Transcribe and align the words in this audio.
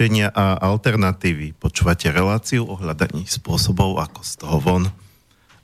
riešenia 0.00 0.32
a 0.32 0.56
alternatívy. 0.56 1.52
Počúvate 1.60 2.08
reláciu 2.08 2.64
o 2.64 2.72
hľadaní 2.72 3.28
spôsobov, 3.28 4.00
ako 4.00 4.24
z 4.24 4.32
toho 4.40 4.56
von. 4.56 4.84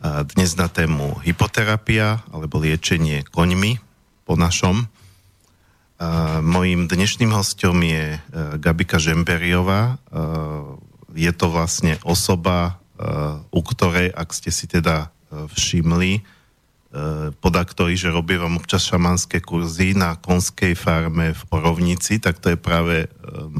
Dnes 0.04 0.52
na 0.60 0.68
tému 0.68 1.24
hypoterapia 1.24 2.20
alebo 2.28 2.60
liečenie 2.60 3.24
koňmi 3.32 3.80
po 4.28 4.36
našom. 4.36 4.92
Mojím 6.44 6.84
dnešným 6.84 7.32
hostom 7.32 7.80
je 7.80 8.04
e, 8.12 8.18
Gabika 8.60 9.00
Žemberiová. 9.00 9.96
E, 9.96 10.14
je 11.16 11.32
to 11.32 11.48
vlastne 11.48 11.96
osoba, 12.04 12.76
e, 13.00 13.00
u 13.40 13.60
ktorej, 13.64 14.12
ak 14.12 14.36
ste 14.36 14.52
si 14.52 14.68
teda 14.68 15.08
všimli, 15.32 16.20
podaktori, 17.44 17.98
že 17.98 18.08
robí 18.08 18.40
vám 18.40 18.56
občas 18.56 18.88
šamanské 18.88 19.44
kurzy 19.44 19.92
na 19.92 20.16
konskej 20.16 20.72
farme 20.72 21.36
v 21.36 21.42
Orovnici, 21.52 22.16
tak 22.16 22.40
to 22.40 22.52
je 22.52 22.58
práve 22.58 23.10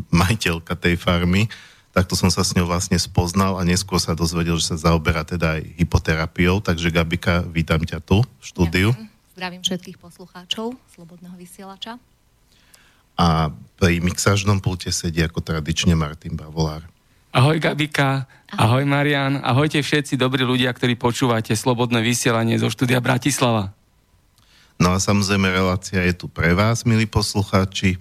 majiteľka 0.09 0.73
tej 0.79 0.97
farmy. 0.97 1.51
Takto 1.97 2.13
som 2.13 2.29
sa 2.29 2.45
s 2.45 2.53
ňou 2.53 2.69
vlastne 2.69 3.01
spoznal 3.01 3.57
a 3.57 3.65
neskôr 3.65 3.97
sa 3.97 4.13
dozvedel, 4.13 4.61
že 4.61 4.77
sa 4.77 4.93
zaoberá 4.93 5.25
teda 5.25 5.57
aj 5.57 5.81
hypoterapiou. 5.81 6.61
Takže 6.61 6.93
Gabika, 6.93 7.41
vítam 7.49 7.81
ťa 7.81 8.05
tu 8.05 8.21
v 8.21 8.45
štúdiu. 8.45 8.93
Zdravím 9.33 9.65
všetkých 9.65 9.97
poslucháčov 10.01 10.77
Slobodného 10.93 11.37
vysielača 11.37 11.97
a 13.17 13.49
pri 13.81 14.05
mixážnom 14.05 14.61
pulte 14.61 14.93
sedí 14.93 15.25
ako 15.25 15.41
tradične 15.41 15.97
Martin 15.97 16.37
Bavolár. 16.37 16.85
Ahoj 17.37 17.61
Gabika, 17.61 18.25
ahoj 18.49 18.89
Marian, 18.89 19.37
ahojte 19.45 19.85
všetci 19.85 20.17
dobrí 20.17 20.41
ľudia, 20.41 20.73
ktorí 20.73 20.97
počúvate 20.97 21.53
Slobodné 21.53 22.01
vysielanie 22.01 22.57
zo 22.57 22.73
štúdia 22.73 22.97
Bratislava. 23.05 23.77
No 24.81 24.97
a 24.97 24.99
samozrejme 24.99 25.53
relácia 25.53 26.01
je 26.01 26.17
tu 26.17 26.33
pre 26.33 26.57
vás, 26.57 26.89
milí 26.89 27.05
poslucháči. 27.05 28.01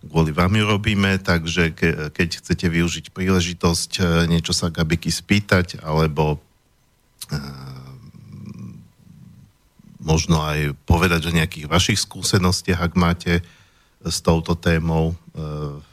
Kvôli 0.00 0.32
vám 0.32 0.56
ju 0.56 0.64
robíme, 0.64 1.20
takže 1.20 1.76
ke, 1.76 2.16
keď 2.16 2.40
chcete 2.40 2.64
využiť 2.72 3.12
príležitosť 3.12 3.90
e, 4.00 4.02
niečo 4.32 4.56
sa 4.56 4.72
Gabiky 4.72 5.12
spýtať, 5.12 5.84
alebo 5.84 6.40
e, 7.28 7.38
možno 10.00 10.40
aj 10.48 10.72
povedať 10.88 11.28
o 11.28 11.36
nejakých 11.36 11.68
vašich 11.68 12.00
skúsenostiach, 12.08 12.80
ak 12.80 12.92
máte, 12.96 13.44
s 14.02 14.18
touto 14.18 14.58
témou, 14.58 15.14
eh, 15.34 15.91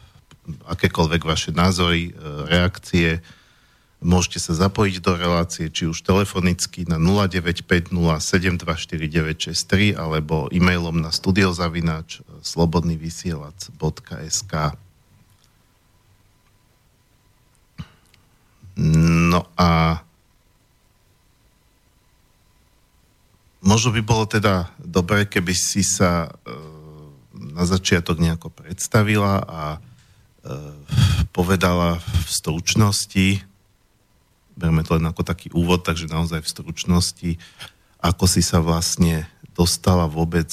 akékoľvek 0.66 1.26
vaše 1.26 1.52
názory, 1.52 2.10
eh, 2.10 2.14
reakcie. 2.48 3.22
Môžete 4.00 4.40
sa 4.40 4.56
zapojiť 4.56 5.04
do 5.04 5.20
relácie, 5.20 5.68
či 5.68 5.84
už 5.84 6.08
telefonicky 6.08 6.88
na 6.88 6.96
0950724963 6.96 9.92
alebo 9.92 10.48
e-mailom 10.56 11.04
na 11.04 11.12
studiozavinač 11.12 12.24
slobodnyvysielac.sk 12.40 14.80
No 18.80 19.44
a 19.60 20.00
možno 23.60 23.92
by 23.92 24.00
bolo 24.00 24.24
teda 24.24 24.72
dobré, 24.80 25.28
keby 25.28 25.52
si 25.52 25.84
sa 25.84 26.32
uh, 26.32 26.56
na 27.36 27.68
začiatok 27.68 28.24
nejako 28.24 28.56
predstavila 28.56 29.44
a 29.44 29.62
e, 29.76 29.89
povedala 31.36 32.00
v 32.00 32.30
stručnosti, 32.30 33.28
berme 34.60 34.84
to 34.84 35.00
len 35.00 35.08
ako 35.08 35.24
taký 35.24 35.48
úvod, 35.56 35.88
takže 35.88 36.12
naozaj 36.12 36.44
v 36.44 36.52
stručnosti, 36.52 37.32
ako 38.00 38.26
si 38.28 38.44
sa 38.44 38.60
vlastne 38.60 39.28
dostala 39.56 40.08
vôbec 40.08 40.52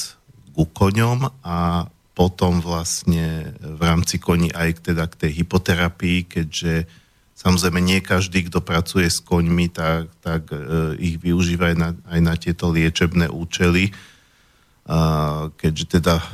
ku 0.55 0.67
koňom 0.67 1.31
a 1.43 1.87
potom 2.17 2.65
vlastne 2.65 3.53
v 3.61 3.81
rámci 3.83 4.17
koní 4.17 4.49
aj 4.49 4.89
teda 4.89 5.05
k 5.05 5.27
tej 5.27 5.45
hypoterapii, 5.45 6.25
keďže 6.25 6.89
samozrejme 7.37 7.77
nie 7.85 8.01
každý, 8.01 8.49
kto 8.49 8.65
pracuje 8.65 9.05
s 9.13 9.21
koňmi, 9.21 9.69
tak, 9.69 10.09
tak 10.25 10.49
e, 10.49 10.97
ich 10.97 11.21
využíva 11.21 11.71
aj 11.71 11.77
na, 11.77 11.91
aj 12.09 12.21
na 12.25 12.35
tieto 12.41 12.73
liečebné 12.73 13.29
účely. 13.29 13.93
A, 14.89 15.53
keďže 15.61 16.01
teda 16.01 16.25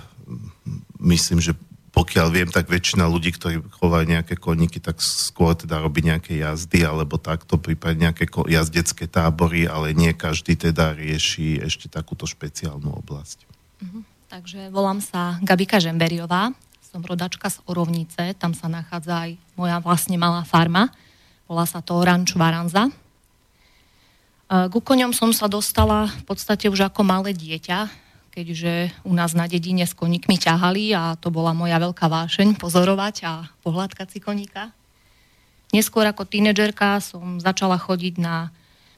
myslím, 1.03 1.43
že 1.43 1.59
pokiaľ 1.93 2.29
viem, 2.33 2.49
tak 2.49 2.73
väčšina 2.73 3.05
ľudí, 3.05 3.37
ktorí 3.37 3.61
chovajú 3.77 4.05
nejaké 4.09 4.41
koníky, 4.41 4.81
tak 4.81 4.97
skôr 5.05 5.53
teda 5.53 5.77
robí 5.77 6.01
nejaké 6.01 6.41
jazdy 6.41 6.89
alebo 6.89 7.21
takto, 7.21 7.61
prípadne 7.61 8.09
nejaké 8.09 8.33
jazdecké 8.33 9.05
tábory, 9.05 9.69
ale 9.69 9.93
nie 9.93 10.17
každý 10.17 10.57
teda 10.57 10.97
rieši 10.97 11.61
ešte 11.61 11.93
takúto 11.93 12.25
špeciálnu 12.25 12.89
oblasť. 13.05 13.45
Uh-huh. 13.45 14.03
Takže 14.33 14.73
volám 14.73 15.05
sa 15.05 15.37
Gabika 15.45 15.77
Žemberiová, 15.77 16.57
som 16.81 17.05
rodačka 17.05 17.53
z 17.53 17.61
Orovnice, 17.69 18.33
tam 18.41 18.57
sa 18.57 18.73
nachádza 18.73 19.29
aj 19.29 19.31
moja 19.57 19.77
vlastne 19.85 20.17
malá 20.17 20.49
farma, 20.49 20.89
volá 21.45 21.69
sa 21.69 21.85
to 21.85 22.01
Ranč 22.01 22.33
Varanza. 22.33 22.89
E, 22.89 22.93
ku 24.73 24.81
koňom 24.81 25.13
som 25.13 25.33
sa 25.37 25.49
dostala 25.49 26.09
v 26.09 26.25
podstate 26.25 26.73
už 26.73 26.89
ako 26.89 27.05
malé 27.05 27.37
dieťa, 27.37 28.02
keďže 28.33 28.91
u 29.05 29.13
nás 29.13 29.37
na 29.37 29.45
dedine 29.45 29.85
s 29.85 29.93
koníkmi 29.93 30.41
ťahali 30.41 30.97
a 30.97 31.15
to 31.21 31.29
bola 31.29 31.53
moja 31.53 31.77
veľká 31.77 32.09
vášeň 32.09 32.57
pozorovať 32.57 33.29
a 33.29 33.33
pohľadkať 33.61 34.09
si 34.09 34.19
koníka. 34.25 34.73
Neskôr 35.73 36.09
ako 36.09 36.25
tínedžerka 36.25 37.01
som 37.05 37.37
začala 37.41 37.77
chodiť 37.77 38.17
na 38.17 38.49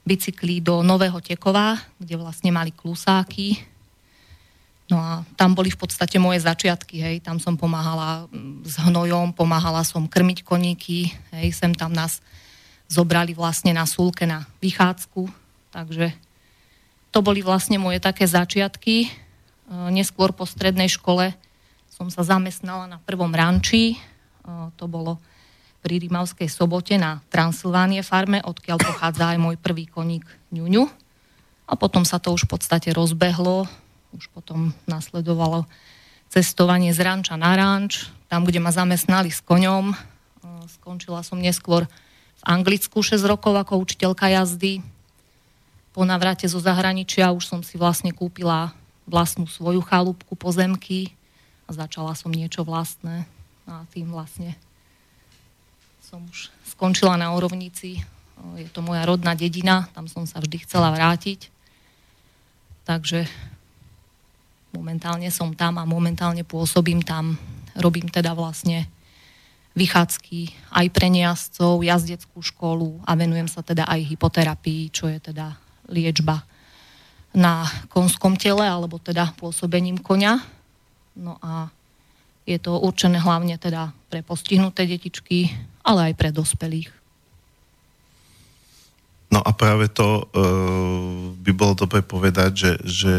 bicykli 0.07 0.63
do 0.63 0.79
Nového 0.83 1.19
Tekova, 1.19 1.75
kde 1.99 2.15
vlastne 2.15 2.51
mali 2.51 2.71
klusáky. 2.71 3.59
No 4.85 5.01
a 5.01 5.25
tam 5.33 5.57
boli 5.57 5.73
v 5.73 5.81
podstate 5.81 6.21
moje 6.21 6.45
začiatky, 6.45 7.01
hej. 7.01 7.15
Tam 7.25 7.41
som 7.41 7.57
pomáhala 7.57 8.29
mm, 8.29 8.69
s 8.69 8.77
hnojom, 8.85 9.33
pomáhala 9.33 9.81
som 9.81 10.05
krmiť 10.05 10.45
koníky, 10.45 11.09
hej. 11.33 11.57
Sem 11.57 11.73
tam 11.73 11.89
nás 11.89 12.21
zobrali 12.85 13.33
vlastne 13.33 13.73
na 13.73 13.89
súlke 13.89 14.29
na 14.29 14.45
vychádzku, 14.61 15.25
takže 15.73 16.13
to 17.09 17.25
boli 17.25 17.41
vlastne 17.41 17.81
moje 17.81 17.97
také 17.97 18.29
začiatky. 18.29 19.09
Eh, 19.65 19.89
neskôr 19.89 20.29
po 20.29 20.45
strednej 20.45 20.85
škole 20.93 21.33
som 21.89 22.13
sa 22.13 22.21
zamestnala 22.21 22.85
na 22.85 23.01
prvom 23.01 23.33
ranči, 23.33 23.97
eh, 23.97 24.69
to 24.77 24.85
bolo 24.85 25.17
pri 25.81 26.01
Rímavskej 26.01 26.49
sobote 26.49 26.97
na 26.97 27.21
Transylvánie 27.29 28.01
farme, 28.05 28.41
odkiaľ 28.41 28.77
pochádza 28.81 29.33
aj 29.33 29.37
môj 29.41 29.57
prvý 29.57 29.85
koník 29.89 30.25
ňuňu. 30.53 30.85
A 31.65 31.73
potom 31.77 32.05
sa 32.05 32.21
to 32.21 32.33
už 32.33 32.45
v 32.45 32.57
podstate 32.57 32.93
rozbehlo, 32.93 33.65
už 34.13 34.29
potom 34.33 34.73
nasledovalo 34.85 35.65
cestovanie 36.29 36.93
z 36.93 37.01
ranča 37.01 37.37
na 37.37 37.53
ranč, 37.57 38.09
tam, 38.29 38.45
kde 38.45 38.61
ma 38.61 38.69
zamestnali 38.69 39.33
s 39.33 39.41
koňom. 39.41 39.93
Eh, 39.93 39.97
skončila 40.77 41.25
som 41.25 41.41
neskôr 41.41 41.89
v 42.37 42.43
Anglicku 42.45 43.01
6 43.01 43.25
rokov 43.25 43.57
ako 43.57 43.81
učiteľka 43.81 44.29
jazdy. 44.29 44.85
Po 45.89 46.05
navrate 46.05 46.45
zo 46.45 46.61
zahraničia 46.61 47.33
už 47.33 47.49
som 47.49 47.65
si 47.65 47.81
vlastne 47.81 48.13
kúpila 48.13 48.77
vlastnú 49.05 49.45
svoju 49.45 49.81
chalúbku, 49.85 50.33
pozemky 50.33 51.13
a 51.69 51.73
začala 51.73 52.13
som 52.17 52.33
niečo 52.33 52.65
vlastné 52.65 53.25
a 53.65 53.85
tým 53.89 54.09
vlastne 54.13 54.53
som 56.05 56.21
už 56.29 56.53
skončila 56.69 57.17
na 57.17 57.33
Orovnici. 57.33 58.05
Je 58.61 58.69
to 58.69 58.85
moja 58.85 59.01
rodná 59.09 59.33
dedina, 59.33 59.89
tam 59.97 60.05
som 60.05 60.29
sa 60.29 60.37
vždy 60.37 60.61
chcela 60.61 60.93
vrátiť. 60.93 61.49
Takže 62.85 63.25
momentálne 64.69 65.25
som 65.33 65.49
tam 65.57 65.81
a 65.81 65.89
momentálne 65.89 66.45
pôsobím 66.45 67.01
tam. 67.01 67.41
Robím 67.73 68.05
teda 68.05 68.37
vlastne 68.37 68.85
vychádzky 69.73 70.71
aj 70.71 70.87
pre 70.93 71.07
nejazdcov, 71.09 71.81
jazdeckú 71.81 72.39
školu 72.39 73.01
a 73.03 73.17
venujem 73.17 73.49
sa 73.49 73.65
teda 73.65 73.89
aj 73.89 74.05
hypoterapii, 74.13 74.93
čo 74.93 75.09
je 75.09 75.17
teda 75.19 75.57
liečba 75.89 76.45
na 77.35 77.67
konskom 77.91 78.39
tele, 78.39 78.63
alebo 78.63 78.95
teda 78.97 79.35
pôsobením 79.35 79.99
konia. 79.99 80.39
No 81.19 81.35
a 81.43 81.67
je 82.47 82.55
to 82.55 82.79
určené 82.79 83.19
hlavne 83.19 83.59
teda 83.59 83.91
pre 84.07 84.23
postihnuté 84.23 84.87
detičky, 84.87 85.51
ale 85.83 86.11
aj 86.11 86.13
pre 86.15 86.31
dospelých. 86.31 86.89
No 89.33 89.43
a 89.43 89.51
práve 89.51 89.91
to 89.91 90.23
uh, 90.23 91.33
by 91.43 91.51
bolo 91.51 91.75
dobre 91.75 91.99
povedať, 91.99 92.51
že, 92.55 92.71
že 92.87 93.13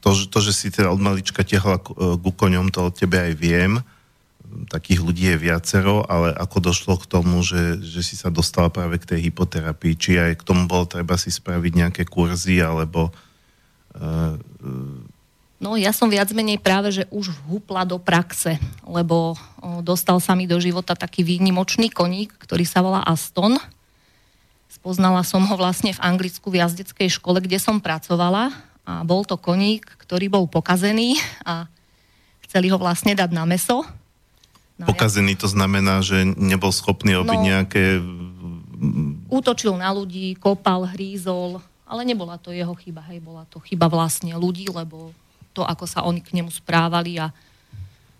to, 0.00 0.16
to, 0.30 0.38
že 0.40 0.52
si 0.56 0.72
teda 0.72 0.88
od 0.88 1.02
malička 1.02 1.44
tiahla 1.44 1.82
ku 1.84 2.30
koňom, 2.32 2.72
to 2.72 2.88
od 2.88 2.96
tebe 2.96 3.20
aj 3.20 3.34
viem. 3.36 3.82
Takých 4.70 5.02
ľudí 5.02 5.26
je 5.34 5.36
viacero, 5.50 6.06
ale 6.06 6.30
ako 6.32 6.70
došlo 6.70 6.94
k 7.02 7.10
tomu, 7.10 7.42
že, 7.42 7.82
že 7.82 8.00
si 8.06 8.14
sa 8.14 8.30
dostala 8.30 8.70
práve 8.70 9.02
k 9.02 9.10
tej 9.10 9.28
hypoterapii, 9.28 9.98
či 9.98 10.16
aj 10.16 10.40
k 10.40 10.46
tomu 10.46 10.70
bolo 10.70 10.86
treba 10.86 11.18
si 11.18 11.28
spraviť 11.34 11.72
nejaké 11.74 12.02
kurzy, 12.06 12.62
alebo 12.62 13.10
No 15.62 15.78
ja 15.80 15.94
som 15.96 16.12
viac 16.12 16.28
menej 16.34 16.60
práve, 16.60 16.92
že 16.92 17.08
už 17.08 17.32
vhúpla 17.46 17.88
do 17.88 17.96
praxe, 17.96 18.60
lebo 18.84 19.38
dostal 19.80 20.20
sa 20.20 20.36
mi 20.36 20.44
do 20.44 20.58
života 20.60 20.92
taký 20.92 21.24
výnimočný 21.24 21.88
koník, 21.88 22.36
ktorý 22.36 22.68
sa 22.68 22.84
volá 22.84 23.00
Aston. 23.06 23.56
Spoznala 24.68 25.24
som 25.24 25.40
ho 25.46 25.54
vlastne 25.56 25.94
v 25.94 26.02
Anglicku 26.02 26.52
v 26.52 26.60
jazdeckej 26.60 27.16
škole, 27.16 27.40
kde 27.40 27.56
som 27.62 27.80
pracovala 27.80 28.52
a 28.84 29.00
bol 29.06 29.24
to 29.24 29.40
koník, 29.40 29.88
ktorý 30.04 30.28
bol 30.28 30.44
pokazený 30.44 31.16
a 31.46 31.64
chceli 32.44 32.68
ho 32.68 32.76
vlastne 32.76 33.16
dať 33.16 33.30
na 33.32 33.48
meso. 33.48 33.86
No, 34.76 34.90
Pokazený 34.90 35.38
to 35.38 35.46
znamená, 35.46 36.02
že 36.02 36.26
nebol 36.26 36.74
schopný 36.74 37.14
robiť 37.14 37.38
No. 37.40 37.46
nejaké... 37.46 38.02
útočil 39.30 39.78
na 39.78 39.94
ľudí, 39.94 40.34
kopal, 40.36 40.84
hrízol, 40.90 41.62
ale 41.94 42.02
nebola 42.02 42.42
to 42.42 42.50
jeho 42.50 42.74
chyba, 42.74 43.06
hej, 43.06 43.22
bola 43.22 43.46
to 43.46 43.62
chyba 43.62 43.86
vlastne 43.86 44.34
ľudí, 44.34 44.66
lebo 44.66 45.14
to, 45.54 45.62
ako 45.62 45.86
sa 45.86 46.02
oni 46.02 46.18
k 46.18 46.34
nemu 46.34 46.50
správali 46.50 47.22
a 47.22 47.30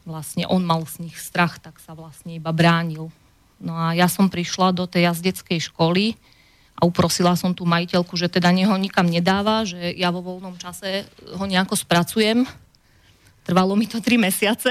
vlastne 0.06 0.47
on 0.47 0.62
mal 0.62 0.87
z 0.87 1.03
nich 1.03 1.19
strach, 1.19 1.59
tak 1.59 1.82
sa 1.82 1.99
vlastne 1.99 2.38
iba 2.38 2.55
bránil. 2.55 3.11
No 3.59 3.75
a 3.75 3.91
ja 3.91 4.06
som 4.06 4.31
prišla 4.31 4.71
do 4.71 4.87
tej 4.87 5.11
jazdeckej 5.11 5.75
školy 5.75 6.15
a 6.79 6.87
uprosila 6.87 7.35
som 7.35 7.50
tú 7.50 7.67
majiteľku, 7.67 8.15
že 8.15 8.31
teda 8.31 8.55
neho 8.55 8.79
nikam 8.79 9.11
nedáva, 9.11 9.67
že 9.67 9.91
ja 9.99 10.15
vo 10.15 10.23
voľnom 10.23 10.55
čase 10.55 11.11
ho 11.35 11.43
nejako 11.43 11.75
spracujem. 11.75 12.47
Trvalo 13.43 13.75
mi 13.75 13.91
to 13.91 13.99
tri 13.99 14.15
mesiace, 14.15 14.71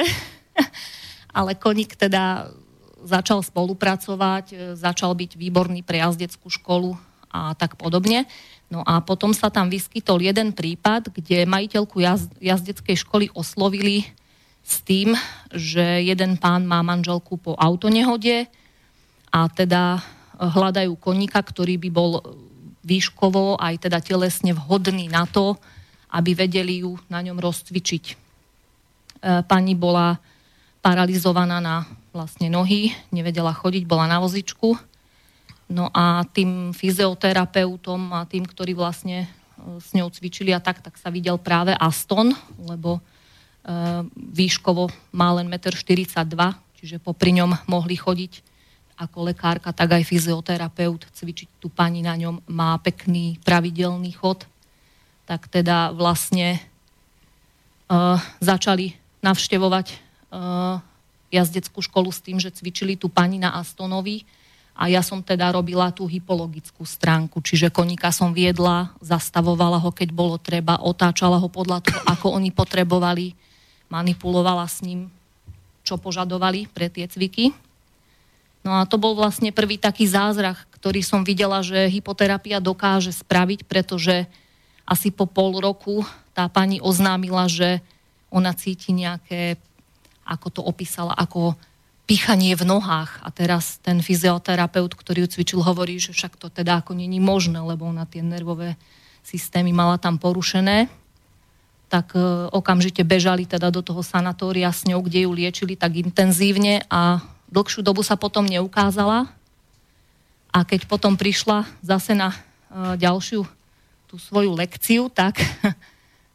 ale 1.37 1.59
koník 1.59 1.99
teda 1.99 2.47
začal 3.03 3.43
spolupracovať, 3.43 4.45
e, 4.51 4.55
začal 4.79 5.11
byť 5.11 5.35
výborný 5.35 5.83
pre 5.83 5.99
jazdeckú 5.99 6.47
školu 6.47 6.95
a 7.33 7.57
tak 7.57 7.75
podobne. 7.75 8.29
No 8.73 8.81
a 8.81 9.05
potom 9.05 9.37
sa 9.37 9.53
tam 9.53 9.69
vyskytol 9.69 10.25
jeden 10.25 10.49
prípad, 10.49 11.13
kde 11.13 11.45
majiteľku 11.45 12.01
jaz, 12.01 12.25
jazdeckej 12.41 13.05
školy 13.05 13.29
oslovili 13.37 14.09
s 14.65 14.81
tým, 14.81 15.13
že 15.53 16.01
jeden 16.01 16.41
pán 16.41 16.65
má 16.65 16.81
manželku 16.81 17.37
po 17.37 17.53
autonehode 17.53 18.49
a 19.29 19.45
teda 19.45 20.01
hľadajú 20.41 20.97
koníka, 20.97 21.37
ktorý 21.37 21.77
by 21.77 21.89
bol 21.93 22.25
výškovo 22.81 23.61
aj 23.61 23.85
teda 23.85 24.01
telesne 24.01 24.57
vhodný 24.57 25.05
na 25.05 25.29
to, 25.29 25.53
aby 26.09 26.33
vedeli 26.33 26.81
ju 26.81 26.97
na 27.13 27.21
ňom 27.21 27.37
rozcvičiť. 27.37 28.03
E, 28.09 28.15
Pani 29.45 29.77
bola 29.77 30.17
paralizovaná 30.81 31.61
na 31.61 31.85
vlastne 32.09 32.49
nohy, 32.49 32.89
nevedela 33.13 33.53
chodiť, 33.53 33.85
bola 33.85 34.09
na 34.09 34.17
vozičku. 34.17 34.75
No 35.73 35.89
a 35.89 36.21
tým 36.29 36.69
fyzioterapeutom 36.69 38.13
a 38.13 38.29
tým, 38.29 38.45
ktorí 38.45 38.77
vlastne 38.77 39.25
e, 39.25 39.27
s 39.81 39.89
ňou 39.97 40.13
cvičili 40.13 40.53
a 40.53 40.61
tak, 40.61 40.85
tak 40.85 41.01
sa 41.01 41.09
videl 41.09 41.41
práve 41.41 41.73
Aston, 41.73 42.29
lebo 42.61 43.01
e, 43.01 43.01
výškovo 44.13 44.93
má 45.17 45.33
len 45.33 45.49
1,42 45.49 46.13
m, 46.37 46.53
čiže 46.77 47.01
popri 47.01 47.33
ňom 47.33 47.57
mohli 47.65 47.97
chodiť 47.97 48.53
ako 49.01 49.33
lekárka, 49.33 49.73
tak 49.73 49.97
aj 49.97 50.05
fyzioterapeut 50.05 51.09
cvičiť 51.09 51.57
tú 51.57 51.73
pani 51.73 52.05
na 52.05 52.13
ňom 52.13 52.45
má 52.53 52.77
pekný 52.77 53.41
pravidelný 53.41 54.13
chod. 54.13 54.45
Tak 55.25 55.49
teda 55.49 55.89
vlastne 55.97 56.61
uh, 57.89 58.21
začali 58.37 58.93
navštevovať 59.25 59.87
uh, 60.29 60.77
jazdeckú 61.33 61.81
školu 61.81 62.13
s 62.13 62.21
tým, 62.21 62.37
že 62.37 62.53
cvičili 62.53 62.93
tú 62.93 63.09
pani 63.09 63.41
na 63.41 63.57
Astonovi 63.57 64.21
a 64.73 64.89
ja 64.89 65.05
som 65.05 65.21
teda 65.21 65.53
robila 65.53 65.93
tú 65.93 66.09
hypologickú 66.09 66.81
stránku, 66.81 67.45
čiže 67.45 67.69
koníka 67.69 68.09
som 68.09 68.33
viedla, 68.33 68.89
zastavovala 69.05 69.77
ho, 69.77 69.93
keď 69.93 70.09
bolo 70.09 70.41
treba, 70.41 70.81
otáčala 70.81 71.37
ho 71.37 71.45
podľa 71.45 71.85
toho, 71.85 72.01
ako 72.09 72.27
oni 72.41 72.49
potrebovali, 72.49 73.37
manipulovala 73.93 74.65
s 74.65 74.81
ním, 74.81 75.13
čo 75.85 76.01
požadovali 76.01 76.65
pre 76.73 76.89
tie 76.89 77.05
cviky. 77.05 77.53
No 78.65 78.81
a 78.81 78.89
to 78.89 78.97
bol 78.97 79.13
vlastne 79.13 79.53
prvý 79.53 79.77
taký 79.77 80.09
zázrak, 80.09 80.57
ktorý 80.79 81.05
som 81.05 81.21
videla, 81.21 81.61
že 81.61 81.91
hypoterapia 81.91 82.57
dokáže 82.57 83.13
spraviť, 83.13 83.69
pretože 83.69 84.25
asi 84.89 85.13
po 85.13 85.29
pol 85.29 85.61
roku 85.61 86.01
tá 86.33 86.49
pani 86.49 86.81
oznámila, 86.81 87.45
že 87.45 87.77
ona 88.33 88.55
cíti 88.57 88.89
nejaké, 88.89 89.61
ako 90.25 90.47
to 90.49 90.61
opísala, 90.65 91.13
ako 91.13 91.53
pichanie 92.03 92.53
v 92.55 92.67
nohách. 92.67 93.23
A 93.23 93.31
teraz 93.31 93.79
ten 93.79 94.03
fyzioterapeut, 94.03 94.91
ktorý 94.93 95.27
ju 95.27 95.39
cvičil, 95.39 95.59
hovorí, 95.63 95.99
že 95.99 96.11
však 96.11 96.35
to 96.35 96.51
teda 96.51 96.83
ako 96.83 96.95
není 96.95 97.23
možné, 97.23 97.63
lebo 97.63 97.87
ona 97.87 98.03
tie 98.03 98.19
nervové 98.19 98.75
systémy 99.23 99.71
mala 99.71 99.95
tam 99.95 100.19
porušené. 100.19 100.91
Tak 101.87 102.17
e, 102.17 102.19
okamžite 102.51 103.07
bežali 103.07 103.47
teda 103.47 103.71
do 103.71 103.79
toho 103.79 104.03
sanatória 104.03 104.67
s 104.73 104.83
ňou, 104.83 104.99
kde 104.99 105.23
ju 105.23 105.31
liečili 105.31 105.79
tak 105.79 105.95
intenzívne 105.95 106.83
a 106.91 107.23
dlhšiu 107.47 107.85
dobu 107.85 108.03
sa 108.03 108.19
potom 108.19 108.43
neukázala. 108.43 109.31
A 110.53 110.59
keď 110.67 110.85
potom 110.85 111.17
prišla 111.17 111.65
zase 111.81 112.13
na 112.13 112.29
uh, 112.29 112.93
ďalšiu 112.93 113.41
tú 114.05 114.21
svoju 114.21 114.53
lekciu, 114.53 115.09
tak 115.09 115.41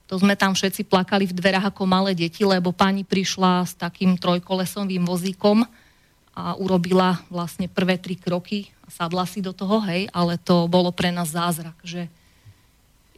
to 0.09 0.17
sme 0.17 0.33
tam 0.41 0.57
všetci 0.57 0.89
plakali 0.89 1.29
v 1.29 1.37
dverách 1.37 1.69
ako 1.69 1.85
malé 1.85 2.17
deti, 2.17 2.41
lebo 2.41 2.73
pani 2.73 3.05
prišla 3.05 3.69
s 3.69 3.77
takým 3.77 4.17
trojkolesovým 4.17 5.05
vozíkom 5.05 5.69
a 6.33 6.57
urobila 6.57 7.21
vlastne 7.29 7.69
prvé 7.69 8.01
tri 8.01 8.17
kroky 8.17 8.73
a 8.83 8.89
sadla 8.89 9.29
si 9.29 9.45
do 9.45 9.53
toho, 9.53 9.85
hej, 9.85 10.09
ale 10.17 10.41
to 10.41 10.65
bolo 10.65 10.89
pre 10.89 11.13
nás 11.13 11.37
zázrak, 11.37 11.77
že 11.85 12.09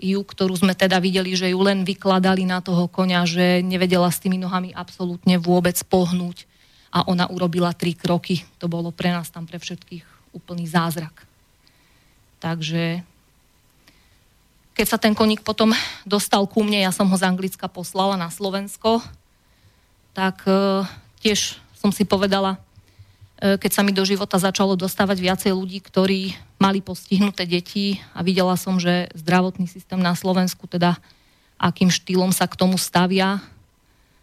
ju, 0.01 0.19
ktorú 0.25 0.57
sme 0.57 0.75
teda 0.75 0.99
videli, 0.99 1.37
že 1.39 1.53
ju 1.53 1.61
len 1.63 1.87
vykladali 1.87 2.43
na 2.43 2.59
toho 2.59 2.89
konia, 2.91 3.23
že 3.23 3.63
nevedela 3.63 4.09
s 4.11 4.19
tými 4.19 4.41
nohami 4.41 4.75
absolútne 4.75 5.37
vôbec 5.39 5.77
pohnúť 5.87 6.49
a 6.91 7.07
ona 7.07 7.31
urobila 7.31 7.71
tri 7.71 7.95
kroky. 7.95 8.43
To 8.59 8.67
bolo 8.67 8.91
pre 8.91 9.15
nás 9.15 9.31
tam 9.31 9.47
pre 9.47 9.63
všetkých 9.63 10.35
úplný 10.35 10.67
zázrak. 10.67 11.29
Takže 12.41 13.05
keď 14.81 14.97
sa 14.97 14.97
ten 14.97 15.13
koník 15.13 15.45
potom 15.45 15.77
dostal 16.09 16.41
ku 16.49 16.65
mne, 16.65 16.81
ja 16.81 16.89
som 16.89 17.05
ho 17.05 17.13
z 17.13 17.29
Anglicka 17.29 17.69
poslala 17.69 18.17
na 18.17 18.33
Slovensko, 18.33 19.05
tak 20.17 20.41
e, 20.49 20.89
tiež 21.21 21.61
som 21.77 21.93
si 21.93 22.09
povedala, 22.09 22.57
e, 23.37 23.61
keď 23.61 23.77
sa 23.77 23.85
mi 23.85 23.93
do 23.93 24.01
života 24.09 24.41
začalo 24.41 24.81
dostávať 24.81 25.21
viacej 25.21 25.53
ľudí, 25.53 25.85
ktorí 25.85 26.33
mali 26.57 26.81
postihnuté 26.81 27.45
deti 27.45 28.01
a 28.17 28.25
videla 28.25 28.57
som, 28.57 28.81
že 28.81 29.13
zdravotný 29.13 29.69
systém 29.69 30.01
na 30.01 30.17
Slovensku, 30.17 30.65
teda 30.65 30.97
akým 31.61 31.93
štýlom 31.93 32.33
sa 32.33 32.49
k 32.49 32.57
tomu 32.57 32.81
stavia, 32.81 33.37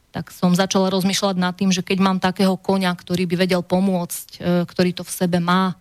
tak 0.10 0.34
som 0.34 0.58
začala 0.58 0.90
rozmýšľať 0.90 1.38
nad 1.38 1.54
tým, 1.54 1.70
že 1.70 1.86
keď 1.86 2.02
mám 2.02 2.18
takého 2.18 2.58
konia, 2.58 2.90
ktorý 2.98 3.30
by 3.30 3.46
vedel 3.46 3.62
pomôcť, 3.62 4.42
e, 4.42 4.66
ktorý 4.66 4.90
to 4.98 5.06
v 5.06 5.14
sebe 5.22 5.38
má, 5.38 5.78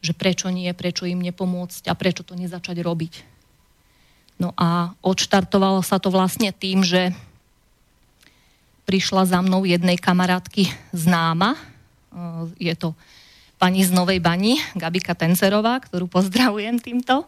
že 0.00 0.16
prečo 0.16 0.48
nie, 0.48 0.72
prečo 0.72 1.04
im 1.04 1.20
nepomôcť 1.20 1.84
a 1.84 1.92
prečo 1.92 2.24
to 2.24 2.32
nezačať 2.32 2.80
robiť. 2.80 3.35
No 4.36 4.52
a 4.52 4.92
odštartovalo 5.00 5.80
sa 5.80 5.96
to 5.96 6.12
vlastne 6.12 6.52
tým, 6.52 6.84
že 6.84 7.16
prišla 8.84 9.26
za 9.26 9.40
mnou 9.40 9.64
jednej 9.64 9.96
kamarátky 9.98 10.70
známa, 10.92 11.58
je 12.60 12.70
to 12.76 12.92
pani 13.56 13.82
z 13.82 13.90
Novej 13.90 14.20
Bani, 14.20 14.60
Gabika 14.76 15.16
Tencerová, 15.16 15.80
ktorú 15.80 16.06
pozdravujem 16.06 16.76
týmto. 16.78 17.24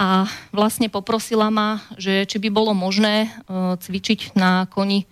A 0.00 0.24
vlastne 0.54 0.88
poprosila 0.88 1.52
ma, 1.52 1.84
že 2.00 2.24
či 2.24 2.40
by 2.40 2.48
bolo 2.48 2.72
možné 2.72 3.28
cvičiť 3.82 4.32
na 4.38 4.64
koni 4.70 5.04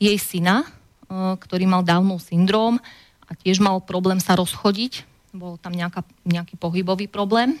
jej 0.00 0.16
syna, 0.16 0.64
ktorý 1.12 1.68
mal 1.68 1.84
Downov 1.84 2.24
syndróm 2.24 2.80
a 3.26 3.30
tiež 3.36 3.60
mal 3.60 3.82
problém 3.84 4.16
sa 4.22 4.38
rozchodiť. 4.40 5.04
Bol 5.36 5.60
tam 5.60 5.76
nejaká, 5.76 6.06
nejaký 6.24 6.56
pohybový 6.56 7.10
problém. 7.10 7.60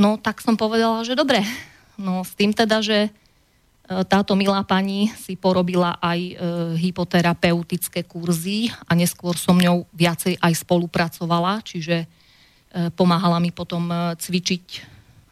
No 0.00 0.16
tak 0.16 0.40
som 0.40 0.56
povedala, 0.56 1.04
že 1.04 1.12
dobre. 1.12 1.44
No 2.00 2.24
s 2.24 2.32
tým 2.32 2.56
teda, 2.56 2.80
že 2.80 2.98
e, 3.04 3.10
táto 4.08 4.32
milá 4.32 4.64
pani 4.64 5.12
si 5.12 5.36
porobila 5.36 6.00
aj 6.00 6.20
e, 6.24 6.32
hypoterapeutické 6.80 8.08
kurzy 8.08 8.72
a 8.88 8.96
neskôr 8.96 9.36
som 9.36 9.60
ňou 9.60 9.84
viacej 9.92 10.40
aj 10.40 10.64
spolupracovala, 10.64 11.60
čiže 11.60 11.96
e, 12.00 12.06
pomáhala 12.96 13.36
mi 13.44 13.52
potom 13.52 13.92
e, 13.92 14.16
cvičiť 14.16 14.64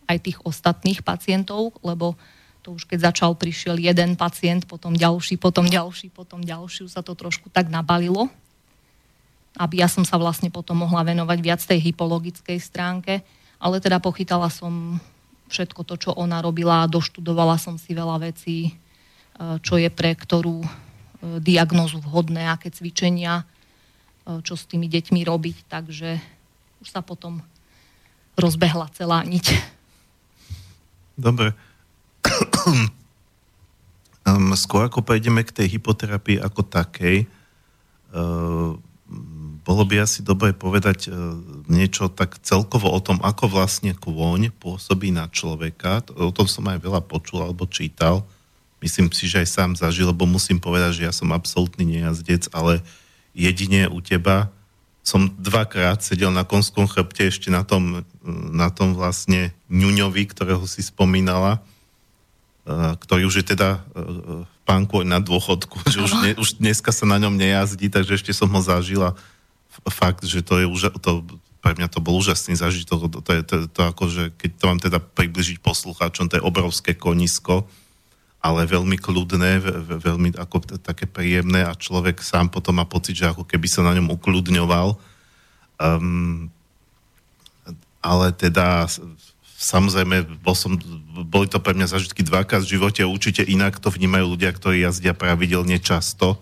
aj 0.05 0.17
tých 0.21 0.39
ostatných 0.45 1.01
pacientov, 1.01 1.73
lebo 1.81 2.21
to 2.61 2.77
už 2.77 2.85
keď 2.85 3.09
začal, 3.09 3.33
prišiel 3.33 3.81
jeden 3.81 4.21
pacient, 4.21 4.69
potom 4.69 4.93
ďalší, 4.93 5.41
potom 5.41 5.65
ďalší, 5.65 6.13
potom 6.13 6.45
ďalší, 6.45 6.93
sa 6.93 7.01
to 7.01 7.17
trošku 7.17 7.49
tak 7.49 7.73
nabalilo, 7.73 8.29
aby 9.57 9.81
ja 9.81 9.89
som 9.89 10.05
sa 10.05 10.21
vlastne 10.21 10.53
potom 10.53 10.85
mohla 10.85 11.09
venovať 11.09 11.39
viac 11.41 11.61
tej 11.65 11.81
hypologickej 11.89 12.61
stránke, 12.61 13.25
ale 13.59 13.83
teda 13.83 13.99
pochytala 13.99 14.51
som 14.51 15.03
všetko 15.51 15.83
to, 15.83 15.95
čo 15.99 16.11
ona 16.15 16.39
robila, 16.39 16.87
doštudovala 16.87 17.59
som 17.59 17.81
si 17.81 17.97
veľa 17.97 18.31
vecí, 18.31 18.59
e, 18.69 18.73
čo 19.65 19.81
je 19.81 19.89
pre 19.91 20.15
ktorú 20.15 20.63
e, 20.63 20.69
diagnózu 21.43 21.99
vhodné, 21.99 22.47
aké 22.47 22.71
cvičenia, 22.71 23.43
e, 23.43 24.45
čo 24.45 24.55
s 24.55 24.69
tými 24.69 24.87
deťmi 24.87 25.25
robiť, 25.25 25.57
takže 25.67 26.21
už 26.85 26.89
sa 26.89 27.03
potom 27.03 27.43
rozbehla 28.39 28.87
celá 28.95 29.25
niť. 29.27 29.59
Dobre. 31.19 31.51
um, 34.31 34.55
skôr 34.55 34.87
ako 34.87 35.03
prejdeme 35.03 35.43
k 35.43 35.51
tej 35.51 35.67
hypoterapii 35.75 36.39
ako 36.39 36.63
takej, 36.63 37.27
uh, 38.15 38.79
bolo 39.69 39.85
by 39.85 40.01
asi 40.01 40.25
dobre 40.25 40.57
povedať 40.57 41.13
uh, 41.13 41.37
niečo 41.69 42.09
tak 42.09 42.41
celkovo 42.41 42.89
o 42.89 42.97
tom, 43.05 43.21
ako 43.21 43.53
vlastne 43.53 43.93
kôň 43.93 44.49
pôsobí 44.57 45.13
na 45.13 45.29
človeka. 45.29 46.09
O 46.17 46.33
tom 46.33 46.49
som 46.49 46.65
aj 46.73 46.81
veľa 46.81 47.05
počul 47.05 47.45
alebo 47.45 47.69
čítal. 47.69 48.25
Myslím 48.81 49.13
si, 49.13 49.29
že 49.29 49.45
aj 49.45 49.49
sám 49.53 49.71
zažil, 49.77 50.09
lebo 50.09 50.25
musím 50.25 50.57
povedať, 50.57 50.97
že 50.97 51.05
ja 51.05 51.13
som 51.13 51.37
absolútny 51.37 51.85
nejazdec, 51.85 52.49
ale 52.57 52.81
jedine 53.37 53.93
u 53.93 54.01
teba. 54.01 54.49
Som 55.05 55.37
dvakrát 55.37 56.01
sedel 56.01 56.33
na 56.33 56.49
konskom 56.49 56.89
chrbte 56.89 57.29
ešte 57.29 57.53
na 57.53 57.61
tom, 57.61 58.09
na 58.53 58.73
tom 58.73 58.97
vlastne 58.97 59.53
ňuňovi, 59.69 60.33
ktorého 60.33 60.65
si 60.65 60.81
spomínala, 60.81 61.61
e, 62.65 62.97
ktorý 63.03 63.29
už 63.29 63.41
je 63.43 63.47
teda 63.53 63.81
e, 63.81 63.81
pánku 64.69 65.01
aj 65.01 65.09
na 65.09 65.21
dôchodku, 65.21 65.81
že 65.93 65.99
už, 66.05 66.13
ne, 66.25 66.33
už 66.41 66.57
dneska 66.57 66.89
sa 66.89 67.05
na 67.05 67.21
ňom 67.21 67.37
nejazdí, 67.37 67.93
takže 67.93 68.17
ešte 68.17 68.33
som 68.33 68.49
ho 68.49 68.61
zažila. 68.65 69.13
Fakt, 69.87 70.27
že 70.27 70.43
to 70.43 70.59
je 70.59 70.67
už, 70.67 70.99
to, 70.99 71.23
pre 71.63 71.79
mňa 71.79 71.87
to 71.87 72.03
bol 72.03 72.19
úžasný 72.19 72.59
zažitok, 72.59 73.07
to, 73.13 73.19
to 73.23 73.31
je 73.31 73.43
to, 73.47 73.55
to 73.71 73.81
ako, 73.87 74.05
že 74.11 74.23
keď 74.35 74.51
to 74.59 74.65
mám 74.67 74.81
teda 74.83 74.99
približiť 74.99 75.63
poslucháčom, 75.63 76.27
to 76.27 76.39
je 76.41 76.47
obrovské 76.47 76.99
konisko, 76.99 77.67
ale 78.39 78.71
veľmi 78.71 78.95
kľudné, 78.99 79.59
veľmi 79.99 80.39
ako 80.39 80.79
také 80.79 81.11
príjemné 81.11 81.67
a 81.67 81.75
človek 81.75 82.23
sám 82.23 82.55
potom 82.55 82.79
má 82.79 82.87
pocit, 82.87 83.19
že 83.19 83.31
ako 83.31 83.43
keby 83.43 83.67
sa 83.67 83.83
na 83.83 83.99
ňom 83.99 84.15
ukľudňoval. 84.15 84.95
Um, 85.79 86.51
ale 87.99 88.31
teda 88.31 88.87
samozrejme, 89.59 90.39
bol 90.39 90.55
som, 90.55 90.79
boli 91.27 91.51
to 91.51 91.59
pre 91.59 91.75
mňa 91.75 91.99
zažitky 91.99 92.23
dvakrát 92.23 92.63
v 92.63 92.79
živote, 92.79 93.03
určite 93.03 93.43
inak 93.43 93.83
to 93.83 93.91
vnímajú 93.91 94.39
ľudia, 94.39 94.55
ktorí 94.55 94.87
jazdia 94.87 95.19
pravidelne 95.19 95.83
často, 95.83 96.39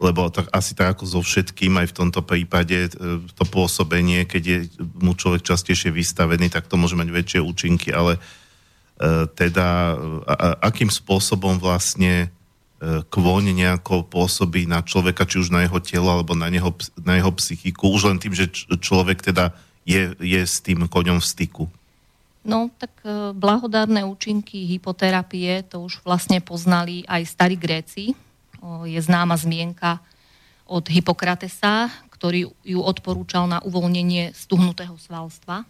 lebo 0.00 0.32
to 0.32 0.40
asi 0.48 0.72
tak 0.72 0.96
ako 0.96 1.04
so 1.04 1.20
všetkým, 1.20 1.76
aj 1.76 1.92
v 1.92 1.96
tomto 2.00 2.24
prípade 2.24 2.88
e, 2.88 2.90
to 3.36 3.44
pôsobenie, 3.44 4.24
keď 4.24 4.42
je 4.42 4.58
mu 4.96 5.12
človek 5.12 5.44
častejšie 5.44 5.92
vystavený, 5.92 6.48
tak 6.48 6.72
to 6.72 6.80
môže 6.80 6.96
mať 6.96 7.12
väčšie 7.12 7.40
účinky, 7.44 7.92
ale 7.92 8.16
e, 8.16 8.20
teda 9.28 10.00
akým 10.64 10.88
spôsobom 10.88 11.60
vlastne 11.60 12.32
e, 12.80 13.04
kvoň 13.12 13.52
nejako 13.52 14.08
pôsobí 14.08 14.64
na 14.64 14.80
človeka, 14.80 15.28
či 15.28 15.44
už 15.44 15.52
na 15.52 15.68
jeho 15.68 15.76
telo, 15.84 16.08
alebo 16.08 16.32
na, 16.32 16.48
neho, 16.48 16.72
na 17.04 17.20
jeho 17.20 17.30
psychiku, 17.36 17.92
už 17.92 18.08
len 18.08 18.16
tým, 18.16 18.32
že 18.32 18.48
človek 18.80 19.20
teda 19.20 19.52
je, 19.84 20.16
je 20.16 20.40
s 20.40 20.64
tým 20.64 20.88
koňom 20.88 21.20
v 21.20 21.28
styku. 21.28 21.64
No, 22.40 22.72
tak 22.80 23.04
blahodárne 23.36 24.00
účinky 24.08 24.64
hypoterapie, 24.64 25.60
to 25.68 25.84
už 25.84 26.00
vlastne 26.08 26.40
poznali 26.40 27.04
aj 27.04 27.28
starí 27.28 27.52
Gréci. 27.52 28.16
Je 28.84 29.00
známa 29.00 29.36
zmienka 29.40 30.00
od 30.70 30.86
Hippokratesa, 30.86 31.90
ktorý 32.14 32.52
ju 32.62 32.80
odporúčal 32.84 33.48
na 33.48 33.58
uvoľnenie 33.64 34.36
stuhnutého 34.36 34.94
svalstva. 35.00 35.64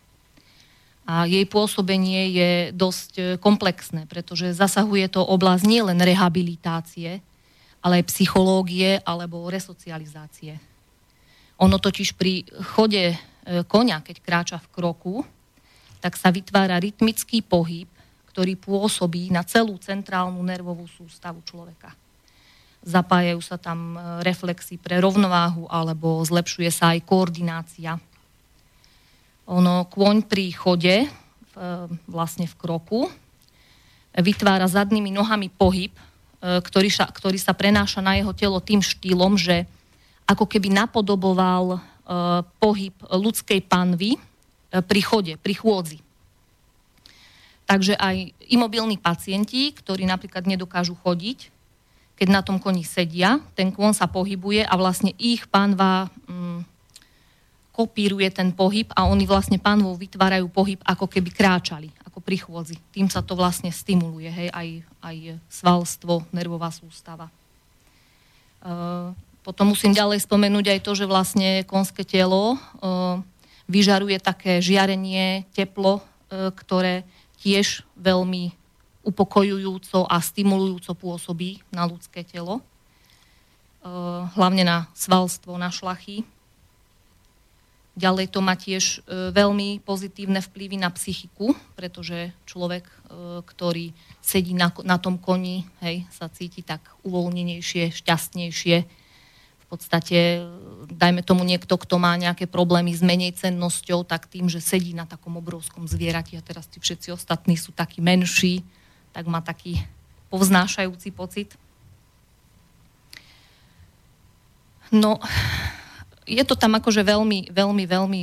A 1.08 1.26
jej 1.26 1.46
pôsobenie 1.46 2.30
je 2.30 2.50
dosť 2.70 3.12
e, 3.18 3.22
komplexné, 3.40 4.06
pretože 4.06 4.54
zasahuje 4.54 5.10
to 5.10 5.24
oblasť 5.24 5.64
nielen 5.66 5.98
rehabilitácie, 5.98 7.18
ale 7.80 8.02
aj 8.02 8.10
psychológie 8.12 9.00
alebo 9.02 9.48
resocializácie. 9.50 10.60
Ono 11.58 11.76
totiž 11.80 12.14
pri 12.14 12.46
chode 12.76 13.10
e, 13.10 13.16
konia, 13.66 14.04
keď 14.04 14.16
kráča 14.22 14.58
v 14.62 14.70
kroku, 14.70 15.14
tak 15.98 16.14
sa 16.14 16.30
vytvára 16.30 16.78
rytmický 16.78 17.42
pohyb, 17.42 17.88
ktorý 18.30 18.54
pôsobí 18.54 19.34
na 19.34 19.42
celú 19.42 19.80
centrálnu 19.82 20.38
nervovú 20.44 20.86
sústavu 20.86 21.42
človeka. 21.42 21.90
Zapájajú 22.80 23.44
sa 23.44 23.60
tam 23.60 23.96
e, 23.96 24.24
reflexy 24.24 24.80
pre 24.80 25.04
rovnováhu 25.04 25.68
alebo 25.68 26.24
zlepšuje 26.24 26.70
sa 26.72 26.96
aj 26.96 27.04
koordinácia. 27.04 28.00
Ono 29.44 29.84
kôň 29.84 30.24
pri 30.24 30.48
chode, 30.56 31.04
e, 31.04 31.08
vlastne 32.08 32.48
v 32.48 32.54
kroku, 32.56 33.12
vytvára 34.16 34.64
zadnými 34.64 35.12
nohami 35.12 35.52
pohyb, 35.52 35.92
e, 35.92 36.02
ktorý 36.40 36.88
sa, 36.88 37.04
ktorý 37.04 37.36
sa 37.36 37.52
prenáša 37.52 38.00
na 38.00 38.16
jeho 38.16 38.32
telo 38.32 38.64
tým 38.64 38.80
štýlom, 38.80 39.36
že 39.36 39.68
ako 40.24 40.46
keby 40.46 40.70
napodoboval 40.70 41.82
pohyb 42.58 42.94
ľudskej 43.06 43.66
panvy, 43.70 44.18
pri 44.70 45.00
chode, 45.02 45.34
pri 45.38 45.54
chôdzi. 45.58 45.98
Takže 47.66 47.94
aj 47.94 48.34
imobilní 48.50 48.98
pacienti, 48.98 49.70
ktorí 49.70 50.06
napríklad 50.06 50.42
nedokážu 50.46 50.98
chodiť, 50.98 51.50
keď 52.20 52.28
na 52.28 52.44
tom 52.44 52.60
koni 52.60 52.84
sedia, 52.84 53.40
ten 53.56 53.72
kôň 53.72 53.96
sa 53.96 54.04
pohybuje 54.04 54.68
a 54.68 54.76
vlastne 54.76 55.16
ich 55.16 55.48
pánva 55.48 56.12
mm, 56.28 56.68
kopíruje 57.72 58.28
ten 58.28 58.52
pohyb 58.52 58.92
a 58.92 59.08
oni 59.08 59.24
vlastne 59.24 59.56
pánvou 59.56 59.96
vytvárajú 59.96 60.52
pohyb, 60.52 60.76
ako 60.84 61.08
keby 61.08 61.32
kráčali, 61.32 61.88
ako 62.04 62.20
pri 62.20 62.44
chôdzi. 62.44 62.76
Tým 62.92 63.08
sa 63.08 63.24
to 63.24 63.32
vlastne 63.32 63.72
stimuluje, 63.72 64.28
hej, 64.28 64.52
aj, 64.52 64.68
aj 65.00 65.16
svalstvo, 65.48 66.28
nervová 66.28 66.68
sústava. 66.68 67.32
E, 67.32 67.32
potom 69.40 69.72
musím 69.72 69.96
ďalej 69.96 70.20
spomenúť 70.20 70.76
aj 70.76 70.80
to, 70.84 70.92
že 70.92 71.08
vlastne 71.08 71.64
konské 71.64 72.04
telo 72.04 72.52
e, 72.52 72.58
vyžaruje 73.64 74.20
také 74.20 74.60
žiarenie, 74.60 75.48
teplo, 75.56 76.04
e, 76.28 76.52
ktoré 76.52 77.08
tiež 77.40 77.88
veľmi 77.96 78.59
upokojujúco 79.06 80.04
a 80.04 80.20
stimulujúco 80.20 80.92
pôsobí 80.92 81.64
na 81.72 81.88
ľudské 81.88 82.24
telo. 82.24 82.60
E, 82.60 82.62
hlavne 84.36 84.64
na 84.64 84.78
svalstvo, 84.92 85.56
na 85.56 85.72
šlachy. 85.72 86.24
Ďalej 87.96 88.32
to 88.32 88.40
má 88.44 88.54
tiež 88.54 89.04
e, 89.04 89.32
veľmi 89.32 89.80
pozitívne 89.82 90.44
vplyvy 90.44 90.76
na 90.80 90.92
psychiku, 90.92 91.56
pretože 91.74 92.32
človek, 92.44 92.86
ktorý 93.44 93.90
sedí 94.22 94.54
na, 94.54 94.70
na 94.86 95.02
tom 95.02 95.18
koni, 95.18 95.66
hej, 95.82 96.06
sa 96.14 96.30
cíti 96.30 96.62
tak 96.62 96.84
uvoľnenejšie, 97.02 97.90
šťastnejšie, 97.90 99.00
podstate, 99.70 100.42
dajme 100.90 101.22
tomu 101.22 101.46
niekto, 101.46 101.78
kto 101.78 102.02
má 102.02 102.18
nejaké 102.18 102.50
problémy 102.50 102.90
s 102.90 103.06
menej 103.06 103.38
cennosťou, 103.38 104.02
tak 104.02 104.26
tým, 104.26 104.50
že 104.50 104.58
sedí 104.58 104.90
na 104.90 105.06
takom 105.06 105.38
obrovskom 105.38 105.86
zvierati 105.86 106.34
a 106.34 106.42
teraz 106.42 106.66
tí 106.66 106.82
všetci 106.82 107.14
ostatní 107.14 107.54
sú 107.54 107.70
takí 107.70 108.02
menší, 108.02 108.66
tak 109.10 109.24
má 109.26 109.42
taký 109.42 109.82
povznášajúci 110.30 111.10
pocit. 111.10 111.54
No, 114.90 115.22
je 116.26 116.42
to 116.42 116.58
tam 116.58 116.78
akože 116.78 117.02
veľmi, 117.06 117.50
veľmi, 117.50 117.84
veľmi 117.86 118.22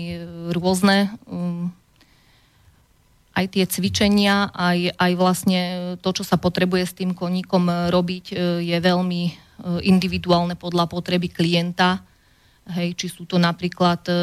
rôzne. 0.56 1.16
Um, 1.28 1.72
aj 3.38 3.54
tie 3.54 3.66
cvičenia, 3.70 4.50
aj, 4.50 4.98
aj 4.98 5.12
vlastne 5.14 5.60
to, 6.02 6.10
čo 6.10 6.26
sa 6.26 6.42
potrebuje 6.42 6.84
s 6.90 6.98
tým 6.98 7.14
koníkom 7.14 7.94
robiť, 7.94 8.34
je 8.66 8.78
veľmi 8.82 9.22
individuálne 9.86 10.58
podľa 10.58 10.90
potreby 10.90 11.30
klienta. 11.30 12.02
Hej, 12.68 12.98
či 12.98 13.08
sú 13.08 13.24
to 13.24 13.40
napríklad 13.40 14.04
e, 14.12 14.16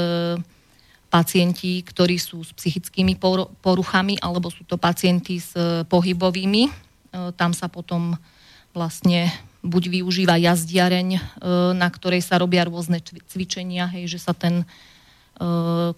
pacienti, 1.15 1.79
ktorí 1.87 2.19
sú 2.19 2.43
s 2.43 2.51
psychickými 2.51 3.15
poruchami, 3.63 4.19
alebo 4.19 4.51
sú 4.51 4.67
to 4.67 4.75
pacienti 4.75 5.39
s 5.39 5.55
e, 5.55 5.87
pohybovými. 5.87 6.67
E, 6.67 6.71
tam 7.39 7.55
sa 7.55 7.71
potom 7.71 8.19
vlastne 8.75 9.31
buď 9.63 10.03
využíva 10.03 10.35
jazdiareň, 10.43 11.09
e, 11.15 11.21
na 11.79 11.87
ktorej 11.87 12.19
sa 12.19 12.43
robia 12.43 12.67
rôzne 12.67 12.99
cvičenia, 13.31 13.87
hej, 13.95 14.11
že 14.11 14.19
sa 14.19 14.35
ten 14.35 14.67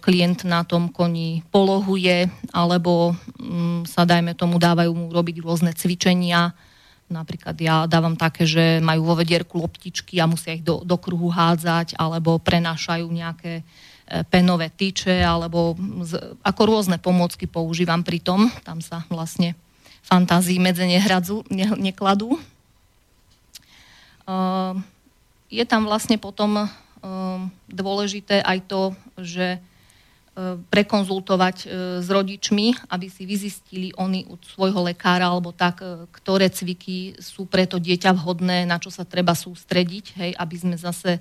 klient 0.01 0.49
na 0.49 0.65
tom 0.65 0.89
koni 0.89 1.45
polohuje, 1.53 2.25
alebo 2.49 3.13
mm, 3.37 3.85
sa, 3.85 4.01
dajme 4.01 4.33
tomu, 4.33 4.57
dávajú 4.57 4.89
mu 4.89 5.13
robiť 5.13 5.45
rôzne 5.45 5.77
cvičenia, 5.77 6.57
Napríklad 7.07 7.55
ja 7.63 7.87
dávam 7.87 8.19
také, 8.19 8.43
že 8.43 8.83
majú 8.83 9.07
vo 9.07 9.15
vedierku 9.15 9.63
loptičky 9.63 10.19
a 10.19 10.27
musia 10.27 10.59
ich 10.59 10.63
do, 10.63 10.83
do 10.83 10.99
kruhu 10.99 11.31
hádzať, 11.31 11.95
alebo 11.95 12.35
prenášajú 12.35 13.07
nejaké 13.07 13.63
e, 13.63 13.63
penové 14.31 14.71
tyče, 14.71 15.19
alebo 15.19 15.75
z, 16.03 16.37
ako 16.43 16.61
rôzne 16.63 16.97
pomôcky 16.97 17.43
používam 17.47 18.01
pri 18.01 18.23
tom. 18.23 18.47
Tam 18.63 18.79
sa 18.79 19.03
vlastne 19.11 19.53
fantázii 20.07 20.59
medze 20.63 20.87
nehradzu, 20.87 21.43
ne, 21.51 21.67
nekladú. 21.75 22.39
Uh, 24.27 24.75
je 25.47 25.63
tam 25.63 25.87
vlastne 25.87 26.19
potom 26.19 26.63
uh, 26.63 26.67
dôležité 27.67 28.43
aj 28.43 28.59
to, 28.67 28.81
že 29.19 29.59
E, 30.37 30.61
prekonzultovať 30.69 31.57
e, 31.65 31.67
s 31.97 32.07
rodičmi, 32.13 32.93
aby 32.93 33.09
si 33.09 33.25
vyzistili 33.25 33.89
oni 33.97 34.29
od 34.29 34.37
svojho 34.45 34.85
lekára 34.85 35.33
alebo 35.33 35.49
tak, 35.49 35.81
e, 35.81 36.05
ktoré 36.13 36.53
cviky 36.53 37.17
sú 37.17 37.49
pre 37.49 37.65
to 37.65 37.81
dieťa 37.81 38.13
vhodné, 38.13 38.69
na 38.69 38.77
čo 38.77 38.93
sa 38.93 39.01
treba 39.01 39.33
sústrediť, 39.33 40.05
hej, 40.13 40.31
aby 40.37 40.55
sme 40.61 40.75
zase 40.77 41.17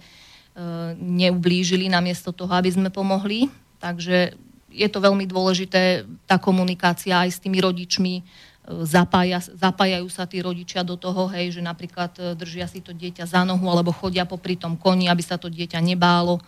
neublížili 0.97 1.93
namiesto 1.93 2.33
toho, 2.33 2.53
aby 2.57 2.73
sme 2.73 2.89
pomohli. 2.89 3.53
Takže 3.77 4.33
je 4.73 4.89
to 4.89 4.99
veľmi 5.01 5.29
dôležité, 5.29 6.09
tá 6.25 6.41
komunikácia 6.41 7.17
aj 7.25 7.37
s 7.37 7.43
tými 7.43 7.61
rodičmi, 7.61 8.25
zapája, 8.83 9.39
zapájajú 9.41 10.09
sa 10.11 10.27
tí 10.27 10.43
rodičia 10.43 10.83
do 10.83 10.99
toho, 10.99 11.31
hej, 11.31 11.55
že 11.55 11.63
napríklad 11.63 12.35
držia 12.35 12.67
si 12.67 12.83
to 12.83 12.91
dieťa 12.91 13.29
za 13.29 13.47
nohu 13.47 13.63
alebo 13.71 13.95
chodia 13.95 14.27
popri 14.27 14.59
tom 14.59 14.75
koni, 14.75 15.07
aby 15.07 15.23
sa 15.23 15.39
to 15.39 15.47
dieťa 15.47 15.79
nebálo 15.79 16.43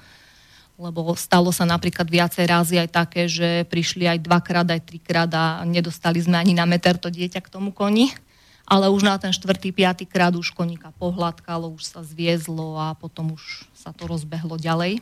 lebo 0.78 1.10
stalo 1.18 1.50
sa 1.50 1.66
napríklad 1.66 2.06
viacej 2.06 2.46
razy 2.46 2.74
aj 2.78 2.88
také, 2.94 3.26
že 3.26 3.66
prišli 3.66 4.06
aj 4.06 4.22
dvakrát, 4.22 4.62
aj 4.70 4.86
trikrát 4.86 5.30
a 5.34 5.66
nedostali 5.66 6.22
sme 6.22 6.38
ani 6.38 6.54
na 6.54 6.70
meter 6.70 6.94
to 6.94 7.10
dieťa 7.10 7.42
k 7.42 7.50
tomu 7.50 7.74
koni. 7.74 8.14
Ale 8.68 8.92
už 8.92 9.00
na 9.00 9.16
ten 9.16 9.32
štvrtý, 9.32 9.72
piatý 9.72 10.04
krát 10.04 10.36
už 10.36 10.52
koníka 10.52 10.92
pohľadkalo, 11.00 11.72
už 11.72 11.88
sa 11.88 12.04
zviezlo 12.04 12.76
a 12.76 12.92
potom 12.92 13.32
už 13.32 13.64
sa 13.72 13.96
to 13.96 14.04
rozbehlo 14.04 14.60
ďalej. 14.60 15.00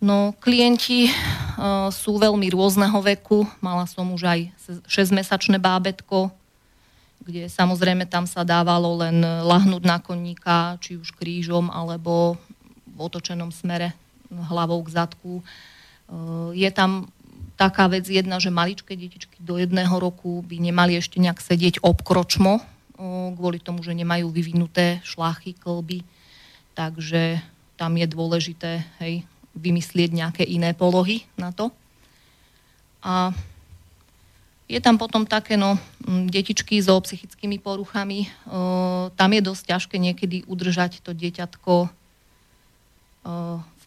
No, 0.00 0.36
klienti 0.36 1.08
uh, 1.08 1.88
sú 1.88 2.20
veľmi 2.20 2.52
rôzneho 2.52 3.00
veku. 3.00 3.48
Mala 3.64 3.88
som 3.88 4.12
už 4.12 4.28
aj 4.28 4.40
6-mesačné 4.88 5.56
bábetko, 5.56 6.28
kde 7.24 7.48
samozrejme 7.48 8.04
tam 8.08 8.24
sa 8.28 8.44
dávalo 8.44 9.00
len 9.00 9.20
lahnúť 9.24 9.84
na 9.84 10.00
koníka, 10.00 10.76
či 10.84 11.00
už 11.00 11.16
krížom, 11.16 11.68
alebo 11.72 12.36
v 12.84 12.98
otočenom 13.00 13.52
smere 13.52 13.92
hlavou 14.28 14.80
k 14.84 14.92
zadku. 15.00 15.44
Uh, 16.08 16.52
je 16.52 16.68
tam 16.72 17.08
taká 17.60 17.92
vec 17.92 18.08
jedna, 18.08 18.40
že 18.40 18.48
maličké 18.48 18.96
detičky 18.96 19.36
do 19.36 19.60
jedného 19.60 19.92
roku 20.00 20.40
by 20.40 20.56
nemali 20.56 20.96
ešte 20.96 21.20
nejak 21.20 21.44
sedieť 21.44 21.84
obkročmo, 21.84 22.64
kvôli 23.36 23.60
tomu, 23.60 23.84
že 23.84 23.92
nemajú 23.92 24.32
vyvinuté 24.32 25.04
šlachy, 25.04 25.52
klby. 25.52 26.00
Takže 26.72 27.44
tam 27.76 28.00
je 28.00 28.06
dôležité 28.08 28.80
hej, 29.04 29.28
vymyslieť 29.52 30.10
nejaké 30.16 30.42
iné 30.48 30.72
polohy 30.72 31.28
na 31.36 31.52
to. 31.52 31.68
A 33.04 33.36
je 34.64 34.80
tam 34.80 34.96
potom 34.96 35.28
také, 35.28 35.60
no, 35.60 35.76
detičky 36.32 36.80
so 36.80 36.96
psychickými 36.96 37.60
poruchami. 37.60 38.32
tam 39.16 39.30
je 39.36 39.40
dosť 39.44 39.62
ťažké 39.68 39.96
niekedy 40.00 40.48
udržať 40.48 41.04
to 41.04 41.12
dieťatko 41.12 41.92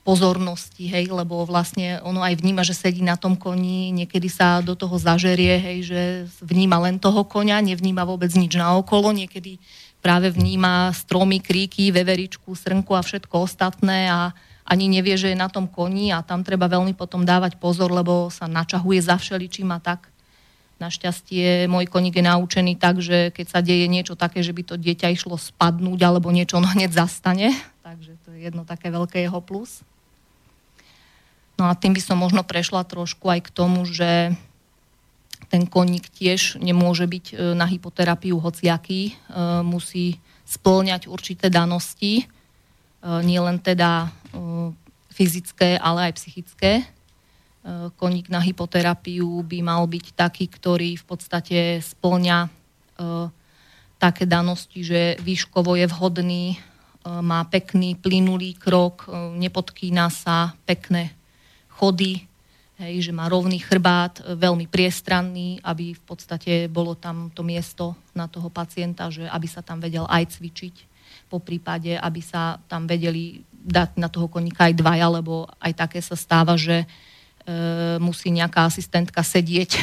pozornosti, 0.04 0.92
hej, 0.92 1.08
lebo 1.08 1.48
vlastne 1.48 2.04
ono 2.04 2.20
aj 2.20 2.44
vníma, 2.44 2.68
že 2.68 2.76
sedí 2.76 3.00
na 3.00 3.16
tom 3.16 3.40
koni, 3.40 3.96
niekedy 3.96 4.28
sa 4.28 4.60
do 4.60 4.76
toho 4.76 5.00
zažerie, 5.00 5.56
hej, 5.56 5.80
že 5.88 6.02
vníma 6.44 6.76
len 6.84 7.00
toho 7.00 7.24
konia, 7.24 7.64
nevníma 7.64 8.04
vôbec 8.04 8.28
nič 8.36 8.60
naokolo, 8.60 9.16
niekedy 9.16 9.64
práve 10.04 10.28
vníma 10.28 10.92
stromy, 10.92 11.40
kríky, 11.40 11.88
veveričku, 11.96 12.52
srnku 12.52 12.92
a 12.92 13.00
všetko 13.00 13.48
ostatné 13.48 14.12
a 14.12 14.36
ani 14.68 14.92
nevie, 14.92 15.16
že 15.16 15.32
je 15.32 15.40
na 15.40 15.48
tom 15.48 15.72
koni 15.72 16.12
a 16.12 16.20
tam 16.20 16.44
treba 16.44 16.68
veľmi 16.68 16.92
potom 17.00 17.24
dávať 17.24 17.56
pozor, 17.56 17.88
lebo 17.88 18.28
sa 18.28 18.48
načahuje 18.48 19.00
za 19.00 19.16
všeličím 19.16 19.72
a 19.72 19.80
tak. 19.80 20.12
Našťastie 20.84 21.72
môj 21.72 21.88
koník 21.88 22.20
je 22.20 22.28
naučený 22.28 22.76
tak, 22.76 23.00
že 23.00 23.32
keď 23.32 23.46
sa 23.48 23.60
deje 23.64 23.88
niečo 23.88 24.20
také, 24.20 24.44
že 24.44 24.52
by 24.52 24.64
to 24.68 24.76
dieťa 24.76 25.16
išlo 25.16 25.40
spadnúť 25.40 26.00
alebo 26.04 26.28
niečo, 26.28 26.60
on 26.60 26.68
hneď 26.68 26.92
zastane. 26.92 27.56
Takže 27.88 28.20
to 28.28 28.36
je 28.36 28.52
jedno 28.52 28.68
také 28.68 28.92
veľké 28.92 29.24
jeho 29.24 29.40
plus. 29.40 29.80
No 31.64 31.72
a 31.72 31.80
tým 31.80 31.96
by 31.96 32.04
som 32.04 32.20
možno 32.20 32.44
prešla 32.44 32.84
trošku 32.84 33.32
aj 33.32 33.48
k 33.48 33.54
tomu, 33.56 33.88
že 33.88 34.36
ten 35.48 35.64
koník 35.64 36.12
tiež 36.12 36.60
nemôže 36.60 37.08
byť 37.08 37.26
e, 37.32 37.36
na 37.56 37.64
hypoterapiu 37.64 38.36
hociaký, 38.36 39.02
e, 39.08 39.14
musí 39.64 40.20
splňať 40.44 41.08
určité 41.08 41.48
danosti, 41.48 42.20
e, 42.20 42.26
nie 43.24 43.40
len 43.40 43.64
teda 43.64 44.12
fyzické, 45.14 45.80
ale 45.80 46.10
aj 46.10 46.18
psychické. 46.18 46.84
Koník 48.02 48.34
na 48.34 48.42
hypoterapiu 48.42 49.46
by 49.46 49.62
mal 49.62 49.86
byť 49.86 50.18
taký, 50.18 50.50
ktorý 50.50 50.98
v 50.98 51.06
podstate 51.06 51.86
splňa 51.86 52.50
také 54.02 54.26
danosti, 54.26 54.82
že 54.82 55.22
výškovo 55.22 55.78
je 55.78 55.86
vhodný, 55.86 56.58
má 57.06 57.46
pekný, 57.46 57.94
plynulý 57.94 58.58
krok, 58.58 59.06
nepodkýna 59.38 60.10
sa, 60.10 60.58
pekné 60.66 61.14
chody, 61.84 62.24
hej, 62.80 63.04
že 63.04 63.12
má 63.12 63.28
rovný 63.28 63.60
chrbát, 63.60 64.24
e, 64.24 64.40
veľmi 64.40 64.72
priestranný, 64.72 65.60
aby 65.60 65.92
v 65.92 66.04
podstate 66.08 66.72
bolo 66.72 66.96
tam 66.96 67.28
to 67.36 67.44
miesto 67.44 68.00
na 68.16 68.32
toho 68.32 68.48
pacienta, 68.48 69.12
že 69.12 69.28
aby 69.28 69.48
sa 69.52 69.60
tam 69.60 69.84
vedel 69.84 70.08
aj 70.08 70.40
cvičiť, 70.40 70.76
po 71.28 71.44
prípade, 71.44 72.00
aby 72.00 72.24
sa 72.24 72.62
tam 72.72 72.88
vedeli 72.88 73.44
dať 73.52 74.00
na 74.00 74.08
toho 74.08 74.32
koníka 74.32 74.72
aj 74.72 74.80
dvaja, 74.80 75.08
lebo 75.12 75.50
aj 75.60 75.74
také 75.76 76.00
sa 76.00 76.16
stáva, 76.16 76.56
že 76.56 76.84
e, 76.84 76.88
musí 78.00 78.32
nejaká 78.32 78.64
asistentka 78.64 79.20
sedieť 79.20 79.76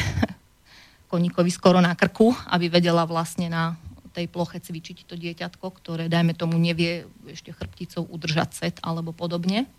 koníkovi 1.11 1.53
skoro 1.53 1.77
na 1.85 1.93
krku, 1.93 2.33
aby 2.49 2.65
vedela 2.65 3.05
vlastne 3.05 3.45
na 3.45 3.77
tej 4.11 4.25
ploche 4.25 4.57
cvičiť 4.57 5.05
to 5.05 5.15
dieťatko, 5.15 5.69
ktoré, 5.69 6.09
dajme 6.09 6.33
tomu, 6.33 6.57
nevie 6.57 7.05
ešte 7.29 7.53
chrbticou 7.53 8.09
udržať 8.09 8.49
set 8.57 8.75
alebo 8.81 9.13
podobne. 9.13 9.69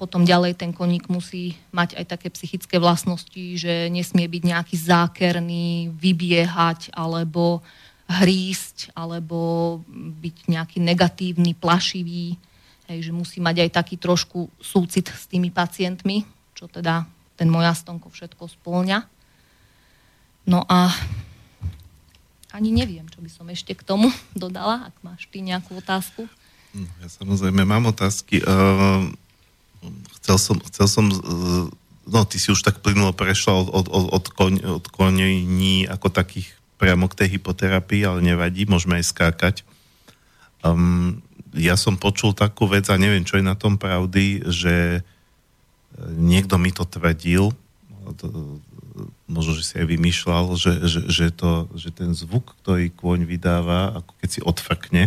Potom 0.00 0.24
ďalej 0.24 0.56
ten 0.56 0.72
koník 0.72 1.12
musí 1.12 1.52
mať 1.76 2.00
aj 2.00 2.04
také 2.16 2.32
psychické 2.32 2.80
vlastnosti, 2.80 3.44
že 3.60 3.92
nesmie 3.92 4.24
byť 4.24 4.42
nejaký 4.48 4.76
zákerný, 4.80 5.92
vybiehať 5.92 6.88
alebo 6.96 7.60
hrísť 8.08 8.96
alebo 8.96 9.76
byť 10.24 10.36
nejaký 10.48 10.80
negatívny, 10.80 11.52
plašivý. 11.52 12.40
Hej, 12.88 13.12
že 13.12 13.12
musí 13.12 13.44
mať 13.44 13.68
aj 13.68 13.70
taký 13.76 14.00
trošku 14.00 14.48
súcit 14.56 15.04
s 15.12 15.28
tými 15.28 15.52
pacientmi, 15.52 16.24
čo 16.56 16.64
teda 16.64 17.04
ten 17.36 17.52
môj 17.52 17.68
astonko 17.68 18.08
všetko 18.08 18.48
spĺňa. 18.48 19.04
No 20.48 20.64
a 20.64 20.88
ani 22.56 22.72
neviem, 22.72 23.04
čo 23.12 23.20
by 23.20 23.28
som 23.28 23.44
ešte 23.52 23.76
k 23.76 23.84
tomu 23.84 24.08
dodala, 24.32 24.88
ak 24.88 24.96
máš 25.04 25.28
ty 25.28 25.44
nejakú 25.44 25.76
otázku. 25.76 26.24
Hm, 26.72 26.88
ja 27.04 27.08
samozrejme 27.12 27.68
mám 27.68 27.92
otázky. 27.92 28.40
Uh 28.40 29.12
chcel 30.20 30.36
som, 30.40 30.56
chcel 30.68 30.86
som 30.90 31.04
no 32.08 32.24
ty 32.24 32.40
si 32.40 32.48
už 32.48 32.64
tak 32.64 32.80
plynulo 32.80 33.12
prešla 33.12 33.52
od, 33.54 33.68
od, 33.68 33.86
od, 33.92 34.24
od, 34.64 34.84
konení 34.88 35.84
ako 35.84 36.08
takých 36.08 36.48
priamo 36.80 37.10
k 37.10 37.24
tej 37.24 37.28
hypoterapii, 37.38 38.06
ale 38.06 38.24
nevadí, 38.24 38.64
môžeme 38.64 39.02
aj 39.02 39.10
skákať. 39.12 39.56
Um, 40.62 41.20
ja 41.52 41.74
som 41.74 41.98
počul 42.00 42.32
takú 42.32 42.70
vec 42.70 42.86
a 42.88 43.00
neviem, 43.00 43.26
čo 43.26 43.36
je 43.36 43.44
na 43.44 43.58
tom 43.58 43.80
pravdy, 43.80 44.46
že 44.46 44.74
e, 44.98 45.00
niekto 46.14 46.54
mi 46.54 46.70
to 46.70 46.86
tvrdil, 46.86 47.50
to, 48.16 48.26
možno, 49.26 49.58
že 49.58 49.64
si 49.66 49.74
aj 49.78 49.86
vymýšľal, 49.90 50.44
že, 50.54 50.72
že, 50.86 51.00
že, 51.06 51.26
to, 51.34 51.66
že 51.74 51.90
ten 51.92 52.14
zvuk, 52.14 52.56
ktorý 52.62 52.94
kôň 52.94 53.26
vydáva, 53.26 54.00
ako 54.02 54.12
keď 54.22 54.28
si 54.28 54.40
odfrkne, 54.42 55.02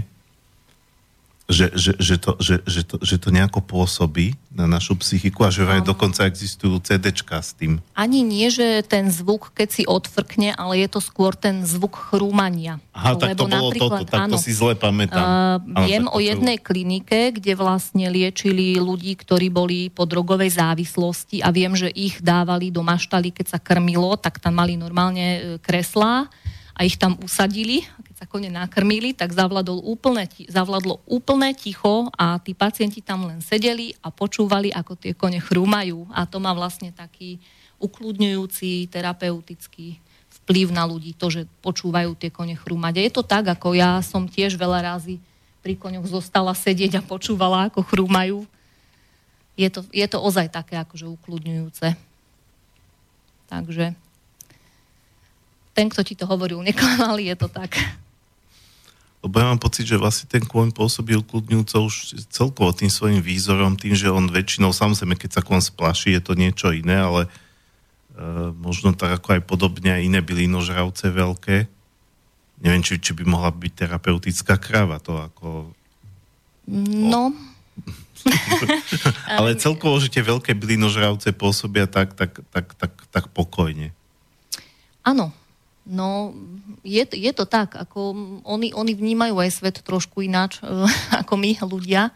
že, 1.49 1.73
že, 1.73 1.91
že, 1.99 2.15
to, 2.21 2.31
že, 2.37 2.55
že, 2.63 2.81
to, 2.85 2.95
že 3.01 3.15
to 3.17 3.29
nejako 3.33 3.59
pôsobí 3.65 4.39
na 4.51 4.67
našu 4.67 4.99
psychiku 4.99 5.47
a 5.47 5.49
že 5.51 5.63
aj 5.63 5.83
dokonca 5.83 6.27
existujú 6.27 6.79
CDčka 6.83 7.39
s 7.39 7.55
tým. 7.55 7.83
Ani 7.95 8.23
nie, 8.23 8.47
že 8.51 8.83
ten 8.83 9.07
zvuk, 9.11 9.51
keď 9.55 9.69
si 9.71 9.83
odfrkne, 9.87 10.55
ale 10.55 10.83
je 10.83 10.87
to 10.91 10.99
skôr 11.03 11.35
ten 11.35 11.63
zvuk 11.67 11.95
chrúmania. 12.11 12.79
Aha, 12.91 13.15
tak 13.15 13.39
to 13.39 13.47
bolo 13.47 13.71
toto, 13.71 14.03
tak 14.07 14.27
áno, 14.27 14.35
to 14.35 14.43
si 14.43 14.51
zle 14.51 14.75
pamätám. 14.75 15.23
Uh, 15.23 15.81
áno, 15.81 15.87
viem 15.87 16.05
o 16.07 16.19
jednej 16.19 16.57
čo... 16.59 16.65
klinike, 16.71 17.19
kde 17.35 17.53
vlastne 17.55 18.07
liečili 18.11 18.79
ľudí, 18.79 19.15
ktorí 19.15 19.47
boli 19.47 19.87
po 19.91 20.07
drogovej 20.07 20.55
závislosti 20.59 21.43
a 21.43 21.51
viem, 21.51 21.75
že 21.75 21.91
ich 21.91 22.19
dávali 22.19 22.71
do 22.71 22.83
maštaly, 22.83 23.31
keď 23.31 23.57
sa 23.57 23.59
krmilo, 23.59 24.15
tak 24.19 24.39
tam 24.39 24.59
mali 24.59 24.75
normálne 24.75 25.25
e, 25.25 25.39
kreslá 25.63 26.27
a 26.75 26.79
ich 26.83 26.99
tam 26.99 27.15
usadili 27.23 27.87
sa 28.21 28.29
kone 28.29 28.53
nakrmili, 28.53 29.17
tak 29.17 29.33
zavladol 29.33 29.81
úplne, 29.81 30.29
zavladlo 30.45 31.01
úplne 31.09 31.57
ticho 31.57 32.05
a 32.13 32.37
tí 32.37 32.53
pacienti 32.53 33.01
tam 33.01 33.25
len 33.25 33.41
sedeli 33.41 33.97
a 34.05 34.13
počúvali, 34.13 34.69
ako 34.69 34.93
tie 34.93 35.17
kone 35.17 35.41
chrúmajú. 35.41 36.05
A 36.13 36.29
to 36.29 36.37
má 36.37 36.53
vlastne 36.53 36.93
taký 36.93 37.41
ukludňujúci, 37.81 38.93
terapeutický 38.93 39.97
vplyv 40.45 40.69
na 40.69 40.85
ľudí, 40.85 41.17
to, 41.17 41.33
že 41.33 41.49
počúvajú 41.65 42.13
tie 42.13 42.29
kone 42.29 42.53
chrúmať. 42.53 43.01
A 43.01 43.05
je 43.09 43.11
to 43.17 43.25
tak, 43.25 43.49
ako 43.49 43.73
ja 43.73 43.97
som 44.05 44.29
tiež 44.29 44.53
veľa 44.53 44.93
razy 44.93 45.17
pri 45.65 45.73
koňoch 45.73 46.05
zostala 46.05 46.53
sedieť 46.53 47.01
a 47.01 47.05
počúvala, 47.05 47.73
ako 47.73 47.81
chrúmajú. 47.81 48.45
Je 49.57 49.65
to, 49.73 49.81
je 49.89 50.05
to 50.05 50.21
ozaj 50.21 50.45
také 50.45 50.77
akože 50.77 51.09
ukludňujúce. 51.09 51.97
Takže 53.49 53.97
ten, 55.73 55.89
kto 55.89 56.05
ti 56.05 56.13
to 56.13 56.29
hovoril, 56.29 56.61
neklamal, 56.61 57.17
je 57.33 57.33
to 57.33 57.49
tak. 57.49 57.81
Lebo 59.21 59.37
ja 59.37 59.53
mám 59.53 59.61
pocit, 59.61 59.85
že 59.85 60.01
vlastne 60.01 60.25
ten 60.25 60.41
kôň 60.41 60.73
pôsobí 60.73 61.13
ukludňujúco 61.13 61.77
už 61.85 62.25
celkovo 62.33 62.73
tým 62.73 62.89
svojim 62.89 63.21
výzorom, 63.21 63.77
tým, 63.77 63.93
že 63.93 64.09
on 64.09 64.25
väčšinou, 64.25 64.73
samozrejme, 64.73 65.13
keď 65.13 65.37
sa 65.37 65.45
kôň 65.45 65.61
splaší, 65.61 66.17
je 66.17 66.21
to 66.25 66.33
niečo 66.33 66.73
iné, 66.73 66.97
ale 66.97 67.21
e, 67.25 67.29
možno 68.57 68.97
tak 68.97 69.21
ako 69.21 69.37
aj 69.37 69.41
podobne 69.45 69.93
aj 69.93 70.01
iné 70.09 70.19
bylinožravce 70.25 71.13
veľké. 71.13 71.69
Neviem, 72.65 72.81
či, 72.81 72.97
či 72.97 73.13
by 73.13 73.23
mohla 73.29 73.53
byť 73.53 73.73
terapeutická 73.85 74.57
kráva, 74.57 74.97
to 74.97 75.13
ako... 75.21 75.69
No... 76.69 77.29
ale 79.41 79.57
celkovo, 79.57 79.97
že 79.97 80.13
tie 80.13 80.21
veľké 80.21 80.53
bylinožravce 80.53 81.33
pôsobia 81.33 81.89
tak, 81.89 82.13
tak, 82.13 82.41
tak, 82.53 82.73
tak, 82.77 82.93
tak 83.09 83.25
pokojne. 83.33 83.89
Áno, 85.01 85.33
No, 85.81 86.37
je, 86.85 87.01
je 87.09 87.31
to 87.33 87.49
tak, 87.49 87.73
ako 87.73 88.13
oni, 88.45 88.69
oni 88.69 88.93
vnímajú 88.93 89.35
aj 89.41 89.49
svet 89.49 89.77
trošku 89.81 90.21
ináč, 90.21 90.61
ako 91.21 91.33
my 91.37 91.57
ľudia. 91.65 92.13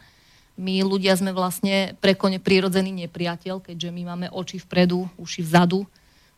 My 0.56 0.80
ľudia 0.86 1.18
sme 1.20 1.36
vlastne 1.36 2.00
pre 2.00 2.16
kone 2.16 2.40
prirodzený 2.40 2.94
nepriateľ, 3.06 3.60
keďže 3.60 3.92
my 3.92 4.02
máme 4.16 4.28
oči 4.32 4.62
vpredu, 4.62 5.04
uši 5.20 5.44
vzadu. 5.44 5.84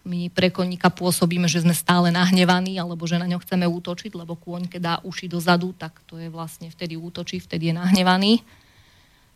my 0.07 0.31
pre 0.31 0.49
koníka 0.49 0.87
pôsobíme, 0.87 1.51
že 1.51 1.61
sme 1.61 1.75
stále 1.75 2.09
nahnevaní, 2.09 2.79
alebo 2.79 3.03
že 3.05 3.19
na 3.19 3.27
ňo 3.27 3.43
chceme 3.43 3.67
útočiť, 3.67 4.15
lebo 4.15 4.39
kôň, 4.39 4.71
keď 4.71 4.81
dá 4.81 4.95
uši 5.03 5.27
dozadu, 5.27 5.75
tak 5.75 5.99
to 6.07 6.17
je 6.17 6.31
vlastne 6.31 6.71
vtedy 6.71 6.95
útočí, 6.95 7.43
vtedy 7.43 7.69
je 7.69 7.75
nahnevaný. 7.75 8.41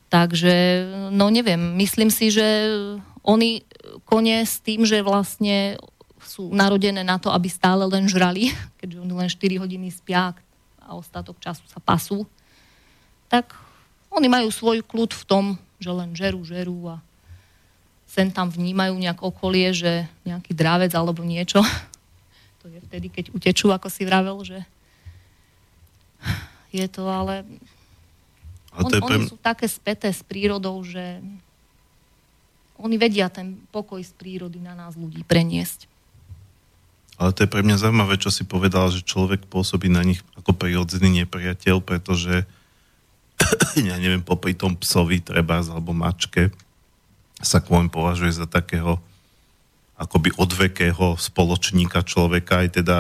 Takže, 0.08 0.56
no 1.12 1.28
neviem, 1.28 1.60
myslím 1.80 2.10
si, 2.12 2.32
že 2.32 2.72
oni 3.24 3.64
kone 4.04 4.44
s 4.44 4.64
tým, 4.64 4.84
že 4.84 5.06
vlastne 5.06 5.78
sú 6.32 6.48
narodené 6.48 7.04
na 7.04 7.20
to, 7.20 7.28
aby 7.28 7.52
stále 7.52 7.84
len 7.84 8.08
žrali, 8.08 8.56
keďže 8.80 9.04
oni 9.04 9.14
len 9.14 9.28
4 9.28 9.64
hodiny 9.68 9.92
spia 9.92 10.32
a 10.80 10.96
ostatok 10.96 11.36
času 11.44 11.68
sa 11.68 11.84
pasú, 11.84 12.24
tak 13.28 13.52
oni 14.12 14.28
majú 14.32 14.48
svoj 14.52 14.84
kľud 14.84 15.12
v 15.12 15.24
tom, 15.28 15.46
že 15.80 15.92
len 15.92 16.16
žerú, 16.16 16.44
žerú 16.48 16.96
a 16.96 17.04
sem 18.08 18.28
tam 18.28 18.52
vnímajú 18.52 19.00
nejak 19.00 19.24
okolie, 19.24 19.72
že 19.72 20.04
nejaký 20.28 20.52
drávec 20.52 20.92
alebo 20.96 21.24
niečo. 21.28 21.60
To 22.62 22.70
je 22.70 22.78
vtedy, 22.78 23.10
keď 23.10 23.34
utečú, 23.34 23.74
ako 23.74 23.90
si 23.90 24.06
vravel, 24.06 24.38
že 24.46 24.62
je 26.78 26.86
to 26.86 27.10
ale... 27.10 27.42
to 28.70 28.86
on, 28.86 28.92
je 28.94 29.02
pre... 29.02 29.18
Oni 29.18 29.26
sú 29.26 29.34
také 29.42 29.66
späté 29.66 30.14
s 30.14 30.22
prírodou, 30.22 30.78
že 30.86 31.26
oni 32.78 33.02
vedia 33.02 33.34
ten 33.34 33.58
pokoj 33.74 33.98
z 33.98 34.14
prírody 34.14 34.62
na 34.62 34.78
nás 34.78 34.94
ľudí 34.94 35.26
preniesť. 35.26 35.90
Ale 37.22 37.38
to 37.38 37.46
je 37.46 37.54
pre 37.54 37.62
mňa 37.62 37.78
zaujímavé, 37.78 38.18
čo 38.18 38.34
si 38.34 38.42
povedal, 38.50 38.90
že 38.90 39.06
človek 39.06 39.46
pôsobí 39.46 39.94
na 39.94 40.02
nich 40.02 40.26
ako 40.42 40.58
prirodzený 40.58 41.22
nepriateľ, 41.22 41.78
pretože 41.86 42.50
ja 43.90 43.96
neviem, 44.02 44.26
popri 44.26 44.58
tom 44.58 44.74
psovi 44.74 45.22
treba 45.22 45.62
alebo 45.62 45.94
mačke, 45.94 46.50
sa 47.38 47.62
kôň 47.62 47.94
považuje 47.94 48.34
za 48.34 48.50
takého 48.50 48.98
akoby 50.02 50.34
odvekého 50.34 51.14
spoločníka 51.14 52.02
človeka, 52.02 52.66
aj 52.66 52.82
teda 52.82 52.98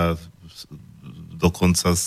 dokonca 1.41 1.97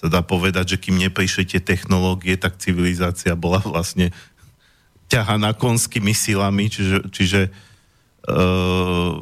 sa 0.00 0.06
dá 0.08 0.24
povedať, 0.24 0.76
že 0.76 0.80
kým 0.80 0.96
neprišli 0.96 1.44
tie 1.44 1.60
technológie, 1.60 2.40
tak 2.40 2.56
civilizácia 2.56 3.36
bola 3.36 3.60
vlastne 3.60 4.16
ťahaná 5.12 5.52
konskými 5.52 6.16
silami, 6.16 6.72
čiže, 6.72 7.12
čiže 7.12 7.40
uh, 8.32 9.20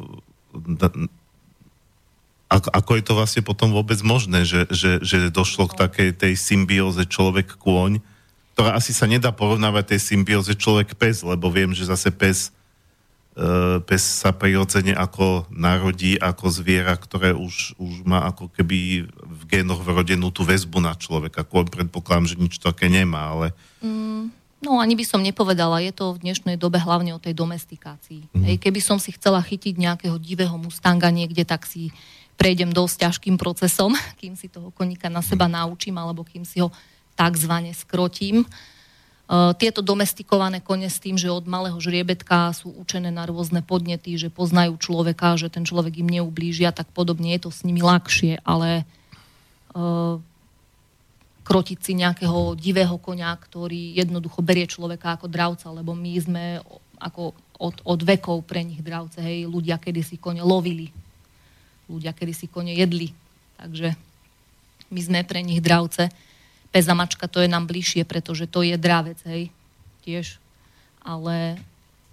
ako, 2.49 2.69
ako 2.73 2.91
je 2.97 3.03
to 3.05 3.13
vlastne 3.13 3.43
potom 3.45 3.69
vôbec 3.69 4.01
možné, 4.01 4.41
že, 4.41 4.65
že, 4.73 4.97
že 5.05 5.29
došlo 5.29 5.69
k 5.69 5.77
takej 5.85 6.09
tej 6.17 6.33
symbióze 6.33 7.05
človek-kôň, 7.05 8.01
ktorá 8.57 8.73
asi 8.73 8.91
sa 8.91 9.05
nedá 9.05 9.29
porovnávať 9.29 9.95
tej 9.95 10.17
symbióze 10.17 10.57
človek-pes, 10.57 11.21
lebo 11.21 11.53
viem, 11.53 11.71
že 11.77 11.85
zase 11.85 12.09
pes, 12.09 12.49
uh, 13.37 13.77
pes 13.85 14.01
sa 14.01 14.33
prirodzene 14.33 14.97
ako 14.97 15.45
narodí 15.53 16.17
ako 16.17 16.49
zviera, 16.49 16.97
ktoré 16.97 17.37
už, 17.37 17.77
už 17.77 18.03
má 18.03 18.25
ako 18.25 18.49
keby 18.49 19.05
v 19.13 19.41
génoch 19.45 19.85
vrodenú 19.85 20.33
tú 20.33 20.41
väzbu 20.41 20.81
na 20.81 20.97
človeka. 20.97 21.45
Kôň 21.45 21.69
predpokladám, 21.69 22.33
že 22.33 22.41
nič 22.41 22.57
také 22.57 22.89
nemá, 22.89 23.29
ale... 23.29 23.53
Mm, 23.85 24.33
no 24.65 24.81
ani 24.81 24.97
by 24.97 25.05
som 25.05 25.21
nepovedala, 25.21 25.85
je 25.85 25.93
to 25.93 26.17
v 26.17 26.25
dnešnej 26.25 26.57
dobe 26.57 26.81
hlavne 26.81 27.13
o 27.13 27.21
tej 27.21 27.37
domestikácii. 27.37 28.33
Mm. 28.33 28.41
Hej, 28.41 28.55
keby 28.57 28.81
som 28.81 28.97
si 28.97 29.13
chcela 29.13 29.39
chytiť 29.39 29.77
nejakého 29.77 30.17
divého 30.17 30.57
mustanga 30.57 31.13
niekde, 31.13 31.45
tak 31.45 31.69
si 31.69 31.93
prejdem 32.39 32.71
dosť 32.71 32.95
ťažkým 33.03 33.35
procesom, 33.35 33.91
kým 34.23 34.39
si 34.39 34.47
toho 34.47 34.71
koníka 34.71 35.11
na 35.11 35.19
seba 35.19 35.51
naučím, 35.51 35.99
alebo 35.99 36.23
kým 36.23 36.47
si 36.47 36.63
ho 36.63 36.71
takzvané 37.19 37.75
skrotím. 37.75 38.47
E, 38.47 38.47
tieto 39.59 39.83
domestikované 39.83 40.63
kone 40.63 40.87
s 40.87 41.03
tým, 41.03 41.19
že 41.19 41.27
od 41.27 41.43
malého 41.43 41.75
žriebetka 41.75 42.55
sú 42.55 42.71
učené 42.79 43.11
na 43.11 43.27
rôzne 43.27 43.59
podnety, 43.59 44.15
že 44.15 44.31
poznajú 44.31 44.79
človeka, 44.79 45.35
že 45.35 45.51
ten 45.51 45.67
človek 45.67 45.99
im 45.99 46.07
neublížia, 46.07 46.71
tak 46.71 46.87
podobne. 46.95 47.35
Je 47.35 47.43
to 47.43 47.51
s 47.51 47.67
nimi 47.67 47.83
ľahšie, 47.83 48.39
ale 48.47 48.87
uh, 49.75 50.15
krotiť 51.43 51.79
si 51.83 51.97
nejakého 51.99 52.55
divého 52.55 52.95
konia, 53.01 53.35
ktorý 53.35 53.99
jednoducho 53.99 54.39
berie 54.39 54.69
človeka 54.69 55.19
ako 55.19 55.27
dravca, 55.27 55.67
lebo 55.75 55.91
my 55.97 56.13
sme 56.21 56.43
ako 57.01 57.33
od, 57.59 57.75
od 57.83 57.99
vekov 58.05 58.45
pre 58.45 58.61
nich 58.61 58.79
dravce, 58.85 59.19
hej, 59.19 59.49
ľudia 59.49 59.81
kedy 59.81 59.99
si 60.05 60.15
kone 60.21 60.45
lovili, 60.45 60.93
ľudia 61.89 62.13
kedy 62.13 62.33
si 62.37 62.45
kone 62.45 62.71
jedli, 62.71 63.11
takže 63.57 63.97
my 64.93 64.99
sme 65.01 65.19
pre 65.25 65.41
nich 65.41 65.59
dravce 65.59 66.13
peza 66.69 66.93
mačka 66.93 67.25
to 67.25 67.41
je 67.41 67.49
nám 67.49 67.65
bližšie, 67.65 68.05
pretože 68.05 68.45
to 68.45 68.61
je 68.61 68.77
dravec, 68.77 69.17
hej, 69.25 69.49
tiež. 70.05 70.37
Ale 71.01 71.57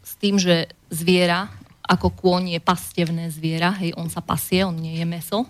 s 0.01 0.17
tým, 0.17 0.41
že 0.41 0.73
zviera, 0.89 1.53
ako 1.85 2.11
kôň 2.11 2.57
je 2.59 2.61
pastevné 2.61 3.29
zviera, 3.29 3.71
hej, 3.79 3.93
on 3.95 4.09
sa 4.09 4.25
pasie, 4.25 4.65
on 4.65 4.75
nie 4.75 4.97
je 4.97 5.07
meso. 5.07 5.45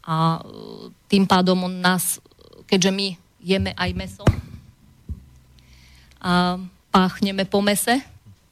A 0.00 0.40
e, 0.40 0.90
tým 1.06 1.28
pádom 1.28 1.68
on 1.68 1.74
nás, 1.84 2.18
keďže 2.64 2.90
my 2.90 3.08
jeme 3.40 3.72
aj 3.76 3.90
meso 3.96 4.26
a 6.20 6.60
páchneme 6.92 7.48
po 7.48 7.64
mese, 7.64 8.04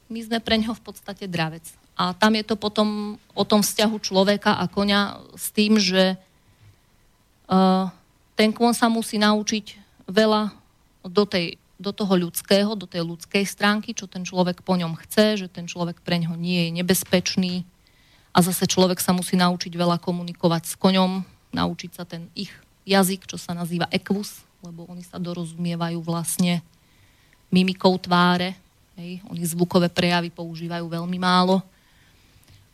my 0.09 0.19
sme 0.25 0.37
pre 0.41 0.57
ňoho 0.57 0.73
v 0.73 0.85
podstate 0.85 1.29
dravec. 1.29 1.61
A 1.99 2.15
tam 2.15 2.31
je 2.39 2.47
to 2.47 2.55
potom 2.55 3.19
o 3.35 3.43
tom 3.43 3.59
vzťahu 3.59 3.99
človeka 3.99 4.55
a 4.55 4.71
konia 4.71 5.19
s 5.35 5.51
tým, 5.51 5.75
že 5.75 6.15
uh, 7.51 7.91
ten 8.39 8.55
kôň 8.55 8.71
sa 8.71 8.87
musí 8.87 9.19
naučiť 9.19 9.75
veľa 10.07 10.55
do, 11.03 11.27
tej, 11.27 11.59
do 11.75 11.91
toho 11.91 12.15
ľudského, 12.15 12.71
do 12.79 12.87
tej 12.87 13.03
ľudskej 13.03 13.43
stránky, 13.43 13.91
čo 13.91 14.07
ten 14.07 14.23
človek 14.23 14.63
po 14.63 14.79
ňom 14.79 14.95
chce, 14.95 15.43
že 15.43 15.47
ten 15.51 15.67
človek 15.67 15.99
pre 15.99 16.23
ňo 16.23 16.39
nie 16.39 16.71
je 16.71 16.79
nebezpečný. 16.79 17.67
A 18.31 18.39
zase 18.39 18.63
človek 18.63 19.03
sa 19.03 19.11
musí 19.11 19.35
naučiť 19.35 19.75
veľa 19.75 19.99
komunikovať 19.99 20.71
s 20.71 20.73
koňom, 20.79 21.27
naučiť 21.51 21.91
sa 21.91 22.07
ten 22.07 22.31
ich 22.31 22.55
jazyk, 22.87 23.27
čo 23.27 23.35
sa 23.35 23.51
nazýva 23.51 23.91
ekvus, 23.91 24.47
lebo 24.63 24.87
oni 24.87 25.03
sa 25.03 25.19
dorozumievajú 25.19 25.99
vlastne 25.99 26.63
mimikou 27.51 27.99
tváre. 27.99 28.55
Hej. 28.95 29.19
Oni 29.27 29.43
zvukové 29.43 29.91
prejavy 29.91 30.31
používajú 30.31 30.87
veľmi 30.87 31.19
málo. 31.19 31.59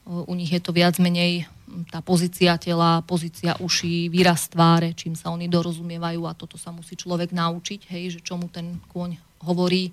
U 0.05 0.33
nich 0.37 0.53
je 0.53 0.61
to 0.61 0.69
viac 0.69 1.01
menej 1.01 1.49
tá 1.89 1.97
pozícia 1.97 2.53
tela, 2.61 3.01
pozícia 3.01 3.57
uší, 3.57 4.13
výraz 4.13 4.45
tváre, 4.53 4.93
čím 4.93 5.17
sa 5.17 5.33
oni 5.33 5.49
dorozumievajú 5.49 6.29
a 6.29 6.37
toto 6.37 6.61
sa 6.61 6.69
musí 6.69 6.93
človek 6.93 7.33
naučiť, 7.33 7.89
hej, 7.89 8.03
že 8.17 8.19
čo 8.21 8.37
mu 8.37 8.45
ten 8.45 8.77
kôň 8.93 9.17
hovorí, 9.41 9.89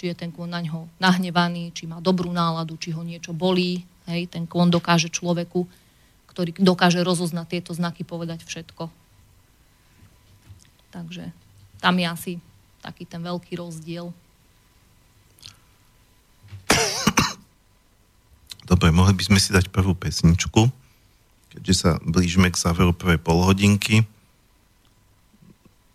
či 0.00 0.08
je 0.08 0.16
ten 0.16 0.32
kôň 0.32 0.48
na 0.48 0.60
ňo 0.64 0.88
nahnevaný, 0.96 1.76
či 1.76 1.84
má 1.84 2.00
dobrú 2.00 2.32
náladu, 2.32 2.80
či 2.80 2.96
ho 2.96 3.04
niečo 3.04 3.36
bolí. 3.36 3.84
Hej, 4.08 4.32
ten 4.32 4.48
kôň 4.48 4.72
dokáže 4.72 5.12
človeku, 5.12 5.68
ktorý 6.32 6.56
dokáže 6.56 7.04
rozoznať 7.04 7.46
tieto 7.46 7.76
znaky, 7.76 8.00
povedať 8.02 8.40
všetko. 8.48 8.88
Takže 10.90 11.30
tam 11.84 11.94
je 12.00 12.06
asi 12.08 12.32
taký 12.80 13.04
ten 13.04 13.20
veľký 13.20 13.60
rozdiel. 13.60 14.10
Dobre, 18.68 18.92
mohli 18.92 19.16
by 19.16 19.24
sme 19.32 19.38
si 19.40 19.54
dať 19.54 19.72
prvú 19.72 19.96
pesničku 19.96 20.68
keďže 21.50 21.74
sa 21.74 21.90
blížime 22.00 22.48
k 22.48 22.60
záveru 22.60 22.94
prvej 22.94 23.18
polhodinky. 23.18 24.06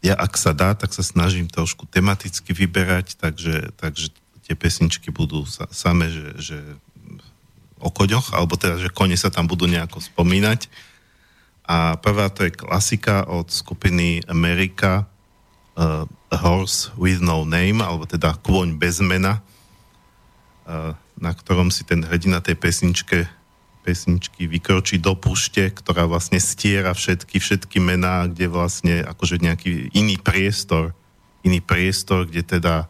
Ja, 0.03 0.19
ak 0.19 0.37
sa 0.37 0.53
dá, 0.53 0.75
tak 0.77 0.93
sa 0.93 1.01
snažím 1.01 1.49
trošku 1.49 1.89
tematicky 1.89 2.51
vyberať, 2.53 3.17
takže, 3.17 3.73
takže 3.79 4.13
tie 4.45 4.53
pesničky 4.53 5.09
budú 5.09 5.47
sa, 5.49 5.65
same, 5.73 6.11
že, 6.11 6.27
že 6.37 6.57
o 7.81 7.89
koňoch, 7.89 8.35
alebo 8.35 8.53
teda, 8.59 8.77
že 8.77 8.93
kone 8.93 9.17
sa 9.17 9.33
tam 9.33 9.49
budú 9.49 9.65
nejako 9.65 10.03
spomínať. 10.03 10.69
A 11.65 11.97
prvá 11.97 12.29
to 12.29 12.45
je 12.45 12.53
klasika 12.53 13.25
od 13.25 13.49
skupiny 13.49 14.21
America 14.29 15.09
uh, 15.73 16.05
Horse 16.29 16.93
with 16.93 17.25
No 17.25 17.41
Name, 17.41 17.81
alebo 17.81 18.05
teda 18.05 18.37
Kôň 18.37 18.77
bez 18.77 19.01
mena, 19.01 19.41
na 21.15 21.31
ktorom 21.31 21.69
si 21.69 21.85
ten 21.85 22.01
hrdina 22.01 22.41
tej 22.41 22.57
pesničke 22.57 23.29
pesničky 23.85 24.49
Vykročí 24.49 24.97
do 24.97 25.13
púšte, 25.13 25.69
ktorá 25.69 26.09
vlastne 26.09 26.41
stiera 26.41 26.89
všetky, 26.97 27.37
všetky 27.37 27.77
mená, 27.77 28.25
kde 28.25 28.49
vlastne 28.49 29.05
akože 29.05 29.37
nejaký 29.37 29.93
iný 29.93 30.17
priestor, 30.17 30.97
iný 31.45 31.61
priestor, 31.61 32.25
kde 32.25 32.41
teda 32.57 32.89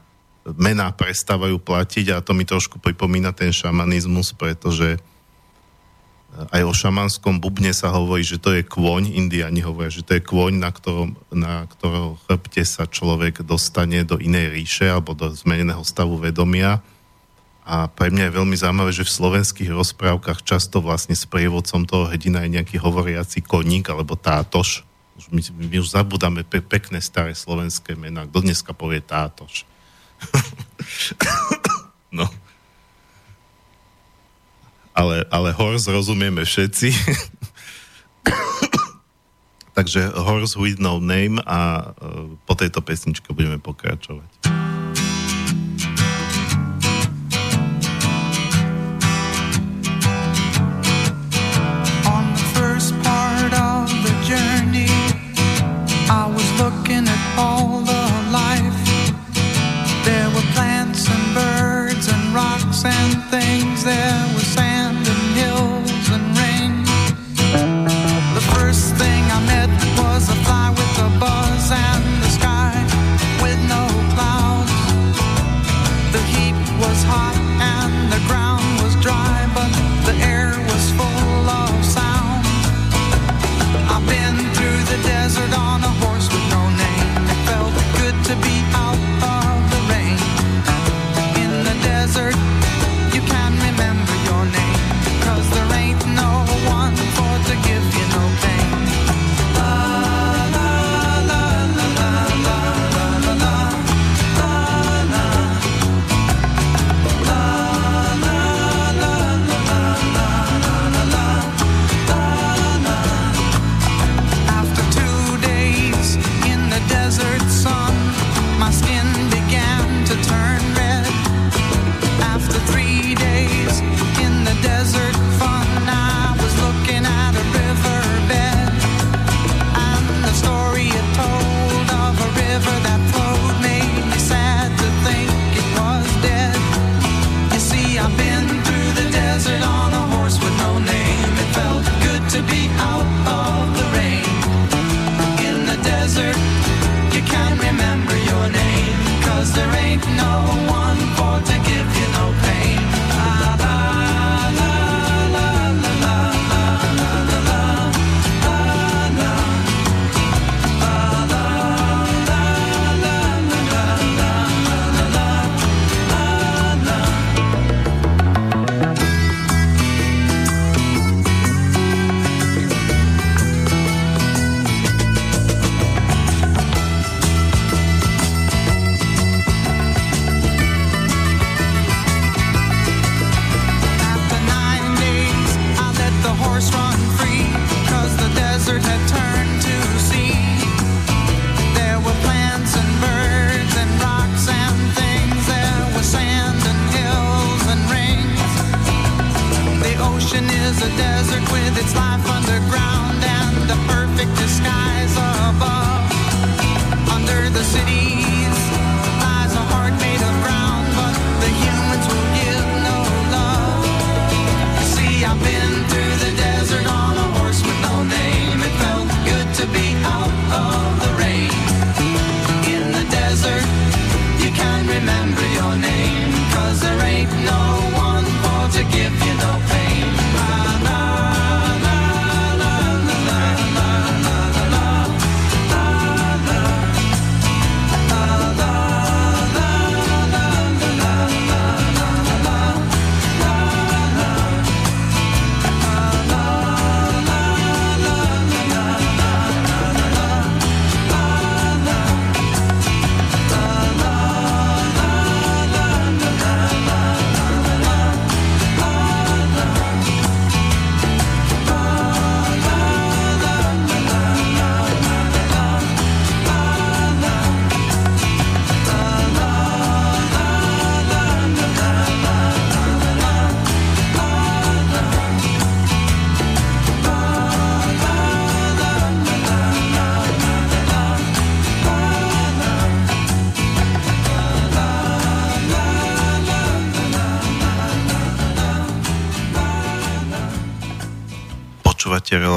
mená 0.55 0.95
prestávajú 0.95 1.59
platiť 1.59 2.15
a 2.15 2.23
to 2.23 2.31
mi 2.31 2.47
trošku 2.47 2.79
pripomína 2.79 3.35
ten 3.35 3.51
šamanizmus, 3.51 4.31
pretože 4.31 4.95
aj 6.35 6.61
o 6.67 6.73
šamanskom 6.75 7.39
bubne 7.39 7.71
sa 7.71 7.91
hovorí, 7.91 8.23
že 8.23 8.39
to 8.39 8.55
je 8.55 8.63
kôň, 8.63 9.15
indiani 9.15 9.63
hovoria, 9.63 9.91
že 9.91 10.03
to 10.03 10.19
je 10.19 10.23
kôň, 10.23 10.59
na, 10.59 10.71
ktorom, 10.71 11.15
na 11.31 11.63
ktorého 11.67 12.19
chrbte 12.27 12.63
sa 12.63 12.87
človek 12.87 13.43
dostane 13.43 14.03
do 14.03 14.19
inej 14.19 14.51
ríše 14.51 14.87
alebo 14.87 15.15
do 15.15 15.31
zmeneného 15.31 15.83
stavu 15.83 16.19
vedomia 16.19 16.83
a 17.65 17.89
pre 17.89 18.13
mňa 18.13 18.29
je 18.29 18.37
veľmi 18.37 18.53
zaujímavé, 18.53 18.93
že 18.93 19.09
v 19.09 19.17
slovenských 19.17 19.73
rozprávkach 19.73 20.45
často 20.45 20.85
vlastne 20.85 21.17
s 21.17 21.25
prievodcom 21.25 21.89
toho 21.89 22.05
hedina 22.13 22.45
je 22.45 22.61
nejaký 22.61 22.77
hovoriaci 22.77 23.41
koník 23.41 23.89
alebo 23.89 24.13
tátoš. 24.13 24.85
My, 25.33 25.41
my 25.41 25.81
už 25.81 25.97
zabudáme 25.97 26.45
pe- 26.45 26.61
pekné 26.61 27.01
staré 27.01 27.33
slovenské 27.33 27.97
mená. 27.97 28.29
Kto 28.29 28.45
dneska 28.45 28.69
povie 28.77 29.01
tátoš? 29.01 29.65
no. 32.21 32.29
ale, 34.93 35.25
ale 35.33 35.49
horse 35.49 35.89
rozumieme 35.89 36.45
všetci. 36.45 36.93
Takže 39.75 40.15
Horse 40.15 40.55
with 40.55 40.79
no 40.79 41.03
name 41.03 41.43
a 41.43 41.91
uh, 41.91 42.31
po 42.47 42.55
tejto 42.55 42.79
pesničke 42.79 43.35
budeme 43.35 43.59
pokračovať. 43.59 44.64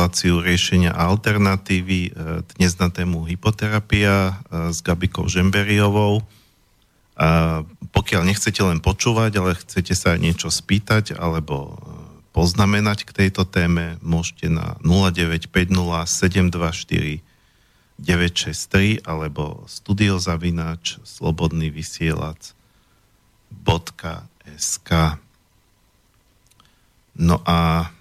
Reláciu 0.08 0.40
riešenia 0.40 0.96
alternatívy 0.96 2.00
e, 2.08 2.10
dnes 2.56 2.80
na 2.80 2.88
tému 2.88 3.28
hypoterapia 3.28 4.40
e, 4.40 4.72
s 4.72 4.80
Gabikou 4.80 5.28
Žemberiovou. 5.28 6.24
A 7.20 7.60
pokiaľ 7.92 8.24
nechcete 8.24 8.56
len 8.64 8.80
počúvať, 8.80 9.36
ale 9.36 9.60
chcete 9.60 9.92
sa 9.92 10.16
niečo 10.16 10.48
spýtať 10.48 11.12
alebo 11.12 11.56
e, 11.60 11.72
poznamenať 12.32 13.04
k 13.04 13.10
tejto 13.20 13.44
téme, 13.44 14.00
môžete 14.00 14.48
na 14.48 14.80
0950 14.80 15.76
724 15.76 17.20
963 18.00 19.04
alebo 19.04 19.68
studiozavináč 19.68 21.04
slobodný 21.04 21.68
vysielač 21.68 22.56
No 27.12 27.44
a 27.44 27.92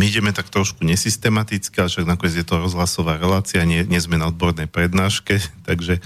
my 0.00 0.08
ideme 0.08 0.32
tak 0.32 0.48
trošku 0.48 0.80
nesystematicky, 0.80 1.76
ale 1.76 1.92
však 1.92 2.08
nakoniec 2.08 2.40
je 2.40 2.48
to 2.48 2.56
rozhlasová 2.56 3.20
relácia, 3.20 3.68
nie, 3.68 3.84
nie 3.84 4.00
sme 4.00 4.16
na 4.16 4.32
odbornej 4.32 4.64
prednáške, 4.64 5.36
takže 5.68 6.00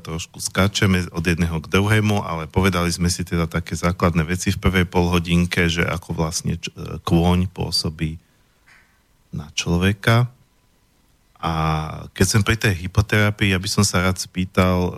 trošku 0.00 0.38
skáčeme 0.38 1.10
od 1.10 1.26
jedného 1.26 1.58
k 1.58 1.66
druhému, 1.66 2.22
ale 2.22 2.46
povedali 2.46 2.86
sme 2.86 3.10
si 3.10 3.26
teda 3.26 3.50
také 3.50 3.74
základné 3.74 4.22
veci 4.22 4.54
v 4.54 4.62
prvej 4.62 4.86
polhodinke, 4.86 5.66
že 5.66 5.82
ako 5.82 6.14
vlastne 6.14 6.54
č- 6.54 6.70
kôň 7.02 7.50
pôsobí 7.50 8.14
na 9.34 9.50
človeka. 9.58 10.30
A 11.42 11.52
keď 12.14 12.26
som 12.30 12.46
pri 12.46 12.54
tej 12.54 12.86
hypoterapii, 12.86 13.52
ja 13.52 13.58
by 13.58 13.66
som 13.66 13.82
sa 13.82 14.06
rád 14.06 14.22
spýtal, 14.22 14.94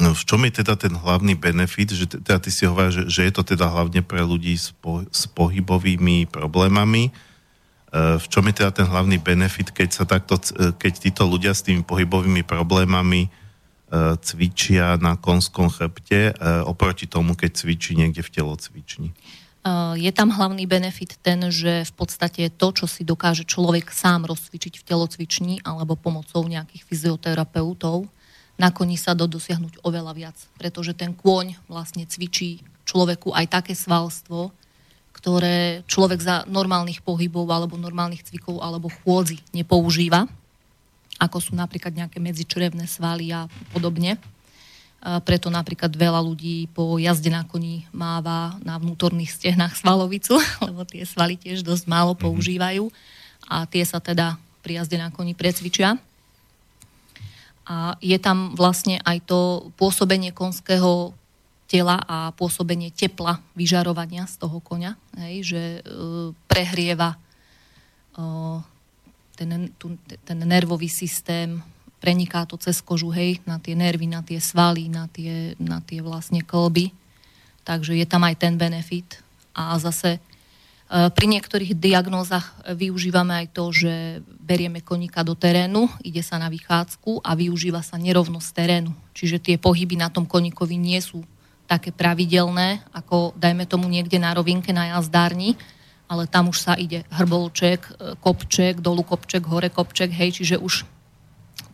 um, 0.00 0.12
v 0.12 0.22
čom 0.24 0.40
je 0.44 0.62
teda 0.62 0.74
ten 0.76 0.92
hlavný 0.92 1.36
benefit, 1.36 1.92
že 1.92 2.06
teda 2.08 2.40
ty 2.40 2.50
si 2.52 2.68
hovoríš, 2.68 2.92
že, 2.92 3.02
že 3.08 3.20
je 3.28 3.32
to 3.32 3.42
teda 3.44 3.68
hlavne 3.68 4.00
pre 4.04 4.20
ľudí 4.24 4.52
s, 4.56 4.72
po, 4.76 5.04
s 5.08 5.28
pohybovými 5.30 6.28
problémami, 6.28 7.10
E, 7.96 8.18
v 8.18 8.26
čom 8.28 8.44
je 8.50 8.54
teda 8.60 8.70
ten 8.74 8.86
hlavný 8.86 9.16
benefit, 9.16 9.72
keď 9.72 9.88
sa 9.88 10.04
takto, 10.04 10.36
e, 10.36 10.74
keď 10.76 10.92
títo 11.08 11.22
ľudia 11.24 11.56
s 11.56 11.64
tými 11.64 11.80
pohybovými 11.86 12.44
problémami 12.44 13.26
e, 13.26 13.28
cvičia 14.20 15.00
na 15.00 15.16
konskom 15.16 15.72
chrbte 15.72 16.34
oproti 16.66 17.08
tomu, 17.08 17.38
keď 17.38 17.50
cvičí 17.56 17.96
niekde 17.96 18.20
v 18.20 18.30
telocvični? 18.30 19.10
Je 19.98 20.12
tam 20.14 20.30
hlavný 20.30 20.62
benefit 20.62 21.18
ten, 21.26 21.42
že 21.50 21.82
v 21.82 21.92
podstate 21.98 22.54
to, 22.54 22.70
čo 22.70 22.86
si 22.86 23.02
dokáže 23.02 23.42
človek 23.42 23.90
sám 23.90 24.22
rozcvičiť 24.30 24.78
v 24.78 24.86
telocvični 24.86 25.54
alebo 25.66 25.98
pomocou 25.98 26.46
nejakých 26.46 26.86
fyzioterapeutov, 26.86 28.06
na 28.56 28.72
koni 28.72 28.96
sa 28.96 29.12
do 29.12 29.28
dosiahnuť 29.28 29.84
oveľa 29.84 30.12
viac, 30.16 30.36
pretože 30.56 30.96
ten 30.96 31.12
kôň 31.12 31.56
vlastne 31.68 32.08
cvičí 32.08 32.64
človeku 32.88 33.36
aj 33.36 33.46
také 33.52 33.76
svalstvo, 33.76 34.54
ktoré 35.12 35.84
človek 35.88 36.20
za 36.20 36.36
normálnych 36.48 37.00
pohybov 37.00 37.48
alebo 37.48 37.80
normálnych 37.80 38.24
cvikov 38.24 38.60
alebo 38.60 38.92
chôdzi 38.92 39.40
nepoužíva, 39.52 40.28
ako 41.16 41.36
sú 41.40 41.52
napríklad 41.56 41.96
nejaké 41.96 42.20
medzičrevné 42.20 42.84
svaly 42.84 43.32
a 43.32 43.48
podobne. 43.72 44.20
Preto 45.24 45.52
napríklad 45.52 45.92
veľa 45.92 46.18
ľudí 46.18 46.68
po 46.72 46.96
jazde 47.00 47.30
na 47.30 47.46
koni 47.46 47.86
máva 47.92 48.58
na 48.64 48.76
vnútorných 48.76 49.32
stehnách 49.32 49.76
svalovicu, 49.76 50.36
lebo 50.66 50.84
tie 50.84 51.04
svaly 51.08 51.36
tiež 51.40 51.64
dosť 51.64 51.84
málo 51.88 52.16
mhm. 52.16 52.20
používajú 52.20 52.84
a 53.46 53.64
tie 53.68 53.84
sa 53.84 54.00
teda 54.00 54.36
pri 54.60 54.82
jazde 54.82 54.98
na 54.98 55.14
koni 55.14 55.32
precvičia. 55.32 55.96
A 57.66 57.98
je 57.98 58.14
tam 58.22 58.54
vlastne 58.54 59.02
aj 59.02 59.26
to 59.26 59.70
pôsobenie 59.74 60.30
konského 60.30 61.14
tela 61.66 61.98
a 62.06 62.30
pôsobenie 62.30 62.94
tepla, 62.94 63.42
vyžarovania 63.58 64.30
z 64.30 64.38
toho 64.38 64.62
konia, 64.62 64.94
hej, 65.18 65.36
že 65.42 65.62
e, 65.78 65.80
prehrieva 66.46 67.18
e, 67.18 67.18
ten, 69.34 69.50
tu, 69.74 69.98
ten 70.22 70.38
nervový 70.46 70.86
systém, 70.86 71.58
preniká 71.98 72.46
to 72.46 72.54
cez 72.54 72.78
kožu, 72.78 73.10
hej, 73.10 73.42
na 73.44 73.58
tie 73.58 73.74
nervy, 73.74 74.06
na 74.06 74.22
tie 74.22 74.38
svaly, 74.38 74.86
na 74.86 75.10
tie, 75.10 75.58
na 75.58 75.82
tie 75.82 75.98
vlastne 75.98 76.38
kolby. 76.46 76.94
Takže 77.66 77.98
je 77.98 78.06
tam 78.06 78.22
aj 78.22 78.38
ten 78.38 78.54
benefit. 78.54 79.18
A 79.58 79.74
zase 79.82 80.22
pri 80.86 81.26
niektorých 81.26 81.74
diagnózach 81.74 82.54
využívame 82.62 83.42
aj 83.42 83.46
to, 83.50 83.64
že 83.74 84.22
berieme 84.38 84.78
koníka 84.78 85.26
do 85.26 85.34
terénu, 85.34 85.90
ide 86.06 86.22
sa 86.22 86.38
na 86.38 86.46
vychádzku 86.46 87.26
a 87.26 87.34
využíva 87.34 87.82
sa 87.82 87.98
nerovnosť 87.98 88.48
terénu. 88.54 88.94
Čiže 89.10 89.42
tie 89.42 89.56
pohyby 89.58 89.98
na 89.98 90.14
tom 90.14 90.22
koníkovi 90.30 90.78
nie 90.78 91.02
sú 91.02 91.26
také 91.66 91.90
pravidelné, 91.90 92.86
ako 92.94 93.34
dajme 93.34 93.66
tomu 93.66 93.90
niekde 93.90 94.22
na 94.22 94.30
rovinke 94.30 94.70
na 94.70 94.94
jazdárni, 94.94 95.58
ale 96.06 96.30
tam 96.30 96.54
už 96.54 96.62
sa 96.62 96.78
ide 96.78 97.02
hrbolček, 97.10 97.80
e, 97.82 97.92
kopček, 98.22 98.78
dolu 98.78 99.02
kopček, 99.02 99.42
hore 99.42 99.66
kopček, 99.66 100.14
hej, 100.14 100.38
čiže 100.38 100.62
už 100.62 100.86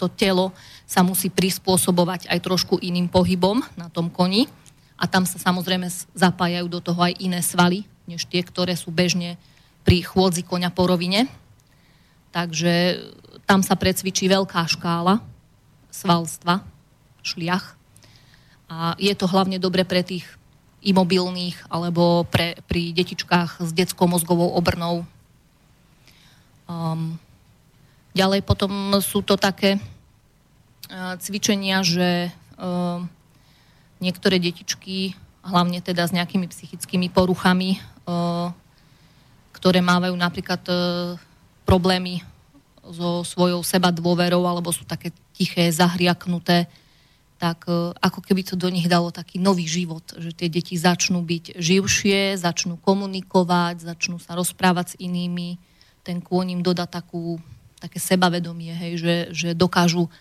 to 0.01 0.09
telo 0.09 0.57
sa 0.89 1.05
musí 1.05 1.29
prispôsobovať 1.29 2.33
aj 2.33 2.39
trošku 2.41 2.81
iným 2.81 3.13
pohybom 3.13 3.61
na 3.77 3.93
tom 3.93 4.09
koni 4.09 4.49
a 4.97 5.05
tam 5.05 5.29
sa 5.29 5.37
samozrejme 5.37 5.85
zapájajú 6.17 6.67
do 6.73 6.81
toho 6.81 7.01
aj 7.05 7.13
iné 7.21 7.45
svaly, 7.45 7.85
než 8.07 8.27
tie, 8.27 8.43
ktoré 8.43 8.75
sú 8.75 8.91
bežne 8.91 9.39
pri 9.83 10.03
chôdzi 10.03 10.47
konia 10.47 10.71
po 10.71 10.87
rovine. 10.87 11.27
Takže 12.33 13.03
tam 13.45 13.61
sa 13.61 13.77
precvičí 13.77 14.31
veľká 14.31 14.65
škála 14.67 15.21
svalstva, 15.93 16.65
šliach, 17.21 17.77
a 18.73 18.97
je 18.97 19.13
to 19.13 19.29
hlavne 19.29 19.61
dobre 19.61 19.85
pre 19.85 20.01
tých 20.01 20.25
imobilných 20.81 21.69
alebo 21.69 22.25
pre, 22.25 22.57
pri 22.65 22.97
detičkách 22.97 23.61
s 23.61 23.71
detskou 23.77 24.09
mozgovou 24.09 24.57
obrnou. 24.57 25.05
Um, 26.65 27.21
ďalej 28.17 28.41
potom 28.49 28.97
sú 29.05 29.21
to 29.21 29.37
také 29.37 29.77
uh, 29.77 31.21
cvičenia, 31.21 31.85
že 31.85 32.33
uh, 32.57 33.05
niektoré 34.01 34.41
detičky, 34.41 35.13
hlavne 35.45 35.85
teda 35.85 36.09
s 36.09 36.17
nejakými 36.17 36.49
psychickými 36.49 37.13
poruchami, 37.13 37.77
ktoré 39.53 39.79
mávajú 39.79 40.15
napríklad 40.19 40.63
uh, 40.67 41.15
problémy 41.63 42.21
so 42.83 43.23
svojou 43.23 43.63
seba 43.63 43.95
dôverou 43.95 44.43
alebo 44.43 44.75
sú 44.75 44.83
také 44.83 45.15
tiché, 45.31 45.71
zahriaknuté, 45.71 46.67
tak 47.39 47.71
e, 47.71 47.95
ako 47.95 48.19
keby 48.19 48.43
to 48.43 48.59
do 48.59 48.67
nich 48.67 48.91
dalo 48.91 49.15
taký 49.15 49.39
nový 49.39 49.71
život, 49.71 50.03
že 50.19 50.35
tie 50.35 50.51
deti 50.51 50.75
začnú 50.75 51.23
byť 51.23 51.63
živšie, 51.63 52.35
začnú 52.43 52.83
komunikovať, 52.83 53.87
začnú 53.87 54.19
sa 54.19 54.35
rozprávať 54.35 54.95
s 54.95 54.99
inými, 54.99 55.63
ten 56.03 56.19
kôň 56.19 56.59
im 56.59 56.63
dodá 56.67 56.91
takú, 56.91 57.39
také 57.79 58.03
sebavedomie, 58.03 58.75
hej, 58.75 58.93
že, 58.99 59.15
že 59.31 59.49
dokážu 59.55 60.11
uh, 60.11 60.13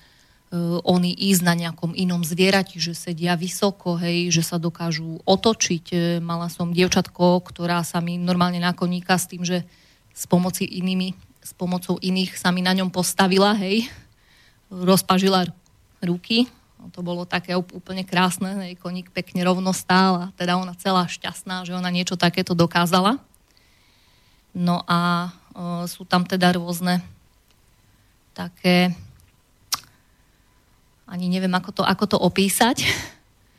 oni 0.84 1.16
ísť 1.16 1.42
na 1.48 1.56
nejakom 1.56 1.96
inom 1.96 2.28
zvierati, 2.28 2.76
že 2.76 2.92
sedia 2.92 3.40
vysoko, 3.40 3.96
hej, 3.96 4.36
že 4.36 4.44
sa 4.44 4.60
dokážu 4.60 5.24
otočiť. 5.24 5.86
E, 5.92 5.98
mala 6.20 6.52
som 6.52 6.76
dievčatko, 6.76 7.40
ktorá 7.48 7.80
sa 7.88 8.04
mi 8.04 8.20
normálne 8.20 8.60
na 8.60 8.76
koníka 8.76 9.16
s 9.16 9.32
tým, 9.32 9.48
že 9.48 9.64
s 10.12 10.28
pomoci 10.28 10.68
inými, 10.68 11.16
s 11.40 11.56
pomocou 11.56 11.96
iných 12.04 12.36
sa 12.36 12.52
mi 12.52 12.60
na 12.60 12.76
ňom 12.76 12.92
postavila, 12.92 13.56
hej, 13.56 13.88
rozpažila 14.68 15.48
ruky 16.04 16.52
to 16.90 17.06
bolo 17.06 17.30
také 17.30 17.54
úplne 17.54 18.02
krásne, 18.02 18.58
hej, 18.66 18.74
koník 18.82 19.14
pekne 19.14 19.46
rovno 19.46 19.70
stál 19.70 20.18
a 20.18 20.26
teda 20.34 20.58
ona 20.58 20.74
celá 20.74 21.06
šťastná, 21.06 21.62
že 21.62 21.78
ona 21.78 21.94
niečo 21.94 22.18
takéto 22.18 22.58
dokázala. 22.58 23.22
No 24.58 24.82
a 24.90 25.30
o, 25.54 25.86
sú 25.86 26.10
tam 26.10 26.26
teda 26.26 26.58
rôzne 26.58 27.06
také, 28.34 28.98
ani 31.12 31.28
neviem, 31.28 31.52
ako 31.52 31.70
to, 31.76 31.84
ako 31.84 32.16
to 32.16 32.18
opísať, 32.18 32.88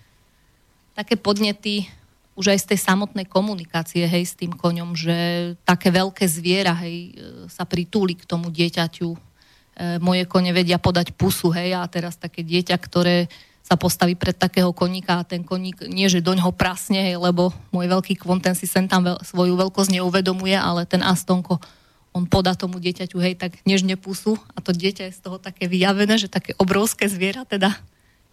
také 0.98 1.20
podnety 1.20 1.84
už 2.32 2.56
aj 2.56 2.58
z 2.64 2.68
tej 2.72 2.80
samotnej 2.80 3.28
komunikácie, 3.28 4.08
hej, 4.08 4.24
s 4.24 4.34
tým 4.34 4.56
koňom, 4.56 4.96
že 4.96 5.16
také 5.68 5.92
veľké 5.92 6.24
zviera, 6.24 6.72
hej, 6.80 7.12
sa 7.52 7.68
pritúli 7.68 8.16
k 8.16 8.24
tomu 8.24 8.48
dieťaťu, 8.48 9.32
E, 9.72 9.96
moje 10.04 10.28
kone 10.28 10.52
vedia 10.52 10.76
podať 10.76 11.16
pusu, 11.16 11.48
hej, 11.48 11.72
a 11.72 11.88
teraz 11.88 12.20
také 12.20 12.44
dieťa, 12.44 12.76
ktoré 12.76 13.32
sa 13.64 13.80
postaví 13.80 14.12
pred 14.12 14.36
takého 14.36 14.68
koníka 14.74 15.22
a 15.22 15.24
ten 15.24 15.40
koník 15.40 15.88
nie, 15.88 16.04
že 16.12 16.20
doň 16.20 16.44
prasne, 16.52 17.00
hej, 17.00 17.16
lebo 17.16 17.56
môj 17.72 17.88
veľký 17.88 18.20
kvon, 18.20 18.44
ten 18.44 18.52
si 18.52 18.68
sem 18.68 18.84
tam 18.84 19.00
veľ, 19.00 19.24
svoju 19.24 19.56
veľkosť 19.56 19.96
neuvedomuje, 19.96 20.52
ale 20.52 20.84
ten 20.84 21.00
Astonko, 21.00 21.56
on 22.12 22.28
podá 22.28 22.52
tomu 22.52 22.76
dieťaťu, 22.76 23.16
hej, 23.24 23.34
tak 23.40 23.56
nežne 23.64 23.96
pusu 23.96 24.36
a 24.52 24.60
to 24.60 24.76
dieťa 24.76 25.08
je 25.08 25.16
z 25.16 25.20
toho 25.24 25.40
také 25.40 25.64
vyjavené, 25.64 26.20
že 26.20 26.28
také 26.28 26.52
obrovské 26.60 27.08
zviera 27.08 27.48
teda 27.48 27.72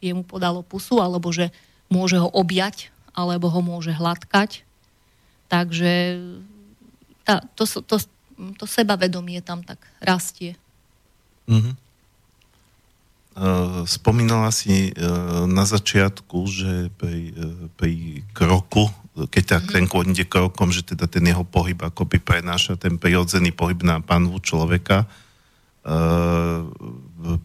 jemu 0.03 0.23
podalo 0.23 0.63
pusu, 0.63 0.99
alebo 0.99 1.32
že 1.32 1.51
môže 1.91 2.19
ho 2.19 2.27
objať, 2.32 2.91
alebo 3.11 3.51
ho 3.51 3.59
môže 3.63 3.91
hladkať. 3.91 4.63
Takže 5.51 6.21
tá, 7.27 7.43
to, 7.57 7.65
to, 7.65 7.97
to 8.55 8.65
sebavedomie 8.67 9.41
tam 9.43 9.65
tak 9.65 9.82
rastie. 9.99 10.55
Uh-huh. 11.49 11.73
Spomínala 13.88 14.51
si 14.51 14.91
uh, 14.91 15.47
na 15.47 15.63
začiatku, 15.63 16.38
že 16.45 16.93
pri, 16.99 17.34
uh, 17.34 17.71
pri 17.80 18.21
kroku, 18.36 18.91
keď 19.16 19.43
uh-huh. 19.57 19.72
ten 19.74 19.86
kôň 19.89 20.14
ide 20.16 20.26
krokom, 20.30 20.70
že 20.70 20.86
teda 20.86 21.10
ten 21.10 21.26
jeho 21.26 21.43
pohyb 21.43 21.80
akoby 21.82 22.22
prenáša 22.22 22.78
ten 22.78 22.95
prirodzený 22.95 23.51
pohyb 23.51 23.82
na 23.84 23.99
panvu 23.99 24.38
človeka, 24.39 25.10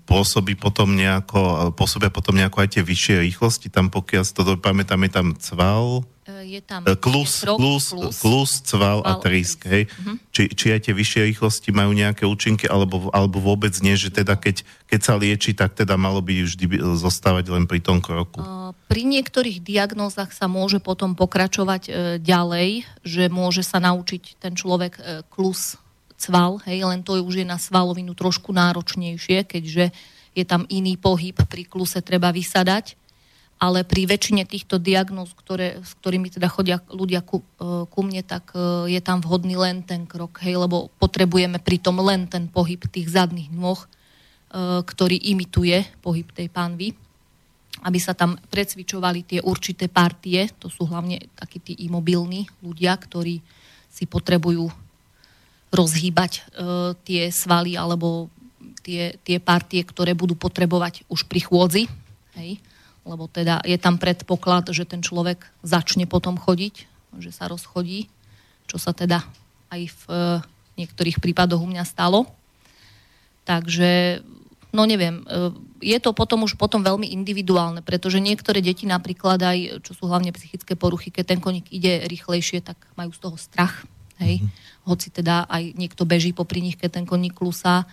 pôsobí 0.06 0.54
potom 0.54 0.94
nejako, 0.94 1.74
pôsobia 1.74 2.08
potom 2.08 2.38
nejako 2.38 2.62
aj 2.62 2.68
tie 2.78 2.82
vyššie 2.86 3.26
rýchlosti, 3.26 3.68
tam 3.68 3.90
pokiaľ 3.90 4.22
si 4.22 4.32
to 4.32 4.42
pamätám, 4.58 5.02
je 5.02 5.10
tam 5.10 5.28
cval, 5.34 6.06
je 6.24 6.60
tam 6.64 6.80
e, 6.88 6.96
klus, 6.96 7.44
krok, 7.44 7.58
klus, 7.60 7.84
klus, 7.92 8.16
klus, 8.20 8.52
cval 8.64 9.04
a 9.04 9.20
trísk, 9.20 9.68
hej? 9.68 9.84
Uh-huh. 9.88 10.16
Či, 10.32 10.42
či 10.56 10.66
aj 10.72 10.80
tie 10.88 10.94
vyššie 10.96 11.20
rýchlosti 11.28 11.68
majú 11.72 11.92
nejaké 11.92 12.24
účinky, 12.24 12.64
alebo, 12.64 13.12
alebo 13.12 13.40
vôbec 13.40 13.72
nie, 13.84 13.92
že 13.92 14.08
teda 14.08 14.36
keď, 14.40 14.64
keď 14.88 15.00
sa 15.04 15.14
lieči, 15.20 15.52
tak 15.52 15.76
teda 15.76 16.00
malo 16.00 16.24
by 16.24 16.48
vždy 16.48 16.80
zostávať 16.96 17.52
len 17.52 17.68
pri 17.68 17.84
tom 17.84 18.00
kroku? 18.00 18.40
Uh, 18.40 18.72
pri 18.88 19.04
niektorých 19.04 19.60
diagnózach 19.60 20.32
sa 20.32 20.48
môže 20.48 20.80
potom 20.80 21.12
pokračovať 21.12 21.82
uh, 21.88 21.92
ďalej, 22.16 22.88
že 23.04 23.28
môže 23.28 23.60
sa 23.60 23.76
naučiť 23.80 24.40
ten 24.40 24.56
človek 24.56 24.92
uh, 24.96 25.04
klus, 25.28 25.76
cval, 26.18 26.62
hej, 26.64 26.84
len 26.86 27.02
to 27.02 27.18
už 27.20 27.42
je 27.42 27.46
na 27.46 27.58
svalovinu 27.58 28.14
trošku 28.14 28.54
náročnejšie, 28.54 29.44
keďže 29.44 29.90
je 30.34 30.44
tam 30.44 30.66
iný 30.66 30.98
pohyb, 30.98 31.34
pri 31.46 31.62
kluse 31.66 32.02
treba 32.02 32.34
vysadať, 32.34 32.98
ale 33.62 33.86
pri 33.86 34.10
väčšine 34.10 34.42
týchto 34.44 34.82
diagnóz, 34.82 35.30
ktoré, 35.32 35.78
s 35.80 35.94
ktorými 36.02 36.26
teda 36.28 36.50
chodia 36.50 36.82
ľudia 36.90 37.22
ku, 37.22 37.40
e, 37.40 37.86
ku 37.86 38.00
mne, 38.02 38.26
tak 38.26 38.50
e, 38.50 38.90
je 38.90 39.00
tam 39.00 39.22
vhodný 39.22 39.54
len 39.54 39.86
ten 39.86 40.04
krok, 40.10 40.42
hej, 40.42 40.58
lebo 40.58 40.90
potrebujeme 40.98 41.62
pritom 41.62 42.02
len 42.02 42.26
ten 42.26 42.50
pohyb 42.50 42.82
tých 42.90 43.14
zadných 43.14 43.54
nôh, 43.54 43.78
e, 43.78 43.86
ktorý 44.82 45.16
imituje 45.30 45.86
pohyb 46.02 46.26
tej 46.34 46.50
pánvy 46.50 46.98
aby 47.84 47.98
sa 48.00 48.16
tam 48.16 48.38
precvičovali 48.38 49.26
tie 49.26 49.40
určité 49.44 49.92
partie, 49.92 50.48
to 50.56 50.70
sú 50.72 50.86
hlavne 50.88 51.20
takí 51.36 51.60
tí 51.60 51.72
imobilní 51.84 52.48
ľudia, 52.64 52.96
ktorí 52.96 53.44
si 53.90 54.04
potrebujú 54.06 54.70
rozhýbať 55.74 56.32
e, 56.38 56.42
tie 57.02 57.28
svaly 57.34 57.74
alebo 57.74 58.30
tie, 58.84 59.18
tie 59.26 59.42
partie, 59.42 59.82
ktoré 59.82 60.14
budú 60.14 60.38
potrebovať 60.38 61.08
už 61.10 61.26
pri 61.26 61.40
chôdzi. 61.42 61.84
Hej? 62.38 62.62
Lebo 63.04 63.26
teda 63.28 63.60
je 63.66 63.76
tam 63.76 63.98
predpoklad, 63.98 64.70
že 64.70 64.86
ten 64.86 65.02
človek 65.02 65.44
začne 65.66 66.06
potom 66.06 66.38
chodiť, 66.38 66.74
že 67.20 67.30
sa 67.34 67.50
rozchodí, 67.50 68.08
čo 68.70 68.76
sa 68.80 68.94
teda 68.94 69.26
aj 69.74 69.82
v 69.90 70.02
e, 70.08 70.24
niektorých 70.78 71.18
prípadoch 71.18 71.60
u 71.60 71.68
mňa 71.68 71.84
stalo. 71.84 72.30
Takže 73.44 74.22
no 74.74 74.82
neviem, 74.88 75.22
e, 75.22 75.94
je 75.94 75.98
to 76.02 76.10
potom 76.16 76.42
už 76.42 76.58
potom 76.58 76.82
veľmi 76.82 77.06
individuálne, 77.12 77.84
pretože 77.84 78.18
niektoré 78.18 78.58
deti 78.64 78.88
napríklad 78.88 79.38
aj, 79.38 79.58
čo 79.86 79.92
sú 79.94 80.10
hlavne 80.10 80.34
psychické 80.34 80.74
poruchy, 80.74 81.14
keď 81.14 81.36
ten 81.36 81.40
koník 81.40 81.70
ide 81.70 82.08
rýchlejšie, 82.10 82.64
tak 82.64 82.76
majú 82.98 83.14
z 83.14 83.20
toho 83.20 83.36
strach. 83.38 83.86
Hej? 84.20 84.42
Mm-hmm. 84.42 84.84
Hoci 84.84 85.08
teda 85.10 85.48
aj 85.48 85.74
niekto 85.74 86.04
beží 86.04 86.30
popri 86.36 86.60
nich, 86.60 86.78
keď 86.78 87.00
ten 87.00 87.06
koník 87.08 87.34
klusá. 87.34 87.88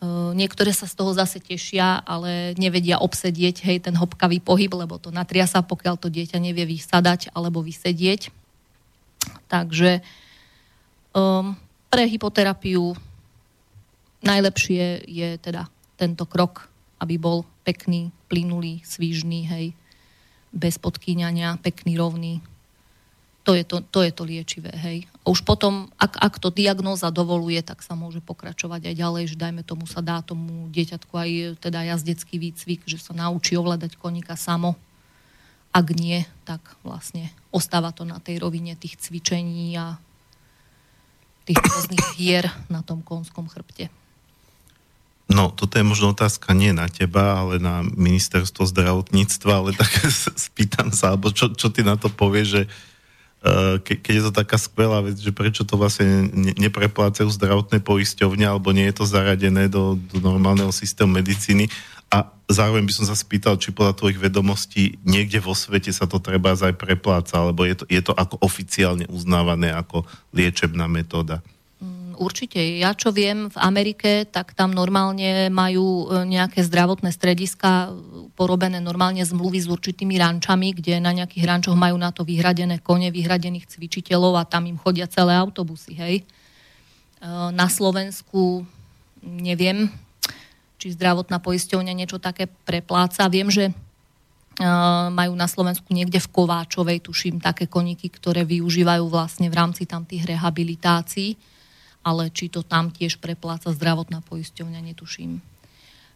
Uh, 0.00 0.32
niektoré 0.32 0.72
sa 0.72 0.88
z 0.88 0.96
toho 0.96 1.12
zase 1.12 1.44
tešia, 1.44 2.00
ale 2.00 2.56
nevedia 2.56 2.96
obsedieť 3.04 3.68
hej, 3.68 3.84
ten 3.84 3.92
hopkavý 3.92 4.40
pohyb, 4.40 4.72
lebo 4.72 4.96
to 4.96 5.12
natria 5.12 5.44
sa, 5.44 5.60
pokiaľ 5.60 6.00
to 6.00 6.08
dieťa 6.08 6.40
nevie 6.40 6.64
vysadať 6.64 7.28
alebo 7.36 7.60
vysedieť. 7.60 8.32
Takže 9.52 10.00
um, 11.12 11.52
pre 11.92 12.08
hypoterapiu 12.08 12.96
najlepšie 14.24 15.04
je 15.04 15.28
teda 15.36 15.68
tento 16.00 16.24
krok, 16.24 16.70
aby 16.96 17.20
bol 17.20 17.44
pekný, 17.64 18.08
plynulý, 18.32 18.80
svížný, 18.86 19.44
hej, 19.44 19.66
bez 20.48 20.80
podkýňania, 20.80 21.60
pekný, 21.60 22.00
rovný. 22.00 22.40
To 23.48 23.56
je 23.56 23.64
to, 23.64 23.80
to 23.80 24.04
je 24.04 24.12
to 24.12 24.22
liečivé, 24.28 24.68
hej. 24.68 25.08
A 25.24 25.32
už 25.32 25.40
potom, 25.48 25.88
ak, 25.96 26.20
ak 26.20 26.34
to 26.36 26.52
diagnóza 26.52 27.08
dovoluje, 27.08 27.64
tak 27.64 27.80
sa 27.80 27.96
môže 27.96 28.20
pokračovať 28.20 28.92
aj 28.92 28.94
ďalej, 29.00 29.24
že 29.32 29.40
dajme 29.40 29.64
tomu 29.64 29.88
sa 29.88 30.04
dá 30.04 30.20
tomu 30.20 30.68
dieťatku 30.68 31.12
aj 31.16 31.30
teda 31.56 31.88
jazdecký 31.88 32.36
výcvik, 32.36 32.84
že 32.84 33.00
sa 33.00 33.16
naučí 33.16 33.56
ovládať 33.56 33.96
koníka 33.96 34.36
samo. 34.36 34.76
Ak 35.72 35.88
nie, 35.96 36.28
tak 36.44 36.60
vlastne 36.84 37.32
ostáva 37.48 37.96
to 37.96 38.04
na 38.04 38.20
tej 38.20 38.44
rovine 38.44 38.76
tých 38.76 39.00
cvičení 39.00 39.72
a 39.80 39.96
tých 41.48 41.56
rôznych 41.64 42.06
hier 42.20 42.44
na 42.68 42.84
tom 42.84 43.00
konskom 43.00 43.48
chrbte. 43.48 43.88
No, 45.30 45.48
toto 45.48 45.78
je 45.78 45.86
možno 45.86 46.12
otázka 46.12 46.52
nie 46.52 46.74
na 46.74 46.90
teba, 46.90 47.40
ale 47.40 47.62
na 47.62 47.86
ministerstvo 47.86 48.66
zdravotníctva, 48.68 49.52
ale 49.64 49.70
tak 49.72 49.88
spýtam 50.50 50.92
sa, 50.92 51.16
alebo 51.16 51.32
čo, 51.32 51.54
čo 51.56 51.72
ty 51.72 51.86
na 51.86 51.94
to 51.94 52.10
povieš, 52.10 52.48
že 52.50 52.62
uh, 52.66 52.89
ke, 53.80 53.96
keď 53.96 54.12
je 54.20 54.24
to 54.28 54.32
taká 54.36 54.60
skvelá 54.60 55.00
vec, 55.00 55.16
že 55.16 55.32
prečo 55.32 55.64
to 55.64 55.80
vlastne 55.80 56.28
ne, 56.28 56.52
nepreplácajú 56.60 57.28
zdravotné 57.32 57.80
poisťovne, 57.80 58.44
alebo 58.44 58.72
nie 58.76 58.84
je 58.92 59.00
to 59.00 59.04
zaradené 59.08 59.72
do, 59.72 59.96
do 59.96 60.20
normálneho 60.20 60.68
systému 60.68 61.16
medicíny. 61.16 61.72
A 62.10 62.26
zároveň 62.50 62.84
by 62.84 62.92
som 62.92 63.06
sa 63.06 63.16
spýtal, 63.16 63.56
či 63.56 63.72
podľa 63.72 63.96
tvojich 63.96 64.18
vedomostí 64.20 64.98
niekde 65.06 65.40
vo 65.40 65.56
svete 65.56 65.94
sa 65.94 66.04
to 66.04 66.20
treba 66.20 66.52
aj 66.52 66.74
prepláca, 66.76 67.40
alebo 67.40 67.64
je 67.64 67.80
to, 67.80 67.84
je 67.88 68.02
to 68.02 68.12
ako 68.12 68.36
oficiálne 68.44 69.06
uznávané 69.08 69.72
ako 69.72 70.04
liečebná 70.34 70.90
metóda 70.90 71.40
určite. 72.20 72.60
Ja 72.60 72.92
čo 72.92 73.10
viem, 73.10 73.48
v 73.48 73.56
Amerike, 73.56 74.28
tak 74.28 74.52
tam 74.52 74.76
normálne 74.76 75.48
majú 75.48 76.04
e, 76.04 76.28
nejaké 76.28 76.60
zdravotné 76.60 77.08
strediska 77.16 77.96
porobené 78.36 78.76
normálne 78.78 79.24
zmluvy 79.24 79.64
s 79.64 79.68
určitými 79.72 80.20
rančami, 80.20 80.76
kde 80.76 81.00
na 81.00 81.16
nejakých 81.16 81.48
rančoch 81.48 81.74
majú 81.74 81.96
na 81.96 82.12
to 82.12 82.28
vyhradené 82.28 82.84
kone, 82.84 83.08
vyhradených 83.08 83.66
cvičiteľov 83.72 84.36
a 84.36 84.44
tam 84.44 84.68
im 84.68 84.76
chodia 84.76 85.08
celé 85.08 85.32
autobusy, 85.32 85.96
hej. 85.96 86.14
E, 86.20 86.24
na 87.56 87.66
Slovensku 87.72 88.68
neviem, 89.24 89.88
či 90.76 90.92
zdravotná 90.92 91.40
poisťovňa 91.40 91.92
niečo 91.96 92.20
také 92.20 92.44
prepláca. 92.46 93.32
Viem, 93.32 93.48
že 93.48 93.72
e, 93.72 93.74
majú 95.08 95.32
na 95.32 95.48
Slovensku 95.48 95.88
niekde 95.96 96.20
v 96.20 96.28
Kováčovej, 96.28 97.00
tuším, 97.00 97.40
také 97.40 97.64
koníky, 97.64 98.12
ktoré 98.12 98.44
využívajú 98.44 99.08
vlastne 99.08 99.48
v 99.48 99.56
rámci 99.56 99.88
tam 99.88 100.04
tých 100.04 100.28
rehabilitácií 100.28 101.56
ale 102.00 102.32
či 102.32 102.48
to 102.48 102.64
tam 102.64 102.88
tiež 102.88 103.20
prepláca 103.20 103.72
zdravotná 103.72 104.24
poisťovňa, 104.24 104.80
netuším. 104.92 105.40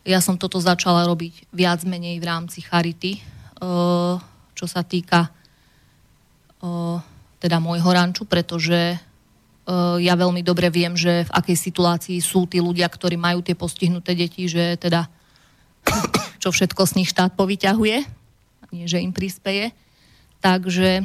Ja 0.05 0.21
som 0.21 0.37
toto 0.37 0.61
začala 0.61 1.09
robiť 1.09 1.49
viac 1.53 1.81
menej 1.85 2.21
v 2.21 2.29
rámci 2.29 2.61
Charity, 2.61 3.21
eh, 3.21 4.15
čo 4.53 4.67
sa 4.69 4.85
týka 4.85 5.29
eh, 5.29 6.99
teda 7.41 7.57
môjho 7.61 7.89
ranču, 7.89 8.25
pretože 8.25 8.97
eh, 8.97 9.97
ja 10.01 10.15
veľmi 10.17 10.41
dobre 10.45 10.69
viem, 10.73 10.97
že 10.97 11.29
v 11.29 11.35
akej 11.37 11.57
situácii 11.57 12.19
sú 12.21 12.45
tí 12.49 12.61
ľudia, 12.61 12.89
ktorí 12.89 13.17
majú 13.17 13.45
tie 13.45 13.57
postihnuté 13.57 14.17
deti, 14.17 14.49
že 14.49 14.77
teda 14.81 15.09
čo 16.43 16.53
všetko 16.53 16.85
z 16.85 16.93
nich 17.01 17.09
štát 17.13 17.37
povyťahuje, 17.37 17.97
nie 18.73 18.85
že 18.89 19.01
im 19.01 19.13
prispeje. 19.13 19.73
Takže 20.45 21.05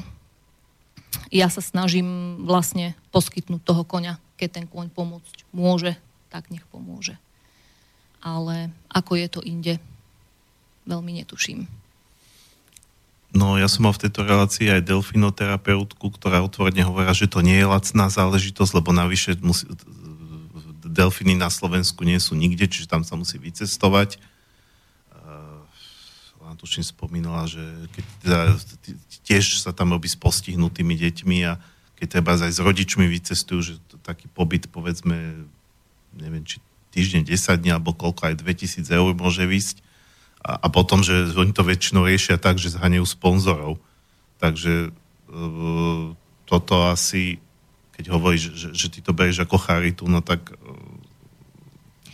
ja 1.31 1.47
sa 1.47 1.63
snažím 1.63 2.41
vlastne 2.43 2.99
poskytnúť 3.15 3.63
toho 3.63 3.87
koňa 3.87 4.19
keď 4.39 4.49
ten 4.63 4.65
kôň 4.71 4.87
pomôcť 4.95 5.43
môže, 5.51 5.99
tak 6.31 6.47
nech 6.47 6.63
pomôže. 6.71 7.19
Ale 8.23 8.71
ako 8.87 9.19
je 9.19 9.27
to 9.27 9.41
inde, 9.43 9.75
veľmi 10.87 11.19
netuším. 11.19 11.67
No, 13.29 13.61
ja 13.61 13.69
som 13.69 13.85
mal 13.85 13.93
v 13.93 14.09
tejto 14.09 14.25
relácii 14.25 14.73
aj 14.73 14.89
delfinoterapeutku, 14.89 16.09
ktorá 16.17 16.41
otvorene 16.41 16.81
hovorila, 16.81 17.13
že 17.13 17.29
to 17.29 17.45
nie 17.45 17.61
je 17.61 17.67
lacná 17.69 18.09
záležitosť, 18.09 18.71
lebo 18.81 18.89
navyše 18.89 19.37
musí, 19.37 19.69
delfiny 20.81 21.37
na 21.37 21.53
Slovensku 21.53 22.01
nie 22.01 22.17
sú 22.17 22.33
nikde, 22.33 22.65
čiže 22.65 22.89
tam 22.89 23.05
sa 23.05 23.13
musí 23.13 23.37
vycestovať. 23.37 24.17
Ona 26.41 26.57
tuším 26.57 26.81
spomínala, 26.81 27.45
že 27.45 27.61
keď 27.93 28.05
teda, 28.25 28.39
tiež 29.29 29.61
sa 29.61 29.69
tam 29.77 29.93
robí 29.93 30.09
s 30.09 30.17
postihnutými 30.17 30.97
deťmi 30.97 31.37
a 31.45 31.61
keď 31.99 32.07
treba 32.07 32.39
aj 32.39 32.55
s 32.55 32.63
rodičmi 32.63 33.03
vycestujú, 33.11 33.59
že 33.59 33.73
to, 33.91 33.99
taký 33.99 34.31
pobyt, 34.31 34.71
povedzme, 34.71 35.43
neviem, 36.15 36.43
či 36.47 36.63
týždeň, 36.95 37.27
10 37.27 37.59
dní, 37.59 37.69
alebo 37.75 37.91
koľko 37.91 38.31
aj 38.31 38.39
2000 38.39 38.87
eur 38.87 39.11
môže 39.13 39.43
vysť. 39.43 39.83
A, 40.39 40.55
a 40.55 40.67
potom, 40.71 41.03
že 41.03 41.35
oni 41.35 41.51
to 41.51 41.67
väčšinou 41.67 42.07
riešia 42.07 42.39
tak, 42.39 42.55
že 42.55 42.71
zhanejú 42.71 43.03
sponzorov. 43.03 43.83
Takže 44.39 44.87
e, 44.87 44.89
toto 46.47 46.75
asi, 46.87 47.43
keď 47.99 48.05
hovoríš, 48.15 48.55
že, 48.55 48.67
že 48.71 48.87
ty 48.87 48.99
to 49.03 49.11
berieš 49.11 49.43
ako 49.43 49.59
charitu, 49.59 50.07
no 50.07 50.23
tak 50.23 50.55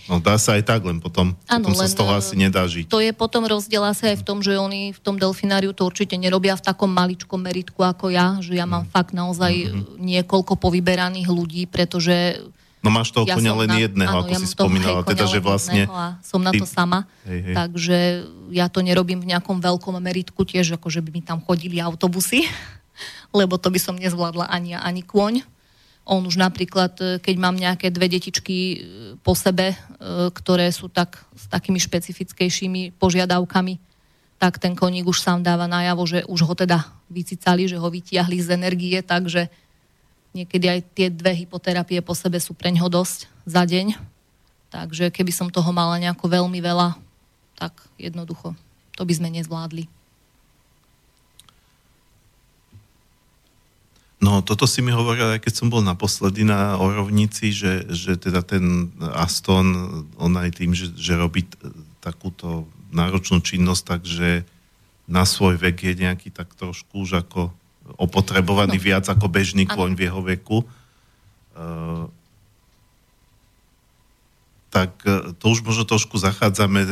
No 0.06 0.22
dá 0.22 0.38
sa 0.38 0.54
aj 0.54 0.70
tak, 0.70 0.86
len 0.86 1.02
potom, 1.02 1.34
ano, 1.50 1.66
potom 1.66 1.74
sa 1.74 1.90
z 1.90 1.98
toho 1.98 2.14
e, 2.14 2.18
asi 2.22 2.34
nedá 2.38 2.62
žiť. 2.70 2.86
To 2.94 3.02
je 3.02 3.10
potom 3.10 3.42
rozdiel 3.50 3.82
asi 3.82 4.14
aj 4.14 4.22
v 4.22 4.24
tom, 4.26 4.38
že 4.46 4.54
oni 4.54 4.94
v 4.94 5.02
tom 5.02 5.18
delfináriu 5.18 5.74
to 5.74 5.82
určite 5.82 6.14
nerobia 6.14 6.54
v 6.54 6.62
takom 6.62 6.94
maličkom 6.94 7.42
meritku 7.42 7.82
ako 7.82 8.14
ja, 8.14 8.38
že 8.38 8.54
ja 8.54 8.70
mám 8.70 8.86
mm. 8.86 8.92
fakt 8.94 9.18
naozaj 9.18 9.54
mm-hmm. 9.54 9.98
niekoľko 9.98 10.62
povyberaných 10.62 11.30
ľudí, 11.30 11.66
pretože 11.66 12.38
No 12.86 12.94
máš 12.94 13.10
toho 13.10 13.26
ja 13.26 13.34
konia 13.34 13.58
len 13.58 13.66
na, 13.66 13.82
jedného, 13.82 14.14
áno, 14.14 14.22
ako 14.22 14.30
ja 14.30 14.40
si 14.46 14.46
spomínala, 14.54 15.02
teda, 15.02 15.26
že 15.26 15.42
vlastne... 15.42 15.90
A 15.90 16.22
som 16.22 16.38
na 16.38 16.54
to 16.54 16.70
sama, 16.70 17.10
hej, 17.26 17.42
hej. 17.42 17.56
takže 17.58 17.98
ja 18.54 18.70
to 18.70 18.86
nerobím 18.86 19.26
v 19.26 19.34
nejakom 19.34 19.58
veľkom 19.58 19.98
meritku 19.98 20.46
tiež, 20.46 20.78
ako 20.78 20.94
že 20.94 21.02
by 21.02 21.10
mi 21.10 21.26
tam 21.26 21.42
chodili 21.42 21.82
autobusy, 21.82 22.46
lebo 23.42 23.58
to 23.58 23.74
by 23.74 23.82
som 23.82 23.98
nezvládla 23.98 24.46
ani 24.54 24.78
ani 24.78 25.02
kôň. 25.02 25.42
On 26.06 26.22
už 26.22 26.38
napríklad, 26.38 26.94
e, 27.02 27.06
keď 27.18 27.36
mám 27.42 27.58
nejaké 27.58 27.90
dve 27.90 28.06
detičky 28.06 28.58
e, 28.58 28.78
po 29.26 29.34
sebe, 29.34 29.74
e, 29.74 29.78
ktoré 30.30 30.70
sú 30.70 30.86
tak, 30.86 31.18
s 31.34 31.50
takými 31.50 31.82
špecifickejšími 31.82 32.94
požiadavkami, 33.02 33.82
tak 34.38 34.62
ten 34.62 34.78
koník 34.78 35.10
už 35.10 35.18
sám 35.18 35.42
dáva 35.42 35.66
najavo, 35.66 36.06
že 36.06 36.22
už 36.30 36.46
ho 36.46 36.54
teda 36.54 36.86
vycicali, 37.10 37.66
že 37.66 37.82
ho 37.82 37.88
vytiahli 37.90 38.38
z 38.38 38.54
energie, 38.54 39.02
takže 39.02 39.50
niekedy 40.38 40.66
aj 40.70 40.80
tie 40.94 41.08
dve 41.10 41.34
hypoterapie 41.34 42.04
po 42.06 42.14
sebe 42.14 42.38
sú 42.38 42.54
preňho 42.54 42.86
dosť 42.86 43.26
za 43.48 43.66
deň. 43.66 43.98
Takže 44.70 45.10
keby 45.10 45.32
som 45.32 45.48
toho 45.50 45.72
mala 45.72 45.98
nejako 45.98 46.28
veľmi 46.28 46.60
veľa, 46.60 47.00
tak 47.56 47.74
jednoducho 47.96 48.54
to 48.96 49.04
by 49.04 49.14
sme 49.16 49.30
nezvládli. 49.32 49.88
No 54.24 54.40
toto 54.40 54.64
si 54.64 54.80
mi 54.80 54.96
hovoril, 54.96 55.36
aj 55.36 55.44
keď 55.44 55.54
som 55.54 55.68
bol 55.68 55.84
naposledy 55.84 56.48
na 56.48 56.80
Orovnici, 56.80 57.52
že, 57.52 57.84
že 57.92 58.16
teda 58.16 58.40
ten 58.42 58.96
Aston, 59.12 60.08
on 60.16 60.34
aj 60.40 60.64
tým, 60.64 60.72
že, 60.72 60.96
že 60.96 61.20
robí 61.20 61.44
takúto 62.00 62.64
náročnú 62.96 63.44
činnosť, 63.44 63.84
takže 63.84 64.30
na 65.06 65.28
svoj 65.28 65.60
vek 65.60 65.78
je 65.84 65.94
nejaký 66.08 66.32
tak 66.32 66.56
trošku 66.56 67.06
už 67.06 67.28
ako 67.28 67.52
opotrebovaný 68.00 68.82
no. 68.82 68.86
viac 68.86 69.06
ako 69.06 69.30
bežný 69.30 69.70
kôň 69.70 69.94
v 69.94 70.04
jeho 70.10 70.22
veku. 70.26 70.58
Uh, 71.54 72.10
tak 74.74 74.92
e, 75.08 75.32
to 75.40 75.56
už 75.56 75.64
možno 75.64 75.88
trošku 75.88 76.20
zachádzame 76.20 76.84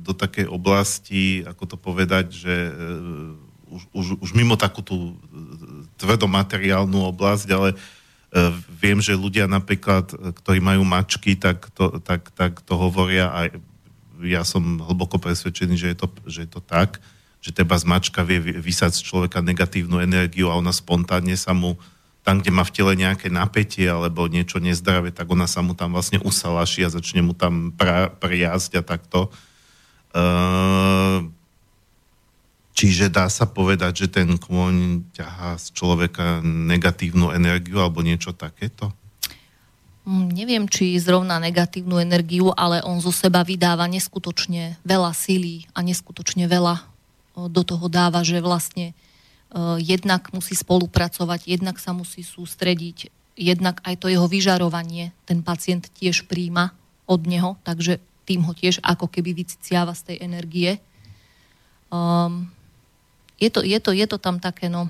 do 0.00 0.16
takej 0.16 0.48
oblasti, 0.48 1.44
ako 1.44 1.62
to 1.68 1.76
povedať, 1.76 2.32
že 2.32 2.54
uh, 2.72 2.72
už, 3.70 3.82
už, 3.92 4.06
už 4.22 4.30
mimo 4.34 4.54
takú 4.54 4.82
tú 4.82 5.18
tvrdomateriálnu 5.98 7.06
oblasť, 7.10 7.48
ale 7.50 7.68
uh, 7.74 8.52
viem, 8.70 8.98
že 9.02 9.18
ľudia 9.18 9.50
napríklad, 9.50 10.12
ktorí 10.42 10.62
majú 10.62 10.86
mačky, 10.86 11.34
tak 11.34 11.70
to, 11.74 11.98
tak, 12.02 12.30
tak 12.34 12.62
to 12.62 12.74
hovoria 12.78 13.30
a 13.30 13.40
ja 14.24 14.42
som 14.48 14.80
hlboko 14.80 15.20
presvedčený, 15.20 15.74
že 15.76 15.88
je 15.92 15.96
to, 15.98 16.06
že 16.24 16.38
je 16.48 16.50
to 16.50 16.60
tak, 16.64 17.04
že 17.44 17.52
teba 17.52 17.76
zmačka 17.76 18.24
vie 18.24 18.40
vysať 18.40 18.96
z 18.96 19.04
človeka 19.04 19.44
negatívnu 19.44 20.00
energiu 20.00 20.48
a 20.48 20.56
ona 20.56 20.72
spontánne 20.72 21.36
sa 21.36 21.52
mu 21.52 21.76
tam, 22.26 22.42
kde 22.42 22.50
má 22.50 22.66
v 22.66 22.74
tele 22.74 22.92
nejaké 22.98 23.30
napätie 23.30 23.86
alebo 23.86 24.26
niečo 24.26 24.58
nezdravé, 24.58 25.14
tak 25.14 25.30
ona 25.30 25.46
sa 25.46 25.62
mu 25.62 25.78
tam 25.78 25.94
vlastne 25.94 26.18
usalaší 26.26 26.82
a 26.82 26.90
začne 26.90 27.22
mu 27.22 27.38
tam 27.38 27.70
pra, 27.70 28.10
priazť 28.10 28.80
a 28.80 28.82
takto. 28.82 29.30
Uh, 30.10 31.30
čiže 32.76 33.08
dá 33.08 33.26
sa 33.32 33.48
povedať, 33.48 34.04
že 34.04 34.20
ten 34.20 34.36
kôň 34.36 35.08
ťahá 35.16 35.56
z 35.56 35.72
človeka 35.72 36.44
negatívnu 36.44 37.32
energiu 37.32 37.80
alebo 37.80 38.04
niečo 38.04 38.36
takéto? 38.36 38.92
Mm, 40.04 40.28
neviem, 40.30 40.64
či 40.68 40.94
zrovna 41.00 41.40
negatívnu 41.40 41.96
energiu, 41.98 42.52
ale 42.52 42.84
on 42.84 43.00
zo 43.00 43.10
seba 43.10 43.40
vydáva 43.42 43.88
neskutočne 43.88 44.76
veľa 44.84 45.10
síly 45.16 45.66
a 45.72 45.80
neskutočne 45.80 46.46
veľa 46.46 46.84
do 47.36 47.62
toho 47.64 47.88
dáva, 47.92 48.24
že 48.24 48.40
vlastne 48.40 48.96
jednak 49.80 50.32
musí 50.32 50.56
spolupracovať, 50.56 51.48
jednak 51.48 51.76
sa 51.76 51.92
musí 51.92 52.24
sústrediť, 52.24 53.12
jednak 53.36 53.80
aj 53.84 54.00
to 54.00 54.08
jeho 54.08 54.24
vyžarovanie 54.24 55.12
ten 55.28 55.44
pacient 55.44 55.92
tiež 55.96 56.24
príjma 56.24 56.72
od 57.04 57.28
neho, 57.28 57.60
takže 57.62 58.00
tým 58.26 58.42
ho 58.42 58.52
tiež 58.56 58.82
ako 58.82 59.06
keby 59.06 59.36
vyciciava 59.36 59.94
z 59.94 60.02
tej 60.12 60.16
energie. 60.24 60.70
Um, 61.92 62.50
je, 63.36 63.48
to, 63.52 63.60
je, 63.60 63.78
to, 63.80 63.90
je 63.92 64.06
to 64.06 64.18
tam 64.18 64.40
také, 64.40 64.68
no... 64.68 64.88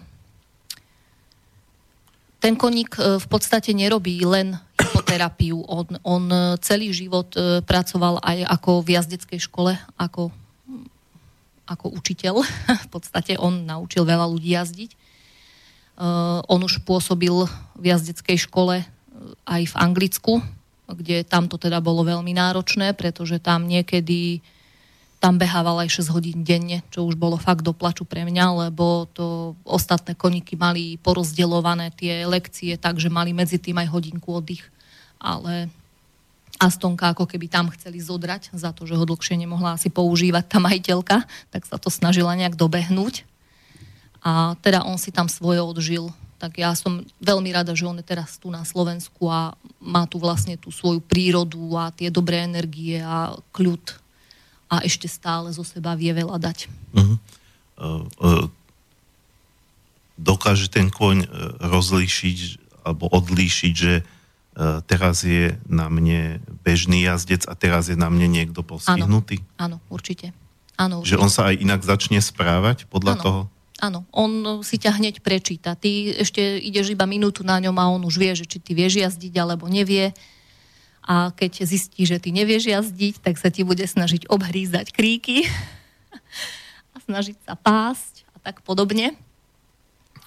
Ten 2.37 2.55
koník 2.55 3.01
e, 3.01 3.17
v 3.17 3.27
podstate 3.27 3.73
nerobí 3.73 4.23
len 4.23 4.55
hypoterapiu. 4.77 5.65
On, 5.67 5.87
on 6.05 6.25
celý 6.61 6.93
život 6.93 7.33
e, 7.35 7.65
pracoval 7.65 8.21
aj 8.23 8.45
ako 8.47 8.85
v 8.85 8.89
jazdeckej 8.95 9.41
škole, 9.41 9.73
ako 9.97 10.31
ako 11.67 11.93
učiteľ. 11.99 12.47
V 12.87 12.89
podstate 12.89 13.35
on 13.37 13.67
naučil 13.67 14.07
veľa 14.07 14.25
ľudí 14.31 14.55
jazdiť. 14.55 14.95
On 16.47 16.61
už 16.61 16.85
pôsobil 16.85 17.33
v 17.75 17.85
jazdeckej 17.89 18.47
škole 18.47 18.85
aj 19.49 19.63
v 19.65 19.75
Anglicku, 19.81 20.45
kde 20.87 21.25
tam 21.25 21.49
to 21.49 21.57
teda 21.57 21.81
bolo 21.81 22.05
veľmi 22.05 22.37
náročné, 22.37 22.93
pretože 22.93 23.41
tam 23.41 23.65
niekedy 23.65 24.45
tam 25.27 25.43
behával 25.43 25.83
aj 25.83 26.07
6 26.07 26.15
hodín 26.15 26.47
denne, 26.47 26.87
čo 26.95 27.03
už 27.03 27.19
bolo 27.19 27.35
fakt 27.35 27.67
do 27.67 27.75
plaču 27.75 28.07
pre 28.07 28.23
mňa, 28.23 28.71
lebo 28.71 29.11
to 29.11 29.59
ostatné 29.67 30.15
koníky 30.15 30.55
mali 30.55 31.03
porozdeľované 31.03 31.91
tie 31.99 32.23
lekcie, 32.31 32.79
takže 32.79 33.11
mali 33.11 33.35
medzi 33.35 33.59
tým 33.59 33.75
aj 33.83 33.91
hodinku 33.91 34.31
oddych. 34.31 34.63
Ale 35.19 35.67
Astonka 36.63 37.11
ako 37.11 37.27
keby 37.27 37.51
tam 37.51 37.75
chceli 37.75 37.99
zodrať 37.99 38.55
za 38.55 38.71
to, 38.71 38.87
že 38.87 38.95
ho 38.95 39.03
dlhšie 39.03 39.35
nemohla 39.35 39.75
asi 39.75 39.91
používať 39.91 40.47
tá 40.47 40.63
majiteľka, 40.63 41.27
tak 41.51 41.67
sa 41.67 41.75
to 41.75 41.91
snažila 41.91 42.39
nejak 42.39 42.55
dobehnúť. 42.55 43.27
A 44.23 44.55
teda 44.63 44.87
on 44.87 44.95
si 44.95 45.11
tam 45.11 45.27
svoje 45.27 45.59
odžil. 45.59 46.07
Tak 46.39 46.55
ja 46.55 46.71
som 46.79 47.03
veľmi 47.19 47.51
rada, 47.51 47.75
že 47.75 47.83
on 47.83 47.99
je 47.99 48.07
teraz 48.07 48.39
tu 48.39 48.47
na 48.47 48.63
Slovensku 48.63 49.27
a 49.27 49.59
má 49.83 50.07
tu 50.07 50.23
vlastne 50.23 50.55
tú 50.55 50.71
svoju 50.71 51.03
prírodu 51.03 51.67
a 51.75 51.91
tie 51.91 52.15
dobré 52.15 52.47
energie 52.47 53.03
a 53.03 53.35
kľud 53.51 54.06
a 54.67 54.83
ešte 54.83 55.07
stále 55.07 55.51
zo 55.55 55.63
seba 55.63 55.95
vie 55.95 56.11
veľa 56.11 56.39
dať. 56.43 56.59
Uh-huh. 56.95 57.17
Uh, 57.77 58.03
uh, 58.19 58.47
dokáže 60.19 60.71
ten 60.73 60.91
kôň 60.91 61.27
uh, 61.27 61.31
rozlíšiť 61.63 62.39
alebo 62.87 63.11
odlíšiť, 63.11 63.75
že 63.75 64.07
teraz 64.89 65.21
je 65.21 65.53
na 65.69 65.93
mne 65.93 66.41
bežný 66.65 67.05
jazdec 67.05 67.45
a 67.45 67.53
teraz 67.53 67.93
je 67.93 67.97
na 67.99 68.09
mne 68.09 68.25
niekto 68.25 68.65
postihnutý? 68.65 69.45
Áno, 69.61 69.77
áno 69.77 69.93
určite. 69.93 70.33
Áno, 70.81 71.05
určite. 71.05 71.13
Že 71.13 71.21
on 71.21 71.29
sa 71.29 71.53
aj 71.53 71.61
inak 71.61 71.81
začne 71.85 72.25
správať 72.25 72.89
podľa 72.89 73.15
áno. 73.19 73.23
toho? 73.27 73.41
Áno, 73.77 74.01
on 74.09 74.65
si 74.65 74.81
ťa 74.81 74.97
hneď 74.97 75.21
prečíta. 75.21 75.77
Ty 75.77 76.17
ešte 76.25 76.41
ideš 76.41 76.97
iba 76.97 77.05
minútu 77.05 77.45
na 77.45 77.61
ňom 77.61 77.77
a 77.77 77.93
on 77.93 78.01
už 78.09 78.17
vie, 78.17 78.33
že 78.33 78.49
či 78.49 78.57
ty 78.57 78.73
vieš 78.73 78.97
jazdiť 78.97 79.37
alebo 79.37 79.69
nevie. 79.69 80.17
A 81.07 81.31
keď 81.31 81.63
zistí, 81.63 82.03
že 82.03 82.19
ty 82.19 82.35
nevieš 82.35 82.67
jazdiť, 82.67 83.23
tak 83.23 83.39
sa 83.39 83.47
ti 83.49 83.63
bude 83.63 83.87
snažiť 83.87 84.27
obhrízať 84.27 84.91
kríky 84.91 85.47
a 86.95 86.97
snažiť 86.99 87.39
sa 87.47 87.55
pásť 87.55 88.27
a 88.35 88.43
tak 88.43 88.67
podobne. 88.67 89.15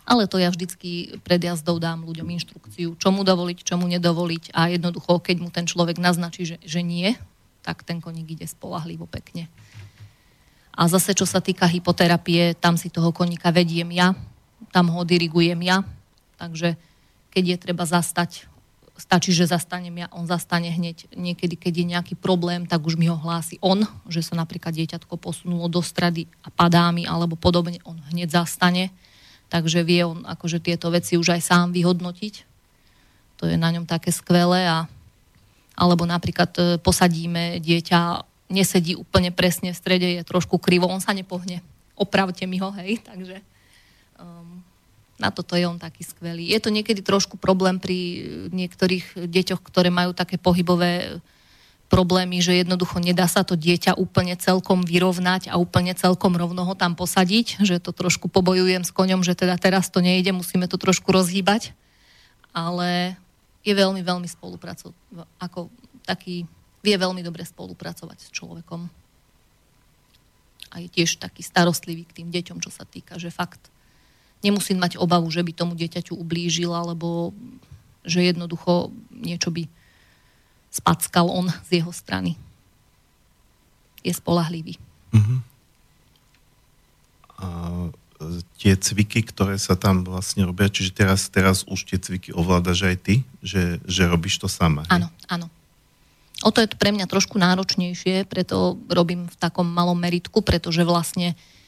Ale 0.10 0.26
to 0.26 0.42
ja 0.42 0.50
vždycky 0.50 1.22
pred 1.22 1.38
jazdou 1.38 1.78
dám 1.78 2.02
ľuďom 2.02 2.26
inštrukciu, 2.34 2.98
čomu 2.98 3.22
dovoliť, 3.22 3.62
čomu 3.62 3.86
nedovoliť. 3.86 4.58
A 4.58 4.74
jednoducho, 4.74 5.22
keď 5.22 5.38
mu 5.38 5.54
ten 5.54 5.70
človek 5.70 6.02
naznačí, 6.02 6.50
že, 6.50 6.58
že 6.66 6.82
nie, 6.82 7.14
tak 7.62 7.86
ten 7.86 8.02
koník 8.02 8.34
ide 8.34 8.50
spolahlivo 8.50 9.06
pekne. 9.06 9.46
A 10.74 10.90
zase, 10.90 11.14
čo 11.14 11.30
sa 11.30 11.44
týka 11.44 11.70
hypoterapie, 11.70 12.58
tam 12.58 12.74
si 12.74 12.90
toho 12.90 13.14
koníka 13.14 13.54
vediem 13.54 13.94
ja, 13.94 14.18
tam 14.74 14.90
ho 14.90 15.06
dirigujem 15.06 15.62
ja, 15.62 15.86
takže 16.42 16.74
keď 17.30 17.44
je 17.46 17.58
treba 17.62 17.86
zastať, 17.86 18.49
stačí, 19.00 19.32
že 19.32 19.50
zastanem 19.50 19.96
ja, 19.96 20.08
on 20.12 20.28
zastane 20.28 20.70
hneď. 20.70 21.10
Niekedy, 21.16 21.56
keď 21.56 21.74
je 21.74 21.86
nejaký 21.96 22.14
problém, 22.20 22.68
tak 22.68 22.84
už 22.84 23.00
mi 23.00 23.08
ho 23.08 23.16
hlási 23.16 23.58
on, 23.64 23.88
že 24.12 24.22
sa 24.22 24.36
napríklad 24.36 24.76
dieťatko 24.76 25.16
posunulo 25.18 25.72
do 25.72 25.80
strady 25.80 26.28
a 26.44 26.52
padá 26.52 26.92
mi, 26.92 27.08
alebo 27.08 27.40
podobne, 27.40 27.80
on 27.88 27.98
hneď 28.12 28.44
zastane 28.44 28.92
takže 29.50 29.82
vie 29.82 30.06
on 30.06 30.24
akože 30.24 30.62
tieto 30.62 30.94
veci 30.94 31.18
už 31.18 31.34
aj 31.36 31.42
sám 31.42 31.68
vyhodnotiť. 31.74 32.46
To 33.42 33.50
je 33.50 33.58
na 33.58 33.74
ňom 33.74 33.90
také 33.90 34.14
skvelé. 34.14 34.70
A, 34.70 34.86
alebo 35.74 36.06
napríklad 36.06 36.52
e, 36.56 36.64
posadíme 36.78 37.58
dieťa, 37.58 38.24
nesedí 38.54 38.94
úplne 38.94 39.34
presne 39.34 39.74
v 39.74 39.80
strede, 39.82 40.08
je 40.22 40.24
trošku 40.24 40.62
krivo, 40.62 40.86
on 40.86 41.02
sa 41.02 41.18
nepohne. 41.18 41.66
Opravte 41.98 42.46
mi 42.46 42.62
ho, 42.62 42.72
hej, 42.80 43.02
takže 43.04 43.42
um, 44.22 44.59
na 45.20 45.36
toto 45.36 45.60
je 45.60 45.68
on 45.68 45.76
taký 45.76 46.08
skvelý. 46.08 46.48
Je 46.48 46.60
to 46.64 46.72
niekedy 46.72 47.04
trošku 47.04 47.36
problém 47.36 47.78
pri 47.78 48.24
niektorých 48.56 49.28
deťoch, 49.28 49.60
ktoré 49.60 49.92
majú 49.92 50.16
také 50.16 50.40
pohybové 50.40 51.20
problémy, 51.92 52.40
že 52.40 52.56
jednoducho 52.56 53.02
nedá 53.02 53.26
sa 53.28 53.44
to 53.44 53.60
dieťa 53.60 53.98
úplne 53.98 54.38
celkom 54.40 54.86
vyrovnať 54.86 55.52
a 55.52 55.58
úplne 55.60 55.92
celkom 55.98 56.38
rovno 56.38 56.64
ho 56.64 56.78
tam 56.78 56.94
posadiť, 56.94 57.66
že 57.66 57.82
to 57.84 57.92
trošku 57.92 58.32
pobojujem 58.32 58.86
s 58.86 58.94
koňom, 58.94 59.26
že 59.26 59.36
teda 59.36 59.60
teraz 59.60 59.92
to 59.92 60.00
nejde, 60.00 60.32
musíme 60.32 60.70
to 60.70 60.78
trošku 60.78 61.10
rozhýbať, 61.12 61.74
ale 62.54 63.18
je 63.66 63.74
veľmi, 63.74 64.06
veľmi 64.06 64.30
spolupracovať, 64.30 64.96
ako 65.42 65.68
taký, 66.06 66.46
vie 66.86 66.96
veľmi 66.96 67.26
dobre 67.26 67.44
spolupracovať 67.44 68.18
s 68.22 68.30
človekom. 68.32 68.88
A 70.70 70.76
je 70.86 70.88
tiež 70.88 71.18
taký 71.18 71.42
starostlivý 71.42 72.06
k 72.06 72.22
tým 72.22 72.30
deťom, 72.30 72.62
čo 72.62 72.70
sa 72.70 72.86
týka, 72.86 73.18
že 73.18 73.34
fakt 73.34 73.74
nemusím 74.44 74.80
mať 74.80 74.96
obavu, 75.00 75.28
že 75.28 75.44
by 75.44 75.52
tomu 75.52 75.76
dieťaťu 75.76 76.16
ublížil, 76.16 76.72
alebo 76.72 77.36
že 78.08 78.24
jednoducho 78.24 78.92
niečo 79.12 79.52
by 79.52 79.68
spackal 80.72 81.28
on 81.28 81.52
z 81.68 81.84
jeho 81.84 81.92
strany. 81.92 82.40
Je 84.00 84.16
spolahlivý. 84.16 84.80
Uh-huh. 85.12 85.40
A 87.40 87.48
e, 88.24 88.40
tie 88.64 88.80
cviky, 88.80 89.28
ktoré 89.28 89.60
sa 89.60 89.76
tam 89.76 90.08
vlastne 90.08 90.48
robia, 90.48 90.72
čiže 90.72 90.96
teraz, 90.96 91.28
teraz 91.28 91.68
už 91.68 91.84
tie 91.84 92.00
cviky 92.00 92.32
ovládaš 92.32 92.88
aj 92.88 92.98
ty, 93.04 93.16
že, 93.44 93.84
že 93.84 94.08
robíš 94.08 94.40
to 94.40 94.48
sama. 94.48 94.88
Áno, 94.88 95.12
áno. 95.28 95.52
O 96.40 96.56
to 96.56 96.64
je 96.64 96.72
to 96.72 96.80
pre 96.80 96.96
mňa 96.96 97.12
trošku 97.12 97.36
náročnejšie, 97.36 98.24
preto 98.24 98.80
robím 98.88 99.28
v 99.28 99.36
takom 99.36 99.68
malom 99.68 100.00
meritku, 100.00 100.40
pretože 100.40 100.88
vlastne 100.88 101.36
uh, 101.36 101.59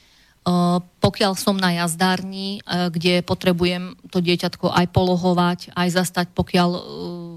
pokiaľ 0.98 1.38
som 1.38 1.54
na 1.54 1.70
jazdárni, 1.78 2.66
kde 2.66 3.22
potrebujem 3.22 3.94
to 4.10 4.18
dieťatko 4.18 4.74
aj 4.74 4.86
polohovať, 4.90 5.60
aj 5.70 5.88
zastať, 5.94 6.26
pokiaľ 6.34 6.70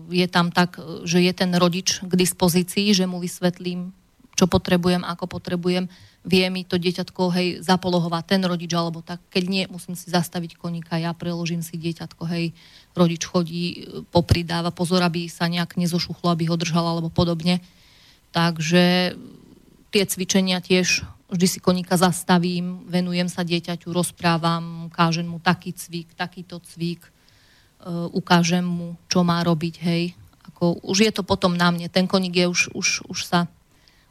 je 0.09 0.27
tam 0.29 0.49
tak, 0.49 0.81
že 1.05 1.21
je 1.21 1.33
ten 1.33 1.53
rodič 1.53 2.01
k 2.01 2.13
dispozícii, 2.13 2.97
že 2.97 3.05
mu 3.05 3.21
vysvetlím, 3.21 3.93
čo 4.33 4.49
potrebujem, 4.49 5.05
ako 5.05 5.29
potrebujem, 5.29 5.85
vie 6.25 6.45
mi 6.49 6.65
to 6.65 6.81
dieťatko, 6.81 7.21
hej, 7.37 7.47
zapolohovať 7.61 8.23
ten 8.25 8.41
rodič, 8.41 8.73
alebo 8.73 9.05
tak, 9.05 9.21
keď 9.29 9.43
nie, 9.45 9.63
musím 9.69 9.93
si 9.93 10.09
zastaviť 10.09 10.57
koníka, 10.57 10.97
ja 10.97 11.13
preložím 11.13 11.61
si 11.61 11.77
dieťatko, 11.77 12.25
hej, 12.33 12.57
rodič 12.97 13.21
chodí, 13.21 13.85
popridáva 14.09 14.73
pozor, 14.73 15.05
aby 15.05 15.29
sa 15.29 15.45
nejak 15.45 15.77
nezošuchlo, 15.77 16.33
aby 16.33 16.49
ho 16.49 16.57
držal, 16.57 16.83
alebo 16.83 17.13
podobne. 17.13 17.61
Takže 18.33 19.13
tie 19.93 20.03
cvičenia 20.03 20.59
tiež 20.59 21.05
vždy 21.29 21.47
si 21.49 21.59
koníka 21.61 21.97
zastavím, 21.97 22.85
venujem 22.85 23.25
sa 23.25 23.41
dieťaťu, 23.41 23.89
rozprávam, 23.89 24.89
ukážem 24.89 25.25
mu 25.25 25.41
taký 25.41 25.73
cvik, 25.73 26.13
takýto 26.13 26.61
cvik, 26.61 27.01
uh, 27.05 28.09
ukážem 28.13 28.65
mu, 28.65 28.93
čo 29.09 29.25
má 29.25 29.41
robiť, 29.41 29.75
hej. 29.81 30.13
Ako, 30.53 30.77
už 30.85 31.09
je 31.09 31.11
to 31.11 31.25
potom 31.25 31.57
na 31.57 31.73
mne. 31.73 31.89
Ten 31.89 32.05
koník 32.05 32.37
je 32.37 32.45
už, 32.45 32.61
už, 32.77 32.87
už 33.09 33.19
sa, 33.25 33.49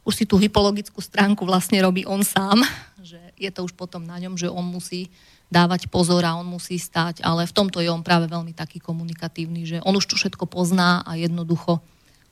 už 0.03 0.13
si 0.13 0.25
tú 0.27 0.35
hypologickú 0.35 0.99
stránku 0.99 1.47
vlastne 1.47 1.79
robí 1.79 2.03
on 2.03 2.21
sám, 2.21 2.59
že 3.09 3.19
je 3.39 3.49
to 3.51 3.63
už 3.63 3.73
potom 3.75 4.03
na 4.03 4.19
ňom, 4.19 4.35
že 4.35 4.51
on 4.51 4.67
musí 4.67 5.07
dávať 5.45 5.87
pozor 5.87 6.25
a 6.25 6.35
on 6.35 6.47
musí 6.47 6.75
stať, 6.75 7.21
ale 7.21 7.45
v 7.45 7.55
tomto 7.55 7.79
je 7.79 7.87
on 7.87 8.01
práve 8.01 8.25
veľmi 8.27 8.51
taký 8.51 8.81
komunikatívny, 8.81 9.61
že 9.63 9.77
on 9.85 9.95
už 9.95 10.09
to 10.09 10.15
všetko 10.17 10.49
pozná 10.49 11.05
a 11.05 11.15
jednoducho 11.15 11.79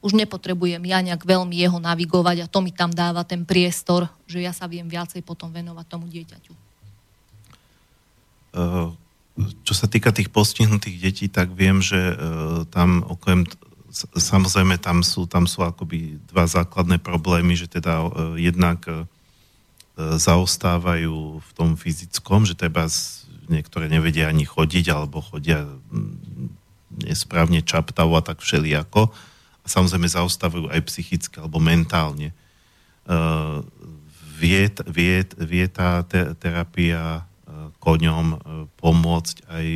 už 0.04 0.12
nepotrebujem 0.20 0.84
ja 0.84 1.00
nejak 1.00 1.24
veľmi 1.24 1.56
jeho 1.56 1.80
navigovať 1.80 2.44
a 2.44 2.52
to 2.52 2.60
mi 2.60 2.76
tam 2.76 2.92
dáva 2.92 3.24
ten 3.24 3.48
priestor, 3.48 4.12
že 4.28 4.44
ja 4.44 4.52
sa 4.52 4.68
viem 4.68 4.84
viacej 4.86 5.24
potom 5.24 5.48
venovať 5.48 5.86
tomu 5.88 6.12
dieťaťu. 6.12 6.54
Čo 9.64 9.74
sa 9.74 9.88
týka 9.88 10.12
tých 10.12 10.30
postihnutých 10.30 10.98
detí, 11.00 11.26
tak 11.32 11.56
viem, 11.56 11.80
že 11.80 12.14
uh, 12.14 12.68
tam 12.68 13.02
okrem 13.08 13.48
samozrejme 13.94 14.82
tam 14.82 15.06
sú, 15.06 15.30
tam 15.30 15.46
sú 15.48 15.64
akoby 15.64 16.18
dva 16.34 16.50
základné 16.50 17.00
problémy, 17.00 17.54
že 17.54 17.70
teda 17.72 18.04
uh, 18.04 18.10
jednak 18.36 18.90
zaostávajú 19.94 21.38
v 21.38 21.50
tom 21.54 21.78
fyzickom, 21.78 22.50
že 22.50 22.58
treba 22.58 22.90
niektoré 23.46 23.86
nevedia 23.86 24.26
ani 24.26 24.42
chodiť 24.42 24.90
alebo 24.90 25.22
chodia 25.22 25.70
mm, 25.70 27.06
nesprávne 27.06 27.62
čaptavo 27.62 28.18
a 28.18 28.26
tak 28.26 28.42
všelijako 28.42 29.14
a 29.64 29.68
samozrejme 29.72 30.12
zaostávajú 30.12 30.68
aj 30.68 30.82
psychicky 30.92 31.40
alebo 31.40 31.64
mentálne. 31.64 32.36
Uh, 33.08 33.64
vie, 34.40 34.68
vie, 34.92 35.24
vie 35.40 35.66
tá 35.72 36.04
te, 36.04 36.36
terapia 36.36 37.24
uh, 37.24 37.72
koňom 37.80 38.28
uh, 38.36 38.40
pomôcť 38.80 39.36
aj 39.48 39.68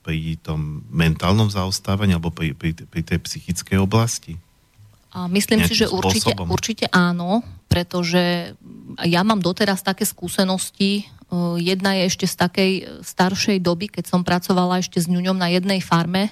pri 0.00 0.40
tom 0.40 0.82
mentálnom 0.88 1.52
zaostávaní 1.52 2.16
alebo 2.16 2.32
pri, 2.32 2.56
pri, 2.56 2.72
pri 2.72 3.00
tej 3.04 3.20
psychickej 3.20 3.76
oblasti? 3.76 4.40
A 5.10 5.26
myslím 5.28 5.66
si, 5.66 5.74
že 5.74 5.90
určite, 5.90 6.32
určite 6.38 6.86
áno, 6.94 7.42
pretože 7.66 8.54
ja 9.02 9.20
mám 9.26 9.42
doteraz 9.42 9.82
také 9.82 10.06
skúsenosti. 10.06 11.02
Jedna 11.58 11.98
je 11.98 12.02
ešte 12.06 12.26
z 12.30 12.34
takej 12.38 12.72
staršej 13.02 13.58
doby, 13.58 13.90
keď 13.90 14.06
som 14.06 14.22
pracovala 14.22 14.78
ešte 14.78 15.02
s 15.02 15.10
ňuňom 15.10 15.34
na 15.34 15.50
jednej 15.50 15.82
farme 15.82 16.30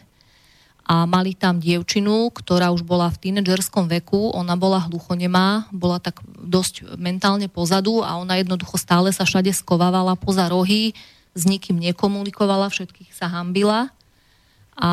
a 0.89 1.05
mali 1.05 1.37
tam 1.37 1.61
dievčinu, 1.61 2.33
ktorá 2.33 2.73
už 2.73 2.81
bola 2.81 3.13
v 3.13 3.29
tínedžerskom 3.29 3.93
veku, 3.93 4.33
ona 4.33 4.57
bola 4.57 4.81
hluchonemá, 4.89 5.69
bola 5.69 6.01
tak 6.01 6.25
dosť 6.25 6.97
mentálne 6.97 7.53
pozadu 7.53 8.01
a 8.01 8.17
ona 8.17 8.41
jednoducho 8.41 8.81
stále 8.81 9.13
sa 9.13 9.29
všade 9.29 9.53
skovávala 9.53 10.17
poza 10.17 10.49
rohy, 10.49 10.97
s 11.37 11.45
nikým 11.45 11.77
nekomunikovala, 11.77 12.73
všetkých 12.73 13.13
sa 13.13 13.29
hambila 13.29 13.93
a 14.81 14.91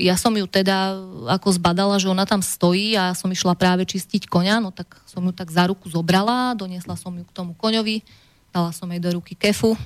ja 0.00 0.16
som 0.16 0.32
ju 0.32 0.48
teda 0.48 0.96
ako 1.28 1.52
zbadala, 1.60 2.00
že 2.00 2.08
ona 2.08 2.24
tam 2.24 2.40
stojí 2.40 2.96
a 2.96 3.12
som 3.12 3.28
išla 3.28 3.52
práve 3.52 3.84
čistiť 3.84 4.24
koňa, 4.24 4.64
no 4.64 4.72
tak 4.72 4.88
som 5.04 5.20
ju 5.20 5.32
tak 5.36 5.52
za 5.52 5.68
ruku 5.68 5.92
zobrala, 5.92 6.56
doniesla 6.56 6.96
som 6.96 7.12
ju 7.12 7.28
k 7.28 7.36
tomu 7.36 7.52
koňovi, 7.52 8.00
dala 8.48 8.72
som 8.72 8.88
jej 8.88 8.98
do 8.98 9.12
ruky 9.12 9.36
kefu 9.36 9.76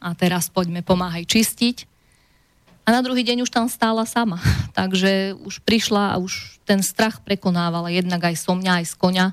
a 0.00 0.16
teraz 0.16 0.48
poďme 0.48 0.80
pomáhaj 0.80 1.28
čistiť. 1.28 1.93
A 2.84 2.92
na 2.92 3.00
druhý 3.00 3.24
deň 3.24 3.48
už 3.48 3.50
tam 3.50 3.64
stála 3.72 4.04
sama. 4.04 4.40
Takže 4.78 5.40
už 5.40 5.64
prišla 5.64 6.14
a 6.14 6.20
už 6.20 6.60
ten 6.68 6.84
strach 6.84 7.24
prekonávala 7.24 7.88
jednak 7.88 8.28
aj 8.28 8.36
so 8.36 8.52
mňa, 8.52 8.84
aj 8.84 8.86
z 8.92 8.94
konia. 9.00 9.26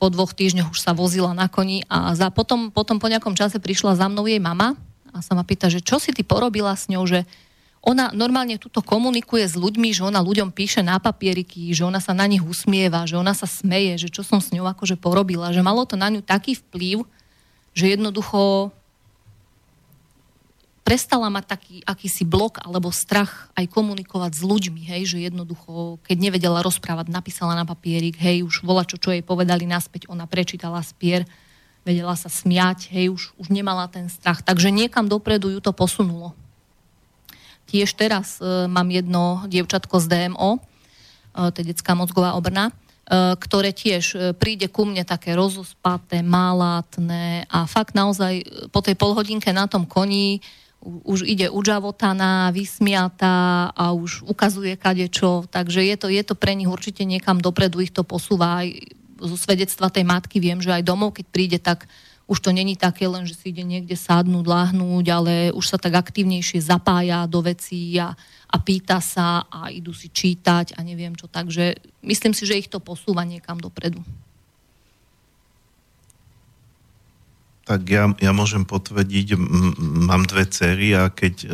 Po 0.00 0.08
dvoch 0.08 0.32
týždňoch 0.32 0.72
už 0.72 0.80
sa 0.80 0.96
vozila 0.96 1.36
na 1.36 1.50
koni 1.50 1.84
a 1.90 2.16
za, 2.16 2.32
potom, 2.32 2.72
potom 2.72 2.96
po 2.96 3.10
nejakom 3.10 3.36
čase 3.36 3.60
prišla 3.60 4.00
za 4.00 4.08
mnou 4.08 4.24
jej 4.24 4.40
mama 4.40 4.72
a 5.12 5.20
sa 5.20 5.36
ma 5.36 5.44
pýta, 5.44 5.68
že 5.68 5.84
čo 5.84 6.00
si 6.00 6.14
ty 6.14 6.24
porobila 6.24 6.72
s 6.72 6.88
ňou, 6.88 7.04
že 7.04 7.28
ona 7.80 8.12
normálne 8.12 8.60
tuto 8.60 8.84
komunikuje 8.84 9.44
s 9.48 9.56
ľuďmi, 9.56 9.92
že 9.96 10.04
ona 10.04 10.20
ľuďom 10.20 10.52
píše 10.52 10.84
na 10.84 11.00
papieriky, 11.00 11.72
že 11.72 11.84
ona 11.84 11.96
sa 11.96 12.12
na 12.12 12.28
nich 12.28 12.44
usmieva, 12.44 13.08
že 13.08 13.16
ona 13.16 13.32
sa 13.32 13.48
smeje, 13.48 14.06
že 14.06 14.08
čo 14.12 14.20
som 14.20 14.40
s 14.40 14.52
ňou 14.52 14.68
akože 14.68 15.00
porobila, 15.00 15.52
že 15.52 15.64
malo 15.64 15.88
to 15.88 15.96
na 15.96 16.12
ňu 16.12 16.20
taký 16.20 16.60
vplyv, 16.60 17.08
že 17.72 17.96
jednoducho 17.96 18.72
prestala 20.90 21.30
mať 21.30 21.44
taký 21.46 21.76
akýsi 21.86 22.26
blok 22.26 22.58
alebo 22.66 22.90
strach 22.90 23.46
aj 23.54 23.70
komunikovať 23.70 24.34
s 24.34 24.42
ľuďmi, 24.42 24.82
hej, 24.90 25.14
že 25.14 25.22
jednoducho, 25.22 26.02
keď 26.02 26.18
nevedela 26.18 26.66
rozprávať, 26.66 27.14
napísala 27.14 27.54
na 27.54 27.62
papierik, 27.62 28.18
hej, 28.18 28.42
už 28.42 28.66
vola 28.66 28.82
čo, 28.82 28.98
čo 28.98 29.14
jej 29.14 29.22
povedali 29.22 29.70
naspäť, 29.70 30.10
ona 30.10 30.26
prečítala 30.26 30.82
spier, 30.82 31.30
vedela 31.86 32.18
sa 32.18 32.26
smiať, 32.26 32.90
hej, 32.90 33.06
už, 33.14 33.38
už 33.38 33.54
nemala 33.54 33.86
ten 33.86 34.10
strach. 34.10 34.42
Takže 34.42 34.74
niekam 34.74 35.06
dopredu 35.06 35.54
ju 35.54 35.62
to 35.62 35.70
posunulo. 35.70 36.34
Tiež 37.70 37.94
teraz 37.94 38.42
e, 38.42 38.66
mám 38.66 38.90
jedno 38.90 39.46
dievčatko 39.46 40.02
z 40.02 40.10
DMO, 40.10 40.58
e, 40.58 40.60
to 41.54 41.56
je 41.62 41.70
detská 41.70 41.94
mozgová 41.94 42.34
obrna, 42.34 42.74
e, 43.06 43.38
ktoré 43.38 43.70
tiež 43.70 44.04
e, 44.10 44.18
príde 44.34 44.66
ku 44.66 44.90
mne 44.90 45.06
také 45.06 45.38
rozospaté, 45.38 46.26
malátne 46.26 47.46
a 47.46 47.70
fakt 47.70 47.94
naozaj 47.94 48.42
po 48.74 48.82
tej 48.82 48.98
polhodinke 48.98 49.54
na 49.54 49.70
tom 49.70 49.86
koni 49.86 50.42
už 50.80 51.28
ide 51.28 51.52
udžavotaná, 51.52 52.48
vysmiatá 52.56 53.68
a 53.76 53.92
už 53.92 54.24
ukazuje 54.24 54.80
kadečo, 54.80 55.44
takže 55.52 55.84
je 55.84 55.96
to, 56.00 56.06
je 56.08 56.22
to 56.24 56.32
pre 56.32 56.56
nich 56.56 56.68
určite 56.68 57.04
niekam 57.04 57.36
dopredu, 57.36 57.84
ich 57.84 57.92
to 57.92 58.00
posúva 58.00 58.64
aj 58.64 58.96
zo 59.20 59.36
svedectva 59.36 59.92
tej 59.92 60.08
matky 60.08 60.40
viem, 60.40 60.64
že 60.64 60.72
aj 60.72 60.88
domov, 60.88 61.12
keď 61.12 61.26
príde, 61.28 61.58
tak 61.60 61.84
už 62.30 62.38
to 62.40 62.54
není 62.54 62.78
také 62.78 63.10
len, 63.10 63.26
že 63.26 63.34
si 63.34 63.50
ide 63.50 63.66
niekde 63.66 63.98
sadnúť, 63.98 64.46
láhnúť, 64.46 65.06
ale 65.10 65.32
už 65.50 65.66
sa 65.66 65.76
tak 65.76 65.98
aktívnejšie 65.98 66.62
zapája 66.62 67.26
do 67.26 67.42
vecí 67.42 67.98
a, 67.98 68.14
a 68.48 68.56
pýta 68.62 69.02
sa 69.02 69.44
a 69.50 69.68
idú 69.68 69.90
si 69.90 70.08
čítať 70.08 70.78
a 70.78 70.80
neviem 70.86 71.12
čo. 71.18 71.26
Takže 71.26 71.74
myslím 72.06 72.32
si, 72.32 72.46
že 72.46 72.56
ich 72.56 72.70
to 72.70 72.78
posúva 72.78 73.26
niekam 73.26 73.58
dopredu. 73.58 73.98
Tak 77.70 77.86
ja, 77.86 78.10
ja 78.18 78.34
môžem 78.34 78.66
potvrdiť, 78.66 79.38
mám 80.10 80.26
dve 80.26 80.42
cery 80.50 80.90
a 80.90 81.06
keď, 81.06 81.46
e, 81.46 81.48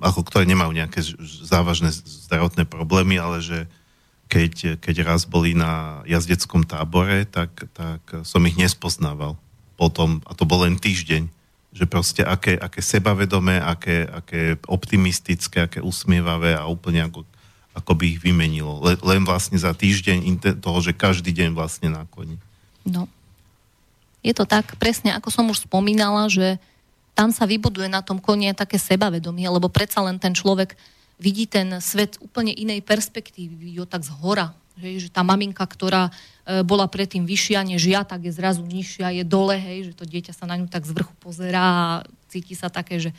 ako 0.00 0.24
ktoré 0.24 0.48
nemajú 0.48 0.72
nejaké 0.72 1.04
závažné 1.44 1.92
zdravotné 1.92 2.64
problémy, 2.64 3.20
ale 3.20 3.44
že 3.44 3.68
keď, 4.32 4.80
keď 4.80 5.04
raz 5.04 5.28
boli 5.28 5.52
na 5.52 6.00
jazdeckom 6.08 6.64
tábore, 6.64 7.28
tak, 7.28 7.68
tak 7.76 8.24
som 8.24 8.40
ich 8.48 8.56
nespoznával 8.56 9.36
potom, 9.76 10.24
a 10.24 10.32
to 10.32 10.48
bol 10.48 10.64
len 10.64 10.80
týždeň, 10.80 11.28
že 11.76 11.84
proste 11.84 12.24
aké, 12.24 12.56
aké 12.56 12.80
sebavedomé, 12.80 13.60
aké, 13.60 14.08
aké 14.08 14.56
optimistické, 14.64 15.68
aké 15.68 15.84
usmievavé 15.84 16.56
a 16.56 16.64
úplne 16.64 17.04
ako, 17.04 17.28
ako 17.76 17.92
by 18.00 18.16
ich 18.16 18.20
vymenilo. 18.24 18.80
Len 18.80 19.28
vlastne 19.28 19.60
za 19.60 19.76
týždeň 19.76 20.40
toho, 20.64 20.78
že 20.80 20.96
každý 20.96 21.36
deň 21.36 21.52
vlastne 21.52 21.92
na 21.92 22.08
koni. 22.08 22.40
No, 22.88 23.04
je 24.20 24.32
to 24.36 24.44
tak, 24.44 24.76
presne 24.76 25.16
ako 25.16 25.28
som 25.32 25.48
už 25.48 25.64
spomínala, 25.64 26.28
že 26.28 26.60
tam 27.16 27.32
sa 27.32 27.44
vybuduje 27.44 27.88
na 27.88 28.00
tom 28.00 28.20
koni 28.20 28.52
také 28.56 28.80
sebavedomie, 28.80 29.48
lebo 29.48 29.68
predsa 29.68 30.00
len 30.04 30.16
ten 30.16 30.32
človek 30.32 30.76
vidí 31.20 31.44
ten 31.44 31.80
svet 31.84 32.16
úplne 32.24 32.52
inej 32.52 32.80
perspektívy, 32.80 33.52
vidí 33.52 33.76
ho 33.76 33.84
tak 33.84 34.04
z 34.04 34.12
hora. 34.24 34.56
Že, 34.80 34.88
že 34.96 35.08
tá 35.12 35.20
maminka, 35.20 35.60
ktorá 35.60 36.08
e, 36.08 36.64
bola 36.64 36.88
predtým 36.88 37.28
vyššia 37.28 37.60
než 37.68 37.84
ja, 37.84 38.00
tak 38.00 38.24
je 38.24 38.32
zrazu 38.32 38.64
nižšia, 38.64 39.12
je 39.20 39.24
dole, 39.28 39.60
hej, 39.60 39.92
že 39.92 39.98
to 40.00 40.08
dieťa 40.08 40.32
sa 40.32 40.48
na 40.48 40.56
ňu 40.56 40.72
tak 40.72 40.88
z 40.88 40.96
vrchu 40.96 41.12
pozerá 41.20 41.60
a 41.60 41.84
cíti 42.32 42.56
sa 42.56 42.72
také, 42.72 42.96
že 42.96 43.12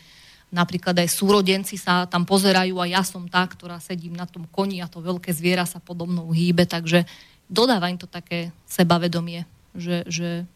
napríklad 0.49 0.97
aj 0.97 1.13
súrodenci 1.13 1.77
sa 1.77 2.09
tam 2.09 2.25
pozerajú 2.25 2.81
a 2.81 2.89
ja 2.89 3.05
som 3.05 3.29
tá, 3.29 3.45
ktorá 3.45 3.77
sedím 3.77 4.17
na 4.17 4.25
tom 4.25 4.49
koni 4.49 4.81
a 4.81 4.89
to 4.89 5.05
veľké 5.05 5.29
zviera 5.29 5.69
sa 5.69 5.77
podobnou 5.77 6.33
hýbe, 6.33 6.65
takže 6.65 7.05
dodáva 7.45 7.93
im 7.93 8.01
to 8.01 8.09
také 8.09 8.49
sebavedomie, 8.65 9.45
že, 9.77 10.01
že 10.09 10.49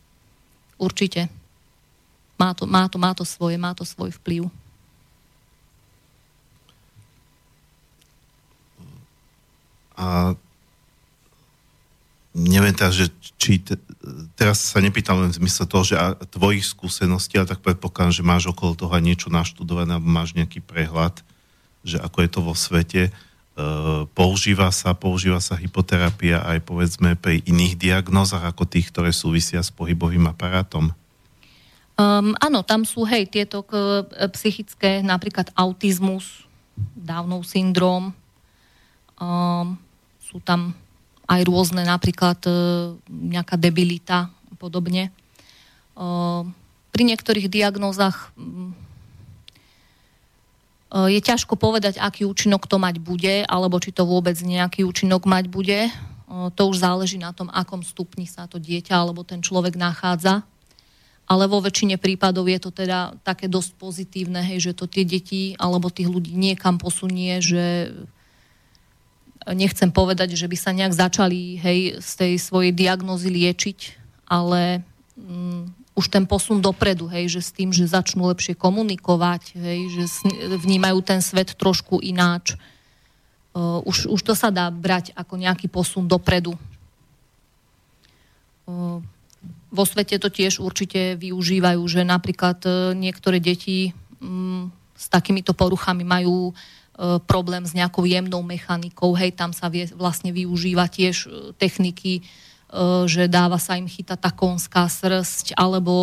Určite. 0.75 1.31
Má 2.35 2.51
to, 2.51 2.67
má 2.67 2.87
to, 2.91 2.99
má 2.99 3.11
to 3.15 3.23
svoje, 3.23 3.55
má 3.55 3.71
to 3.71 3.87
svoj 3.87 4.11
vplyv. 4.19 4.51
A 9.95 10.35
neviem 12.35 12.75
teda, 12.75 12.91
že 12.91 13.07
či 13.39 13.63
te, 13.63 13.79
teraz 14.35 14.59
sa 14.59 14.83
nepýtam 14.83 15.23
len 15.23 15.31
v 15.31 15.39
zmysle 15.39 15.63
toho, 15.71 15.83
že 15.87 15.95
a 15.95 16.19
tvojich 16.27 16.67
skúseností, 16.67 17.39
ale 17.39 17.47
tak 17.47 17.63
predpokladám, 17.63 18.11
že 18.11 18.27
máš 18.27 18.51
okolo 18.51 18.75
toho 18.75 18.91
niečo 18.99 19.31
naštudované 19.31 19.95
alebo 19.95 20.11
máš 20.11 20.35
nejaký 20.35 20.59
prehľad, 20.59 21.23
že 21.87 21.95
ako 22.03 22.17
je 22.19 22.29
to 22.29 22.39
vo 22.43 22.51
svete. 22.51 23.15
Uh, 23.55 24.03
používa 24.11 24.67
sa, 24.75 24.91
používa 24.91 25.39
sa 25.39 25.55
hypoterapia 25.55 26.43
aj 26.43 26.59
povedzme 26.67 27.15
pri 27.15 27.39
iných 27.47 27.79
diagnózach 27.79 28.43
ako 28.43 28.67
tých, 28.67 28.91
ktoré 28.91 29.15
súvisia 29.15 29.63
s 29.63 29.71
pohybovým 29.71 30.27
aparátom? 30.27 30.91
Um, 31.95 32.35
áno, 32.43 32.59
tam 32.67 32.83
sú 32.83 33.07
hej 33.07 33.23
tieto 33.31 33.63
k, 33.63 34.03
e, 34.11 34.27
psychické, 34.35 34.99
napríklad 34.99 35.47
autizmus, 35.55 36.43
Downov 36.75 37.47
syndrom, 37.47 38.11
um, 39.15 39.79
sú 40.19 40.43
tam 40.43 40.75
aj 41.23 41.41
rôzne, 41.47 41.87
napríklad 41.87 42.35
e, 42.43 42.51
nejaká 43.07 43.55
debilita 43.55 44.27
a 44.27 44.53
podobne. 44.59 45.07
E, 45.07 45.11
pri 46.91 47.03
niektorých 47.07 47.47
diagnózach 47.47 48.35
mm, 48.35 48.84
je 50.95 51.19
ťažko 51.19 51.59
povedať, 51.59 51.99
aký 51.99 52.23
účinok 52.23 52.71
to 52.71 52.79
mať 52.79 53.03
bude, 53.03 53.43
alebo 53.43 53.79
či 53.83 53.91
to 53.91 54.07
vôbec 54.07 54.39
nejaký 54.39 54.87
účinok 54.87 55.27
mať 55.27 55.51
bude. 55.51 55.91
To 56.29 56.61
už 56.71 56.79
záleží 56.79 57.19
na 57.19 57.35
tom, 57.35 57.51
akom 57.51 57.83
stupni 57.83 58.25
sa 58.25 58.47
to 58.47 58.57
dieťa 58.57 58.95
alebo 58.95 59.27
ten 59.27 59.43
človek 59.43 59.75
nachádza 59.75 60.47
ale 61.25 61.49
vo 61.49 61.57
väčšine 61.57 61.97
prípadov 61.97 62.45
je 62.45 62.59
to 62.61 62.69
teda 62.69 63.17
také 63.25 63.49
dosť 63.49 63.81
pozitívne, 63.81 64.45
hej, 64.45 64.69
že 64.71 64.77
to 64.77 64.85
tie 64.85 65.01
deti 65.01 65.57
alebo 65.57 65.89
tých 65.89 66.05
ľudí 66.05 66.37
niekam 66.37 66.77
posunie, 66.77 67.41
že 67.41 67.89
nechcem 69.53 69.89
povedať, 69.89 70.37
že 70.37 70.45
by 70.45 70.57
sa 70.57 70.73
nejak 70.73 70.93
začali 70.93 71.57
hej, 71.57 71.79
z 72.01 72.11
tej 72.17 72.33
svojej 72.37 72.73
diagnózy 72.73 73.33
liečiť, 73.33 73.79
ale 74.29 74.85
um, 75.17 75.69
už 75.95 76.11
ten 76.11 76.27
posun 76.27 76.59
dopredu, 76.59 77.07
hej, 77.07 77.39
že 77.39 77.41
s 77.41 77.51
tým, 77.55 77.71
že 77.71 77.87
začnú 77.87 78.27
lepšie 78.27 78.53
komunikovať, 78.59 79.55
hej, 79.55 79.81
že 79.95 80.03
vnímajú 80.59 80.99
ten 80.99 81.23
svet 81.23 81.55
trošku 81.55 82.03
ináč. 82.03 82.59
Uh, 83.55 83.79
už, 83.87 84.11
už 84.11 84.19
to 84.19 84.35
sa 84.35 84.51
dá 84.51 84.67
brať 84.67 85.15
ako 85.15 85.39
nejaký 85.39 85.71
posun 85.71 86.03
dopredu. 86.11 86.59
Uh, 88.67 88.99
vo 89.75 89.83
svete 89.83 90.15
to 90.15 90.31
tiež 90.31 90.63
určite 90.63 91.19
využívajú, 91.19 91.83
že 91.83 92.07
napríklad 92.07 92.63
e, 92.63 92.69
niektoré 92.95 93.43
deti 93.43 93.91
mm, 94.23 94.71
s 94.95 95.05
takýmito 95.11 95.51
poruchami 95.51 96.07
majú 96.07 96.51
e, 96.51 96.53
problém 97.27 97.67
s 97.67 97.75
nejakou 97.75 98.07
jemnou 98.07 98.39
mechanikou, 98.39 99.11
hej, 99.19 99.35
tam 99.35 99.51
sa 99.51 99.67
vie 99.67 99.91
vlastne 99.91 100.31
využíva 100.31 100.87
tiež 100.87 101.15
e, 101.27 101.29
techniky, 101.59 102.23
že 103.07 103.31
dáva 103.31 103.55
sa 103.55 103.79
im 103.79 103.87
chytať 103.87 104.19
tá 104.19 104.31
konská 104.35 104.91
srst, 104.91 105.55
alebo 105.55 105.93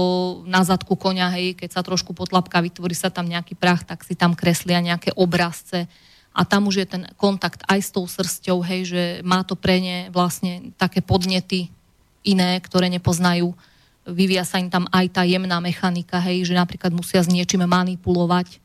na 0.48 0.64
zadku 0.64 0.96
konia, 0.96 1.28
hej, 1.36 1.52
keď 1.52 1.76
sa 1.76 1.82
trošku 1.84 2.16
potlapka, 2.16 2.64
vytvorí 2.64 2.96
sa 2.96 3.12
tam 3.12 3.28
nejaký 3.28 3.52
prach, 3.52 3.84
tak 3.84 4.00
si 4.08 4.16
tam 4.16 4.32
kreslia 4.32 4.80
nejaké 4.80 5.12
obrazce 5.12 5.84
a 6.32 6.48
tam 6.48 6.72
už 6.72 6.80
je 6.80 6.86
ten 6.88 7.02
kontakt 7.20 7.60
aj 7.68 7.80
s 7.84 7.90
tou 7.92 8.08
srsťou, 8.08 8.64
hej, 8.64 8.80
že 8.88 9.02
má 9.20 9.44
to 9.44 9.52
pre 9.52 9.84
ne 9.84 10.08
vlastne 10.08 10.72
také 10.80 11.04
podnety 11.04 11.68
iné, 12.24 12.56
ktoré 12.64 12.88
nepoznajú. 12.88 13.52
Vyvia 14.08 14.42
sa 14.42 14.56
im 14.56 14.72
tam 14.72 14.88
aj 14.88 15.12
tá 15.12 15.22
jemná 15.28 15.60
mechanika, 15.60 16.16
hej, 16.24 16.48
že 16.48 16.56
napríklad 16.56 16.90
musia 16.96 17.20
s 17.20 17.28
niečím 17.28 17.68
manipulovať, 17.68 18.61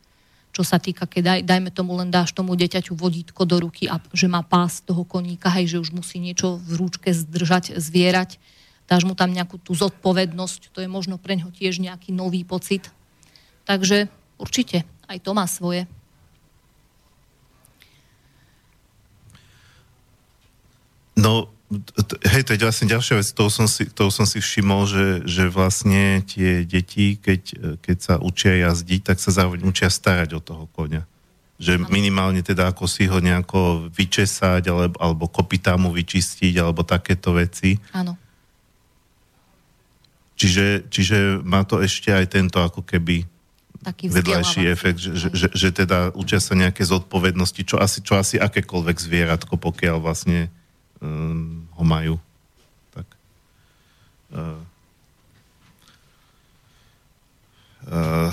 čo 0.57 0.65
sa 0.65 0.81
týka, 0.81 1.05
keď 1.05 1.21
daj, 1.21 1.39
dajme 1.45 1.69
tomu 1.69 1.93
len 2.01 2.09
dáš 2.09 2.33
tomu 2.33 2.57
deťaťu 2.57 2.97
vodítko 2.97 3.45
do 3.45 3.61
ruky 3.61 3.85
a 3.85 4.01
že 4.09 4.25
má 4.25 4.41
pás 4.41 4.81
toho 4.81 5.05
koníka, 5.05 5.53
hej, 5.53 5.77
že 5.77 5.81
už 5.85 5.93
musí 5.93 6.17
niečo 6.17 6.57
v 6.57 6.81
rúčke 6.81 7.13
zdržať, 7.13 7.77
zvierať, 7.77 8.41
dáš 8.89 9.05
mu 9.05 9.13
tam 9.13 9.29
nejakú 9.29 9.61
tú 9.61 9.77
zodpovednosť, 9.77 10.73
to 10.73 10.81
je 10.81 10.89
možno 10.89 11.21
pre 11.21 11.37
ňo 11.37 11.53
tiež 11.53 11.77
nejaký 11.77 12.09
nový 12.09 12.41
pocit. 12.41 12.89
Takže 13.69 14.09
určite, 14.41 14.81
aj 15.05 15.21
to 15.21 15.37
má 15.37 15.45
svoje. 15.45 15.85
No, 21.13 21.53
Hej, 22.23 22.47
to 22.47 22.55
je 22.55 22.63
vlastne 22.63 22.87
ďalšia 22.87 23.19
vec, 23.19 23.27
to 23.35 23.51
som 23.51 23.67
si, 23.67 23.91
to 23.91 24.07
som 24.07 24.23
si 24.23 24.39
všimol, 24.39 24.87
že, 24.87 25.27
že 25.27 25.51
vlastne 25.51 26.23
tie 26.23 26.63
deti, 26.63 27.19
keď, 27.19 27.41
keď 27.83 27.97
sa 27.99 28.13
učia 28.23 28.55
jazdiť, 28.71 29.03
tak 29.03 29.19
sa 29.19 29.35
zároveň 29.35 29.67
učia 29.67 29.91
starať 29.91 30.39
o 30.39 30.39
toho 30.39 30.71
konia. 30.71 31.03
Že 31.59 31.91
minimálne 31.91 32.39
teda 32.39 32.71
ako 32.71 32.87
si 32.87 33.03
ho 33.11 33.19
nejako 33.19 33.91
vyčesať, 33.91 34.63
alebo, 34.71 34.95
alebo 34.95 35.25
kopytá 35.27 35.75
mu 35.75 35.91
vyčistiť, 35.91 36.55
alebo 36.55 36.87
takéto 36.87 37.35
veci. 37.35 37.75
Áno. 37.91 38.15
Čiže, 40.39 40.87
čiže 40.87 41.43
má 41.43 41.67
to 41.67 41.83
ešte 41.83 42.15
aj 42.15 42.31
tento 42.31 42.63
ako 42.63 42.79
keby 42.85 43.27
taký 43.83 44.07
vedľajší 44.07 44.61
efekt, 44.71 45.03
že, 45.03 45.11
že, 45.19 45.27
že, 45.35 45.47
že 45.51 45.69
teda 45.75 46.15
učia 46.15 46.39
sa 46.39 46.55
nejaké 46.55 46.87
zodpovednosti, 46.87 47.61
čo 47.67 47.75
asi, 47.75 47.99
čo 47.99 48.15
asi 48.15 48.39
akékoľvek 48.39 48.97
zvieratko, 49.03 49.59
pokiaľ 49.59 49.99
vlastne 49.99 50.47
um, 51.01 51.65
ho 51.77 51.83
majú. 51.83 52.15
Tak. 52.93 53.07
Uh, 54.33 54.61
uh, 57.89 58.31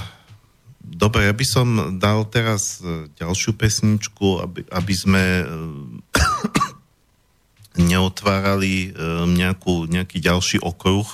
dobre, 0.80 1.28
ja 1.28 1.34
by 1.34 1.46
som 1.48 1.68
dal 1.96 2.28
teraz 2.28 2.84
e, 2.84 3.08
ďalšiu 3.16 3.56
pesničku, 3.56 4.44
aby, 4.44 4.60
aby 4.68 4.94
sme 4.94 5.24
uh, 5.44 5.54
neotvárali 7.74 8.92
uh, 8.92 9.24
nejakú, 9.26 9.88
nejaký 9.88 10.20
ďalší 10.20 10.58
okruh, 10.60 11.08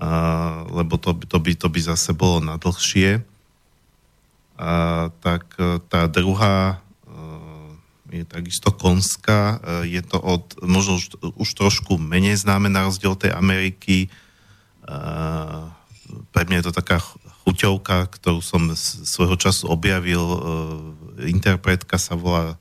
uh, 0.00 0.64
lebo 0.70 0.96
to, 0.96 1.14
to, 1.26 1.38
by, 1.42 1.52
to 1.58 1.68
by 1.68 1.80
zase 1.82 2.10
bolo 2.16 2.40
na 2.40 2.56
dlhšie. 2.56 3.22
Tak 5.20 5.44
uh, 5.60 5.84
tá 5.84 6.08
druhá 6.08 6.80
je 8.10 8.24
takisto 8.26 8.70
konská, 8.70 9.58
e, 9.82 9.98
je 9.98 10.02
to 10.02 10.18
od, 10.22 10.62
možno 10.62 10.98
už, 10.98 11.18
už 11.38 11.48
trošku 11.58 11.98
menej 11.98 12.38
známe 12.38 12.70
na 12.70 12.86
rozdiel 12.86 13.18
tej 13.18 13.34
Ameriky. 13.34 14.06
E, 14.06 14.08
pre 16.30 16.42
mňa 16.46 16.62
je 16.62 16.66
to 16.70 16.78
taká 16.78 17.02
chuťovka, 17.46 18.10
ktorú 18.10 18.38
som 18.42 18.70
svojho 18.78 19.34
času 19.34 19.70
objavil. 19.70 20.22
E, 20.22 20.38
interpretka 21.30 21.98
sa 21.98 22.14
volá 22.14 22.58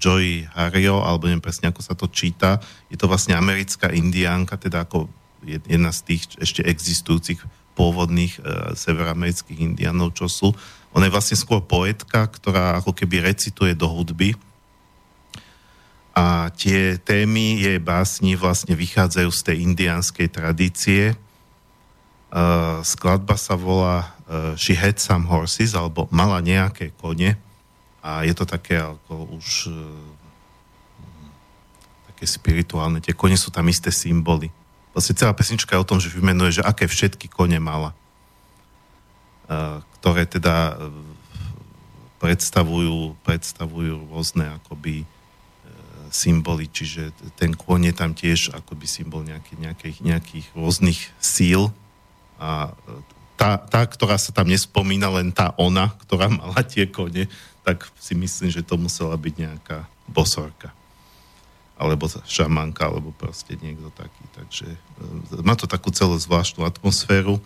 Joy 0.00 0.48
Hario, 0.56 1.04
alebo 1.04 1.28
neviem 1.28 1.44
presne, 1.44 1.68
ako 1.68 1.84
sa 1.84 1.92
to 1.92 2.08
číta. 2.08 2.56
Je 2.88 2.96
to 2.96 3.04
vlastne 3.04 3.36
americká 3.36 3.92
indiánka, 3.92 4.56
teda 4.56 4.88
ako 4.88 5.12
jedna 5.44 5.92
z 5.92 6.00
tých 6.08 6.22
ešte 6.40 6.64
existujúcich 6.64 7.36
pôvodných 7.76 8.40
severoamerických 8.72 9.60
indianov, 9.60 10.16
čo 10.16 10.24
sú. 10.24 10.56
Ona 10.96 11.06
je 11.06 11.12
vlastne 11.12 11.36
skôr 11.36 11.60
poetka, 11.60 12.24
ktorá 12.32 12.80
ako 12.80 12.96
keby 12.96 13.28
recituje 13.28 13.76
do 13.76 13.92
hudby 13.92 14.32
a 16.18 16.50
tie 16.50 16.98
témy 16.98 17.62
jej 17.62 17.78
básni 17.78 18.34
vlastne 18.34 18.74
vychádzajú 18.74 19.30
z 19.30 19.40
tej 19.46 19.56
indianskej 19.70 20.26
tradície. 20.26 21.14
Uh, 22.34 22.82
skladba 22.82 23.38
sa 23.38 23.54
volá 23.54 24.18
uh, 24.26 24.58
She 24.58 24.74
had 24.74 24.98
some 24.98 25.30
horses, 25.30 25.78
alebo 25.78 26.10
mala 26.10 26.42
nejaké 26.42 26.90
kone. 26.98 27.38
A 28.02 28.26
je 28.26 28.34
to 28.34 28.42
také 28.42 28.82
ako 28.82 29.30
už 29.38 29.70
uh, 29.70 29.78
také 32.10 32.26
spirituálne. 32.26 32.98
Tie 32.98 33.14
kone 33.14 33.38
sú 33.38 33.54
tam 33.54 33.70
isté 33.70 33.94
symboly. 33.94 34.50
Vlastne 34.90 35.14
celá 35.14 35.30
pesnička 35.30 35.78
je 35.78 35.82
o 35.86 35.86
tom, 35.86 36.02
že 36.02 36.10
vymenuje, 36.10 36.58
že 36.58 36.66
aké 36.66 36.90
všetky 36.90 37.30
kone 37.30 37.62
mala. 37.62 37.94
Uh, 39.46 39.86
ktoré 40.02 40.26
teda 40.26 40.74
uh, 40.74 40.90
predstavujú, 42.18 43.14
predstavujú 43.22 44.10
rôzne 44.10 44.58
akoby 44.58 45.06
symboly, 46.10 46.68
čiže 46.68 47.12
ten 47.36 47.52
kôň 47.54 47.92
je 47.92 47.94
tam 47.94 48.10
tiež 48.12 48.52
akoby 48.54 48.86
symbol 48.88 49.24
nejaký, 49.24 49.60
nejakých, 49.60 49.98
nejakých 50.04 50.46
rôznych 50.56 51.00
síl 51.20 51.72
a 52.38 52.72
tá, 53.38 53.54
tá, 53.54 53.86
ktorá 53.86 54.18
sa 54.18 54.34
tam 54.34 54.50
nespomína, 54.50 55.06
len 55.14 55.30
tá 55.30 55.54
ona, 55.54 55.94
ktorá 56.06 56.26
mala 56.40 56.60
tie 56.66 56.90
kone, 56.90 57.30
tak 57.62 57.86
si 58.00 58.16
myslím, 58.18 58.50
že 58.50 58.64
to 58.64 58.80
musela 58.80 59.14
byť 59.14 59.34
nejaká 59.36 59.86
bosorka 60.08 60.74
alebo 61.78 62.10
šamanka, 62.10 62.90
alebo 62.90 63.14
proste 63.14 63.54
niekto 63.62 63.94
taký. 63.94 64.24
Takže 64.34 64.66
e, 64.66 64.78
má 65.46 65.54
to 65.54 65.70
takú 65.70 65.94
celú 65.94 66.18
zvláštnu 66.18 66.66
atmosféru 66.66 67.38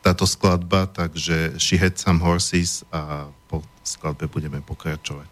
táto 0.00 0.24
skladba, 0.28 0.84
takže 0.88 1.56
She 1.60 1.80
Had 1.80 1.96
Some 1.96 2.20
Horses 2.20 2.84
a 2.92 3.28
po 3.48 3.64
skladbe 3.84 4.28
budeme 4.28 4.60
pokračovať. 4.60 5.28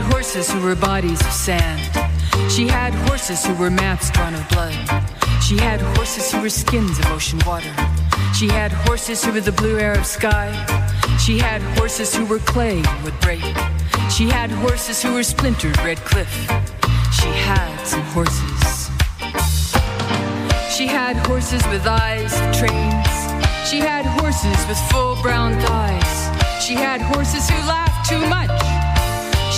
Horses 0.00 0.50
who 0.50 0.60
were 0.60 0.74
bodies 0.74 1.20
of 1.20 1.32
sand. 1.32 1.80
She 2.50 2.66
had 2.66 2.92
horses 3.08 3.44
who 3.44 3.54
were 3.54 3.70
maps 3.70 4.10
drawn 4.10 4.34
of 4.34 4.48
blood. 4.48 4.74
She 5.42 5.56
had 5.56 5.80
horses 5.96 6.30
who 6.30 6.40
were 6.40 6.50
skins 6.50 6.98
of 6.98 7.06
ocean 7.06 7.40
water. 7.46 7.72
She 8.34 8.48
had 8.48 8.72
horses 8.72 9.24
who 9.24 9.32
were 9.32 9.40
the 9.40 9.52
blue 9.52 9.78
air 9.78 9.92
of 9.92 10.06
sky. 10.06 10.48
She 11.18 11.38
had 11.38 11.60
horses 11.78 12.14
who 12.14 12.24
were 12.24 12.38
clay 12.38 12.82
and 12.82 13.04
would 13.04 13.18
break. 13.20 13.42
She 14.10 14.28
had 14.28 14.50
horses 14.50 15.02
who 15.02 15.14
were 15.14 15.22
splintered 15.22 15.76
red 15.78 15.98
cliff. 15.98 16.32
She 17.12 17.30
had 17.50 17.76
some 17.84 18.02
horses. 18.14 18.90
She 20.74 20.86
had 20.86 21.16
horses 21.26 21.62
with 21.68 21.86
eyes 21.86 22.32
of 22.40 22.56
trains. 22.56 23.10
She 23.68 23.78
had 23.78 24.04
horses 24.06 24.66
with 24.66 24.78
full 24.90 25.20
brown 25.22 25.58
thighs. 25.60 26.64
She 26.64 26.74
had 26.74 27.00
horses 27.00 27.48
who 27.50 27.58
laughed 27.68 28.08
too 28.08 28.24
much. 28.28 28.69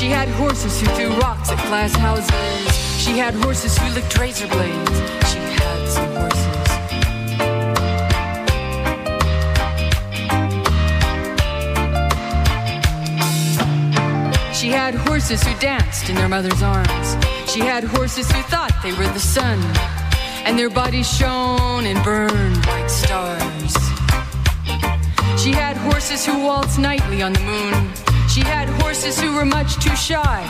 She 0.03 0.09
had 0.09 0.29
horses 0.31 0.81
who 0.81 0.87
threw 0.97 1.11
rocks 1.21 1.53
at 1.53 1.59
glass 1.69 1.95
houses. 1.95 2.33
She 3.01 3.17
had 3.19 3.35
horses 3.35 3.79
who 3.79 3.89
licked 3.95 4.19
razor 4.19 4.49
blades. 4.49 4.91
She 5.31 5.39
had 5.39 5.89
some 5.89 6.11
horses. 6.17 6.69
She 14.59 14.71
had 14.71 14.97
horses 14.97 15.41
who 15.45 15.55
danced 15.61 16.11
in 16.11 16.17
their 16.17 16.29
mother's 16.29 16.65
arms. 16.65 17.17
She 17.47 17.61
had 17.61 17.85
horses 17.85 18.29
who 18.29 18.43
thought 18.43 18.73
they 18.83 18.93
were 18.95 19.07
the 19.07 19.21
sun, 19.21 19.61
and 20.45 20.59
their 20.59 20.69
bodies 20.69 21.09
shone 21.09 21.87
and 21.87 22.03
burned 22.03 22.67
like 22.67 22.91
stars. 22.91 23.77
She 25.41 25.53
had 25.53 25.77
horses 25.77 26.27
who 26.27 26.43
waltzed 26.43 26.81
nightly 26.81 27.23
on 27.23 27.35
the 27.35 27.41
moon. 27.41 28.02
She 28.33 28.41
had 28.41 28.66
horses 28.80 29.20
who 29.20 29.35
were 29.35 29.45
much 29.45 29.74
too 29.74 29.95
shy 29.95 30.41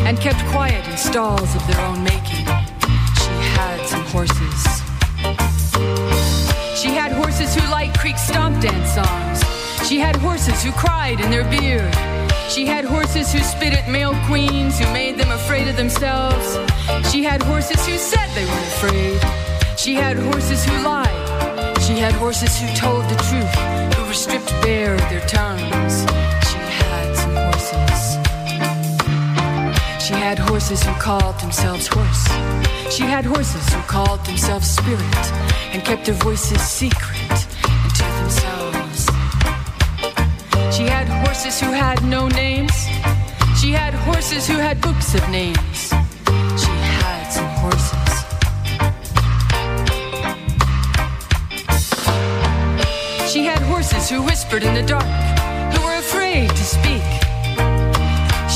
and 0.00 0.20
kept 0.20 0.44
quiet 0.52 0.86
in 0.86 0.98
stalls 0.98 1.54
of 1.56 1.66
their 1.66 1.80
own 1.86 2.04
making. 2.04 2.44
She 2.44 3.32
had 3.56 3.80
some 3.86 4.02
horses. 4.12 4.60
She 6.78 6.90
had 6.90 7.10
horses 7.12 7.54
who 7.54 7.66
liked 7.70 7.98
Creek 7.98 8.18
stomp 8.18 8.60
dance 8.60 8.92
songs. 8.92 9.40
She 9.88 9.98
had 9.98 10.14
horses 10.16 10.62
who 10.62 10.72
cried 10.72 11.20
in 11.20 11.30
their 11.30 11.48
beard. 11.48 11.94
She 12.50 12.66
had 12.66 12.84
horses 12.84 13.32
who 13.32 13.38
spit 13.38 13.72
at 13.72 13.88
male 13.88 14.14
queens, 14.26 14.78
who 14.78 14.84
made 14.92 15.16
them 15.16 15.30
afraid 15.30 15.68
of 15.68 15.76
themselves. 15.78 16.58
She 17.10 17.24
had 17.24 17.42
horses 17.44 17.86
who 17.86 17.96
said 17.96 18.28
they 18.34 18.44
weren't 18.44 18.72
afraid. 18.76 19.78
She 19.78 19.94
had 19.94 20.18
horses 20.18 20.66
who 20.66 20.82
lied. 20.82 21.80
She 21.80 21.98
had 21.98 22.12
horses 22.12 22.58
who 22.60 22.68
told 22.76 23.04
the 23.04 23.16
truth 23.30 23.96
who 23.96 24.04
were 24.04 24.12
stripped 24.12 24.52
bare 24.60 24.96
of 24.96 25.08
their 25.08 25.26
tongues. 25.26 26.04
She 27.72 27.78
had 27.78 27.88
horses. 27.88 28.12
She 30.06 30.14
had 30.14 30.38
horses 30.38 30.82
who 30.82 30.92
called 30.94 31.38
themselves 31.40 31.86
horse. 31.86 32.24
She 32.94 33.04
had 33.04 33.24
horses 33.24 33.66
who 33.72 33.80
called 33.82 34.24
themselves 34.26 34.68
spirit 34.70 35.32
and 35.72 35.82
kept 35.84 36.04
their 36.04 36.14
voices 36.16 36.60
secret 36.60 37.30
and 37.64 37.94
to 37.94 38.04
themselves. 38.20 39.06
She 40.76 40.84
had 40.84 41.08
horses 41.08 41.60
who 41.60 41.72
had 41.72 42.02
no 42.04 42.28
names. 42.28 42.74
She 43.58 43.72
had 43.72 43.94
horses 43.94 44.46
who 44.46 44.58
had 44.58 44.80
books 44.80 45.14
of 45.14 45.26
names. 45.30 45.88
She 46.62 46.74
had 47.00 47.30
some 47.30 47.48
horses. 47.62 48.12
She 53.32 53.46
had 53.46 53.62
horses 53.62 54.10
who 54.10 54.22
whispered 54.22 54.62
in 54.62 54.74
the 54.74 54.82
dark, 54.82 55.04
who 55.74 55.80
were 55.86 55.96
afraid 55.96 56.50
to 56.50 56.64
speak. 56.64 57.21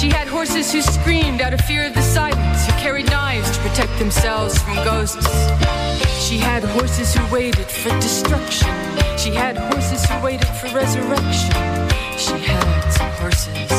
She 0.06 0.12
had 0.12 0.28
horses 0.28 0.70
who 0.70 0.82
screamed 0.82 1.40
out 1.40 1.52
of 1.52 1.60
fear 1.62 1.84
of 1.84 1.92
the 1.92 2.00
silence, 2.00 2.64
who 2.64 2.70
carried 2.78 3.06
knives 3.06 3.50
to 3.50 3.58
protect 3.58 3.98
themselves 3.98 4.56
from 4.62 4.76
ghosts. 4.84 5.26
She 6.24 6.38
had 6.38 6.62
horses 6.62 7.12
who 7.12 7.34
waited 7.34 7.66
for 7.66 7.88
destruction. 7.98 8.68
She 9.18 9.34
had 9.34 9.58
horses 9.58 10.04
who 10.04 10.22
waited 10.22 10.46
for 10.46 10.68
resurrection. 10.68 11.50
She 12.16 12.38
had 12.38 12.90
some 12.92 13.10
horses. 13.18 13.70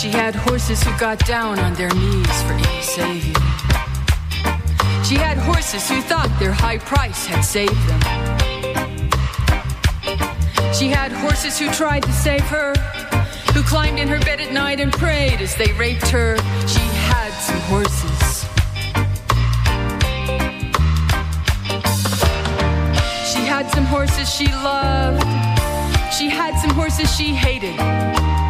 She 0.00 0.08
had 0.08 0.36
horses 0.36 0.80
who 0.84 0.96
got 1.00 1.18
down 1.26 1.58
on 1.58 1.74
their 1.74 1.90
knees 1.90 2.42
for 2.42 2.52
any 2.52 2.82
savior. 2.82 3.34
She 5.02 5.16
had 5.16 5.38
horses 5.38 5.88
who 5.88 6.00
thought 6.02 6.30
their 6.38 6.52
high 6.52 6.78
price 6.78 7.26
had 7.26 7.40
saved 7.40 7.74
them. 7.88 8.35
She 10.78 10.88
had 10.88 11.10
horses 11.10 11.58
who 11.58 11.70
tried 11.70 12.02
to 12.02 12.12
save 12.12 12.42
her, 12.42 12.74
who 13.54 13.62
climbed 13.62 13.98
in 13.98 14.08
her 14.08 14.18
bed 14.20 14.42
at 14.42 14.52
night 14.52 14.78
and 14.78 14.92
prayed 14.92 15.40
as 15.40 15.56
they 15.56 15.72
raped 15.72 16.06
her. 16.08 16.36
She 16.66 16.86
had 17.08 17.30
some 17.40 17.60
horses. 17.62 18.44
She 23.32 23.40
had 23.46 23.70
some 23.70 23.86
horses 23.86 24.30
she 24.30 24.48
loved. 24.48 25.22
She 26.12 26.28
had 26.28 26.54
some 26.60 26.72
horses 26.72 27.10
she 27.16 27.34
hated. 27.34 28.45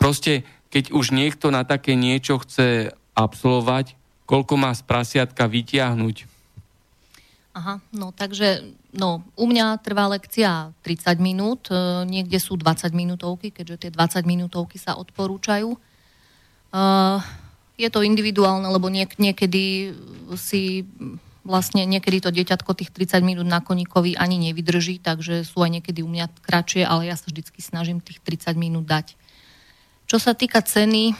Proste, 0.00 0.48
keď 0.72 0.96
už 0.96 1.12
niekto 1.12 1.52
na 1.52 1.68
také 1.68 1.92
niečo 1.92 2.40
chce 2.40 2.96
absolvovať, 3.12 4.00
koľko 4.24 4.54
má 4.56 4.72
z 4.72 4.80
prasiatka 4.88 5.44
vytiahnuť? 5.44 6.24
Aha, 7.50 7.82
no 7.92 8.14
takže 8.14 8.62
no, 8.94 9.26
u 9.36 9.44
mňa 9.44 9.82
trvá 9.82 10.08
lekcia 10.08 10.70
30 10.86 11.18
minút, 11.18 11.66
e, 11.68 12.06
niekde 12.06 12.38
sú 12.38 12.54
20 12.54 12.94
minútovky, 12.94 13.50
keďže 13.50 13.76
tie 13.86 13.90
20 13.90 14.22
minútovky 14.22 14.78
sa 14.78 14.94
odporúčajú. 14.96 15.74
E, 16.70 16.82
je 17.80 17.88
to 17.90 18.04
individuálne, 18.04 18.66
lebo 18.70 18.88
niek- 18.88 19.18
niekedy 19.18 19.94
si 20.38 20.86
vlastne 21.40 21.88
niekedy 21.88 22.20
to 22.20 22.30
dieťatko 22.30 22.76
tých 22.76 22.92
30 22.92 23.24
minút 23.24 23.48
na 23.48 23.64
koníkovi 23.64 24.14
ani 24.14 24.36
nevydrží, 24.50 25.00
takže 25.00 25.42
sú 25.42 25.64
aj 25.64 25.80
niekedy 25.80 26.04
u 26.04 26.08
mňa 26.08 26.44
kratšie, 26.44 26.84
ale 26.84 27.08
ja 27.08 27.16
sa 27.16 27.26
vždy 27.32 27.48
snažím 27.56 27.98
tých 28.04 28.20
30 28.20 28.60
minút 28.60 28.84
dať. 28.84 29.16
Čo 30.04 30.20
sa 30.20 30.36
týka 30.36 30.60
ceny, 30.60 31.16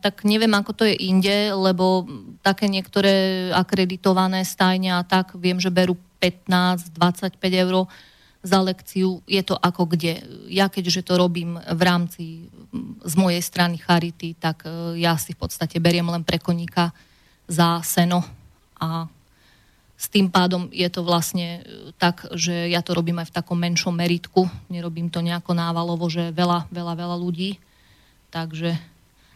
tak 0.00 0.22
neviem, 0.24 0.52
ako 0.52 0.72
to 0.72 0.84
je 0.86 0.94
inde, 0.96 1.52
lebo 1.52 2.06
také 2.40 2.70
niektoré 2.70 3.48
akreditované 3.52 4.46
stajne 4.46 4.96
a 4.96 5.02
tak 5.02 5.34
viem, 5.36 5.58
že 5.58 5.72
berú 5.72 5.98
15-25 6.20 7.40
eur 7.40 7.88
za 8.40 8.58
lekciu. 8.60 9.20
Je 9.28 9.42
to 9.44 9.56
ako 9.56 9.88
kde. 9.96 10.20
Ja 10.48 10.72
keďže 10.72 11.12
to 11.12 11.20
robím 11.20 11.60
v 11.60 11.82
rámci 11.84 12.24
z 13.02 13.14
mojej 13.18 13.42
strany 13.42 13.82
Charity, 13.82 14.38
tak 14.38 14.62
e, 14.62 14.98
ja 15.02 15.18
si 15.18 15.34
v 15.34 15.42
podstate 15.42 15.82
beriem 15.82 16.06
len 16.06 16.22
pre 16.22 16.38
koníka 16.38 16.94
za 17.50 17.82
seno 17.82 18.22
a 18.78 19.10
s 20.00 20.08
tým 20.08 20.32
pádom 20.32 20.72
je 20.72 20.88
to 20.88 21.04
vlastne 21.04 21.60
e, 21.60 21.92
tak, 21.98 22.24
že 22.32 22.70
ja 22.70 22.80
to 22.80 22.96
robím 22.96 23.20
aj 23.20 23.34
v 23.34 23.36
takom 23.36 23.58
menšom 23.58 23.92
meritku. 23.92 24.48
Nerobím 24.72 25.12
to 25.12 25.20
nejako 25.20 25.52
návalovo, 25.52 26.08
že 26.08 26.32
veľa, 26.32 26.70
veľa, 26.72 26.94
veľa 26.96 27.16
ľudí. 27.20 27.60
Takže 28.30 28.78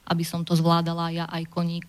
aby 0.09 0.25
som 0.25 0.45
to 0.45 0.57
zvládala 0.57 1.13
ja 1.13 1.25
aj 1.29 1.49
koník. 1.49 1.89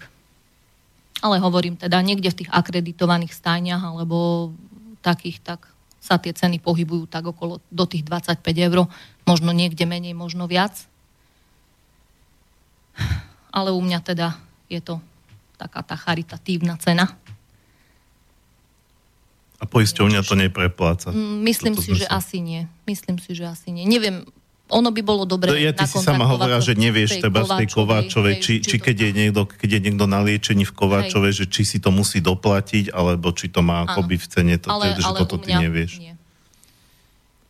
Ale 1.24 1.40
hovorím 1.40 1.80
teda, 1.80 2.04
niekde 2.04 2.32
v 2.32 2.40
tých 2.44 2.52
akreditovaných 2.52 3.32
stajniach 3.32 3.80
alebo 3.80 4.52
takých, 5.00 5.40
tak 5.40 5.60
sa 6.04 6.20
tie 6.22 6.36
ceny 6.36 6.62
pohybujú 6.62 7.10
tak 7.10 7.26
okolo 7.26 7.64
do 7.72 7.86
tých 7.88 8.06
25 8.06 8.44
eur, 8.44 8.86
možno 9.26 9.50
niekde 9.56 9.88
menej, 9.88 10.14
možno 10.14 10.46
viac. 10.46 10.76
Ale 13.56 13.72
u 13.72 13.82
mňa 13.82 14.00
teda 14.04 14.36
je 14.68 14.82
to 14.82 15.00
taká 15.56 15.82
tá 15.86 15.96
charitatívna 15.96 16.76
cena. 16.80 17.16
A 19.56 19.64
poisťovňa 19.64 20.22
to 20.28 20.36
neprepláca? 20.36 21.16
Mm, 21.16 21.48
myslím 21.48 21.76
si, 21.80 21.96
že 21.96 22.06
asi 22.12 22.44
nie. 22.44 22.68
Myslím 22.84 23.24
si, 23.24 23.32
že 23.32 23.48
asi 23.48 23.72
nie. 23.72 23.88
Neviem, 23.88 24.28
ono 24.68 24.90
by 24.90 25.02
bolo 25.06 25.24
dobre 25.24 25.54
Ja 25.62 25.72
ty 25.72 25.86
si 25.86 26.02
sama 26.02 26.26
hovorila, 26.26 26.58
že 26.60 26.74
nevieš 26.74 27.22
teba 27.22 27.46
z 27.46 27.64
tej 27.64 27.68
Kováčovej, 27.70 28.42
či, 28.42 28.54
či, 28.60 28.76
či 28.76 28.76
keď, 28.82 28.96
je 29.08 29.12
niekto, 29.14 29.42
keď 29.46 29.70
je 29.78 29.82
niekto 29.86 30.06
na 30.10 30.20
liečení 30.26 30.66
v 30.66 30.74
Kováčovej, 30.74 31.32
hej. 31.32 31.38
že 31.40 31.46
či 31.48 31.62
si 31.64 31.78
to 31.78 31.94
musí 31.94 32.20
doplatiť, 32.20 32.92
alebo 32.92 33.30
či 33.32 33.54
to 33.54 33.62
má 33.62 33.86
akoby 33.86 34.18
v 34.18 34.28
cene, 34.28 34.56
to, 34.58 34.74
ale, 34.74 34.98
že 34.98 35.06
ale 35.06 35.18
toto 35.22 35.38
ty 35.38 35.54
nevieš. 35.54 36.02
Nie. 36.02 36.15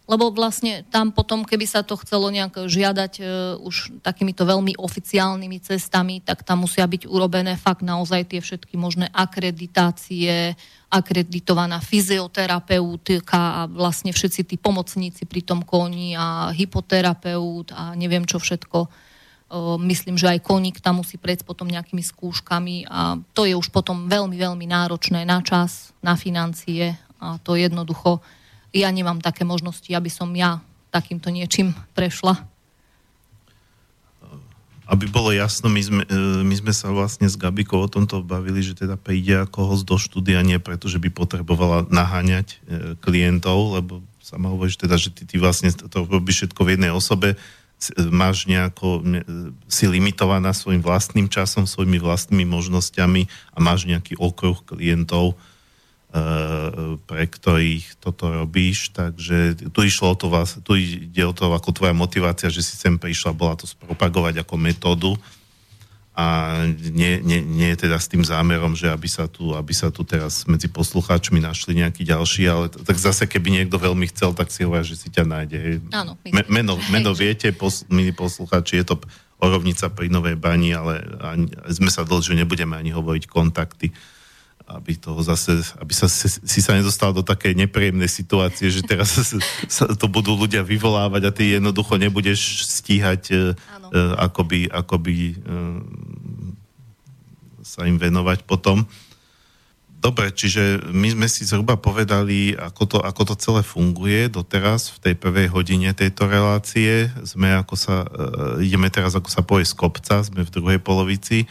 Lebo 0.06 0.30
vlastne 0.30 0.86
tam 0.94 1.10
potom, 1.10 1.42
keby 1.42 1.66
sa 1.66 1.82
to 1.82 1.98
chcelo 1.98 2.30
nejak 2.30 2.70
žiadať 2.70 3.14
uh, 3.18 3.26
už 3.58 4.06
takýmito 4.06 4.46
veľmi 4.46 4.78
oficiálnymi 4.78 5.58
cestami, 5.66 6.22
tak 6.22 6.46
tam 6.46 6.62
musia 6.62 6.86
byť 6.86 7.10
urobené 7.10 7.58
fakt 7.58 7.82
naozaj 7.82 8.30
tie 8.30 8.38
všetky 8.38 8.78
možné 8.78 9.10
akreditácie, 9.10 10.54
akreditovaná 10.94 11.82
fyzioterapeutka 11.82 13.42
a 13.42 13.62
vlastne 13.66 14.14
všetci 14.14 14.46
tí 14.46 14.56
pomocníci 14.62 15.26
pri 15.26 15.42
tom 15.42 15.66
koni 15.66 16.14
a 16.14 16.54
hypoterapeut 16.54 17.74
a 17.74 17.98
neviem 17.98 18.30
čo 18.30 18.38
všetko. 18.38 18.86
Uh, 19.50 19.82
myslím, 19.90 20.22
že 20.22 20.30
aj 20.30 20.46
koník 20.46 20.86
tam 20.86 21.02
musí 21.02 21.18
prejsť 21.18 21.50
potom 21.50 21.66
nejakými 21.66 22.06
skúškami 22.06 22.86
a 22.94 23.18
to 23.34 23.50
je 23.50 23.58
už 23.58 23.74
potom 23.74 24.06
veľmi, 24.06 24.38
veľmi 24.38 24.70
náročné 24.70 25.26
na 25.26 25.42
čas, 25.42 25.98
na 26.06 26.14
financie 26.14 26.94
a 27.18 27.42
to 27.42 27.58
jednoducho 27.58 28.22
ja 28.76 28.92
nemám 28.92 29.24
také 29.24 29.48
možnosti, 29.48 29.88
aby 29.88 30.12
som 30.12 30.28
ja 30.36 30.60
takýmto 30.92 31.32
niečím 31.32 31.72
prešla. 31.96 32.44
Aby 34.86 35.10
bolo 35.10 35.34
jasno, 35.34 35.66
my 35.66 35.82
sme, 35.82 36.04
e, 36.06 36.46
my 36.46 36.56
sme 36.62 36.70
sa 36.70 36.94
vlastne 36.94 37.26
s 37.26 37.40
Gabikou 37.40 37.82
o 37.82 37.90
tomto 37.90 38.22
bavili, 38.22 38.62
že 38.62 38.78
teda 38.78 39.00
príde 39.00 39.34
ako 39.42 39.74
host 39.74 39.90
do 39.90 39.98
štúdia 39.98 40.46
nie 40.46 40.62
preto, 40.62 40.86
že 40.86 41.02
by 41.02 41.10
potrebovala 41.10 41.90
naháňať 41.90 42.48
e, 42.54 42.56
klientov, 43.02 43.82
lebo 43.82 44.06
sama 44.22 44.54
hovoríš 44.54 44.78
teda, 44.78 45.02
že 45.02 45.10
ty, 45.10 45.26
ty 45.26 45.42
vlastne 45.42 45.74
to 45.74 46.06
robíš 46.06 46.46
všetko 46.46 46.62
v 46.62 46.72
jednej 46.78 46.92
osobe, 46.94 47.34
máš 48.10 48.48
nejako, 48.48 49.04
si 49.68 49.86
limitovaná 49.86 50.56
svojim 50.56 50.80
vlastným 50.80 51.28
časom, 51.28 51.68
svojimi 51.68 52.00
vlastnými 52.00 52.48
možnosťami 52.48 53.28
a 53.54 53.58
máš 53.60 53.86
nejaký 53.86 54.16
okruh 54.18 54.58
klientov, 54.64 55.38
pre 57.06 57.24
ktorých 57.28 58.00
toto 58.00 58.32
robíš, 58.32 58.96
takže 58.96 59.68
tu 59.76 59.80
išlo 59.84 60.16
o 60.16 60.20
to 60.20 60.32
vás, 60.32 60.56
tu 60.64 60.80
ide 60.80 61.24
o 61.28 61.36
to 61.36 61.52
ako 61.52 61.76
tvoja 61.76 61.92
motivácia, 61.92 62.48
že 62.48 62.64
si 62.64 62.80
sem 62.80 62.96
prišla, 62.96 63.36
bola 63.36 63.60
to 63.60 63.68
spropagovať 63.68 64.40
ako 64.40 64.56
metódu 64.56 65.12
a 66.16 66.56
nie, 66.72 67.20
nie, 67.20 67.44
nie 67.44 67.76
je 67.76 67.84
teda 67.84 68.00
s 68.00 68.08
tým 68.08 68.24
zámerom, 68.24 68.72
že 68.72 68.88
aby 68.88 69.12
sa, 69.12 69.28
tu, 69.28 69.52
aby 69.52 69.76
sa 69.76 69.92
tu 69.92 70.08
teraz 70.08 70.48
medzi 70.48 70.72
poslucháčmi 70.72 71.44
našli 71.44 71.84
nejakí 71.84 72.08
ďalší, 72.08 72.48
ale 72.48 72.72
tak 72.72 72.96
zase 72.96 73.28
keby 73.28 73.52
niekto 73.52 73.76
veľmi 73.76 74.08
chcel, 74.16 74.32
tak 74.32 74.48
si 74.48 74.64
hovorí, 74.64 74.88
že 74.88 74.96
si 74.96 75.12
ťa 75.12 75.28
nájde. 75.28 75.84
Áno. 75.92 76.16
Me, 76.32 76.48
meno, 76.48 76.80
meno 76.88 77.12
viete, 77.12 77.52
pos, 77.52 77.84
milí 77.92 78.16
poslucháči, 78.16 78.80
je 78.80 78.96
to 78.96 79.04
Orovnica 79.44 79.92
pri 79.92 80.08
Novej 80.08 80.40
Bani, 80.40 80.72
ale 80.72 81.04
ani, 81.20 81.52
sme 81.68 81.92
sa 81.92 82.08
dlho, 82.08 82.24
že 82.24 82.40
nebudeme 82.40 82.80
ani 82.80 82.96
hovoriť 82.96 83.28
kontakty 83.28 83.92
aby 84.66 84.98
to 84.98 85.14
zase, 85.22 85.62
aby 85.78 85.94
sa, 85.94 86.10
si 86.10 86.60
sa 86.60 86.74
nedostal 86.74 87.14
do 87.14 87.22
takej 87.22 87.54
nepríjemnej 87.54 88.10
situácie, 88.10 88.74
že 88.74 88.82
teraz 88.82 89.14
sa 89.76 89.86
to 89.94 90.10
budú 90.10 90.34
ľudia 90.34 90.66
vyvolávať 90.66 91.22
a 91.22 91.32
ty 91.32 91.44
jednoducho 91.54 92.02
nebudeš 92.02 92.66
stíhať 92.66 93.24
uh, 93.30 93.54
akoby, 94.18 94.66
akoby 94.74 95.38
uh, 95.46 95.78
sa 97.62 97.86
im 97.86 98.02
venovať 98.02 98.42
potom. 98.50 98.90
Dobre, 100.02 100.30
čiže 100.30 100.86
my 100.94 101.18
sme 101.18 101.28
si 101.30 101.50
zhruba 101.50 101.82
povedali, 101.82 102.54
ako 102.54 102.84
to, 102.86 102.98
ako 103.02 103.22
to 103.34 103.36
celé 103.42 103.62
funguje 103.66 104.30
doteraz 104.30 104.94
v 104.98 105.02
tej 105.02 105.14
prvej 105.18 105.50
hodine 105.50 105.90
tejto 105.98 106.30
relácie. 106.30 107.10
Sme 107.22 107.54
ako 107.54 107.74
sa, 107.78 108.06
uh, 108.06 108.58
ideme 108.66 108.90
teraz 108.90 109.14
ako 109.14 109.30
sa 109.30 109.46
povie 109.46 109.66
z 109.66 109.78
kopca, 109.78 110.26
sme 110.26 110.42
v 110.42 110.54
druhej 110.54 110.80
polovici. 110.82 111.46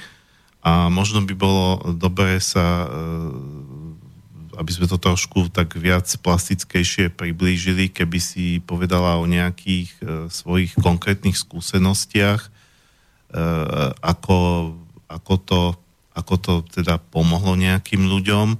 A 0.65 0.89
možno 0.89 1.21
by 1.21 1.35
bolo 1.37 1.93
dobré 1.93 2.41
sa, 2.41 2.89
eh, 2.89 4.57
aby 4.57 4.71
sme 4.73 4.89
to 4.89 4.97
trošku 4.97 5.53
tak 5.53 5.77
viac 5.77 6.09
plastickejšie 6.09 7.13
priblížili, 7.13 7.93
keby 7.93 8.17
si 8.17 8.65
povedala 8.65 9.21
o 9.21 9.29
nejakých 9.29 9.91
eh, 10.01 10.07
svojich 10.33 10.73
konkrétnych 10.81 11.37
skúsenostiach, 11.37 12.41
eh, 12.41 13.91
ako, 14.01 14.73
ako, 15.05 15.35
to, 15.45 15.63
ako 16.17 16.35
to 16.41 16.53
teda 16.73 16.97
pomohlo 17.13 17.61
nejakým 17.61 18.09
ľuďom. 18.09 18.57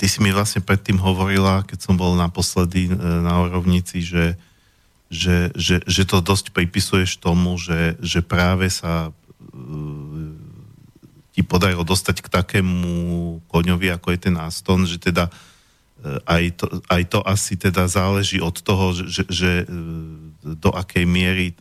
Ty 0.00 0.06
si 0.08 0.24
mi 0.24 0.32
vlastne 0.32 0.64
predtým 0.64 0.96
hovorila, 0.96 1.60
keď 1.68 1.78
som 1.82 1.92
bol 1.98 2.16
naposledy 2.16 2.88
na 2.96 3.44
Orovnici, 3.44 4.00
že, 4.00 4.38
že, 5.12 5.52
že, 5.52 5.84
že 5.84 6.02
to 6.08 6.24
dosť 6.24 6.56
pripisuješ 6.56 7.20
tomu, 7.20 7.60
že, 7.60 8.00
že 8.00 8.24
práve 8.24 8.72
sa 8.72 9.12
ti 11.30 11.42
podarilo 11.46 11.86
dostať 11.86 12.26
k 12.26 12.28
takému 12.28 12.92
koňovi, 13.46 13.88
ako 13.94 14.12
je 14.12 14.18
ten 14.18 14.36
Aston, 14.36 14.82
že 14.84 14.98
teda 14.98 15.30
e, 15.30 15.32
aj 16.26 16.44
to, 16.58 16.66
aj 16.90 17.02
to 17.06 17.18
asi 17.22 17.54
teda 17.54 17.86
záleží 17.86 18.42
od 18.42 18.56
toho, 18.58 18.92
že, 18.92 19.24
že 19.30 19.52
e, 19.62 19.66
do 20.42 20.70
akej 20.74 21.06
miery 21.06 21.54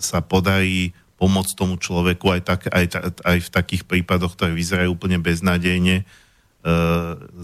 sa 0.00 0.24
podarí 0.24 0.96
pomôcť 1.20 1.52
tomu 1.54 1.78
človeku 1.78 2.26
aj, 2.32 2.40
tak, 2.42 2.60
aj, 2.72 2.86
aj 3.22 3.38
v 3.46 3.50
takých 3.52 3.82
prípadoch, 3.86 4.34
ktoré 4.34 4.50
vyzerajú 4.56 4.96
úplne 4.96 5.20
beznádejne, 5.20 6.02
e, 6.02 6.04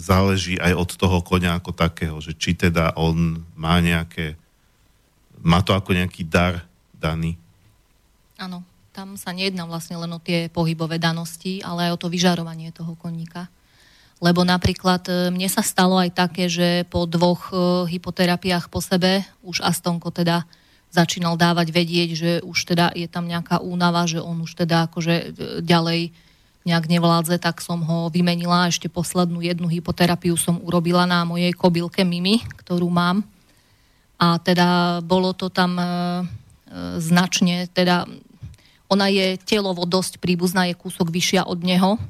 záleží 0.01 0.57
aj 0.57 0.75
od 0.75 0.91
toho 0.97 1.21
koňa 1.21 1.61
ako 1.61 1.77
takého, 1.77 2.17
že 2.25 2.33
či 2.33 2.57
teda 2.57 2.97
on 2.97 3.45
má 3.53 3.79
nejaké, 3.85 4.35
má 5.45 5.61
to 5.61 5.77
ako 5.77 5.93
nejaký 5.93 6.25
dar 6.25 6.65
daný. 6.97 7.37
Áno 8.41 8.65
tam 8.99 9.15
sa 9.15 9.31
nejedná 9.31 9.63
vlastne 9.63 9.95
len 9.95 10.11
o 10.11 10.19
tie 10.19 10.51
pohybové 10.51 10.99
danosti, 10.99 11.63
ale 11.63 11.87
aj 11.87 11.95
o 11.95 12.01
to 12.03 12.09
vyžarovanie 12.11 12.75
toho 12.75 12.99
koníka. 12.99 13.47
Lebo 14.19 14.43
napríklad 14.43 15.07
e, 15.07 15.31
mne 15.31 15.47
sa 15.47 15.63
stalo 15.63 15.95
aj 16.03 16.11
také, 16.11 16.51
že 16.51 16.83
po 16.91 17.07
dvoch 17.07 17.55
e, 17.55 17.87
hypoterapiách 17.95 18.67
po 18.67 18.83
sebe 18.83 19.23
už 19.47 19.63
Astonko 19.63 20.11
teda 20.11 20.43
začínal 20.91 21.39
dávať 21.39 21.71
vedieť, 21.71 22.11
že 22.19 22.31
už 22.43 22.59
teda 22.75 22.91
je 22.99 23.07
tam 23.07 23.31
nejaká 23.31 23.63
únava, 23.63 24.03
že 24.11 24.19
on 24.19 24.43
už 24.43 24.67
teda 24.67 24.91
akože 24.91 25.15
e, 25.15 25.27
ďalej 25.63 26.11
nejak 26.67 26.91
nevládze, 26.91 27.39
tak 27.39 27.63
som 27.63 27.79
ho 27.87 28.11
vymenila. 28.11 28.67
Ešte 28.67 28.91
poslednú 28.91 29.39
jednu 29.47 29.71
hypoterapiu 29.71 30.35
som 30.35 30.59
urobila 30.59 31.07
na 31.07 31.23
mojej 31.23 31.55
kobylke 31.55 32.03
Mimi, 32.03 32.43
ktorú 32.67 32.91
mám. 32.91 33.23
A 34.19 34.43
teda 34.43 34.99
bolo 35.07 35.31
to 35.31 35.47
tam 35.47 35.79
značne, 36.99 37.71
teda 37.73 38.05
ona 38.89 39.13
je 39.13 39.37
telovo 39.45 39.85
dosť 39.85 40.17
príbuzná, 40.21 40.69
je 40.69 40.77
kúsok 40.77 41.13
vyššia 41.13 41.45
od 41.45 41.61
neho. 41.61 42.01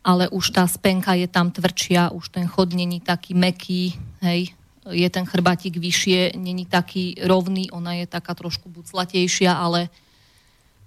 ale 0.00 0.32
už 0.32 0.56
tá 0.56 0.64
spenka 0.64 1.12
je 1.12 1.28
tam 1.28 1.52
tvrdšia, 1.52 2.16
už 2.16 2.32
ten 2.32 2.48
chod 2.48 2.72
není 2.72 3.04
taký 3.04 3.36
meký, 3.36 4.00
hej, 4.24 4.56
je 4.88 5.08
ten 5.12 5.28
chrbatík 5.28 5.76
vyššie, 5.76 6.40
není 6.40 6.64
taký 6.64 7.20
rovný, 7.20 7.68
ona 7.68 8.00
je 8.00 8.06
taká 8.08 8.32
trošku 8.32 8.72
buclatejšia, 8.72 9.52
ale 9.52 9.92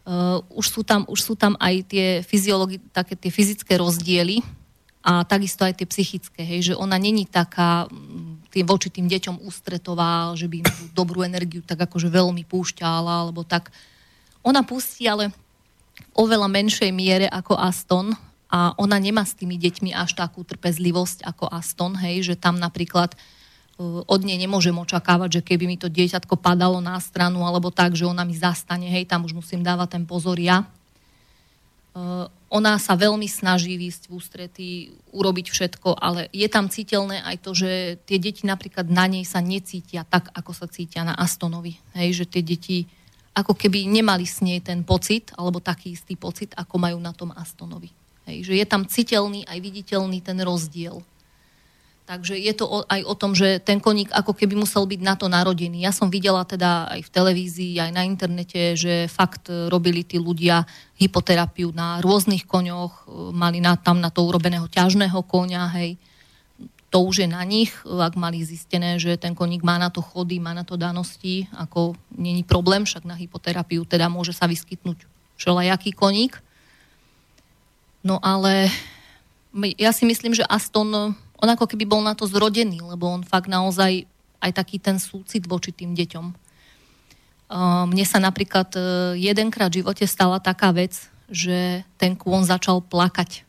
uh, 0.10 0.42
už, 0.58 0.66
sú 0.66 0.82
tam, 0.82 1.06
už 1.06 1.20
sú 1.22 1.34
tam 1.38 1.54
aj 1.62 1.76
tie 1.86 2.08
fyziologi- 2.26 2.82
také 2.90 3.14
tie 3.14 3.30
fyzické 3.30 3.78
rozdiely 3.78 4.42
a 5.06 5.22
takisto 5.22 5.62
aj 5.62 5.78
tie 5.78 5.86
psychické, 5.86 6.42
hej, 6.42 6.74
že 6.74 6.80
ona 6.80 6.98
není 6.98 7.30
taká 7.30 7.86
mm, 7.86 8.50
tým 8.50 8.66
voči 8.66 8.90
tým 8.90 9.06
deťom 9.06 9.46
ústretová, 9.46 10.34
že 10.34 10.50
by 10.50 10.66
im 10.66 10.70
tú 10.74 10.84
dobrú 10.90 11.22
energiu 11.22 11.62
tak 11.62 11.86
akože 11.86 12.10
veľmi 12.10 12.50
púšťala, 12.50 13.30
alebo 13.30 13.46
tak. 13.46 13.70
Ona 14.44 14.62
pustí, 14.68 15.08
ale 15.08 15.32
v 15.32 16.12
oveľa 16.20 16.52
menšej 16.52 16.92
miere 16.92 17.28
ako 17.32 17.56
Aston 17.56 18.12
a 18.54 18.76
ona 18.78 19.02
nemá 19.02 19.26
s 19.26 19.34
tými 19.34 19.58
deťmi 19.58 19.96
až 19.96 20.14
takú 20.14 20.46
trpezlivosť 20.46 21.26
ako 21.26 21.50
Aston, 21.50 21.98
hej, 21.98 22.34
že 22.34 22.36
tam 22.38 22.62
napríklad 22.62 23.16
uh, 23.18 24.06
od 24.06 24.22
nej 24.22 24.38
nemôžem 24.38 24.76
očakávať, 24.78 25.42
že 25.42 25.46
keby 25.48 25.66
mi 25.66 25.78
to 25.80 25.90
dieťatko 25.90 26.38
padalo 26.38 26.78
na 26.84 27.00
stranu 27.02 27.42
alebo 27.48 27.74
tak, 27.74 27.98
že 27.98 28.06
ona 28.06 28.22
mi 28.22 28.38
zastane, 28.38 28.86
hej, 28.86 29.10
tam 29.10 29.26
už 29.26 29.34
musím 29.34 29.66
dávať 29.66 29.98
ten 29.98 30.04
pozor 30.06 30.38
ja. 30.38 30.70
Uh, 31.94 32.30
ona 32.54 32.78
sa 32.78 32.94
veľmi 32.94 33.26
snaží 33.26 33.74
výsť 33.74 34.10
v 34.10 34.12
ústretí, 34.14 34.70
urobiť 35.10 35.50
všetko, 35.50 35.98
ale 35.98 36.30
je 36.30 36.46
tam 36.46 36.70
citeľné 36.70 37.26
aj 37.26 37.42
to, 37.42 37.58
že 37.58 37.98
tie 38.06 38.22
deti 38.22 38.46
napríklad 38.46 38.86
na 38.94 39.10
nej 39.10 39.26
sa 39.26 39.42
necítia 39.42 40.06
tak, 40.06 40.30
ako 40.38 40.54
sa 40.54 40.70
cítia 40.70 41.02
na 41.02 41.18
Astonovi. 41.18 41.82
Hej, 41.98 42.22
že 42.22 42.26
tie 42.30 42.46
deti 42.46 42.86
ako 43.34 43.58
keby 43.58 43.90
nemali 43.90 44.30
s 44.30 44.46
nej 44.46 44.62
ten 44.62 44.86
pocit, 44.86 45.34
alebo 45.34 45.58
taký 45.58 45.98
istý 45.98 46.14
pocit, 46.14 46.54
ako 46.54 46.78
majú 46.78 46.98
na 47.02 47.12
tom 47.12 47.34
Astonovi. 47.34 47.90
Hej, 48.30 48.48
že 48.48 48.54
je 48.56 48.66
tam 48.70 48.88
citeľný 48.88 49.44
aj 49.50 49.58
viditeľný 49.60 50.24
ten 50.24 50.38
rozdiel. 50.40 51.02
Takže 52.04 52.36
je 52.36 52.52
to 52.52 52.84
aj 52.84 53.02
o 53.08 53.16
tom, 53.16 53.32
že 53.32 53.64
ten 53.64 53.80
koník 53.80 54.12
ako 54.12 54.36
keby 54.36 54.60
musel 54.60 54.84
byť 54.84 55.02
na 55.02 55.16
to 55.16 55.32
narodený. 55.32 55.88
Ja 55.88 55.96
som 55.96 56.12
videla 56.12 56.44
teda 56.44 56.92
aj 56.92 57.08
v 57.08 57.14
televízii, 57.16 57.80
aj 57.80 57.92
na 57.96 58.04
internete, 58.04 58.76
že 58.76 59.08
fakt 59.08 59.48
robili 59.48 60.04
tí 60.04 60.20
ľudia 60.20 60.68
hypoterapiu 61.00 61.72
na 61.72 62.04
rôznych 62.04 62.44
koňoch, 62.44 63.08
mali 63.32 63.64
na, 63.64 63.80
tam 63.80 64.04
na 64.04 64.12
to 64.12 64.20
urobeného 64.28 64.68
ťažného 64.68 65.16
koňa, 65.24 65.64
hej. 65.80 65.96
To 66.94 67.10
už 67.10 67.26
je 67.26 67.30
na 67.30 67.42
nich, 67.42 67.74
ak 67.90 68.14
mali 68.14 68.46
zistené, 68.46 69.02
že 69.02 69.18
ten 69.18 69.34
koník 69.34 69.66
má 69.66 69.82
na 69.82 69.90
to 69.90 70.06
chody, 70.06 70.38
má 70.38 70.54
na 70.54 70.62
to 70.62 70.78
danosti, 70.78 71.50
ako 71.58 71.98
není 72.14 72.46
problém, 72.46 72.86
však 72.86 73.02
na 73.02 73.18
hypoterapiu 73.18 73.82
teda 73.82 74.14
môže 74.14 74.30
sa 74.30 74.46
vyskytnúť 74.46 75.10
všelajaký 75.42 75.98
koník. 75.98 76.38
No 78.06 78.22
ale 78.22 78.70
ja 79.82 79.90
si 79.90 80.06
myslím, 80.06 80.38
že 80.38 80.46
Aston 80.46 81.18
on 81.44 81.50
ako 81.50 81.66
keby 81.66 81.90
bol 81.90 82.06
na 82.06 82.14
to 82.14 82.30
zrodený, 82.30 82.80
lebo 82.86 83.10
on 83.10 83.26
fakt 83.26 83.50
naozaj 83.50 84.06
aj 84.38 84.52
taký 84.54 84.78
ten 84.78 85.02
súcit 85.02 85.50
voči 85.50 85.74
tým 85.74 85.98
deťom. 85.98 86.26
Mne 87.90 88.06
sa 88.08 88.22
napríklad 88.22 88.70
e, 88.76 88.82
jedenkrát 89.20 89.70
v 89.70 89.84
živote 89.84 90.06
stala 90.08 90.42
taká 90.42 90.74
vec, 90.74 91.10
že 91.30 91.86
ten 91.98 92.18
kôň 92.18 92.50
začal 92.50 92.82
plakať, 92.82 93.46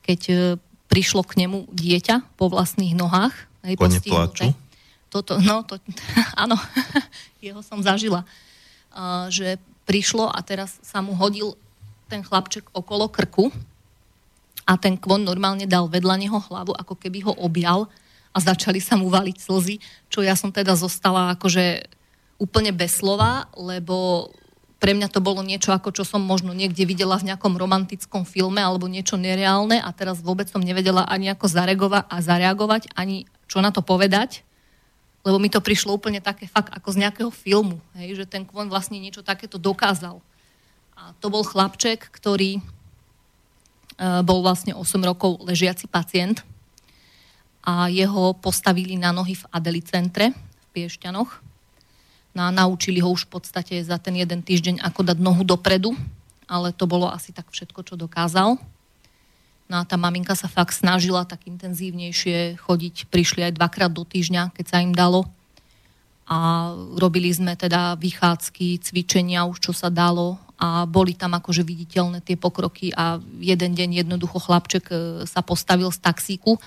keď 0.00 0.20
e, 0.28 0.36
prišlo 0.88 1.22
k 1.22 1.44
nemu 1.44 1.68
dieťa 1.70 2.36
po 2.40 2.48
vlastných 2.48 2.96
nohách. 2.96 3.32
Hej, 3.64 3.76
Kone 3.76 4.00
plaču? 4.00 4.50
Toto, 5.08 5.40
no, 5.40 5.64
to, 5.64 5.80
áno, 6.42 6.56
jeho 7.44 7.60
som 7.64 7.80
zažila. 7.84 8.24
Že 9.28 9.60
prišlo 9.88 10.28
a 10.28 10.40
teraz 10.44 10.76
sa 10.84 11.00
mu 11.00 11.16
hodil 11.16 11.56
ten 12.08 12.24
chlapček 12.24 12.68
okolo 12.72 13.08
krku 13.08 13.52
a 14.68 14.76
ten 14.76 15.00
kvon 15.00 15.24
normálne 15.24 15.64
dal 15.64 15.88
vedľa 15.88 16.16
neho 16.20 16.36
hlavu, 16.36 16.76
ako 16.76 16.96
keby 16.96 17.24
ho 17.24 17.32
objal 17.40 17.88
a 18.32 18.38
začali 18.40 18.80
sa 18.80 19.00
mu 19.00 19.08
valiť 19.08 19.36
slzy, 19.40 19.80
čo 20.12 20.20
ja 20.20 20.36
som 20.36 20.52
teda 20.52 20.76
zostala 20.76 21.36
akože 21.36 21.88
úplne 22.36 22.72
bez 22.76 23.00
slova, 23.00 23.48
lebo 23.56 24.28
pre 24.78 24.94
mňa 24.94 25.10
to 25.10 25.18
bolo 25.18 25.42
niečo, 25.42 25.74
ako 25.74 25.90
čo 25.90 26.06
som 26.06 26.22
možno 26.22 26.54
niekde 26.54 26.86
videla 26.86 27.18
v 27.18 27.34
nejakom 27.34 27.58
romantickom 27.58 28.22
filme 28.22 28.62
alebo 28.62 28.86
niečo 28.86 29.18
nereálne 29.18 29.82
a 29.82 29.90
teraz 29.90 30.22
vôbec 30.22 30.46
som 30.46 30.62
nevedela 30.62 31.02
ani 31.06 31.34
ako 31.34 31.50
zareagovať 31.50 32.06
a 32.06 32.16
zareagovať, 32.22 32.82
ani 32.94 33.26
čo 33.50 33.58
na 33.58 33.74
to 33.74 33.82
povedať, 33.82 34.46
lebo 35.26 35.42
mi 35.42 35.50
to 35.50 35.58
prišlo 35.58 35.98
úplne 35.98 36.22
také 36.22 36.46
fakt 36.46 36.70
ako 36.70 36.94
z 36.94 37.06
nejakého 37.06 37.30
filmu, 37.34 37.82
hej, 37.98 38.22
že 38.22 38.24
ten 38.30 38.46
kvon 38.46 38.70
vlastne 38.70 39.02
niečo 39.02 39.26
takéto 39.26 39.58
dokázal. 39.58 40.22
A 40.98 41.14
to 41.18 41.30
bol 41.30 41.42
chlapček, 41.42 42.10
ktorý 42.14 42.62
Eh, 43.98 44.22
bol 44.22 44.46
vlastne 44.46 44.78
8 44.78 45.02
rokov 45.02 45.42
ležiaci 45.42 45.90
pacient 45.90 46.46
a 47.66 47.90
jeho 47.90 48.30
postavili 48.38 48.94
na 48.94 49.10
nohy 49.10 49.34
v 49.34 49.42
Adeli 49.50 49.82
centre 49.82 50.30
v 50.30 50.66
Piešťanoch. 50.70 51.42
A 52.38 52.54
naučili 52.54 53.02
ho 53.02 53.10
už 53.10 53.26
v 53.26 53.42
podstate 53.42 53.82
za 53.82 53.98
ten 53.98 54.14
jeden 54.14 54.46
týždeň, 54.46 54.78
ako 54.78 55.02
dať 55.02 55.18
nohu 55.18 55.42
dopredu, 55.42 55.98
ale 56.46 56.70
to 56.70 56.86
bolo 56.86 57.10
asi 57.10 57.34
tak 57.34 57.50
všetko, 57.50 57.82
čo 57.82 57.98
dokázal. 57.98 58.56
No 59.68 59.74
a 59.74 59.84
tá 59.84 60.00
maminka 60.00 60.32
sa 60.32 60.48
fakt 60.48 60.72
snažila 60.72 61.28
tak 61.28 61.44
intenzívnejšie 61.44 62.62
chodiť. 62.62 63.10
Prišli 63.12 63.44
aj 63.50 63.58
dvakrát 63.58 63.92
do 63.92 64.06
týždňa, 64.06 64.56
keď 64.56 64.64
sa 64.64 64.78
im 64.80 64.96
dalo. 64.96 65.28
A 66.24 66.72
robili 66.96 67.28
sme 67.28 67.58
teda 67.58 67.98
vychádzky, 68.00 68.80
cvičenia 68.80 69.44
už, 69.44 69.60
čo 69.60 69.72
sa 69.76 69.92
dalo 69.92 70.40
a 70.58 70.88
boli 70.90 71.14
tam 71.14 71.38
akože 71.38 71.62
viditeľné 71.62 72.18
tie 72.18 72.34
pokroky 72.34 72.90
a 72.90 73.22
jeden 73.38 73.78
deň 73.78 74.02
jednoducho 74.02 74.42
chlapček 74.42 74.84
e, 74.90 74.94
sa 75.22 75.38
postavil 75.38 75.86
z 75.94 76.02
taxíku 76.02 76.58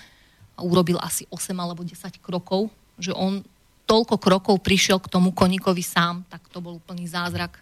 a 0.55 0.63
urobil 0.63 0.95
asi 1.03 1.27
8 1.27 1.51
alebo 1.59 1.83
10 1.83 1.99
krokov, 2.23 2.71
že 2.95 3.11
on 3.11 3.43
toľko 3.91 4.15
krokov 4.23 4.63
prišiel 4.63 5.03
k 5.03 5.11
tomu 5.11 5.35
koníkovi 5.35 5.83
sám, 5.83 6.23
tak 6.31 6.47
to 6.47 6.63
bol 6.63 6.79
úplný 6.79 7.11
zázrak. 7.11 7.59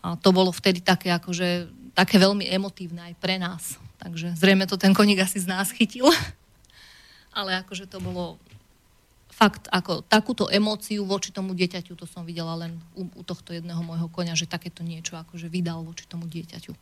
A 0.00 0.16
to 0.16 0.32
bolo 0.32 0.48
vtedy 0.48 0.80
také 0.80 1.12
akože 1.12 1.68
také 1.92 2.16
veľmi 2.16 2.48
emotívne 2.48 3.12
aj 3.12 3.14
pre 3.20 3.36
nás. 3.36 3.76
Takže 4.00 4.32
zrejme 4.32 4.64
to 4.64 4.80
ten 4.80 4.96
koník 4.96 5.20
asi 5.20 5.36
z 5.36 5.52
nás 5.52 5.68
chytil. 5.68 6.08
Ale 7.38 7.60
akože 7.60 7.84
to 7.84 8.00
bolo 8.00 8.40
fakt 9.28 9.68
ako 9.68 10.00
takúto 10.00 10.48
emóciu 10.48 11.04
voči 11.04 11.32
tomu 11.32 11.52
dieťaťu, 11.56 11.92
to 11.96 12.04
som 12.08 12.24
videla 12.24 12.56
len 12.56 12.76
u, 12.96 13.08
u 13.12 13.22
tohto 13.24 13.52
jedného 13.52 13.80
môjho 13.80 14.08
konia, 14.12 14.36
že 14.36 14.48
takéto 14.48 14.84
niečo 14.84 15.16
akože 15.16 15.48
vydal 15.48 15.84
voči 15.84 16.04
tomu 16.08 16.28
dieťaťu. 16.28 16.72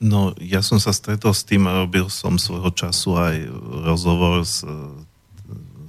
No, 0.00 0.32
ja 0.40 0.64
som 0.64 0.80
sa 0.80 0.96
stretol 0.96 1.36
s 1.36 1.44
tým 1.44 1.68
a 1.68 1.84
robil 1.84 2.08
som 2.08 2.40
svojho 2.40 2.72
času 2.72 3.20
aj 3.20 3.36
rozhovor 3.84 4.48
s, 4.48 4.64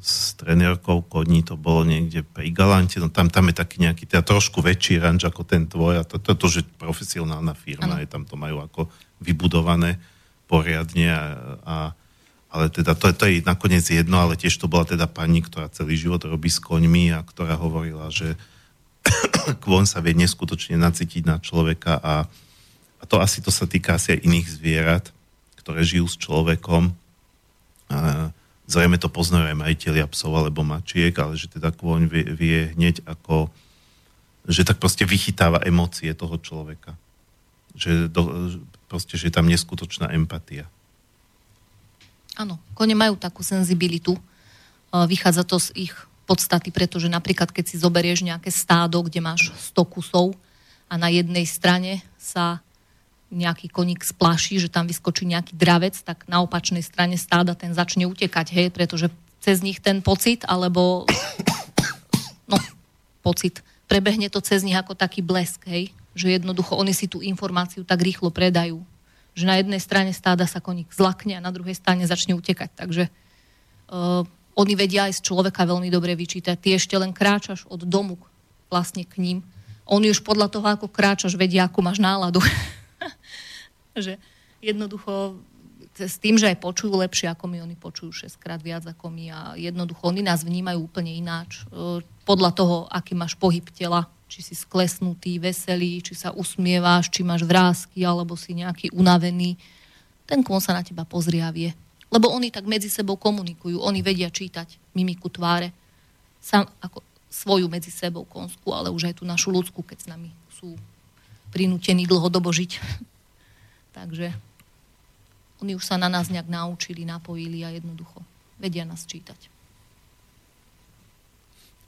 s 0.01 0.33
trenérkou 0.33 1.05
koní, 1.05 1.45
to 1.45 1.53
bolo 1.53 1.85
niekde 1.85 2.25
pri 2.25 2.49
Galante, 2.49 2.97
no 2.97 3.13
tam, 3.13 3.29
tam 3.29 3.53
je 3.53 3.55
taký 3.61 3.77
nejaký, 3.85 4.09
teda 4.09 4.25
trošku 4.25 4.65
väčší 4.65 4.97
ranč 4.97 5.29
ako 5.29 5.45
ten 5.45 5.69
tvoj 5.69 6.01
a 6.01 6.03
to, 6.03 6.17
to, 6.17 6.33
to 6.33 6.47
že 6.49 6.61
profesionálna 6.81 7.53
firma, 7.53 7.95
ano. 7.95 8.01
je 8.01 8.09
tam 8.09 8.25
to 8.25 8.33
majú 8.33 8.65
ako 8.65 8.89
vybudované 9.21 10.01
poriadne 10.49 11.07
a, 11.13 11.23
a 11.61 11.75
ale 12.51 12.67
teda 12.67 12.99
to, 12.99 13.15
to 13.15 13.31
je 13.31 13.47
nakoniec 13.47 13.87
jedno, 13.87 14.19
ale 14.19 14.35
tiež 14.35 14.59
to 14.59 14.67
bola 14.67 14.83
teda 14.83 15.07
pani, 15.07 15.39
ktorá 15.39 15.71
celý 15.71 15.95
život 15.95 16.19
robí 16.27 16.51
s 16.51 16.59
koňmi 16.59 17.15
a 17.15 17.23
ktorá 17.23 17.55
hovorila, 17.55 18.11
že 18.11 18.35
kvon 19.63 19.87
sa 19.87 20.03
vie 20.03 20.11
neskutočne 20.19 20.75
nacítiť 20.75 21.23
na 21.23 21.39
človeka 21.39 21.95
a, 22.03 22.27
a 22.99 23.03
to 23.07 23.23
asi 23.23 23.39
to 23.39 23.55
sa 23.55 23.63
týka 23.71 23.95
asi 23.95 24.19
aj 24.19 24.27
iných 24.27 24.47
zvierat, 24.51 25.05
ktoré 25.63 25.87
žijú 25.87 26.11
s 26.11 26.19
človekom. 26.19 26.91
A 27.87 28.29
zrejme 28.71 28.95
to 28.95 29.11
poznajú 29.11 29.51
aj 29.51 29.57
majiteľia 29.59 30.07
psov 30.07 30.33
alebo 30.39 30.63
mačiek, 30.63 31.11
ale 31.19 31.35
že 31.35 31.51
teda 31.51 31.75
kôň 31.75 32.07
vie, 32.07 32.25
vie 32.31 32.59
hneď 32.73 33.03
ako 33.03 33.51
že 34.47 34.65
tak 34.65 34.81
proste 34.81 35.05
vychytáva 35.05 35.61
emócie 35.61 36.09
toho 36.17 36.33
človeka. 36.41 36.97
Že, 37.77 38.09
do, 38.09 38.21
proste, 38.89 39.15
že 39.15 39.29
je 39.29 39.33
tam 39.33 39.45
neskutočná 39.45 40.09
empatia. 40.17 40.65
Áno, 42.35 42.57
kone 42.73 42.97
majú 42.97 43.19
takú 43.19 43.45
senzibilitu. 43.45 44.17
Vychádza 44.91 45.45
to 45.45 45.61
z 45.61 45.69
ich 45.87 45.93
podstaty, 46.25 46.73
pretože 46.73 47.11
napríklad 47.11 47.51
keď 47.53 47.65
si 47.69 47.75
zoberieš 47.77 48.25
nejaké 48.25 48.49
stádo, 48.49 49.03
kde 49.03 49.19
máš 49.21 49.53
100 49.71 49.93
kusov 49.93 50.33
a 50.89 50.97
na 50.97 51.11
jednej 51.11 51.45
strane 51.45 52.01
sa 52.17 52.63
nejaký 53.31 53.71
koník 53.71 54.03
splaší, 54.03 54.59
že 54.59 54.67
tam 54.67 54.85
vyskočí 54.85 55.23
nejaký 55.25 55.55
dravec, 55.55 55.95
tak 56.03 56.27
na 56.27 56.43
opačnej 56.43 56.83
strane 56.83 57.15
stáda 57.15 57.55
ten 57.55 57.71
začne 57.71 58.05
utekať, 58.05 58.47
hej, 58.51 58.67
pretože 58.69 59.07
cez 59.39 59.63
nich 59.63 59.79
ten 59.79 60.03
pocit, 60.03 60.43
alebo 60.45 61.07
no, 62.51 62.57
pocit, 63.23 63.63
prebehne 63.87 64.27
to 64.27 64.43
cez 64.43 64.61
nich 64.61 64.75
ako 64.75 64.93
taký 64.93 65.23
blesk, 65.23 65.63
hej, 65.65 65.95
že 66.11 66.35
jednoducho 66.35 66.75
oni 66.75 66.91
si 66.91 67.07
tú 67.07 67.23
informáciu 67.23 67.87
tak 67.87 68.03
rýchlo 68.03 68.29
predajú 68.29 68.83
že 69.31 69.47
na 69.47 69.59
jednej 69.59 69.79
strane 69.79 70.11
stáda 70.11 70.43
sa 70.43 70.59
koník 70.59 70.91
zlakne 70.91 71.39
a 71.39 71.43
na 71.43 71.51
druhej 71.55 71.75
strane 71.75 72.03
začne 72.03 72.35
utekať. 72.35 72.75
Takže 72.75 73.07
uh, 73.07 74.27
oni 74.59 74.73
vedia 74.75 75.07
aj 75.07 75.23
z 75.23 75.25
človeka 75.31 75.63
veľmi 75.63 75.87
dobre 75.87 76.15
vyčítať. 76.19 76.59
Ty 76.59 76.69
ešte 76.75 76.95
len 76.99 77.15
kráčaš 77.15 77.63
od 77.71 77.87
domu 77.87 78.19
vlastne 78.67 79.07
k 79.07 79.19
ním. 79.23 79.39
Oni 79.87 80.11
už 80.11 80.23
podľa 80.23 80.51
toho, 80.51 80.67
ako 80.67 80.91
kráčaš, 80.91 81.39
vedia, 81.39 81.67
akú 81.67 81.79
máš 81.79 81.99
náladu. 82.03 82.43
že 84.05 84.21
jednoducho 84.61 85.41
s 85.97 86.17
tým, 86.17 86.39
že 86.39 86.47
aj 86.47 86.63
počujú 86.63 86.95
lepšie 87.03 87.27
ako 87.35 87.51
my, 87.51 87.67
oni 87.67 87.75
počujú 87.75 88.25
6 88.31 88.39
krát 88.39 88.63
viac 88.63 88.87
ako 88.87 89.11
my 89.11 89.25
a 89.27 89.39
jednoducho 89.59 90.07
oni 90.07 90.23
nás 90.23 90.47
vnímajú 90.47 90.87
úplne 90.87 91.11
ináč. 91.11 91.67
E, 91.67 91.99
podľa 92.23 92.51
toho, 92.55 92.77
aký 92.87 93.11
máš 93.11 93.35
pohyb 93.35 93.67
tela, 93.75 94.07
či 94.31 94.39
si 94.39 94.55
sklesnutý, 94.55 95.43
veselý, 95.43 95.99
či 95.99 96.15
sa 96.15 96.31
usmieváš, 96.31 97.11
či 97.11 97.27
máš 97.27 97.43
vrázky, 97.43 98.07
alebo 98.07 98.39
si 98.39 98.55
nejaký 98.55 98.95
unavený. 98.95 99.59
Ten 100.23 100.39
kôň 100.39 100.61
sa 100.63 100.71
na 100.71 100.87
teba 100.87 101.03
pozrie 101.03 101.43
a 101.43 101.51
vie. 101.51 101.75
Lebo 102.07 102.31
oni 102.31 102.47
tak 102.47 102.63
medzi 102.63 102.87
sebou 102.87 103.19
komunikujú, 103.19 103.83
oni 103.83 103.99
vedia 103.99 104.31
čítať 104.31 104.95
mimiku 104.95 105.27
tváre. 105.27 105.75
Sam, 106.39 106.63
ako 106.79 107.03
svoju 107.27 107.67
medzi 107.67 107.91
sebou 107.91 108.23
konskú, 108.23 108.71
ale 108.71 108.91
už 108.91 109.11
aj 109.11 109.15
tú 109.19 109.23
našu 109.27 109.51
ľudskú, 109.51 109.83
keď 109.83 109.97
s 109.99 110.07
nami 110.07 110.31
sú 110.51 110.75
prinútení 111.51 112.07
dlhodobo 112.07 112.49
žiť. 112.49 112.79
Takže 113.97 114.33
oni 115.61 115.77
už 115.77 115.85
sa 115.85 115.99
na 116.01 116.09
nás 116.09 116.31
nejak 116.33 116.49
naučili, 116.49 117.05
napojili 117.05 117.61
a 117.61 117.69
jednoducho 117.69 118.23
vedia 118.57 118.87
nás 118.87 119.05
čítať. 119.05 119.51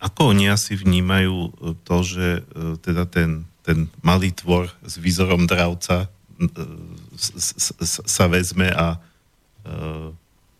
Ako 0.03 0.35
oni 0.35 0.51
asi 0.51 0.75
vnímajú 0.75 1.37
e, 1.47 1.51
to, 1.87 1.97
že 2.03 2.27
e, 2.43 2.75
teda 2.83 3.07
ten, 3.07 3.47
ten 3.63 3.87
malý 4.03 4.35
tvor 4.35 4.67
s 4.83 4.99
výzorom 4.99 5.47
dravca 5.47 6.05
e, 6.05 6.47
sa 7.87 8.25
vezme 8.27 8.67
a 8.73 8.99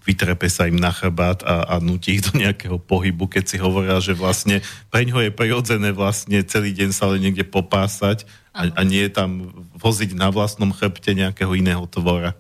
vytrepe 0.07 0.47
sa 0.47 0.63
im 0.63 0.79
na 0.79 0.95
chrbát 0.95 1.43
a, 1.43 1.75
a 1.75 1.83
nutí 1.83 2.15
ich 2.15 2.23
do 2.23 2.39
nejakého 2.39 2.79
pohybu, 2.79 3.27
keď 3.27 3.43
si 3.51 3.57
hovoria, 3.59 3.99
že 3.99 4.15
vlastne 4.15 4.63
pre 4.87 5.03
ňoho 5.03 5.27
je 5.27 5.31
prirodzené 5.35 5.91
vlastne 5.91 6.39
celý 6.47 6.71
deň 6.71 6.95
sa 6.95 7.11
len 7.11 7.19
niekde 7.19 7.43
popásať 7.43 8.23
a, 8.53 8.69
a 8.69 8.81
nie 8.85 9.01
je 9.09 9.11
tam 9.11 9.51
voziť 9.75 10.13
na 10.13 10.29
vlastnom 10.29 10.69
chrbte 10.69 11.17
nejakého 11.17 11.51
iného 11.57 11.83
tvora. 11.89 12.37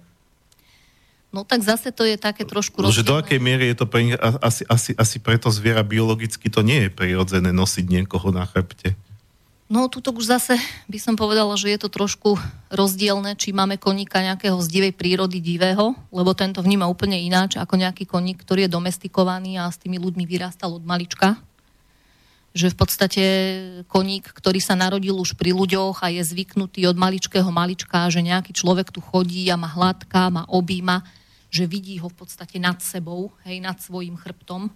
No 1.33 1.41
tak 1.41 1.65
zase 1.65 1.89
to 1.89 2.05
je 2.05 2.13
také 2.13 2.45
trošku 2.45 2.77
no, 2.85 2.93
že 2.93 3.01
do 3.01 3.17
akej 3.17 3.41
miery 3.41 3.73
je 3.73 3.81
to 3.81 3.89
pre 3.89 4.05
nich, 4.05 4.17
asi, 4.21 4.61
asi, 4.69 4.93
asi 4.93 5.17
preto 5.17 5.49
zviera 5.49 5.81
biologicky 5.81 6.45
to 6.45 6.61
nie 6.61 6.85
je 6.85 6.89
prirodzené 6.93 7.49
nosiť 7.49 7.89
niekoho 7.89 8.29
na 8.29 8.45
chrbte. 8.45 8.93
No 9.65 9.89
tuto 9.89 10.13
už 10.13 10.29
zase 10.29 10.53
by 10.85 11.01
som 11.01 11.17
povedala, 11.17 11.57
že 11.57 11.73
je 11.73 11.81
to 11.81 11.89
trošku 11.89 12.37
rozdielne, 12.69 13.33
či 13.33 13.49
máme 13.49 13.81
koníka 13.81 14.21
nejakého 14.21 14.61
z 14.61 14.69
divej 14.69 14.93
prírody 14.93 15.41
divého, 15.41 15.97
lebo 16.13 16.37
tento 16.37 16.61
vníma 16.61 16.85
úplne 16.85 17.17
ináč 17.17 17.57
ako 17.57 17.81
nejaký 17.81 18.05
koník, 18.05 18.45
ktorý 18.45 18.69
je 18.69 18.75
domestikovaný 18.77 19.57
a 19.57 19.73
s 19.73 19.81
tými 19.81 19.97
ľuďmi 19.97 20.29
vyrastal 20.29 20.77
od 20.77 20.85
malička. 20.85 21.41
Že 22.53 22.73
v 22.73 22.77
podstate 22.77 23.23
koník, 23.89 24.29
ktorý 24.29 24.61
sa 24.61 24.77
narodil 24.77 25.17
už 25.17 25.33
pri 25.33 25.57
ľuďoch 25.57 26.05
a 26.05 26.13
je 26.13 26.21
zvyknutý 26.21 26.85
od 26.85 26.97
maličkého 26.97 27.49
malička, 27.49 28.09
že 28.13 28.21
nejaký 28.21 28.53
človek 28.53 28.93
tu 28.93 29.01
chodí 29.01 29.49
a 29.49 29.57
má 29.57 29.67
hladká, 29.69 30.29
má 30.29 30.45
objíma, 30.45 31.01
že 31.49 31.65
vidí 31.65 31.97
ho 31.97 32.09
v 32.09 32.17
podstate 32.17 32.61
nad 32.61 32.77
sebou, 32.81 33.33
hej, 33.45 33.61
nad 33.61 33.77
svojim 33.81 34.17
chrbtom, 34.17 34.69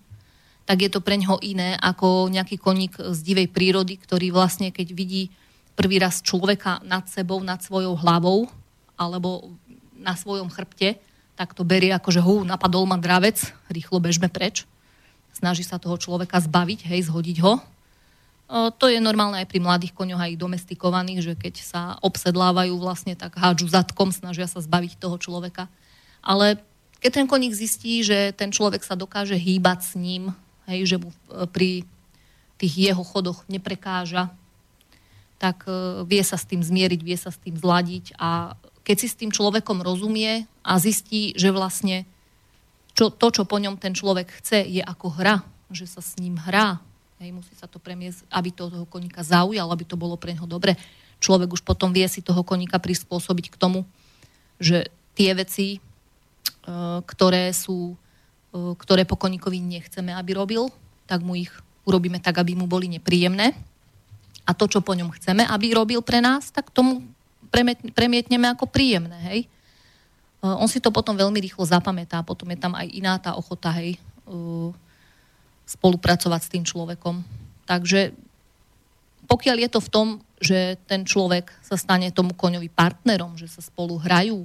tak 0.67 0.83
je 0.83 0.89
to 0.91 0.99
pre 0.99 1.15
ňoho 1.15 1.39
iné 1.41 1.79
ako 1.79 2.27
nejaký 2.27 2.59
koník 2.59 2.99
z 2.99 3.19
divej 3.23 3.47
prírody, 3.47 3.95
ktorý 3.95 4.35
vlastne, 4.35 4.69
keď 4.69 4.91
vidí 4.91 5.31
prvý 5.79 6.01
raz 6.01 6.19
človeka 6.19 6.83
nad 6.83 7.07
sebou, 7.07 7.39
nad 7.39 7.63
svojou 7.63 7.95
hlavou 7.95 8.51
alebo 8.99 9.55
na 9.95 10.17
svojom 10.17 10.51
chrbte, 10.51 10.99
tak 11.37 11.53
to 11.53 11.61
berie 11.61 11.93
ako, 11.93 12.09
že 12.09 12.21
hú, 12.21 12.41
napadol 12.43 12.89
ma 12.89 12.97
dravec, 12.97 13.37
rýchlo 13.69 14.01
bežme 14.01 14.27
preč. 14.27 14.65
Snaží 15.37 15.61
sa 15.61 15.77
toho 15.77 16.01
človeka 16.01 16.41
zbaviť, 16.41 16.89
hej, 16.89 17.13
zhodiť 17.13 17.37
ho. 17.45 17.61
To 18.49 18.85
je 18.89 18.97
normálne 18.97 19.37
aj 19.37 19.47
pri 19.51 19.61
mladých 19.61 19.93
koňoch, 19.93 20.23
aj 20.23 20.39
domestikovaných, 20.39 21.19
že 21.21 21.33
keď 21.37 21.55
sa 21.61 21.81
obsedlávajú 22.01 22.73
vlastne, 22.81 23.13
tak 23.13 23.37
hádžu 23.37 23.69
zadkom, 23.69 24.09
snažia 24.09 24.49
sa 24.49 24.63
zbaviť 24.63 24.97
toho 24.97 25.19
človeka. 25.21 25.69
Ale 26.25 26.57
keď 26.97 27.11
ten 27.21 27.27
koník 27.29 27.53
zistí, 27.53 28.01
že 28.01 28.33
ten 28.33 28.49
človek 28.49 28.81
sa 28.81 28.97
dokáže 28.97 29.37
hýbať 29.37 29.79
s 29.85 29.93
ním, 29.93 30.33
hej, 30.65 30.89
že 30.89 30.97
mu 30.97 31.13
e, 31.13 31.45
pri 31.45 31.69
tých 32.57 32.89
jeho 32.89 33.03
chodoch 33.05 33.45
neprekáža, 33.45 34.33
tak 35.37 35.69
e, 35.69 36.01
vie 36.09 36.23
sa 36.25 36.39
s 36.39 36.49
tým 36.49 36.65
zmieriť, 36.65 37.01
vie 37.05 37.17
sa 37.19 37.29
s 37.29 37.37
tým 37.37 37.53
zladiť 37.53 38.17
a 38.17 38.57
keď 38.81 38.95
si 38.97 39.07
s 39.11 39.19
tým 39.19 39.29
človekom 39.29 39.83
rozumie 39.83 40.47
a 40.63 40.79
zistí, 40.79 41.35
že 41.35 41.51
vlastne 41.51 42.07
čo, 42.97 43.13
to, 43.13 43.27
čo 43.29 43.43
po 43.45 43.61
ňom 43.61 43.77
ten 43.77 43.93
človek 43.93 44.41
chce, 44.41 44.65
je 44.65 44.81
ako 44.81 45.13
hra, 45.21 45.45
že 45.69 45.85
sa 45.85 46.01
s 46.01 46.17
ním 46.17 46.41
hrá, 46.41 46.81
hej, 47.21 47.29
musí 47.29 47.53
sa 47.53 47.69
to 47.69 47.77
premiesť, 47.77 48.25
aby 48.33 48.49
to 48.49 48.73
toho 48.73 48.89
koníka 48.89 49.21
zaujal, 49.21 49.69
aby 49.69 49.85
to 49.85 49.93
bolo 49.93 50.17
pre 50.17 50.33
neho 50.33 50.49
dobre. 50.49 50.73
Človek 51.21 51.53
už 51.53 51.61
potom 51.61 51.93
vie 51.93 52.05
si 52.09 52.25
toho 52.25 52.41
koníka 52.41 52.81
prispôsobiť 52.81 53.53
k 53.53 53.59
tomu, 53.61 53.85
že 54.57 54.89
tie 55.13 55.37
veci, 55.37 55.77
Eh, 56.67 56.99
ktoré 57.07 57.55
sú, 57.55 57.95
eh, 58.51 58.75
ktoré 58.75 59.07
pokoníkovi 59.07 59.55
nechceme, 59.63 60.11
aby 60.11 60.35
robil, 60.35 60.67
tak 61.07 61.23
mu 61.23 61.39
ich 61.39 61.47
urobíme 61.87 62.19
tak, 62.19 62.43
aby 62.43 62.59
mu 62.59 62.67
boli 62.67 62.91
nepríjemné. 62.91 63.55
A 64.43 64.51
to, 64.51 64.67
čo 64.67 64.83
po 64.83 64.91
ňom 64.91 65.07
chceme, 65.15 65.47
aby 65.47 65.71
robil 65.71 66.03
pre 66.03 66.19
nás, 66.19 66.51
tak 66.51 66.67
tomu 66.75 67.07
premietneme 67.95 68.51
ako 68.51 68.67
príjemné, 68.67 69.15
hej. 69.31 69.39
Eh, 70.43 70.55
on 70.57 70.69
si 70.69 70.77
to 70.83 70.93
potom 70.93 71.17
veľmi 71.17 71.39
rýchlo 71.41 71.65
zapamätá, 71.65 72.21
potom 72.21 72.49
je 72.53 72.59
tam 72.59 72.73
aj 72.77 72.87
iná 72.91 73.17
tá 73.17 73.33
ochota, 73.33 73.71
hej, 73.77 73.97
spolupracovať 75.63 76.41
s 76.43 76.51
tým 76.51 76.63
človekom. 76.67 77.23
Takže 77.63 78.11
pokiaľ 79.27 79.57
je 79.63 79.69
to 79.71 79.79
v 79.79 79.91
tom, 79.91 80.07
že 80.43 80.75
ten 80.83 81.07
človek 81.07 81.51
sa 81.63 81.79
stane 81.79 82.11
tomu 82.11 82.35
koňovi 82.35 82.67
partnerom, 82.67 83.39
že 83.39 83.47
sa 83.47 83.63
spolu 83.63 83.95
hrajú, 83.95 84.43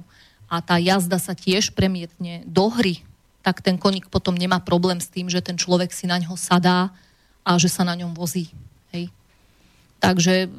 a 0.53 0.61
tá 0.61 0.77
jazda 0.77 1.17
sa 1.17 1.33
tiež 1.33 1.73
premietne 1.73 2.45
do 2.45 2.69
hry, 2.69 3.01
tak 3.41 3.65
ten 3.65 3.73
koník 3.73 4.13
potom 4.13 4.37
nemá 4.37 4.61
problém 4.61 5.01
s 5.01 5.09
tým, 5.09 5.25
že 5.25 5.41
ten 5.41 5.57
človek 5.57 5.89
si 5.89 6.05
na 6.05 6.21
ňo 6.21 6.37
sadá 6.37 6.93
a 7.41 7.57
že 7.57 7.73
sa 7.73 7.81
na 7.81 7.97
ňom 7.97 8.13
vozí. 8.13 8.53
Hej. 8.93 9.09
Takže 9.97 10.53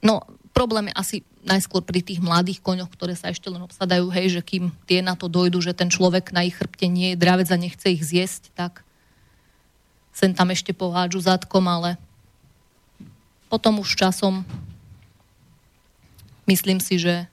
no, 0.00 0.24
problém 0.56 0.88
je 0.88 0.94
asi 0.96 1.16
najskôr 1.48 1.80
pri 1.80 2.04
tých 2.04 2.20
mladých 2.20 2.60
koňoch, 2.60 2.92
ktoré 2.92 3.16
sa 3.16 3.32
ešte 3.32 3.48
len 3.48 3.64
obsadajú, 3.64 4.12
hej, 4.12 4.38
že 4.38 4.42
kým 4.44 4.68
tie 4.84 5.00
na 5.00 5.16
to 5.16 5.26
dojdu, 5.26 5.64
že 5.64 5.72
ten 5.72 5.88
človek 5.88 6.30
na 6.36 6.44
ich 6.44 6.54
chrbte 6.54 6.84
nie 6.84 7.16
je 7.16 7.20
dravec 7.20 7.48
a 7.48 7.56
nechce 7.56 7.88
ich 7.88 8.04
zjesť, 8.04 8.52
tak 8.52 8.84
sem 10.12 10.36
tam 10.36 10.52
ešte 10.52 10.76
pohádžu 10.76 11.24
zadkom, 11.24 11.64
ale 11.64 11.96
potom 13.48 13.80
už 13.80 13.96
časom 13.96 14.44
myslím 16.44 16.84
si, 16.84 17.00
že 17.00 17.24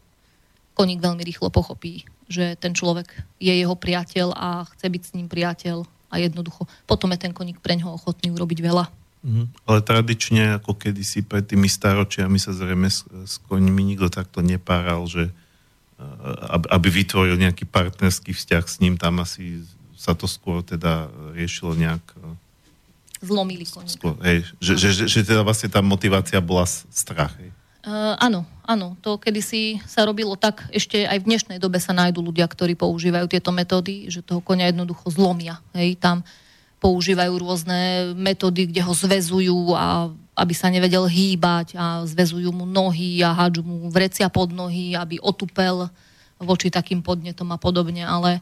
koník 0.76 1.04
veľmi 1.04 1.24
rýchlo 1.24 1.52
pochopí, 1.52 2.08
že 2.32 2.56
ten 2.56 2.72
človek 2.72 3.12
je 3.40 3.52
jeho 3.52 3.76
priateľ 3.76 4.32
a 4.36 4.64
chce 4.76 4.88
byť 4.88 5.04
s 5.04 5.16
ním 5.16 5.28
priateľ 5.28 5.84
a 6.12 6.16
jednoducho 6.20 6.68
potom 6.88 7.12
je 7.12 7.20
ten 7.20 7.36
koník 7.36 7.60
pre 7.60 7.76
ňoho 7.76 8.00
ochotný 8.00 8.32
urobiť 8.32 8.60
veľa. 8.64 9.05
Mm, 9.26 9.50
ale 9.66 9.82
tradične, 9.82 10.62
ako 10.62 10.78
kedysi 10.78 11.26
pred 11.26 11.42
tými 11.42 11.66
staročiami 11.66 12.38
sa 12.38 12.54
zrejme 12.54 12.86
s, 12.86 13.10
s 13.26 13.42
koňmi 13.50 13.82
nikto 13.82 14.14
takto 14.14 14.46
nepáral, 14.46 15.02
že 15.10 15.34
aby, 16.52 16.66
aby 16.70 16.88
vytvoril 16.92 17.40
nejaký 17.40 17.66
partnerský 17.66 18.36
vzťah 18.36 18.64
s 18.68 18.78
ním, 18.84 19.00
tam 19.00 19.24
asi 19.24 19.64
sa 19.96 20.12
to 20.12 20.28
skôr 20.28 20.62
teda 20.62 21.08
riešilo 21.34 21.74
nejak... 21.74 22.04
Zlomili 23.24 23.66
koník. 23.66 23.96
Skôr, 23.96 24.20
hej, 24.22 24.44
že, 24.60 24.76
že, 24.76 24.90
že, 24.92 25.04
že 25.08 25.20
teda 25.26 25.42
vlastne 25.42 25.72
tá 25.72 25.80
motivácia 25.80 26.38
bola 26.44 26.68
strach. 26.68 27.34
Hej. 27.40 27.50
Uh, 27.86 28.14
áno, 28.20 28.44
áno. 28.68 29.00
To 29.02 29.16
kedysi 29.16 29.80
sa 29.88 30.04
robilo 30.04 30.36
tak, 30.36 30.68
ešte 30.70 31.08
aj 31.08 31.24
v 31.24 31.28
dnešnej 31.32 31.58
dobe 31.58 31.80
sa 31.80 31.96
nájdú 31.96 32.22
ľudia, 32.22 32.46
ktorí 32.46 32.76
používajú 32.76 33.32
tieto 33.32 33.56
metódy, 33.56 34.12
že 34.12 34.22
toho 34.22 34.44
konia 34.44 34.70
jednoducho 34.70 35.08
zlomia. 35.10 35.64
Hej, 35.74 35.98
tam 35.98 36.28
používajú 36.86 37.34
rôzne 37.42 38.14
metódy, 38.14 38.70
kde 38.70 38.86
ho 38.86 38.94
zvezujú 38.94 39.74
a 39.74 40.14
aby 40.38 40.54
sa 40.54 40.70
nevedel 40.70 41.10
hýbať 41.10 41.74
a 41.74 42.06
zvezujú 42.06 42.54
mu 42.54 42.70
nohy 42.70 43.26
a 43.26 43.34
hádžu 43.34 43.66
mu 43.66 43.90
vrecia 43.90 44.30
pod 44.30 44.54
nohy, 44.54 44.94
aby 44.94 45.18
otupel 45.18 45.90
voči 46.38 46.70
takým 46.70 47.02
podnetom 47.02 47.50
a 47.50 47.58
podobne, 47.58 48.06
ale 48.06 48.38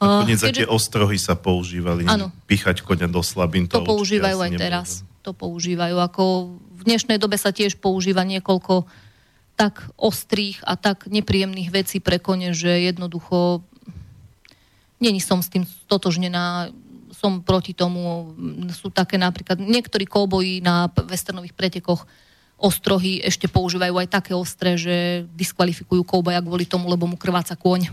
Nakoniec 0.00 0.40
uh, 0.40 0.44
keďže... 0.48 0.60
tie 0.64 0.68
ostrohy 0.72 1.20
sa 1.20 1.36
používali, 1.36 2.08
ano. 2.08 2.34
pichať 2.50 2.82
konia 2.82 3.06
do 3.06 3.22
slabín. 3.22 3.70
To, 3.70 3.84
to 3.84 3.86
používajú 3.86 4.38
aj 4.40 4.52
teraz. 4.56 4.88
To 5.22 5.36
používajú 5.36 6.00
ako 6.00 6.56
v 6.80 6.82
dnešnej 6.88 7.20
dobe 7.20 7.36
sa 7.36 7.52
tiež 7.52 7.76
používa 7.76 8.24
niekoľko 8.24 8.88
tak 9.60 9.84
ostrých 10.00 10.64
a 10.64 10.80
tak 10.80 11.04
nepríjemných 11.04 11.68
vecí 11.68 12.00
pre 12.00 12.16
kone, 12.16 12.56
že 12.56 12.88
jednoducho 12.88 13.60
není 15.04 15.20
som 15.20 15.44
s 15.44 15.52
tým 15.52 15.68
stotožnená, 15.68 16.72
som 17.12 17.42
proti 17.42 17.74
tomu. 17.74 18.32
Sú 18.74 18.90
také 18.90 19.18
napríklad, 19.18 19.58
niektorí 19.58 20.06
kouboji 20.06 20.62
na 20.62 20.88
westernových 20.88 21.54
pretekoch 21.54 22.06
ostrohy 22.60 23.24
ešte 23.24 23.48
používajú 23.48 23.96
aj 23.96 24.08
také 24.08 24.32
ostré, 24.36 24.76
že 24.76 25.24
diskvalifikujú 25.32 26.04
kouboja 26.04 26.44
kvôli 26.44 26.68
tomu, 26.68 26.92
lebo 26.92 27.08
mu 27.08 27.16
krváca 27.16 27.56
kôň. 27.56 27.88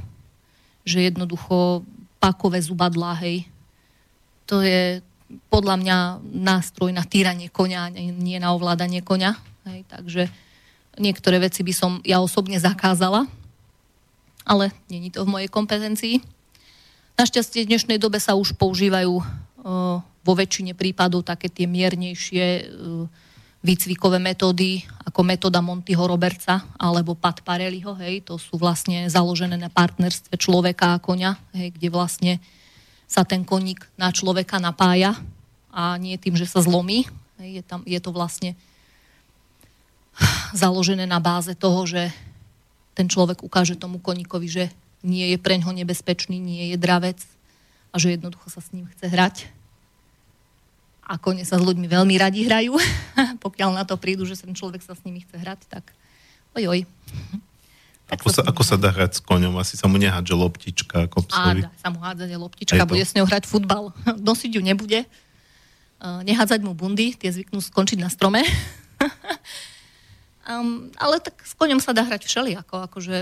Že 0.84 1.12
jednoducho 1.12 1.88
pakové 2.20 2.60
zubadlá, 2.60 3.16
hej. 3.24 3.48
To 4.48 4.60
je, 4.60 5.00
podľa 5.48 5.76
mňa 5.80 5.98
nástroj 6.24 6.92
na 6.92 7.04
týranie 7.08 7.48
konia, 7.52 7.88
nie 7.96 8.38
na 8.40 8.52
ovládanie 8.52 9.04
konia. 9.04 9.40
Hej, 9.68 9.88
takže 9.88 10.24
niektoré 11.00 11.40
veci 11.40 11.64
by 11.64 11.74
som 11.76 11.92
ja 12.04 12.20
osobne 12.20 12.60
zakázala. 12.60 13.28
ale 14.48 14.72
není 14.88 15.12
to 15.12 15.28
v 15.28 15.32
mojej 15.36 15.50
kompetencii. 15.52 16.24
Našťastie 17.18 17.66
v 17.66 17.74
dnešnej 17.74 17.98
dobe 17.98 18.22
sa 18.22 18.38
už 18.38 18.54
používajú 18.62 19.18
uh, 19.18 19.26
vo 20.06 20.34
väčšine 20.38 20.78
prípadov 20.78 21.26
také 21.26 21.50
tie 21.50 21.66
miernejšie 21.66 22.46
uh, 22.46 23.10
výcvikové 23.66 24.22
metódy, 24.22 24.86
ako 25.02 25.26
metóda 25.26 25.58
Montyho 25.58 26.06
Robertsa 26.06 26.62
alebo 26.78 27.18
Pat 27.18 27.42
Pareliho, 27.42 27.98
hej, 27.98 28.22
to 28.22 28.38
sú 28.38 28.62
vlastne 28.62 29.10
založené 29.10 29.58
na 29.58 29.66
partnerstve 29.66 30.38
človeka 30.38 30.94
a 30.94 31.02
konia, 31.02 31.42
hej, 31.58 31.74
kde 31.74 31.90
vlastne 31.90 32.34
sa 33.10 33.26
ten 33.26 33.42
koník 33.42 33.82
na 33.98 34.14
človeka 34.14 34.62
napája 34.62 35.18
a 35.74 35.98
nie 35.98 36.22
tým, 36.22 36.38
že 36.38 36.46
sa 36.46 36.62
zlomí. 36.62 37.10
Hej, 37.42 37.50
je, 37.50 37.64
tam, 37.66 37.82
je 37.82 37.98
to 37.98 38.14
vlastne 38.14 38.54
založené 40.54 41.10
na 41.10 41.18
báze 41.18 41.58
toho, 41.58 41.82
že 41.90 42.14
ten 42.94 43.10
človek 43.10 43.42
ukáže 43.42 43.74
tomu 43.74 43.98
koníkovi, 43.98 44.46
že 44.46 44.66
nie 45.06 45.34
je 45.34 45.38
preňho 45.38 45.72
nebezpečný, 45.74 46.38
nie 46.38 46.74
je 46.74 46.78
dravec 46.78 47.20
a 47.92 47.96
že 47.98 48.18
jednoducho 48.18 48.50
sa 48.50 48.62
s 48.62 48.74
ním 48.74 48.90
chce 48.94 49.08
hrať 49.10 49.36
a 51.08 51.16
kone 51.16 51.48
sa 51.48 51.56
s 51.56 51.64
ľuďmi 51.64 51.88
veľmi 51.88 52.20
radi 52.20 52.44
hrajú. 52.44 52.76
Pokiaľ 53.46 53.80
na 53.80 53.88
to 53.88 53.96
prídu, 53.96 54.28
že 54.28 54.36
ten 54.36 54.52
človek 54.52 54.84
sa 54.84 54.92
s 54.92 55.02
nimi 55.08 55.24
chce 55.24 55.40
hrať, 55.40 55.60
tak 55.72 55.96
ojoj. 56.54 56.84
Tak 58.08 58.24
ako, 58.24 58.30
sa, 58.32 58.42
ako 58.48 58.64
sa 58.64 58.76
dá 58.80 58.88
hrať 58.88 59.20
s 59.20 59.22
koňom? 59.28 59.52
Asi 59.60 59.76
sa 59.76 59.84
mu 59.92 60.00
nehádže 60.00 60.32
loptička 60.32 61.12
ako 61.12 61.28
psovi. 61.28 61.60
Á, 61.60 61.68
dá 61.68 61.72
sa 61.76 61.92
mu 61.92 62.00
hádzať 62.00 62.40
loptička, 62.40 62.88
bude 62.88 63.04
s 63.04 63.12
ňou 63.12 63.28
hrať 63.28 63.44
futbal. 63.44 63.92
Nosiť 64.32 64.56
ju 64.56 64.64
nebude. 64.64 65.04
Nehádzať 66.00 66.64
mu 66.64 66.72
bundy, 66.72 67.20
tie 67.20 67.36
zvyknú 67.36 67.60
skončiť 67.60 68.00
na 68.00 68.08
strome. 68.08 68.48
Um, 70.48 70.90
ale 70.96 71.20
tak 71.20 71.44
s 71.44 71.54
koňom 71.54 71.84
sa 71.84 71.92
dá 71.92 72.08
hrať 72.08 72.26
všelijako, 72.26 72.88
akože 72.88 73.18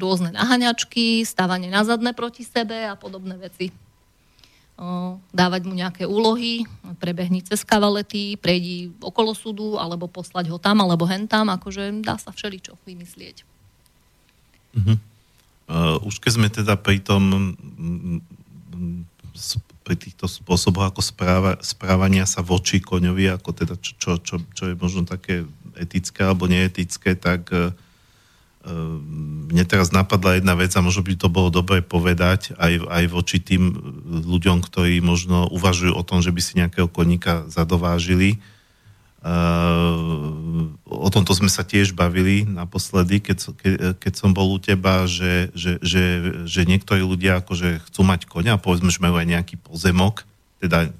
rôzne 0.00 0.32
naháňačky, 0.32 1.22
stávanie 1.28 1.68
na 1.68 1.84
zadné 1.84 2.16
proti 2.16 2.42
sebe 2.42 2.88
a 2.88 2.96
podobné 2.96 3.36
veci 3.36 3.70
dávať 5.30 5.62
mu 5.68 5.74
nejaké 5.76 6.08
úlohy, 6.08 6.66
prebehni 6.98 7.44
cez 7.44 7.62
kavalety, 7.62 8.34
prejdi 8.40 8.90
okolo 8.98 9.36
súdu, 9.36 9.78
alebo 9.78 10.10
poslať 10.10 10.50
ho 10.50 10.58
tam, 10.58 10.82
alebo 10.82 11.06
hen 11.06 11.28
tam, 11.30 11.52
akože 11.52 12.02
dá 12.02 12.18
sa 12.18 12.34
všeličo 12.34 12.74
vymyslieť. 12.82 13.46
Uh-huh. 14.72 14.96
Uh, 15.68 15.96
už 16.08 16.18
keď 16.18 16.30
sme 16.34 16.48
teda 16.50 16.74
pri 16.80 16.98
tom 16.98 17.54
pri 19.82 19.98
týchto 19.98 20.30
spôsoboch 20.30 20.94
ako 20.94 21.02
správa, 21.02 21.58
správania 21.58 22.22
sa 22.22 22.38
voči 22.38 22.78
koňovi, 22.78 23.34
ako 23.34 23.50
teda 23.50 23.74
čo, 23.82 24.14
čo, 24.22 24.38
čo 24.54 24.62
je 24.70 24.74
možno 24.78 25.02
také 25.02 25.42
etické 25.78 26.26
alebo 26.26 26.48
neetické, 26.48 27.16
tak 27.16 27.48
uh, 27.52 27.72
Ehm, 28.62 29.50
mne 29.50 29.66
teraz 29.66 29.90
napadla 29.90 30.38
jedna 30.38 30.54
vec 30.54 30.70
a 30.78 30.84
možno 30.84 31.02
by 31.02 31.18
to 31.18 31.26
bolo 31.26 31.50
dobre 31.50 31.82
povedať 31.82 32.54
aj, 32.54 32.86
aj 32.86 33.04
voči 33.10 33.42
tým 33.42 33.74
ľuďom, 34.22 34.62
ktorí 34.62 35.02
možno 35.02 35.50
uvažujú 35.50 35.90
o 35.90 36.06
tom, 36.06 36.22
že 36.22 36.30
by 36.30 36.40
si 36.40 36.62
nejakého 36.62 36.86
koníka 36.86 37.42
zadovážili. 37.50 38.38
O 40.86 41.08
tomto 41.10 41.30
sme 41.34 41.50
sa 41.50 41.62
tiež 41.62 41.94
bavili 41.94 42.42
naposledy, 42.42 43.22
keď, 43.22 43.36
ke, 43.54 43.70
keď 43.98 44.12
som 44.14 44.30
bol 44.34 44.50
u 44.50 44.58
teba, 44.58 45.06
že, 45.06 45.50
že, 45.54 45.78
že, 45.82 46.04
že 46.46 46.60
niektorí 46.66 47.02
ľudia 47.02 47.42
akože 47.42 47.86
chcú 47.90 48.00
mať 48.02 48.26
konia, 48.30 48.58
povedzme, 48.62 48.90
že 48.90 49.02
majú 49.02 49.18
aj 49.18 49.26
nejaký 49.26 49.62
pozemok, 49.62 50.26
teda, 50.58 50.90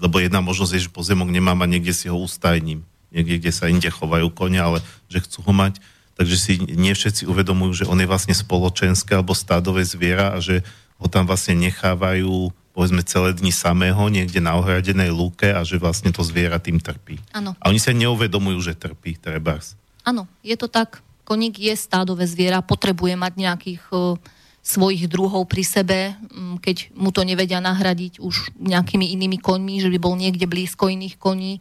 lebo 0.00 0.16
jedna 0.20 0.44
možnosť 0.44 0.72
je, 0.76 0.84
že 0.88 0.90
pozemok 0.92 1.28
nemám 1.32 1.60
a 1.64 1.68
niekde 1.68 1.96
si 1.96 2.12
ho 2.12 2.16
ustajním, 2.16 2.84
niekde, 3.12 3.38
kde 3.38 3.52
sa 3.52 3.68
inde 3.68 3.86
chovajú 3.92 4.32
konia, 4.32 4.66
ale 4.66 4.78
že 5.06 5.20
chcú 5.22 5.44
ho 5.44 5.52
mať 5.52 5.78
takže 6.16 6.36
si 6.36 6.52
nie 6.60 6.92
všetci 6.92 7.26
uvedomujú, 7.26 7.84
že 7.84 7.88
on 7.88 7.98
je 7.98 8.06
vlastne 8.06 8.36
spoločenské 8.36 9.16
alebo 9.16 9.34
stádové 9.34 9.82
zviera 9.82 10.36
a 10.36 10.38
že 10.38 10.60
ho 11.00 11.10
tam 11.10 11.26
vlastne 11.26 11.58
nechávajú 11.58 12.52
povedzme 12.72 13.04
celé 13.04 13.36
dni 13.36 13.52
samého 13.52 14.00
niekde 14.08 14.40
na 14.40 14.56
ohradenej 14.56 15.12
lúke 15.12 15.52
a 15.52 15.60
že 15.60 15.76
vlastne 15.76 16.08
to 16.08 16.24
zviera 16.24 16.56
tým 16.56 16.80
trpí. 16.80 17.20
Ano. 17.36 17.52
A 17.60 17.68
oni 17.68 17.76
sa 17.76 17.92
neuvedomujú, 17.92 18.64
že 18.64 18.72
trpí, 18.72 19.20
trebárs. 19.20 19.76
Áno, 20.08 20.24
je 20.40 20.56
to 20.56 20.72
tak. 20.72 21.04
Koník 21.28 21.60
je 21.60 21.76
stádové 21.76 22.24
zviera, 22.24 22.64
potrebuje 22.64 23.12
mať 23.12 23.32
nejakých 23.36 23.82
uh, 23.92 24.16
svojich 24.64 25.04
druhov 25.04 25.44
pri 25.52 25.62
sebe, 25.68 25.98
um, 26.32 26.56
keď 26.56 26.96
mu 26.96 27.12
to 27.12 27.28
nevedia 27.28 27.60
nahradiť 27.60 28.24
už 28.24 28.56
nejakými 28.56 29.12
inými 29.20 29.36
koňmi, 29.36 29.84
že 29.84 29.92
by 29.92 29.98
bol 30.00 30.16
niekde 30.16 30.48
blízko 30.48 30.88
iných 30.88 31.20
koní 31.20 31.60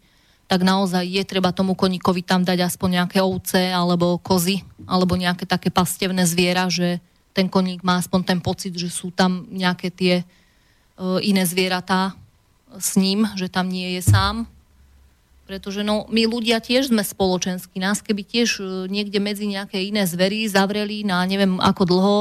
tak 0.52 0.68
naozaj 0.68 1.07
je 1.07 1.23
treba 1.23 1.56
tomu 1.56 1.80
koníkovi 1.80 2.28
tam 2.28 2.44
dať 2.44 2.68
aspoň 2.68 2.99
nejaké 2.99 3.23
ovce 3.23 3.72
alebo 3.72 4.19
kozy 4.19 4.60
alebo 4.84 5.15
nejaké 5.15 5.48
také 5.48 5.72
pastevné 5.72 6.28
zviera, 6.28 6.68
že 6.68 6.99
ten 7.32 7.48
koník 7.48 7.88
má 7.88 7.95
aspoň 8.03 8.19
ten 8.28 8.40
pocit, 8.44 8.76
že 8.76 8.91
sú 8.91 9.15
tam 9.15 9.48
nejaké 9.48 9.88
tie 9.95 10.15
e, 10.19 10.23
iné 11.23 11.48
zvieratá 11.48 12.19
s 12.76 12.99
ním, 12.99 13.32
že 13.40 13.48
tam 13.48 13.72
nie 13.72 13.95
je 13.95 14.03
sám. 14.03 14.44
Pretože 15.48 15.88
no, 15.88 16.03
my 16.11 16.28
ľudia 16.28 16.60
tiež 16.60 16.91
sme 16.91 16.99
spoločenskí. 16.99 17.80
Nás 17.80 18.03
keby 18.03 18.28
tiež 18.28 18.60
e, 18.60 18.91
niekde 18.91 19.23
medzi 19.23 19.48
nejaké 19.48 19.80
iné 19.80 20.03
zvery 20.03 20.52
zavreli 20.52 21.07
na 21.07 21.23
neviem 21.23 21.64
ako 21.64 21.84
dlho 21.88 22.19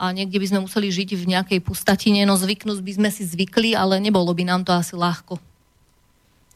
a 0.00 0.08
niekde 0.16 0.40
by 0.40 0.46
sme 0.48 0.64
museli 0.64 0.88
žiť 0.88 1.20
v 1.20 1.36
nejakej 1.36 1.60
pustatine, 1.60 2.24
no 2.24 2.40
zvyknúť 2.40 2.80
by 2.80 2.92
sme 2.96 3.08
si 3.12 3.28
zvykli, 3.28 3.76
ale 3.76 4.00
nebolo 4.00 4.32
by 4.32 4.48
nám 4.48 4.64
to 4.64 4.72
asi 4.72 4.96
ľahko. 4.96 5.36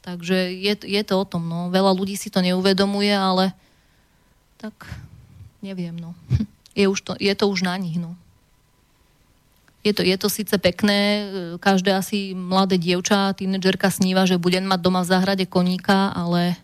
Takže 0.03 0.51
je, 0.51 0.75
je 0.83 1.03
to 1.07 1.15
o 1.15 1.25
tom, 1.25 1.47
no. 1.47 1.71
Veľa 1.71 1.95
ľudí 1.95 2.19
si 2.19 2.27
to 2.27 2.43
neuvedomuje, 2.43 3.15
ale 3.15 3.55
tak 4.59 4.75
neviem, 5.63 5.95
no. 5.95 6.13
Je, 6.73 6.89
už 6.89 7.05
to, 7.05 7.13
je 7.21 7.29
to 7.37 7.53
už 7.53 7.69
na 7.69 7.77
nich, 7.77 8.01
no. 8.01 8.17
Je 9.85 9.93
to, 9.93 10.01
je 10.01 10.17
to 10.17 10.33
síce 10.33 10.57
pekné, 10.57 11.29
každé 11.61 11.93
asi 11.93 12.33
mladé 12.33 12.81
dievča, 12.81 13.37
tínedžerka 13.37 13.93
sníva, 13.93 14.25
že 14.25 14.41
budem 14.41 14.65
mať 14.65 14.81
doma 14.81 15.05
v 15.05 15.11
záhrade 15.13 15.45
koníka, 15.45 16.17
ale 16.17 16.57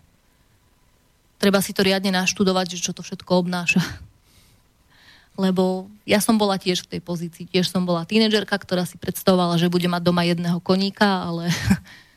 treba 1.37 1.61
si 1.61 1.77
to 1.77 1.85
riadne 1.85 2.09
naštudovať, 2.09 2.79
že 2.79 2.89
čo 2.89 2.97
to 2.97 3.05
všetko 3.05 3.45
obnáša. 3.45 3.85
Lebo 5.45 5.93
ja 6.09 6.25
som 6.25 6.41
bola 6.41 6.57
tiež 6.57 6.89
v 6.89 6.97
tej 6.97 7.01
pozícii, 7.05 7.45
tiež 7.53 7.69
som 7.69 7.85
bola 7.85 8.09
tínedžerka, 8.09 8.57
ktorá 8.57 8.89
si 8.89 8.97
predstavovala, 8.97 9.61
že 9.61 9.69
bude 9.69 9.93
mať 9.93 10.03
doma 10.09 10.25
jedného 10.25 10.57
koníka, 10.65 11.29
ale 11.29 11.53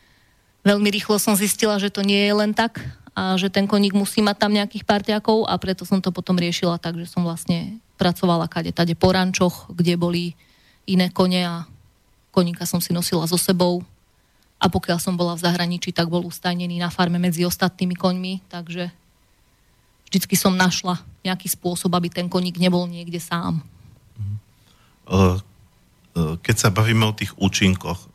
Veľmi 0.62 0.94
rýchlo 0.94 1.18
som 1.18 1.34
zistila, 1.34 1.82
že 1.82 1.90
to 1.90 2.06
nie 2.06 2.30
je 2.30 2.34
len 2.38 2.54
tak 2.54 2.78
a 3.18 3.36
že 3.36 3.50
ten 3.50 3.66
koník 3.66 3.98
musí 3.98 4.22
mať 4.22 4.38
tam 4.38 4.54
nejakých 4.54 4.86
partiakov 4.86 5.50
a 5.50 5.58
preto 5.58 5.84
som 5.84 6.00
to 6.00 6.14
potom 6.14 6.38
riešila 6.38 6.78
tak, 6.78 6.96
že 7.02 7.10
som 7.10 7.26
vlastne 7.26 7.82
pracovala 7.98 8.48
kade 8.48 8.72
tade 8.72 8.94
po 8.94 9.10
rančoch, 9.12 9.74
kde 9.74 9.98
boli 9.98 10.38
iné 10.86 11.10
kone 11.10 11.42
a 11.44 11.66
koníka 12.32 12.64
som 12.70 12.80
si 12.80 12.94
nosila 12.94 13.28
so 13.28 13.36
sebou 13.36 13.84
a 14.62 14.70
pokiaľ 14.70 15.02
som 15.02 15.18
bola 15.18 15.34
v 15.34 15.44
zahraničí, 15.44 15.90
tak 15.90 16.14
bol 16.14 16.22
ustajnený 16.30 16.78
na 16.78 16.94
farme 16.94 17.18
medzi 17.18 17.42
ostatnými 17.42 17.98
koňmi, 17.98 18.46
takže 18.46 18.94
vždycky 20.06 20.38
som 20.38 20.54
našla 20.54 21.02
nejaký 21.26 21.50
spôsob, 21.50 21.90
aby 21.98 22.14
ten 22.14 22.30
koník 22.30 22.62
nebol 22.62 22.86
niekde 22.86 23.18
sám. 23.18 23.66
Keď 26.16 26.56
sa 26.56 26.70
bavíme 26.70 27.10
o 27.10 27.18
tých 27.18 27.34
účinkoch, 27.42 28.08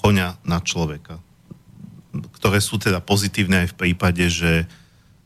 konia 0.00 0.40
na 0.42 0.58
človeka, 0.64 1.20
ktoré 2.40 2.58
sú 2.58 2.80
teda 2.80 3.04
pozitívne 3.04 3.66
aj 3.66 3.76
v 3.76 3.78
prípade, 3.78 4.24
že, 4.32 4.64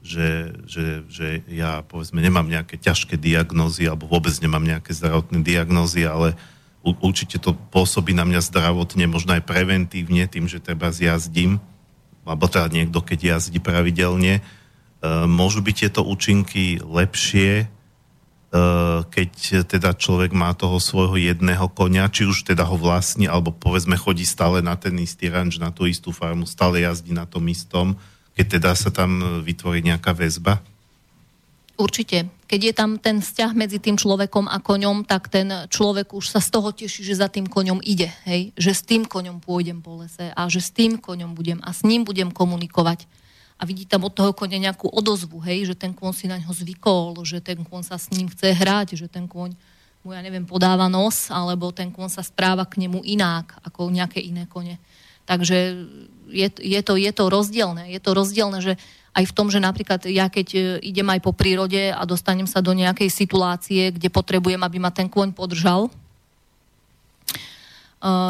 že, 0.03 0.53
že, 0.67 1.07
že 1.07 1.27
ja 1.47 1.87
povedzme 1.87 2.19
nemám 2.19 2.51
nejaké 2.51 2.77
ťažké 2.77 3.15
diagnózy 3.17 3.87
alebo 3.87 4.11
vôbec 4.11 4.35
nemám 4.43 4.63
nejaké 4.63 4.91
zdravotné 4.93 5.47
diagnózy, 5.47 6.05
ale 6.05 6.35
určite 6.83 7.39
to 7.39 7.55
pôsobí 7.71 8.11
na 8.11 8.27
mňa 8.27 8.43
zdravotne, 8.43 9.07
možno 9.07 9.39
aj 9.39 9.47
preventívne 9.47 10.27
tým, 10.27 10.51
že 10.51 10.59
treba 10.59 10.91
zjazdím, 10.91 11.63
alebo 12.27 12.51
teda 12.51 12.67
niekto, 12.71 12.99
keď 12.99 13.39
jazdí 13.39 13.63
pravidelne. 13.63 14.39
E, 14.39 14.43
môžu 15.31 15.63
byť 15.63 15.75
tieto 15.87 16.03
účinky 16.03 16.83
lepšie, 16.83 17.71
keď 19.09 19.65
teda 19.65 19.97
človek 19.97 20.37
má 20.37 20.53
toho 20.53 20.77
svojho 20.77 21.17
jedného 21.17 21.73
konia, 21.73 22.13
či 22.13 22.29
už 22.29 22.45
teda 22.45 22.69
ho 22.69 22.77
vlastní, 22.77 23.25
alebo 23.25 23.49
povedzme 23.49 23.97
chodí 23.97 24.29
stále 24.29 24.61
na 24.61 24.77
ten 24.77 24.93
istý 25.01 25.33
ranč, 25.33 25.57
na 25.57 25.73
tú 25.73 25.89
istú 25.89 26.13
farmu, 26.13 26.45
stále 26.45 26.85
jazdí 26.85 27.17
na 27.17 27.25
tom 27.25 27.49
istom, 27.49 27.97
keď 28.37 28.61
teda 28.61 28.71
sa 28.77 28.93
tam 28.93 29.41
vytvorí 29.41 29.81
nejaká 29.81 30.13
väzba? 30.13 30.61
Určite. 31.81 32.29
Keď 32.45 32.61
je 32.61 32.75
tam 32.77 33.01
ten 33.01 33.25
vzťah 33.25 33.57
medzi 33.57 33.81
tým 33.81 33.97
človekom 33.97 34.45
a 34.45 34.61
koňom, 34.61 35.09
tak 35.09 35.33
ten 35.33 35.49
človek 35.73 36.13
už 36.13 36.37
sa 36.37 36.41
z 36.45 36.53
toho 36.53 36.69
teší, 36.69 37.01
že 37.01 37.17
za 37.17 37.33
tým 37.33 37.49
koňom 37.49 37.81
ide. 37.81 38.13
Hej? 38.29 38.53
Že 38.61 38.73
s 38.77 38.83
tým 38.85 39.03
koňom 39.09 39.41
pôjdem 39.41 39.81
po 39.81 40.05
lese 40.05 40.29
a 40.29 40.43
že 40.53 40.61
s 40.61 40.69
tým 40.69 41.01
koňom 41.01 41.33
budem 41.33 41.65
a 41.65 41.73
s 41.73 41.81
ním 41.89 42.05
budem 42.05 42.29
komunikovať 42.29 43.09
a 43.63 43.67
vidí 43.69 43.87
tam 43.87 44.03
od 44.03 44.11
toho 44.11 44.35
konia 44.35 44.59
nejakú 44.59 44.91
odozvu, 44.91 45.39
hej, 45.47 45.71
že 45.71 45.79
ten 45.79 45.95
kôň 45.95 46.11
si 46.11 46.27
na 46.27 46.35
ňo 46.35 46.51
zvykol, 46.51 47.15
že 47.23 47.39
ten 47.39 47.63
kôň 47.63 47.87
sa 47.87 47.95
s 47.95 48.11
ním 48.11 48.27
chce 48.27 48.51
hrať, 48.59 48.99
že 48.99 49.07
ten 49.07 49.31
kôň 49.31 49.55
mu, 50.03 50.11
ja 50.11 50.19
neviem, 50.19 50.43
podáva 50.43 50.91
nos, 50.91 51.31
alebo 51.31 51.71
ten 51.71 51.95
kôň 51.95 52.11
sa 52.11 52.27
správa 52.27 52.67
k 52.67 52.83
nemu 52.83 53.07
inak, 53.07 53.55
ako 53.63 53.87
nejaké 53.95 54.19
iné 54.19 54.51
kone. 54.51 54.83
Takže 55.31 55.79
je, 56.27 56.49
je, 56.59 56.81
to, 56.83 56.99
je 56.99 57.13
to 57.15 57.31
rozdielne. 57.31 57.87
Je 57.87 58.03
to 58.03 58.11
rozdielne, 58.11 58.59
že 58.59 58.75
aj 59.15 59.31
v 59.31 59.37
tom, 59.37 59.47
že 59.47 59.63
napríklad 59.63 60.03
ja 60.11 60.27
keď 60.27 60.49
e, 60.51 60.61
idem 60.83 61.07
aj 61.07 61.23
po 61.23 61.31
prírode 61.31 61.95
a 61.95 62.03
dostanem 62.03 62.51
sa 62.51 62.59
do 62.59 62.75
nejakej 62.75 63.15
situácie, 63.15 63.95
kde 63.95 64.11
potrebujem, 64.11 64.59
aby 64.59 64.83
ma 64.83 64.91
ten 64.91 65.07
kôň 65.07 65.31
podržal, 65.31 65.87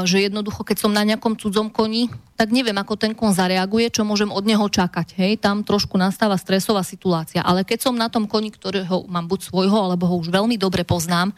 že 0.05 0.28
jednoducho, 0.28 0.69
keď 0.69 0.85
som 0.85 0.93
na 0.93 1.01
nejakom 1.01 1.32
cudzom 1.32 1.73
koni, 1.73 2.12
tak 2.36 2.53
neviem, 2.53 2.77
ako 2.77 2.93
ten 2.93 3.16
kon 3.16 3.32
zareaguje, 3.32 3.89
čo 3.89 4.05
môžem 4.05 4.28
od 4.28 4.44
neho 4.44 4.69
čakať. 4.69 5.16
Hej, 5.16 5.40
tam 5.40 5.65
trošku 5.65 5.97
nastáva 5.97 6.36
stresová 6.36 6.85
situácia. 6.85 7.40
Ale 7.40 7.65
keď 7.65 7.89
som 7.89 7.97
na 7.97 8.12
tom 8.12 8.28
koni, 8.28 8.53
ktorého 8.53 9.09
mám 9.09 9.24
buď 9.24 9.49
svojho, 9.49 9.73
alebo 9.73 10.05
ho 10.05 10.20
už 10.20 10.28
veľmi 10.28 10.61
dobre 10.61 10.85
poznám, 10.85 11.32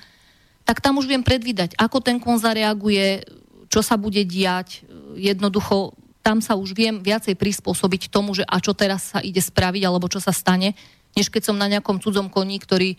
tak 0.66 0.82
tam 0.82 0.98
už 0.98 1.06
viem 1.06 1.22
predvídať, 1.22 1.78
ako 1.78 2.02
ten 2.02 2.18
kon 2.18 2.34
zareaguje, 2.34 3.22
čo 3.70 3.86
sa 3.86 3.94
bude 3.94 4.26
diať. 4.26 4.82
Jednoducho, 5.14 5.94
tam 6.24 6.42
sa 6.42 6.58
už 6.58 6.74
viem 6.74 6.98
viacej 6.98 7.38
prispôsobiť 7.38 8.10
tomu, 8.10 8.34
že 8.34 8.42
a 8.48 8.58
čo 8.58 8.74
teraz 8.74 9.14
sa 9.14 9.22
ide 9.22 9.38
spraviť, 9.38 9.82
alebo 9.86 10.10
čo 10.10 10.18
sa 10.18 10.34
stane, 10.34 10.74
než 11.14 11.30
keď 11.30 11.52
som 11.52 11.56
na 11.60 11.70
nejakom 11.70 12.02
cudzom 12.02 12.26
koni, 12.32 12.58
ktorý 12.58 12.98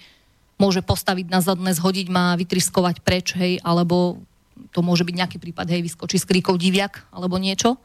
môže 0.55 0.79
postaviť 0.79 1.27
na 1.27 1.43
zadné, 1.43 1.75
zhodiť 1.75 2.07
ma, 2.07 2.39
vytriskovať 2.39 3.03
preč, 3.03 3.35
hej, 3.35 3.59
alebo 3.59 4.23
to 4.71 4.79
môže 4.79 5.03
byť 5.03 5.15
nejaký 5.15 5.37
prípad, 5.39 5.67
hej, 5.67 5.83
vyskočí 5.83 6.19
z 6.19 6.27
kríkov 6.27 6.59
diviak 6.59 7.07
alebo 7.11 7.35
niečo. 7.39 7.75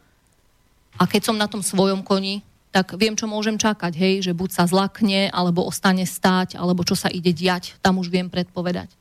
A 0.99 1.07
keď 1.07 1.31
som 1.31 1.37
na 1.39 1.47
tom 1.47 1.63
svojom 1.63 2.03
koni, 2.03 2.43
tak 2.71 2.95
viem, 2.95 3.19
čo 3.19 3.27
môžem 3.27 3.59
čakať, 3.59 3.93
hej, 3.99 4.15
že 4.31 4.33
buď 4.35 4.51
sa 4.55 4.65
zlakne, 4.67 5.27
alebo 5.35 5.67
ostane 5.67 6.07
stáť, 6.07 6.55
alebo 6.55 6.87
čo 6.87 6.95
sa 6.95 7.11
ide 7.11 7.35
diať, 7.35 7.75
tam 7.83 7.99
už 7.99 8.11
viem 8.11 8.31
predpovedať. 8.31 8.95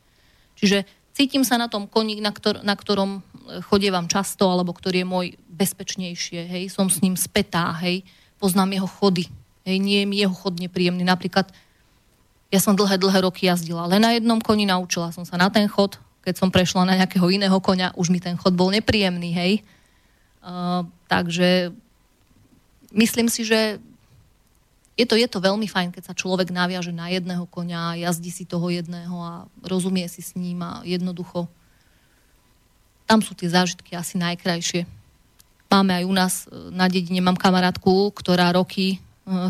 Čiže 0.57 0.89
cítim 1.13 1.45
sa 1.45 1.61
na 1.61 1.69
tom 1.69 1.85
koni, 1.85 2.17
na, 2.17 2.33
ktor- 2.33 2.65
na 2.65 2.73
ktorom 2.73 3.21
e, 3.21 3.61
chodievam 3.69 4.09
často, 4.09 4.49
alebo 4.49 4.73
ktorý 4.73 5.05
je 5.05 5.07
môj 5.07 5.25
bezpečnejšie, 5.53 6.49
hej, 6.49 6.63
som 6.73 6.89
s 6.89 6.97
ním 7.05 7.13
spätá, 7.13 7.69
hej, 7.85 8.01
poznám 8.41 8.81
jeho 8.81 8.89
chody, 8.89 9.29
hej, 9.69 9.77
nie 9.77 10.01
je 10.01 10.09
mi 10.09 10.17
jeho 10.17 10.33
chod 10.33 10.57
nepríjemný. 10.57 11.05
Napríklad 11.05 11.53
ja 12.49 12.57
som 12.57 12.73
dlhé, 12.73 12.97
dlhé 12.97 13.21
roky 13.21 13.45
jazdila, 13.45 13.85
ale 13.85 14.01
na 14.01 14.17
jednom 14.17 14.41
koni 14.41 14.65
naučila 14.65 15.13
som 15.13 15.21
sa 15.21 15.37
na 15.37 15.53
ten 15.53 15.69
chod, 15.69 16.01
keď 16.23 16.35
som 16.35 16.49
prešla 16.51 16.85
na 16.85 16.97
nejakého 16.99 17.27
iného 17.31 17.55
konia, 17.63 17.95
už 17.95 18.11
mi 18.11 18.19
ten 18.19 18.35
chod 18.35 18.53
bol 18.53 18.69
nepríjemný, 18.69 19.31
hej. 19.31 19.53
Uh, 20.39 20.87
takže 21.11 21.75
myslím 22.95 23.27
si, 23.27 23.43
že 23.43 23.79
je 24.99 25.07
to, 25.07 25.15
je 25.15 25.31
to 25.31 25.39
veľmi 25.39 25.63
fajn, 25.63 25.95
keď 25.95 26.11
sa 26.11 26.17
človek 26.17 26.51
naviaže 26.51 26.91
na 26.91 27.07
jedného 27.07 27.47
konia, 27.47 27.95
jazdí 27.95 28.35
si 28.35 28.43
toho 28.43 28.67
jedného 28.67 29.15
a 29.15 29.47
rozumie 29.63 30.03
si 30.11 30.19
s 30.19 30.35
ním 30.35 30.59
a 30.59 30.83
jednoducho 30.83 31.47
tam 33.07 33.23
sú 33.23 33.31
tie 33.33 33.47
zážitky 33.47 33.95
asi 33.95 34.19
najkrajšie. 34.19 34.83
Máme 35.71 35.97
aj 35.97 36.03
u 36.05 36.13
nás 36.13 36.33
e, 36.45 36.75
na 36.75 36.85
dedine, 36.91 37.23
mám 37.23 37.39
kamarátku, 37.39 38.11
ktorá 38.11 38.53
roky 38.53 38.97
e, 38.97 38.97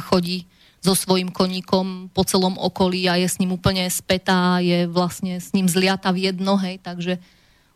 chodí 0.05 0.45
so 0.79 0.95
svojím 0.95 1.29
koníkom 1.29 2.07
po 2.15 2.23
celom 2.23 2.55
okolí 2.55 3.11
a 3.11 3.19
je 3.19 3.27
s 3.27 3.39
ním 3.39 3.51
úplne 3.55 3.83
spätá, 3.91 4.63
je 4.63 4.87
vlastne 4.87 5.35
s 5.35 5.51
ním 5.51 5.67
zliata 5.67 6.11
v 6.15 6.31
jedno, 6.31 6.55
hej, 6.55 6.79
takže 6.79 7.19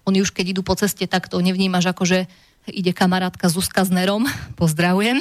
oni 0.07 0.23
už 0.23 0.31
keď 0.31 0.55
idú 0.55 0.61
po 0.63 0.75
ceste, 0.75 1.03
tak 1.07 1.27
to 1.27 1.39
nevnímaš 1.43 1.91
ako, 1.91 2.03
že 2.07 2.19
ide 2.67 2.95
kamarátka 2.95 3.51
Zuzka 3.51 3.83
s 3.83 3.91
Nerom, 3.91 4.23
pozdravujem, 4.61 5.19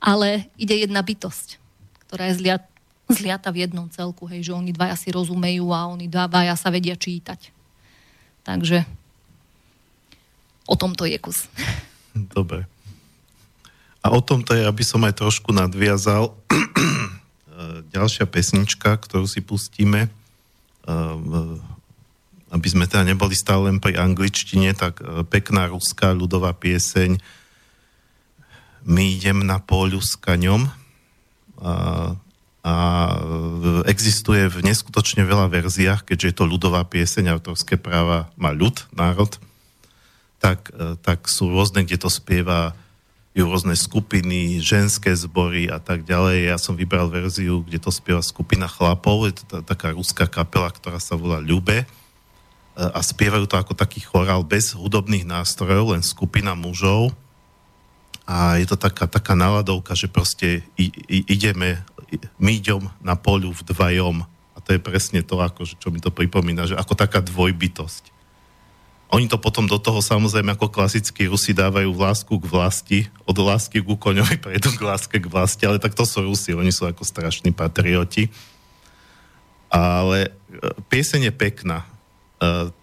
ale 0.00 0.48
ide 0.56 0.80
jedna 0.80 1.04
bytosť, 1.04 1.60
ktorá 2.08 2.32
je 2.32 2.40
zliat, 2.40 2.64
zliata 3.12 3.52
v 3.52 3.68
jednom 3.68 3.84
celku, 3.92 4.24
hej, 4.24 4.48
že 4.48 4.56
oni 4.56 4.72
dvaja 4.72 4.96
si 4.96 5.12
rozumejú 5.12 5.68
a 5.76 5.92
oni 5.92 6.08
dvaja 6.08 6.56
sa 6.56 6.72
vedia 6.72 6.96
čítať. 6.96 7.52
Takže 8.40 8.88
o 10.64 10.74
tomto 10.78 11.04
je 11.04 11.20
kus. 11.20 11.44
Dobre. 12.16 12.64
A 14.00 14.08
o 14.16 14.20
tomto 14.24 14.56
je, 14.56 14.64
aby 14.64 14.80
som 14.80 15.04
aj 15.04 15.20
trošku 15.20 15.52
nadviazal, 15.52 16.32
ďalšia 17.94 18.24
pesnička, 18.24 18.96
ktorú 18.96 19.28
si 19.28 19.44
pustíme, 19.44 20.08
aby 22.50 22.66
sme 22.66 22.88
teda 22.90 23.06
neboli 23.06 23.36
stále 23.36 23.70
len 23.70 23.78
pri 23.78 23.94
angličtine, 23.94 24.74
tak 24.74 24.98
e, 24.98 25.22
pekná 25.22 25.70
ruská 25.70 26.10
ľudová 26.10 26.50
pieseň. 26.50 27.22
My 28.82 29.06
idem 29.06 29.46
na 29.46 29.62
póľu 29.62 30.02
s 30.02 30.18
kaňom. 30.18 30.66
A, 31.62 31.72
a 32.66 32.74
existuje 33.86 34.50
v 34.50 34.66
neskutočne 34.66 35.22
veľa 35.22 35.46
verziách, 35.46 36.02
keďže 36.10 36.26
je 36.26 36.36
to 36.42 36.50
ľudová 36.50 36.82
pieseň, 36.90 37.38
autorské 37.38 37.78
práva 37.78 38.34
má 38.34 38.50
ľud, 38.50 38.82
národ, 38.90 39.30
tak, 40.42 40.72
tak 41.04 41.28
sú 41.28 41.52
rôzne, 41.52 41.84
kde 41.84 42.00
to 42.00 42.08
spieva 42.08 42.72
rôzne 43.38 43.78
skupiny, 43.78 44.58
ženské 44.58 45.14
zbory 45.14 45.70
a 45.70 45.78
tak 45.78 46.02
ďalej. 46.02 46.50
Ja 46.50 46.58
som 46.58 46.74
vybral 46.74 47.06
verziu, 47.06 47.62
kde 47.62 47.78
to 47.78 47.94
spieva 47.94 48.22
skupina 48.26 48.66
chlapov, 48.66 49.30
je 49.30 49.34
to 49.38 49.44
tá, 49.46 49.58
taká 49.62 49.94
ruská 49.94 50.26
kapela, 50.26 50.66
ktorá 50.66 50.98
sa 50.98 51.14
volá 51.14 51.38
Ľube. 51.38 51.82
E, 51.82 51.86
a 52.74 52.98
spievajú 52.98 53.46
to 53.46 53.54
ako 53.54 53.78
taký 53.78 54.02
chorál 54.02 54.42
bez 54.42 54.74
hudobných 54.74 55.22
nástrojov, 55.22 55.94
len 55.94 56.02
skupina 56.02 56.58
mužov. 56.58 57.14
A 58.26 58.58
je 58.58 58.66
to 58.66 58.74
taká, 58.74 59.06
taká 59.06 59.38
naladovka, 59.38 59.94
že 59.94 60.10
proste 60.10 60.66
i, 60.74 60.90
i, 61.06 61.22
ideme, 61.30 61.78
my 62.42 62.58
idem 62.58 62.82
na 62.98 63.14
polu 63.14 63.54
v 63.54 63.62
dvajom. 63.62 64.26
A 64.54 64.58
to 64.58 64.74
je 64.74 64.82
presne 64.82 65.22
to, 65.22 65.38
ako, 65.38 65.70
čo 65.70 65.88
mi 65.94 66.02
to 66.02 66.10
pripomína, 66.10 66.66
že 66.66 66.74
ako 66.74 66.98
taká 66.98 67.22
dvojbytosť 67.22 68.19
oni 69.13 69.29
to 69.29 69.37
potom 69.37 69.69
do 69.69 69.77
toho 69.77 70.01
samozrejme 70.01 70.57
ako 70.57 70.67
klasickí 70.67 71.29
Rusi 71.29 71.53
dávajú 71.53 71.93
lásku 71.93 72.33
k 72.35 72.45
vlasti, 72.49 72.99
od 73.23 73.37
lásky 73.37 73.79
k 73.79 73.87
koňovi 73.87 74.35
prejdú 74.43 74.73
k 74.75 74.81
láske 74.81 75.21
k 75.21 75.29
vlasti, 75.29 75.63
ale 75.63 75.79
tak 75.79 75.93
to 75.93 76.03
sú 76.03 76.25
Rusi, 76.25 76.57
oni 76.57 76.73
sú 76.73 76.89
ako 76.89 77.05
strašní 77.05 77.53
patrioti. 77.53 78.27
Ale 79.69 80.27
e, 80.27 80.29
pieseň 80.91 81.29
je 81.29 81.33
pekná 81.33 81.85
e, 81.85 81.87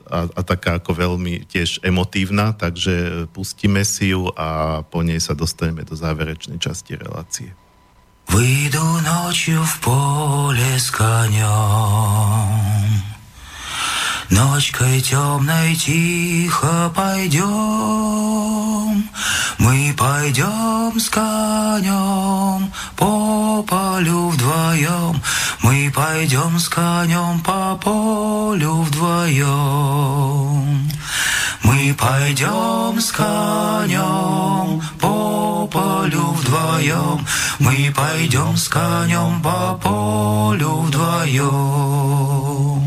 a, 0.09 0.19
a 0.31 0.41
taká 0.47 0.79
ako 0.79 0.95
veľmi 0.95 1.45
tiež 1.49 1.85
emotívna, 1.85 2.55
takže 2.55 3.27
pustíme 3.35 3.85
si 3.85 4.15
ju 4.15 4.31
a 4.33 4.81
po 4.87 5.03
nej 5.03 5.19
sa 5.19 5.37
dostaneme 5.37 5.85
do 5.85 5.99
záverečnej 5.99 6.57
časti 6.63 6.97
relácie. 6.97 7.53
Выйду 8.31 8.85
ночью 9.03 9.59
в 9.67 9.75
поле 9.83 10.79
с 10.79 10.89
конем 10.95 11.43
Ночкой 14.30 15.00
темной 15.00 15.74
тихо 15.76 16.92
пойдем, 16.94 17.46
Мы 19.58 19.96
пойдем 19.98 21.00
с 21.00 21.10
конем 21.10 22.70
по 22.98 23.64
полю 23.64 24.28
вдвоем, 24.28 25.22
Мы 25.64 25.90
пойдем 25.96 26.60
с 26.60 26.68
конем 26.68 27.40
по 27.40 27.78
полю 27.78 28.82
вдвоем. 28.82 30.92
Мы 31.64 31.96
пойдем 31.98 33.00
с 33.00 33.12
конем 33.12 34.82
по 35.00 35.70
полю 35.72 36.34
вдвоем, 36.34 37.26
Мы 37.60 37.94
пойдем 37.96 38.58
с 38.58 38.68
конем 38.68 39.42
по 39.42 39.80
полю 39.82 40.82
вдвоем. 40.82 42.87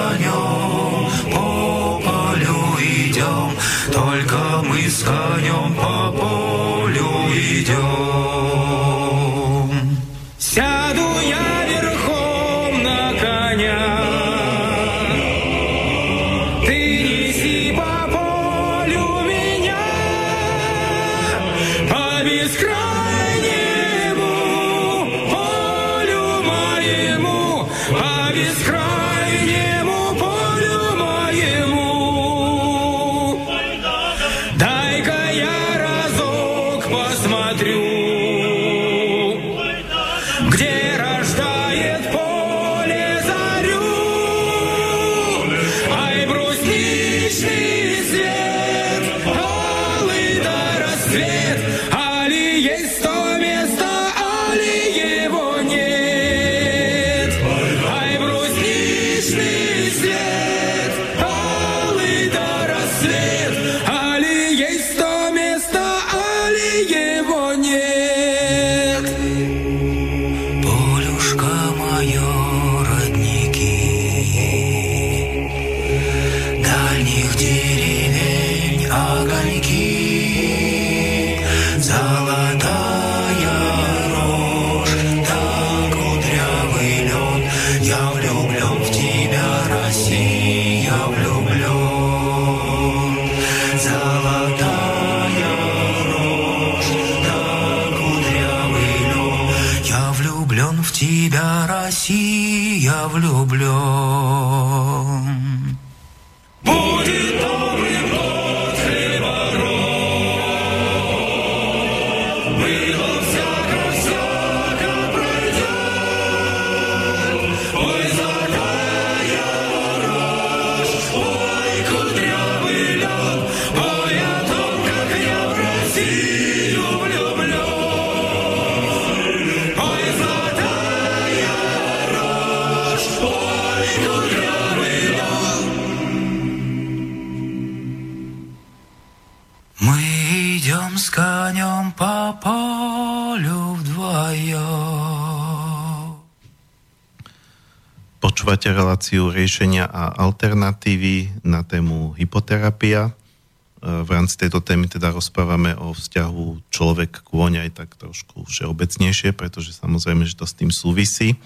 Počúvate 148.61 148.77
reláciu 148.77 149.33
riešenia 149.33 149.89
a 149.89 150.13
alternatívy 150.21 151.41
na 151.41 151.65
tému 151.65 152.13
hypoterapia. 152.13 153.09
E, 153.09 154.05
V 154.05 154.09
rámci 154.13 154.37
tejto 154.37 154.61
témy 154.61 154.85
teda 154.85 155.09
rozprávame 155.09 155.73
o 155.73 155.97
vzťahu 155.97 156.69
človek 156.69 157.25
kôň 157.25 157.65
aj 157.65 157.69
tak 157.73 157.97
trošku 157.97 158.45
všeobecnejšie, 158.45 159.33
pretože 159.33 159.73
samozrejme, 159.73 160.29
že 160.29 160.37
to 160.37 160.45
s 160.45 160.53
tým 160.53 160.69
súvisí. 160.69 161.41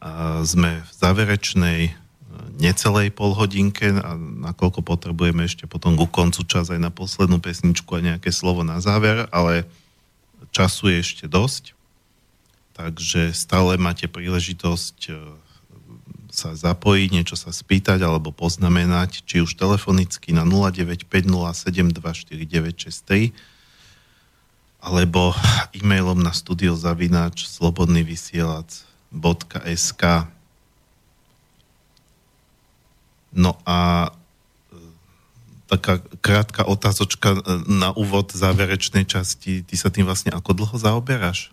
A 0.00 0.40
sme 0.48 0.80
v 0.80 0.90
záverečnej 0.96 1.80
e, 1.84 1.92
necelej 2.56 3.12
polhodinke 3.12 3.92
a 3.92 4.16
nakoľko 4.16 4.80
potrebujeme 4.80 5.44
ešte 5.44 5.68
potom 5.68 5.92
ku 5.92 6.08
koncu 6.08 6.40
čas 6.48 6.72
aj 6.72 6.80
na 6.80 6.88
poslednú 6.88 7.36
pesničku 7.36 8.00
a 8.00 8.16
nejaké 8.16 8.32
slovo 8.32 8.64
na 8.64 8.80
záver, 8.80 9.28
ale 9.28 9.68
času 10.56 10.88
je 10.88 11.04
ešte 11.04 11.24
dosť. 11.28 11.76
Takže 12.72 13.36
stále 13.36 13.76
máte 13.76 14.08
príležitosť 14.08 15.12
e, 15.12 15.43
sa 16.34 16.58
zapojiť, 16.58 17.14
niečo 17.14 17.38
sa 17.38 17.54
spýtať 17.54 18.02
alebo 18.02 18.34
poznamenať, 18.34 19.22
či 19.22 19.38
už 19.40 19.54
telefonicky 19.54 20.34
na 20.34 20.42
0950724963 20.42 23.30
alebo 24.84 25.32
e-mailom 25.72 26.20
na 26.20 26.36
studiozavináč 26.36 27.48
slobodnyvysielac.sk 27.48 30.02
No 33.34 33.58
a 33.66 34.06
e, 34.06 34.10
taká 35.66 35.98
krátka 36.22 36.62
otázočka 36.62 37.34
e, 37.34 37.38
na 37.66 37.90
úvod 37.90 38.30
záverečnej 38.30 39.02
časti. 39.02 39.66
Ty 39.66 39.74
sa 39.74 39.90
tým 39.90 40.06
vlastne 40.06 40.30
ako 40.30 40.54
dlho 40.54 40.76
zaoberáš? 40.78 41.50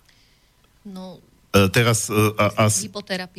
No, 0.86 1.18
teraz 1.52 2.07
e, 2.07 2.15
a, 2.40 2.65
as, 2.68 2.88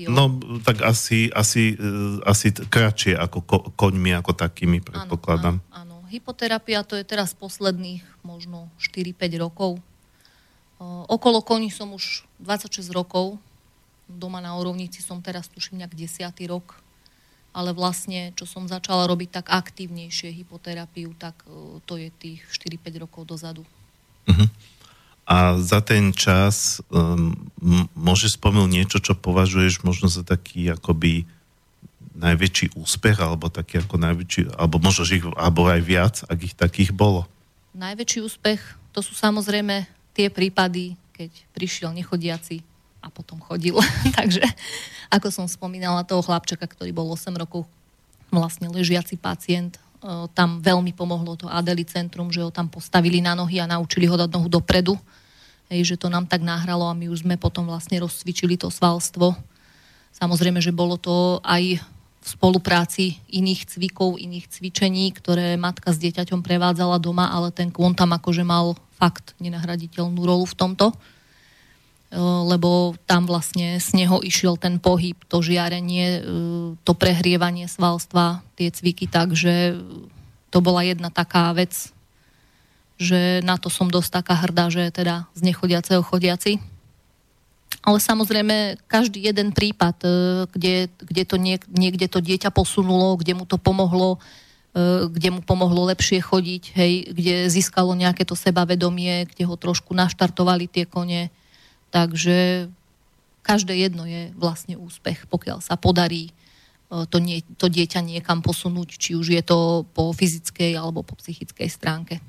no 0.09 0.25
tak 0.61 0.85
asi, 0.85 1.33
asi, 1.33 1.75
e, 1.81 2.21
asi 2.29 2.53
kratšie 2.53 3.17
ako 3.17 3.39
ko, 3.41 3.59
koňmi 3.73 4.13
ako 4.13 4.37
takými, 4.37 4.85
predpokladám. 4.85 5.65
Áno, 5.65 5.73
áno, 5.73 5.97
áno. 6.05 6.11
Hypoterapia 6.13 6.85
to 6.85 7.01
je 7.01 7.09
teraz 7.09 7.33
posledných 7.33 8.05
možno 8.21 8.69
4-5 8.77 9.17
rokov. 9.41 9.81
Okolo 11.09 11.41
koní 11.41 11.73
som 11.73 11.95
už 11.97 12.27
26 12.43 12.91
rokov. 12.93 13.41
Doma 14.11 14.43
na 14.45 14.59
Orovnici 14.59 15.01
som 15.01 15.25
teraz 15.25 15.49
tuším 15.49 15.81
nejak 15.81 15.95
10. 15.95 16.37
rok. 16.51 16.77
Ale 17.57 17.73
vlastne, 17.73 18.35
čo 18.37 18.45
som 18.45 18.69
začala 18.69 19.09
robiť 19.09 19.41
tak 19.41 19.47
aktívnejšie 19.49 20.33
hypoterapiu, 20.43 21.17
tak 21.17 21.37
to 21.89 21.97
je 21.97 22.13
tých 22.13 22.41
4-5 22.51 23.09
rokov 23.09 23.25
dozadu. 23.25 23.63
A 25.23 25.55
za 25.63 25.79
ten 25.79 26.11
čas 26.11 26.83
um, 26.91 27.33
môžeš 27.95 28.37
spomenúť 28.37 28.71
niečo, 28.71 28.99
čo 28.99 29.15
považuješ 29.15 29.87
možno 29.87 30.11
za 30.11 30.27
taký 30.27 30.75
akoby 30.75 31.25
najväčší 32.13 32.77
úspech, 32.77 33.17
alebo 33.23 33.49
taký 33.49 33.81
ako 33.81 33.97
najväčší, 33.97 34.59
alebo 34.59 34.83
možno, 34.83 35.07
ich, 35.09 35.25
alebo 35.39 35.71
aj 35.71 35.83
viac, 35.83 36.15
ak 36.27 36.39
ich 36.43 36.55
takých 36.59 36.91
bolo. 36.93 37.25
Najväčší 37.73 38.21
úspech 38.21 38.61
to 38.93 39.01
sú 39.01 39.17
samozrejme 39.17 39.89
tie 40.13 40.29
prípady, 40.29 40.95
keď 41.17 41.33
prišiel 41.57 41.91
nechodiaci 41.97 42.61
a 43.01 43.09
potom 43.09 43.41
chodil. 43.41 43.75
Takže, 44.19 44.45
ako 45.09 45.29
som 45.33 45.47
spomínala, 45.49 46.05
toho 46.05 46.21
chlapčeka, 46.21 46.69
ktorý 46.69 46.93
bol 46.93 47.09
8 47.09 47.33
rokov 47.35 47.65
vlastne 48.29 48.69
ležiaci 48.69 49.17
pacient, 49.17 49.81
tam 50.35 50.59
veľmi 50.59 50.91
pomohlo 50.99 51.39
to 51.39 51.47
Adeli 51.47 51.87
centrum, 51.87 52.29
že 52.35 52.43
ho 52.43 52.51
tam 52.51 52.67
postavili 52.67 53.23
na 53.23 53.39
nohy 53.39 53.63
a 53.63 53.71
naučili 53.71 54.11
ho 54.11 54.19
dať 54.19 54.31
nohu 54.35 54.51
dopredu. 54.51 54.99
Hej, 55.71 55.95
že 55.95 55.97
to 55.97 56.11
nám 56.11 56.27
tak 56.27 56.43
nahralo 56.43 56.91
a 56.91 56.99
my 56.99 57.09
už 57.09 57.23
sme 57.23 57.39
potom 57.39 57.65
vlastne 57.65 58.03
rozcvičili 58.03 58.59
to 58.59 58.69
svalstvo. 58.69 59.39
Samozrejme, 60.13 60.61
že 60.61 60.75
bolo 60.75 61.01
to 61.01 61.41
aj 61.47 61.81
v 62.23 62.27
spolupráci 62.27 63.19
iných 63.31 63.67
cvikov, 63.67 64.21
iných 64.21 64.47
cvičení, 64.47 65.11
ktoré 65.17 65.59
matka 65.59 65.91
s 65.91 65.99
dieťaťom 65.99 66.45
prevádzala 66.45 67.03
doma, 67.03 67.31
ale 67.33 67.51
ten 67.51 67.73
kvon 67.73 67.97
tam 67.99 68.15
akože 68.15 68.47
mal 68.47 68.79
fakt 68.95 69.35
nenahraditeľnú 69.43 70.23
rolu 70.23 70.47
v 70.47 70.55
tomto, 70.55 70.95
E, 70.95 71.12
lebo 72.21 72.93
tam 73.09 73.25
vlastne 73.25 73.81
z 73.81 73.97
neho 73.97 74.21
išiel 74.21 74.61
ten 74.61 74.77
pohyb, 74.77 75.17
to 75.33 75.41
žiarenie, 75.41 76.21
e, 76.21 76.23
to 76.85 76.93
prehrievanie 76.93 77.65
svalstva, 77.65 78.45
tie 78.61 78.69
cviky, 78.69 79.09
takže 79.09 79.81
to 80.53 80.59
bola 80.61 80.85
jedna 80.85 81.09
taká 81.09 81.57
vec, 81.57 81.73
že 83.01 83.41
na 83.41 83.57
to 83.57 83.73
som 83.73 83.89
dosť 83.89 84.21
taká 84.21 84.37
hrdá, 84.45 84.69
že 84.69 84.93
teda 84.93 85.25
z 85.33 85.41
nechodiaceho 85.41 86.05
chodiaci. 86.05 86.61
Ale 87.83 87.99
samozrejme, 87.99 88.77
každý 88.85 89.25
jeden 89.25 89.57
prípad, 89.57 89.97
e, 90.05 90.09
kde, 90.53 90.75
kde 91.01 91.23
to 91.25 91.41
niek, 91.41 91.65
niekde 91.73 92.13
to 92.13 92.21
dieťa 92.21 92.53
posunulo, 92.53 93.17
kde 93.17 93.33
mu 93.41 93.49
to 93.49 93.57
pomohlo, 93.57 94.21
e, 94.77 95.09
kde 95.09 95.29
mu 95.33 95.41
pomohlo 95.41 95.89
lepšie 95.89 96.21
chodiť, 96.21 96.77
hej, 96.77 96.93
kde 97.17 97.49
získalo 97.49 97.97
nejaké 97.97 98.29
to 98.29 98.37
sebavedomie, 98.37 99.25
kde 99.33 99.49
ho 99.49 99.57
trošku 99.57 99.97
naštartovali 99.97 100.69
tie 100.69 100.85
kone. 100.85 101.33
Takže 101.93 102.67
každé 103.45 103.77
jedno 103.77 104.09
je 104.09 104.33
vlastne 104.39 104.81
úspech, 104.81 105.29
pokiaľ 105.29 105.61
sa 105.61 105.77
podarí 105.77 106.31
e, 106.31 106.33
to, 107.11 107.21
nie, 107.21 107.45
to 107.61 107.69
dieťa 107.69 108.01
niekam 108.01 108.41
posunúť, 108.41 108.97
či 108.97 109.11
už 109.13 109.35
je 109.35 109.43
to 109.45 109.85
po 109.93 110.15
fyzickej 110.17 110.79
alebo 110.79 111.05
po 111.05 111.19
psychickej 111.21 111.69
stránke. 111.69 112.15
E, 112.19 112.23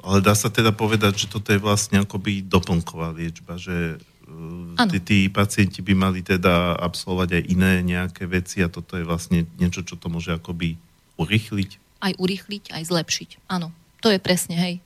Ale 0.00 0.24
dá 0.24 0.32
sa 0.32 0.48
teda 0.48 0.72
povedať, 0.72 1.26
že 1.26 1.26
toto 1.28 1.52
je 1.52 1.60
vlastne 1.60 2.00
akoby 2.00 2.46
doplnková 2.46 3.12
liečba, 3.12 3.60
že 3.60 4.00
e, 4.24 4.86
tí, 4.96 4.98
tí 5.02 5.18
pacienti 5.28 5.84
by 5.84 5.92
mali 5.98 6.24
teda 6.24 6.78
absolvovať 6.78 7.28
aj 7.36 7.42
iné 7.52 7.72
nejaké 7.84 8.24
veci 8.24 8.64
a 8.64 8.72
toto 8.72 8.96
je 8.96 9.04
vlastne 9.04 9.44
niečo, 9.60 9.84
čo 9.84 10.00
to 10.00 10.08
môže 10.08 10.32
akoby 10.32 10.80
urychliť. 11.18 11.70
aj 11.98 12.14
urýchliť, 12.14 12.70
aj 12.70 12.82
zlepšiť. 12.86 13.30
Áno, 13.50 13.74
to 13.98 14.14
je 14.14 14.22
presne, 14.22 14.54
hej. 14.54 14.78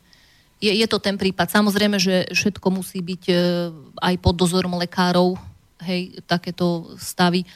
Je, 0.63 0.71
je 0.71 0.87
to 0.87 1.03
ten 1.03 1.19
prípad. 1.19 1.51
Samozrejme, 1.51 1.99
že 1.99 2.31
všetko 2.31 2.71
musí 2.71 3.03
byť 3.03 3.23
e, 3.27 3.35
aj 3.99 4.15
pod 4.23 4.39
dozorom 4.39 4.79
lekárov, 4.79 5.35
hej, 5.83 6.23
takéto 6.23 6.95
stavy. 7.03 7.43
E, 7.43 7.49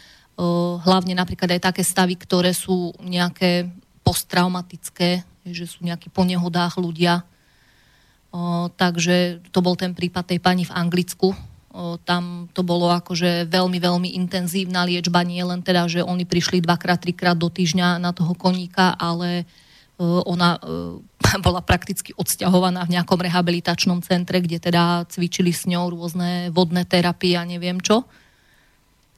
hlavne 0.83 1.15
napríklad 1.15 1.55
aj 1.55 1.71
také 1.71 1.87
stavy, 1.87 2.19
ktoré 2.19 2.51
sú 2.51 2.91
nejaké 2.99 3.71
posttraumatické, 4.03 5.23
že 5.47 5.65
sú 5.71 5.87
nejakí 5.87 6.11
po 6.11 6.27
nehodách 6.27 6.83
ľudia. 6.83 7.23
O, 8.35 8.67
takže 8.75 9.39
to 9.55 9.63
bol 9.63 9.79
ten 9.79 9.95
prípad 9.95 10.27
tej 10.27 10.43
pani 10.43 10.67
v 10.67 10.75
Anglicku. 10.75 11.31
Tam 12.09 12.49
to 12.57 12.65
bolo 12.65 12.89
akože 12.89 13.53
veľmi, 13.53 13.77
veľmi 13.77 14.17
intenzívna 14.17 14.89
liečba, 14.89 15.21
nie 15.21 15.45
len 15.45 15.61
teda, 15.61 15.85
že 15.93 16.01
oni 16.01 16.25
prišli 16.25 16.65
dvakrát, 16.65 17.05
trikrát 17.05 17.37
do 17.37 17.53
týždňa 17.53 18.01
na 18.01 18.17
toho 18.17 18.33
koníka, 18.33 18.97
ale 18.97 19.45
ona 20.01 20.61
o, 20.61 21.01
bola 21.47 21.65
prakticky 21.65 22.13
odsťahovaná 22.17 22.85
v 22.85 23.01
nejakom 23.01 23.21
rehabilitačnom 23.21 24.05
centre, 24.05 24.41
kde 24.45 24.61
teda 24.61 25.09
cvičili 25.09 25.53
s 25.53 25.65
ňou 25.65 25.93
rôzne 25.93 26.53
vodné 26.53 26.85
terapie 26.85 27.35
a 27.35 27.49
neviem 27.49 27.81
čo. 27.81 28.05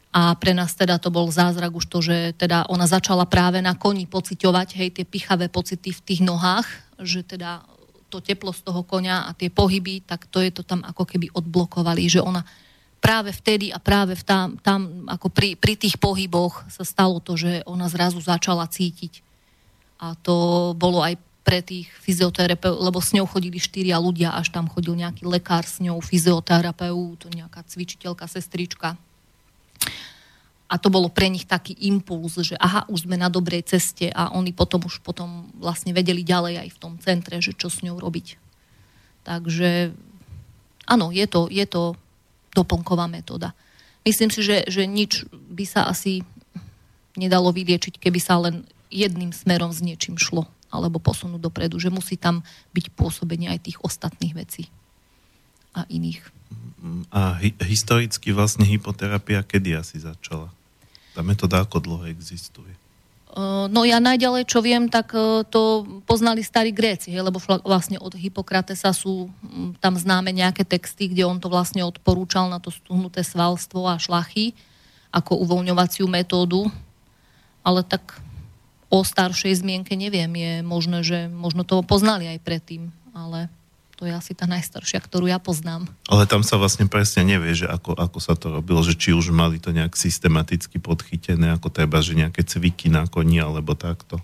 A 0.08 0.32
pre 0.40 0.56
nás 0.56 0.72
teda 0.72 0.96
to 0.96 1.12
bol 1.12 1.28
zázrak 1.28 1.68
už 1.68 1.84
to, 1.92 2.00
že 2.00 2.32
teda 2.40 2.64
ona 2.72 2.88
začala 2.88 3.28
práve 3.28 3.60
na 3.60 3.76
koni 3.76 4.08
pociťovať, 4.08 4.68
hej, 4.80 4.88
tie 4.96 5.04
pichavé 5.04 5.52
pocity 5.52 5.92
v 5.92 6.00
tých 6.00 6.24
nohách, 6.24 6.64
že 7.04 7.20
teda 7.20 7.60
to 8.08 8.24
teplo 8.24 8.56
z 8.56 8.64
toho 8.64 8.80
konia 8.88 9.28
a 9.28 9.36
tie 9.36 9.52
pohyby, 9.52 10.00
tak 10.00 10.24
to 10.32 10.40
je 10.40 10.48
to 10.48 10.64
tam 10.64 10.80
ako 10.80 11.04
keby 11.04 11.28
odblokovali, 11.28 12.08
že 12.08 12.24
ona 12.24 12.40
práve 12.98 13.36
vtedy 13.36 13.68
a 13.68 13.78
práve 13.78 14.16
v 14.16 14.24
tam, 14.24 14.56
tam 14.64 15.06
ako 15.06 15.28
pri, 15.28 15.54
pri 15.60 15.76
tých 15.76 16.00
pohyboch 16.00 16.64
sa 16.72 16.88
stalo 16.88 17.20
to, 17.20 17.36
že 17.36 17.62
ona 17.68 17.86
zrazu 17.92 18.18
začala 18.18 18.64
cítiť. 18.64 19.27
A 19.98 20.14
to 20.14 20.72
bolo 20.78 21.02
aj 21.02 21.18
pre 21.42 21.64
tých 21.64 21.88
fyzioterapeutov, 22.04 22.80
lebo 22.80 23.00
s 23.00 23.16
ňou 23.16 23.24
chodili 23.24 23.56
štyria 23.56 23.96
ľudia, 23.98 24.36
až 24.36 24.52
tam 24.52 24.68
chodil 24.68 24.94
nejaký 24.94 25.24
lekár 25.24 25.64
s 25.64 25.80
ňou, 25.80 25.98
fyzioterapeut, 26.04 27.24
nejaká 27.32 27.64
cvičiteľka, 27.64 28.28
sestrička, 28.28 29.00
a 30.68 30.76
to 30.76 30.92
bolo 30.92 31.08
pre 31.08 31.32
nich 31.32 31.48
taký 31.48 31.72
impuls, 31.88 32.36
že 32.44 32.52
aha, 32.60 32.84
už 32.92 33.08
sme 33.08 33.16
na 33.16 33.32
dobrej 33.32 33.64
ceste 33.64 34.12
a 34.12 34.36
oni 34.36 34.52
potom 34.52 34.84
už 34.84 35.00
potom 35.00 35.48
vlastne 35.56 35.96
vedeli 35.96 36.20
ďalej 36.20 36.60
aj 36.60 36.68
v 36.76 36.80
tom 36.80 36.92
centre, 37.00 37.40
že 37.40 37.56
čo 37.56 37.72
s 37.72 37.80
ňou 37.80 37.96
robiť. 37.96 38.36
Takže 39.24 39.96
áno, 40.84 41.08
je 41.08 41.24
to, 41.24 41.48
je 41.48 41.64
to 41.64 41.96
doplnková 42.52 43.08
metóda. 43.08 43.56
Myslím 44.04 44.28
si, 44.28 44.44
že, 44.44 44.68
že 44.68 44.84
nič 44.84 45.24
by 45.32 45.64
sa 45.64 45.88
asi 45.88 46.20
nedalo 47.16 47.48
vyliečiť, 47.48 47.96
keby 47.96 48.20
sa 48.20 48.36
len 48.36 48.68
jedným 48.88 49.32
smerom 49.32 49.72
s 49.72 49.84
niečím 49.84 50.16
šlo 50.16 50.48
alebo 50.68 51.00
posunúť 51.00 51.40
dopredu, 51.40 51.80
že 51.80 51.88
musí 51.88 52.20
tam 52.20 52.44
byť 52.76 52.92
pôsobenie 52.92 53.48
aj 53.48 53.72
tých 53.72 53.78
ostatných 53.80 54.36
vecí 54.36 54.68
a 55.72 55.88
iných. 55.88 56.20
A 57.08 57.40
hi- 57.40 57.56
historicky 57.64 58.36
vlastne 58.36 58.68
hypoterapia 58.68 59.40
kedy 59.40 59.80
asi 59.80 59.96
začala? 60.00 60.52
Tá 61.16 61.24
metóda 61.24 61.64
ako 61.64 61.80
dlho 61.80 62.04
existuje? 62.12 62.70
No 63.68 63.86
ja 63.86 64.02
najďalej, 64.02 64.50
čo 64.50 64.58
viem, 64.58 64.90
tak 64.90 65.14
to 65.52 65.86
poznali 66.08 66.42
starí 66.42 66.74
Gréci, 66.74 67.14
lebo 67.14 67.38
vlastne 67.62 67.94
od 68.00 68.10
Hippokratesa 68.16 68.90
sú 68.90 69.30
tam 69.78 69.94
známe 69.94 70.34
nejaké 70.34 70.66
texty, 70.66 71.06
kde 71.06 71.22
on 71.22 71.38
to 71.38 71.46
vlastne 71.46 71.84
odporúčal 71.86 72.50
na 72.50 72.58
to 72.58 72.74
stuhnuté 72.74 73.22
svalstvo 73.22 73.86
a 73.86 74.00
šlachy 74.00 74.58
ako 75.14 75.38
uvoľňovaciu 75.44 76.10
metódu, 76.10 76.66
ale 77.62 77.86
tak 77.86 78.18
o 78.88 79.04
staršej 79.04 79.60
zmienke 79.60 79.92
neviem, 79.94 80.32
je 80.32 80.52
možné, 80.64 81.04
že 81.04 81.18
možno 81.28 81.64
to 81.64 81.84
poznali 81.84 82.24
aj 82.28 82.40
predtým, 82.40 82.88
ale 83.12 83.52
to 83.98 84.06
je 84.06 84.14
asi 84.14 84.30
tá 84.30 84.46
najstaršia, 84.46 85.02
ktorú 85.02 85.26
ja 85.26 85.42
poznám. 85.42 85.90
Ale 86.06 86.24
tam 86.30 86.46
sa 86.46 86.54
vlastne 86.54 86.86
presne 86.86 87.26
nevie, 87.26 87.50
že 87.58 87.66
ako, 87.66 87.98
ako 87.98 88.18
sa 88.22 88.38
to 88.38 88.54
robilo, 88.54 88.78
že 88.86 88.94
či 88.94 89.10
už 89.10 89.34
mali 89.34 89.58
to 89.58 89.74
nejak 89.74 89.98
systematicky 89.98 90.78
podchytené, 90.78 91.50
ako 91.50 91.68
treba, 91.74 91.98
že 91.98 92.14
nejaké 92.14 92.46
cviky 92.46 92.94
na 92.94 93.10
koni 93.10 93.42
alebo 93.42 93.74
takto. 93.74 94.22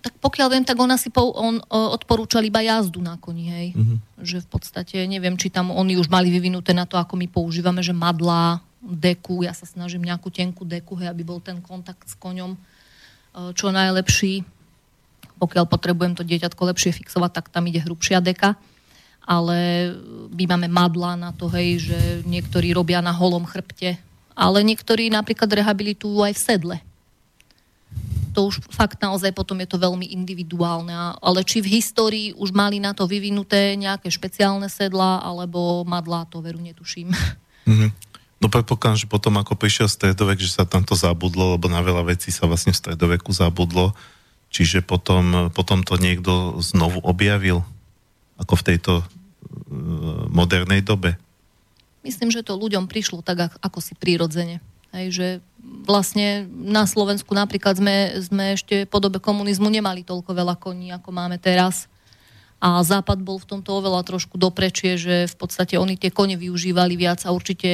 Tak 0.00 0.16
pokiaľ 0.16 0.48
viem, 0.48 0.64
tak 0.64 0.80
on 0.80 0.88
asi 0.94 1.12
po, 1.12 1.28
on 1.36 1.60
odporúčal 1.68 2.40
iba 2.46 2.64
jazdu 2.64 3.04
na 3.04 3.20
koni, 3.20 3.52
hej. 3.52 3.66
Uh-huh. 3.76 4.00
Že 4.22 4.46
v 4.46 4.48
podstate, 4.48 4.96
neviem, 5.04 5.36
či 5.36 5.52
tam 5.52 5.68
oni 5.68 6.00
už 6.00 6.08
mali 6.08 6.32
vyvinuté 6.32 6.72
na 6.72 6.88
to, 6.88 6.96
ako 6.96 7.20
my 7.20 7.28
používame, 7.28 7.84
že 7.84 7.92
madlá, 7.92 8.64
deku, 8.80 9.44
ja 9.44 9.52
sa 9.52 9.68
snažím 9.68 10.08
nejakú 10.08 10.32
tenkú 10.32 10.64
deku, 10.64 10.96
hej, 10.96 11.12
aby 11.12 11.20
bol 11.20 11.42
ten 11.44 11.60
kontakt 11.60 12.08
s 12.08 12.16
koňom 12.16 12.56
čo 13.54 13.70
najlepší. 13.70 14.42
Pokiaľ 15.40 15.64
potrebujem 15.70 16.14
to 16.18 16.26
dieťatko 16.26 16.62
lepšie 16.68 16.92
fixovať, 16.92 17.30
tak 17.32 17.46
tam 17.48 17.64
ide 17.68 17.80
hrubšia 17.80 18.20
deka 18.20 18.58
ale 19.30 19.90
my 20.34 20.44
máme 20.50 20.66
madla 20.66 21.14
na 21.14 21.30
to, 21.30 21.46
hej, 21.54 21.86
že 21.86 21.98
niektorí 22.26 22.74
robia 22.74 22.98
na 22.98 23.14
holom 23.14 23.46
chrbte, 23.46 23.94
ale 24.34 24.58
niektorí 24.66 25.06
napríklad 25.06 25.46
rehabilitujú 25.46 26.18
aj 26.26 26.34
v 26.34 26.42
sedle. 26.42 26.76
To 28.34 28.50
už 28.50 28.62
fakt 28.74 29.02
naozaj 29.02 29.30
potom 29.30 29.58
je 29.62 29.70
to 29.70 29.78
veľmi 29.78 30.10
individuálne. 30.14 30.94
Ale 31.18 31.42
či 31.42 31.58
v 31.62 31.78
histórii 31.78 32.30
už 32.34 32.54
mali 32.54 32.78
na 32.78 32.94
to 32.94 33.06
vyvinuté 33.06 33.74
nejaké 33.74 34.06
špeciálne 34.06 34.70
sedla 34.70 35.22
alebo 35.22 35.82
madlá, 35.82 36.26
to 36.30 36.42
veru 36.42 36.62
netuším. 36.62 37.10
Mm-hmm. 37.66 38.09
No 38.40 38.48
predpokladám, 38.48 39.04
že 39.04 39.12
potom 39.12 39.36
ako 39.36 39.52
prišiel 39.52 39.86
stredovek, 39.86 40.40
že 40.40 40.56
sa 40.56 40.64
tam 40.64 40.80
to 40.80 40.96
zabudlo, 40.96 41.60
lebo 41.60 41.68
na 41.68 41.84
veľa 41.84 42.08
vecí 42.08 42.32
sa 42.32 42.48
vlastne 42.48 42.72
v 42.72 42.80
stredoveku 42.80 43.28
zabudlo. 43.36 43.92
Čiže 44.48 44.80
potom, 44.82 45.52
potom 45.52 45.84
to 45.84 46.00
niekto 46.00 46.56
znovu 46.64 47.04
objavil 47.04 47.62
ako 48.40 48.56
v 48.56 48.66
tejto 48.72 48.92
uh, 49.00 49.04
modernej 50.32 50.80
dobe? 50.80 51.20
Myslím, 52.00 52.32
že 52.32 52.40
to 52.40 52.56
ľuďom 52.56 52.88
prišlo 52.88 53.20
tak, 53.20 53.52
ako 53.60 53.78
si 53.84 53.92
prirodzene. 53.92 54.64
Hej, 54.90 55.06
že 55.12 55.26
vlastne 55.84 56.48
na 56.50 56.88
Slovensku 56.88 57.30
napríklad 57.36 57.78
sme, 57.78 58.16
sme 58.24 58.56
ešte 58.56 58.88
po 58.88 58.98
dobe 58.98 59.20
komunizmu 59.20 59.68
nemali 59.68 60.02
toľko 60.02 60.32
veľa 60.32 60.56
koní, 60.56 60.90
ako 60.96 61.12
máme 61.12 61.36
teraz. 61.36 61.86
A 62.60 62.84
Západ 62.84 63.24
bol 63.24 63.40
v 63.40 63.48
tomto 63.56 63.80
oveľa 63.80 64.04
trošku 64.04 64.36
doprečie, 64.36 65.00
že 65.00 65.24
v 65.24 65.36
podstate 65.36 65.80
oni 65.80 65.96
tie 65.96 66.12
kone 66.12 66.36
využívali 66.36 66.92
viac 66.94 67.24
a 67.24 67.32
určite 67.32 67.68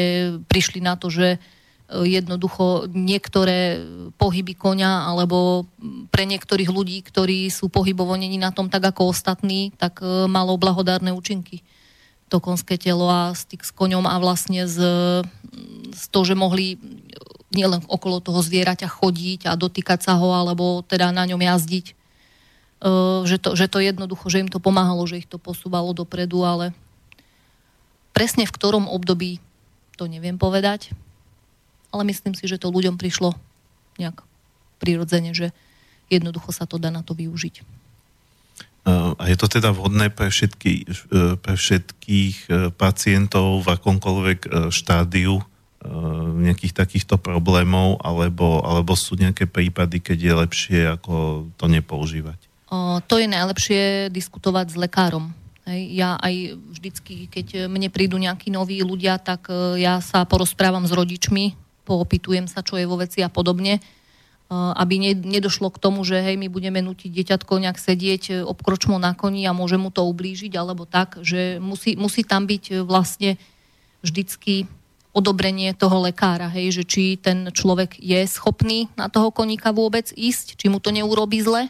prišli 0.46 0.78
na 0.78 0.94
to, 0.94 1.10
že 1.10 1.42
jednoducho 1.86 2.90
niektoré 2.90 3.78
pohyby 4.18 4.58
konia 4.58 5.06
alebo 5.06 5.70
pre 6.10 6.26
niektorých 6.26 6.66
ľudí, 6.66 6.98
ktorí 7.06 7.46
sú 7.46 7.70
pohybovo 7.70 8.18
není 8.18 8.42
na 8.42 8.50
tom 8.50 8.66
tak 8.66 8.90
ako 8.90 9.14
ostatní, 9.14 9.70
tak 9.78 10.02
e, 10.02 10.26
malo 10.26 10.58
blahodárne 10.58 11.14
účinky. 11.14 11.62
To 12.26 12.42
konské 12.42 12.74
telo 12.74 13.06
a 13.06 13.30
styk 13.38 13.62
s 13.62 13.70
koňom 13.70 14.02
a 14.02 14.18
vlastne 14.18 14.66
z, 14.66 14.78
z 15.94 16.02
to, 16.10 16.26
že 16.26 16.34
mohli 16.34 16.74
nielen 17.54 17.86
okolo 17.86 18.18
toho 18.18 18.42
zvieraťa 18.42 18.90
chodiť 18.90 19.46
a 19.46 19.54
dotýkať 19.54 20.02
sa 20.02 20.18
ho 20.18 20.34
alebo 20.34 20.82
teda 20.82 21.14
na 21.14 21.22
ňom 21.22 21.38
jazdiť, 21.38 21.86
e, 21.86 21.94
že 23.27 23.36
to, 23.40 23.57
že 23.57 23.66
to 23.73 23.78
jednoducho, 23.81 24.28
že 24.28 24.44
im 24.44 24.51
to 24.53 24.61
pomáhalo, 24.61 25.09
že 25.09 25.24
ich 25.24 25.28
to 25.28 25.40
posúvalo 25.40 25.97
dopredu, 25.97 26.44
ale 26.44 26.77
presne 28.12 28.44
v 28.44 28.55
ktorom 28.55 28.89
období 28.89 29.40
to 29.97 30.05
neviem 30.09 30.36
povedať 30.36 30.93
ale 31.97 32.12
myslím 32.12 32.36
si, 32.36 32.44
že 32.44 32.61
to 32.61 32.69
ľuďom 32.69 33.01
prišlo 33.01 33.32
nejak 33.97 34.20
prirodzene, 34.77 35.32
že 35.32 35.57
jednoducho 36.12 36.53
sa 36.53 36.69
to 36.69 36.77
dá 36.77 36.93
na 36.93 37.01
to 37.01 37.16
využiť. 37.16 37.65
A 38.86 39.23
je 39.27 39.35
to 39.35 39.51
teda 39.51 39.74
vhodné 39.74 40.15
pre, 40.15 40.31
všetky, 40.31 40.86
pre 41.43 41.55
všetkých 41.59 42.36
pacientov 42.78 43.66
v 43.66 43.74
akomkoľvek 43.74 44.70
štádiu 44.70 45.43
nejakých 46.36 46.74
takýchto 46.74 47.19
problémov, 47.19 47.98
alebo, 48.03 48.62
alebo 48.62 48.94
sú 48.94 49.19
nejaké 49.19 49.51
prípady, 49.51 49.98
keď 49.98 50.19
je 50.19 50.35
lepšie 50.47 50.81
ako 50.86 51.47
to 51.59 51.66
nepoužívať? 51.66 52.45
To 52.72 53.14
je 53.14 53.26
najlepšie 53.30 54.10
diskutovať 54.10 54.74
s 54.74 54.76
lekárom. 54.76 55.30
Hej, 55.66 55.82
ja 55.98 56.14
aj 56.18 56.59
vždycky, 56.78 57.26
keď 57.26 57.66
mne 57.66 57.90
prídu 57.90 58.18
nejakí 58.18 58.55
noví 58.55 58.78
ľudia, 58.82 59.18
tak 59.18 59.51
ja 59.78 59.98
sa 59.98 60.22
porozprávam 60.22 60.86
s 60.86 60.94
rodičmi, 60.94 61.59
poopitujem 61.86 62.47
sa, 62.47 62.62
čo 62.62 62.78
je 62.78 62.86
vo 62.86 62.98
veci 62.98 63.22
a 63.22 63.30
podobne, 63.30 63.82
aby 64.51 65.14
nedošlo 65.14 65.74
k 65.74 65.82
tomu, 65.82 66.06
že 66.06 66.22
hej, 66.22 66.38
my 66.38 66.47
budeme 66.47 66.78
nutiť 66.78 67.10
dieťatko 67.10 67.66
nejak 67.66 67.78
sedieť 67.82 68.22
e, 68.30 68.34
obkročmo 68.47 68.94
na 68.94 69.10
koni 69.10 69.43
a 69.43 69.51
môže 69.51 69.74
mu 69.74 69.90
to 69.90 70.06
ublížiť, 70.06 70.55
alebo 70.55 70.86
tak, 70.86 71.18
že 71.18 71.59
musí, 71.59 71.98
musí 71.98 72.22
tam 72.22 72.47
byť 72.47 72.64
e, 72.70 72.74
vlastne 72.86 73.43
vždycky 74.06 74.70
odobrenie 75.10 75.74
toho 75.74 75.98
lekára, 75.98 76.47
hej, 76.47 76.78
že 76.78 76.84
či 76.86 77.18
ten 77.18 77.51
človek 77.51 77.98
je 77.98 78.22
schopný 78.30 78.86
na 78.94 79.10
toho 79.10 79.34
koníka 79.34 79.74
vôbec 79.74 80.14
ísť, 80.14 80.55
či 80.55 80.70
mu 80.70 80.78
to 80.78 80.94
neurobí 80.94 81.43
zle, 81.43 81.66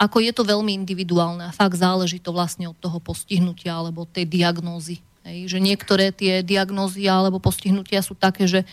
ako 0.00 0.24
je 0.24 0.32
to 0.32 0.48
veľmi 0.48 0.72
individuálne 0.72 1.44
a 1.44 1.52
fakt 1.52 1.76
záleží 1.76 2.24
to 2.24 2.32
vlastne 2.32 2.72
od 2.72 2.78
toho 2.80 2.96
postihnutia 3.04 3.76
alebo 3.76 4.08
tej 4.08 4.24
diagnózy. 4.24 5.04
Hej, 5.20 5.52
že 5.52 5.58
niektoré 5.60 6.08
tie 6.16 6.40
diagnózy 6.40 7.04
alebo 7.04 7.36
postihnutia 7.36 8.00
sú 8.00 8.16
také, 8.16 8.48
že 8.48 8.64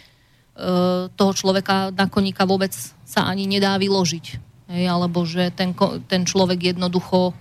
E, 0.57 1.05
toho 1.13 1.31
človeka 1.37 1.93
na 1.93 2.09
koníka 2.09 2.41
vôbec 2.49 2.73
sa 3.05 3.29
ani 3.29 3.45
nedá 3.45 3.77
vyložiť. 3.77 4.25
Hej, 4.73 4.83
alebo 4.89 5.21
že 5.21 5.53
ten, 5.53 5.77
ten 6.09 6.25
človek 6.25 6.73
jednoducho 6.73 7.37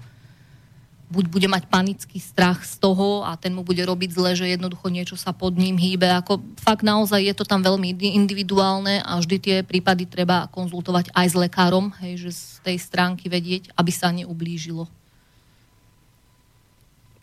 buď 1.06 1.24
bude 1.30 1.48
mať 1.48 1.70
panický 1.70 2.18
strach 2.18 2.66
z 2.66 2.82
toho 2.82 3.22
a 3.22 3.38
ten 3.38 3.54
mu 3.54 3.62
bude 3.62 3.78
robiť 3.82 4.10
zle, 4.10 4.34
že 4.34 4.50
jednoducho 4.50 4.90
niečo 4.90 5.14
sa 5.14 5.30
pod 5.30 5.54
ním 5.54 5.78
hýbe. 5.78 6.10
Ako 6.10 6.42
fakt 6.58 6.82
naozaj 6.82 7.22
je 7.22 7.34
to 7.34 7.46
tam 7.46 7.62
veľmi 7.62 7.94
individuálne 7.94 8.98
a 9.06 9.18
vždy 9.22 9.36
tie 9.38 9.56
prípady 9.62 10.10
treba 10.10 10.50
konzultovať 10.50 11.14
aj 11.14 11.26
s 11.30 11.36
lekárom, 11.38 11.94
hej, 12.02 12.26
že 12.26 12.30
z 12.34 12.42
tej 12.66 12.76
stránky 12.82 13.30
vedieť, 13.30 13.70
aby 13.78 13.90
sa 13.94 14.10
neublížilo 14.10 14.90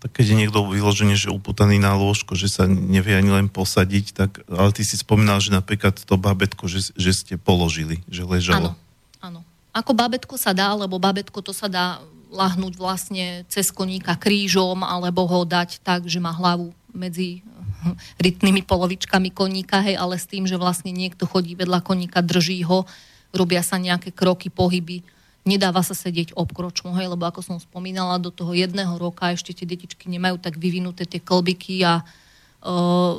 tak 0.04 0.20
keď 0.20 0.36
je 0.36 0.40
niekto 0.44 0.60
vyložený, 0.68 1.16
že 1.16 1.32
uputaný 1.32 1.80
na 1.80 1.96
lôžko, 1.96 2.36
že 2.36 2.52
sa 2.52 2.68
nevie 2.68 3.16
ani 3.16 3.32
len 3.40 3.48
posadiť, 3.48 4.12
tak, 4.12 4.44
ale 4.52 4.76
ty 4.76 4.84
si 4.84 5.00
spomínal, 5.00 5.40
že 5.40 5.56
napríklad 5.56 5.96
to 5.96 6.20
babetko, 6.20 6.68
že, 6.68 6.92
že 7.00 7.16
ste 7.16 7.34
položili, 7.40 8.04
že 8.12 8.28
ležalo. 8.28 8.76
Áno, 9.24 9.40
áno. 9.40 9.42
Ako 9.72 9.96
babetko 9.96 10.36
sa 10.36 10.52
dá, 10.52 10.76
lebo 10.76 11.00
babetko 11.00 11.40
to 11.40 11.56
sa 11.56 11.72
dá 11.72 12.04
lahnúť 12.34 12.74
vlastne 12.82 13.46
cez 13.48 13.70
koníka 13.70 14.18
krížom, 14.18 14.82
alebo 14.82 15.30
ho 15.30 15.46
dať 15.46 15.86
tak, 15.86 16.10
že 16.10 16.18
má 16.18 16.34
hlavu 16.34 16.74
medzi 16.90 17.46
rytnými 18.26 18.66
polovičkami 18.66 19.30
koníka, 19.30 19.86
hej, 19.86 19.96
ale 19.96 20.18
s 20.18 20.26
tým, 20.26 20.50
že 20.50 20.58
vlastne 20.58 20.90
niekto 20.90 21.30
chodí 21.30 21.54
vedľa 21.54 21.86
koníka, 21.86 22.26
drží 22.26 22.66
ho, 22.66 22.90
robia 23.34 23.62
sa 23.62 23.78
nejaké 23.78 24.10
kroky, 24.14 24.50
pohyby, 24.50 25.06
nedáva 25.44 25.84
sa 25.84 25.94
sedieť 25.94 26.34
obkročmu, 26.34 26.96
hej, 26.96 27.12
lebo 27.12 27.28
ako 27.28 27.44
som 27.44 27.58
spomínala, 27.60 28.20
do 28.20 28.32
toho 28.32 28.56
jedného 28.56 28.96
roka 28.96 29.30
ešte 29.32 29.52
tie 29.52 29.68
detičky 29.68 30.08
nemajú 30.08 30.40
tak 30.40 30.56
vyvinuté 30.56 31.04
tie 31.04 31.20
klbiky 31.20 31.84
a 31.84 32.02
uh, 32.02 33.14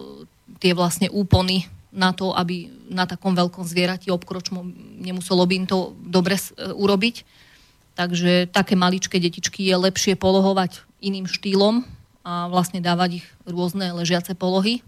tie 0.59 0.73
vlastne 0.73 1.13
úpony 1.13 1.69
na 1.95 2.11
to, 2.11 2.33
aby 2.35 2.73
na 2.91 3.07
takom 3.07 3.37
veľkom 3.37 3.63
zvierati 3.63 4.11
obkročmu 4.11 4.67
nemuselo 4.99 5.45
by 5.47 5.55
im 5.63 5.67
to 5.69 5.93
dobre 6.01 6.35
uh, 6.35 6.73
urobiť. 6.73 7.44
Takže 7.95 8.51
také 8.51 8.75
maličké 8.75 9.23
detičky 9.23 9.63
je 9.63 9.77
lepšie 9.79 10.19
polohovať 10.19 10.83
iným 10.99 11.31
štýlom 11.31 11.87
a 12.27 12.51
vlastne 12.51 12.83
dávať 12.83 13.23
ich 13.23 13.27
rôzne 13.47 13.95
ležiace 13.95 14.35
polohy, 14.35 14.83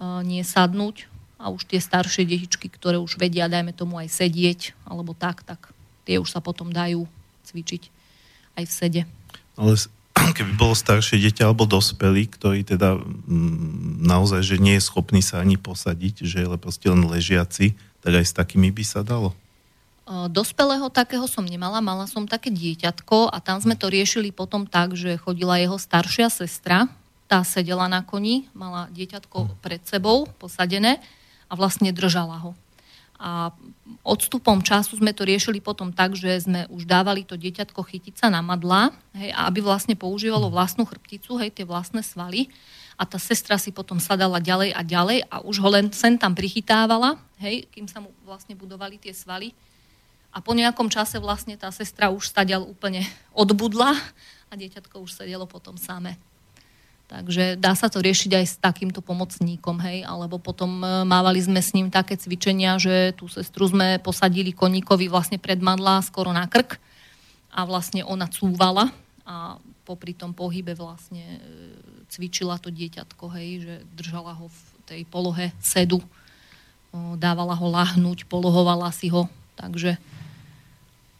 nie 0.00 0.40
sadnúť. 0.40 1.10
A 1.38 1.54
už 1.54 1.70
tie 1.70 1.78
staršie 1.78 2.26
detičky, 2.26 2.66
ktoré 2.66 2.98
už 2.98 3.14
vedia, 3.14 3.46
dajme 3.46 3.70
tomu 3.70 3.94
aj 4.02 4.10
sedieť, 4.10 4.74
alebo 4.82 5.14
tak, 5.14 5.46
tak 5.46 5.70
tie 6.02 6.18
už 6.18 6.34
sa 6.34 6.42
potom 6.42 6.74
dajú 6.74 7.06
cvičiť 7.46 7.82
aj 8.58 8.64
v 8.66 8.72
sede. 8.72 9.02
Ale 9.54 9.78
keby 10.36 10.58
bolo 10.58 10.74
staršie 10.74 11.22
dieťa 11.22 11.46
alebo 11.46 11.62
dospelý, 11.62 12.26
ktorý 12.26 12.66
teda 12.66 12.98
m, 12.98 14.02
naozaj, 14.02 14.42
že 14.42 14.56
nie 14.58 14.74
je 14.80 14.86
schopný 14.88 15.22
sa 15.22 15.38
ani 15.38 15.54
posadiť, 15.54 16.26
že 16.26 16.42
je 16.42 16.58
proste 16.58 16.90
len 16.90 17.06
ležiaci, 17.06 17.78
tak 18.02 18.18
aj 18.18 18.24
s 18.26 18.34
takými 18.34 18.74
by 18.74 18.82
sa 18.82 19.06
dalo? 19.06 19.30
Dospelého 20.08 20.88
takého 20.88 21.28
som 21.28 21.44
nemala, 21.44 21.84
mala 21.84 22.08
som 22.08 22.24
také 22.24 22.48
dieťatko 22.48 23.28
a 23.28 23.44
tam 23.44 23.60
sme 23.60 23.76
to 23.76 23.92
riešili 23.92 24.32
potom 24.32 24.64
tak, 24.64 24.96
že 24.96 25.20
chodila 25.20 25.60
jeho 25.60 25.76
staršia 25.76 26.32
sestra, 26.32 26.88
tá 27.28 27.44
sedela 27.44 27.84
na 27.92 28.00
koni, 28.00 28.48
mala 28.56 28.88
dieťatko 28.88 29.38
hm. 29.44 29.50
pred 29.60 29.84
sebou 29.84 30.24
posadené 30.40 30.96
a 31.44 31.52
vlastne 31.52 31.92
držala 31.92 32.40
ho. 32.40 32.56
A 33.18 33.50
odstupom 34.06 34.62
času 34.62 34.94
sme 34.94 35.10
to 35.10 35.26
riešili 35.26 35.58
potom 35.58 35.90
tak, 35.90 36.14
že 36.14 36.46
sme 36.46 36.70
už 36.70 36.86
dávali 36.86 37.26
to 37.26 37.34
dieťatko 37.34 37.82
chytiť 37.82 38.14
sa 38.14 38.30
na 38.30 38.40
madla, 38.40 38.94
hej, 39.12 39.34
aby 39.34 39.58
vlastne 39.58 39.98
používalo 39.98 40.48
vlastnú 40.48 40.86
chrbticu, 40.86 41.34
hej, 41.42 41.50
tie 41.50 41.66
vlastné 41.66 42.00
svaly. 42.06 42.46
A 42.94 43.02
tá 43.04 43.18
sestra 43.18 43.58
si 43.58 43.74
potom 43.74 43.98
sadala 43.98 44.38
ďalej 44.38 44.70
a 44.70 44.80
ďalej 44.86 45.18
a 45.28 45.42
už 45.42 45.58
ho 45.60 45.68
len 45.68 45.90
sem 45.90 46.14
tam 46.14 46.30
prichytávala, 46.32 47.18
hej, 47.42 47.66
kým 47.74 47.90
sa 47.90 47.98
mu 47.98 48.14
vlastne 48.22 48.54
budovali 48.54 49.02
tie 49.02 49.10
svaly. 49.10 49.50
A 50.32 50.44
po 50.44 50.52
nejakom 50.52 50.92
čase 50.92 51.16
vlastne 51.18 51.56
tá 51.56 51.72
sestra 51.72 52.12
už 52.12 52.28
stadial 52.28 52.62
úplne 52.62 53.02
odbudla 53.32 53.96
a 54.48 54.52
dieťatko 54.52 55.00
už 55.04 55.24
sedelo 55.24 55.48
potom 55.48 55.80
samé. 55.80 56.20
Takže 57.08 57.56
dá 57.56 57.72
sa 57.72 57.88
to 57.88 58.04
riešiť 58.04 58.30
aj 58.36 58.44
s 58.44 58.54
takýmto 58.60 59.00
pomocníkom, 59.00 59.80
hej, 59.80 60.04
alebo 60.04 60.36
potom 60.36 60.84
e, 60.84 61.08
mávali 61.08 61.40
sme 61.40 61.64
s 61.64 61.72
ním 61.72 61.88
také 61.88 62.20
cvičenia, 62.20 62.76
že 62.76 63.16
tú 63.16 63.32
sestru 63.32 63.64
sme 63.64 63.96
posadili 63.96 64.52
koníkovi 64.52 65.08
vlastne 65.08 65.40
pred 65.40 65.56
madlá 65.56 66.04
skoro 66.04 66.36
na 66.36 66.44
krk 66.44 66.76
a 67.48 67.64
vlastne 67.64 68.04
ona 68.04 68.28
cúvala 68.28 68.92
a 69.24 69.56
popri 69.88 70.12
tom 70.12 70.36
pohybe 70.36 70.76
vlastne 70.76 71.24
e, 71.24 71.40
cvičila 72.12 72.60
to 72.60 72.68
dieťatko, 72.68 73.24
hej, 73.40 73.48
že 73.64 73.74
držala 73.96 74.36
ho 74.36 74.52
v 74.52 74.60
tej 74.84 75.00
polohe 75.08 75.48
sedu, 75.64 76.04
dávala 77.16 77.56
ho 77.56 77.66
lahnúť, 77.72 78.28
polohovala 78.28 78.92
si 78.92 79.08
ho, 79.08 79.32
takže 79.56 79.96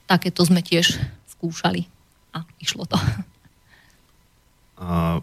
takéto 0.09 0.41
sme 0.43 0.65
tiež 0.65 0.97
skúšali 1.37 1.85
a 2.33 2.49
išlo 2.59 2.89
to. 2.89 2.97
A 4.81 5.21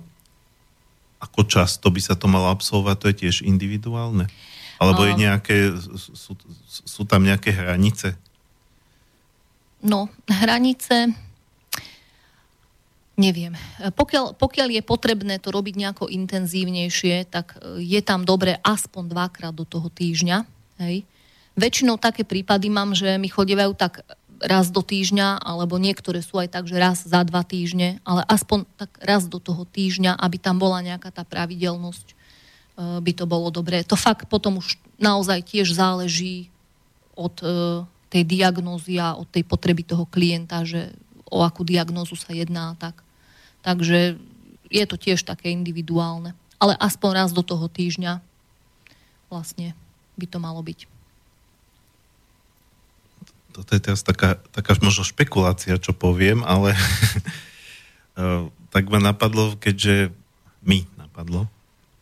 ako 1.17 1.41
často 1.49 1.89
by 1.89 2.01
sa 2.03 2.13
to 2.13 2.29
malo 2.29 2.53
absolvovať, 2.53 2.95
to 3.01 3.07
je 3.09 3.15
tiež 3.25 3.35
individuálne? 3.41 4.29
Alebo 4.77 5.07
je 5.07 5.15
nejaké, 5.15 5.71
sú, 5.95 6.35
sú 6.67 7.01
tam 7.07 7.23
nejaké 7.23 7.55
hranice? 7.55 8.19
No, 9.79 10.11
hranice, 10.27 11.15
neviem. 13.15 13.55
Pokiaľ, 13.79 14.35
pokiaľ 14.35 14.67
je 14.75 14.83
potrebné 14.83 15.39
to 15.39 15.49
robiť 15.51 15.75
nejako 15.79 16.11
intenzívnejšie, 16.11 17.31
tak 17.31 17.55
e, 17.57 17.83
je 17.83 18.01
tam 18.03 18.27
dobre 18.27 18.59
aspoň 18.61 19.03
dvakrát 19.11 19.53
do 19.55 19.63
toho 19.63 19.87
týždňa. 19.87 20.43
Hej. 20.83 21.07
Väčšinou 21.55 21.95
také 21.95 22.27
prípady 22.27 22.67
mám, 22.67 22.91
že 22.91 23.15
mi 23.15 23.31
chodievajú 23.31 23.71
tak 23.79 24.03
raz 24.45 24.69
do 24.69 24.85
týždňa, 24.85 25.41
alebo 25.41 25.81
niektoré 25.81 26.21
sú 26.21 26.37
aj 26.37 26.53
tak, 26.53 26.69
že 26.69 26.77
raz 26.77 27.01
za 27.03 27.21
dva 27.25 27.41
týždne, 27.41 27.97
ale 28.05 28.21
aspoň 28.29 28.69
tak 28.77 28.93
raz 29.01 29.25
do 29.25 29.41
toho 29.41 29.65
týždňa, 29.65 30.15
aby 30.15 30.37
tam 30.37 30.61
bola 30.61 30.85
nejaká 30.85 31.09
tá 31.09 31.25
pravidelnosť, 31.25 32.07
e, 32.07 32.15
by 33.01 33.11
to 33.17 33.25
bolo 33.25 33.49
dobré. 33.49 33.81
To 33.83 33.97
fakt 33.97 34.29
potom 34.29 34.61
už 34.61 34.77
naozaj 35.01 35.41
tiež 35.43 35.73
záleží 35.73 36.47
od 37.17 37.35
e, 37.41 37.45
tej 38.13 38.23
diagnózy 38.23 39.01
a 39.01 39.17
od 39.17 39.27
tej 39.27 39.43
potreby 39.43 39.83
toho 39.83 40.05
klienta, 40.07 40.63
že 40.63 40.93
o 41.27 41.41
akú 41.41 41.65
diagnózu 41.65 42.15
sa 42.15 42.31
jedná 42.31 42.77
tak. 42.77 43.01
Takže 43.65 44.15
je 44.69 44.85
to 44.85 44.95
tiež 44.95 45.25
také 45.25 45.49
individuálne. 45.51 46.37
Ale 46.61 46.77
aspoň 46.79 47.09
raz 47.25 47.29
do 47.35 47.43
toho 47.43 47.67
týždňa 47.67 48.23
vlastne 49.27 49.75
by 50.15 50.25
to 50.29 50.37
malo 50.39 50.63
byť 50.63 50.94
toto 53.55 53.71
je 53.71 53.79
teraz 53.79 54.03
taká, 54.03 54.35
taká 54.51 54.75
možno 54.83 55.07
špekulácia, 55.07 55.79
čo 55.79 55.95
poviem, 55.95 56.43
ale 56.43 56.75
eh, 58.19 58.51
tak 58.67 58.91
ma 58.91 58.99
napadlo, 58.99 59.55
keďže 59.55 60.11
mi 60.59 60.83
napadlo, 60.99 61.47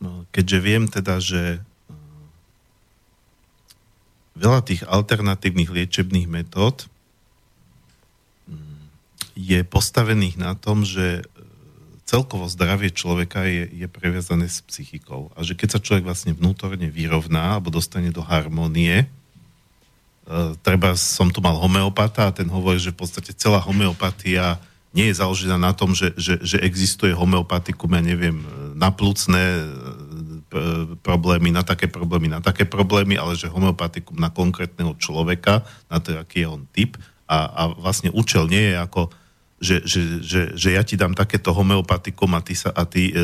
no, 0.02 0.26
keďže 0.34 0.58
viem 0.58 0.90
teda, 0.90 1.22
že 1.22 1.62
eh, 1.62 1.94
veľa 4.34 4.66
tých 4.66 4.82
alternatívnych 4.90 5.70
liečebných 5.70 6.26
metód 6.26 6.90
mm, 8.50 8.90
je 9.38 9.62
postavených 9.62 10.42
na 10.42 10.58
tom, 10.58 10.82
že 10.82 11.22
eh, 11.22 11.26
celkovo 12.10 12.50
zdravie 12.50 12.90
človeka 12.90 13.46
je, 13.46 13.70
je 13.70 13.86
previazané 13.86 14.50
s 14.50 14.66
psychikou. 14.66 15.30
A 15.38 15.46
že 15.46 15.54
keď 15.54 15.78
sa 15.78 15.84
človek 15.86 16.10
vlastne 16.10 16.34
vnútorne 16.34 16.90
vyrovná 16.90 17.62
alebo 17.62 17.70
dostane 17.70 18.10
do 18.10 18.26
harmonie, 18.26 19.06
treba 20.64 20.96
som 20.96 21.28
tu 21.28 21.44
mal 21.44 21.60
homeopata 21.60 22.32
a 22.32 22.36
ten 22.36 22.48
hovorí, 22.48 22.80
že 22.80 22.96
v 22.96 23.04
podstate 23.04 23.36
celá 23.36 23.60
homeopatia 23.60 24.60
nie 24.94 25.10
je 25.10 25.20
založená 25.20 25.58
na 25.58 25.74
tom, 25.74 25.98
že, 25.98 26.14
že, 26.16 26.38
že 26.40 26.62
existuje 26.62 27.12
homeopatikum, 27.12 27.90
ja 27.98 28.02
neviem, 28.06 28.38
na 28.78 28.94
plúcne 28.94 29.42
e, 29.42 29.66
problémy, 31.02 31.50
na 31.50 31.66
také 31.66 31.90
problémy, 31.90 32.30
na 32.30 32.40
také 32.46 32.64
problémy, 32.64 33.18
ale 33.18 33.34
že 33.34 33.50
homeopatikum 33.50 34.16
na 34.16 34.30
konkrétneho 34.30 34.94
človeka, 35.02 35.66
na 35.90 35.98
to, 35.98 36.14
aký 36.14 36.46
je 36.46 36.48
on 36.48 36.64
typ 36.70 36.94
a, 37.26 37.38
a 37.50 37.62
vlastne 37.74 38.14
účel 38.14 38.46
nie 38.46 38.72
je 38.72 38.76
ako 38.78 39.10
že, 39.64 39.80
že, 39.88 40.02
že, 40.20 40.42
že 40.60 40.70
ja 40.76 40.84
ti 40.84 41.00
dám 41.00 41.16
takéto 41.16 41.56
homeopatikum 41.56 42.36
a 42.36 42.44
ty, 42.44 42.52
sa, 42.52 42.76
a 42.76 42.84
ty 42.84 43.10
e, 43.10 43.16
e, 43.16 43.22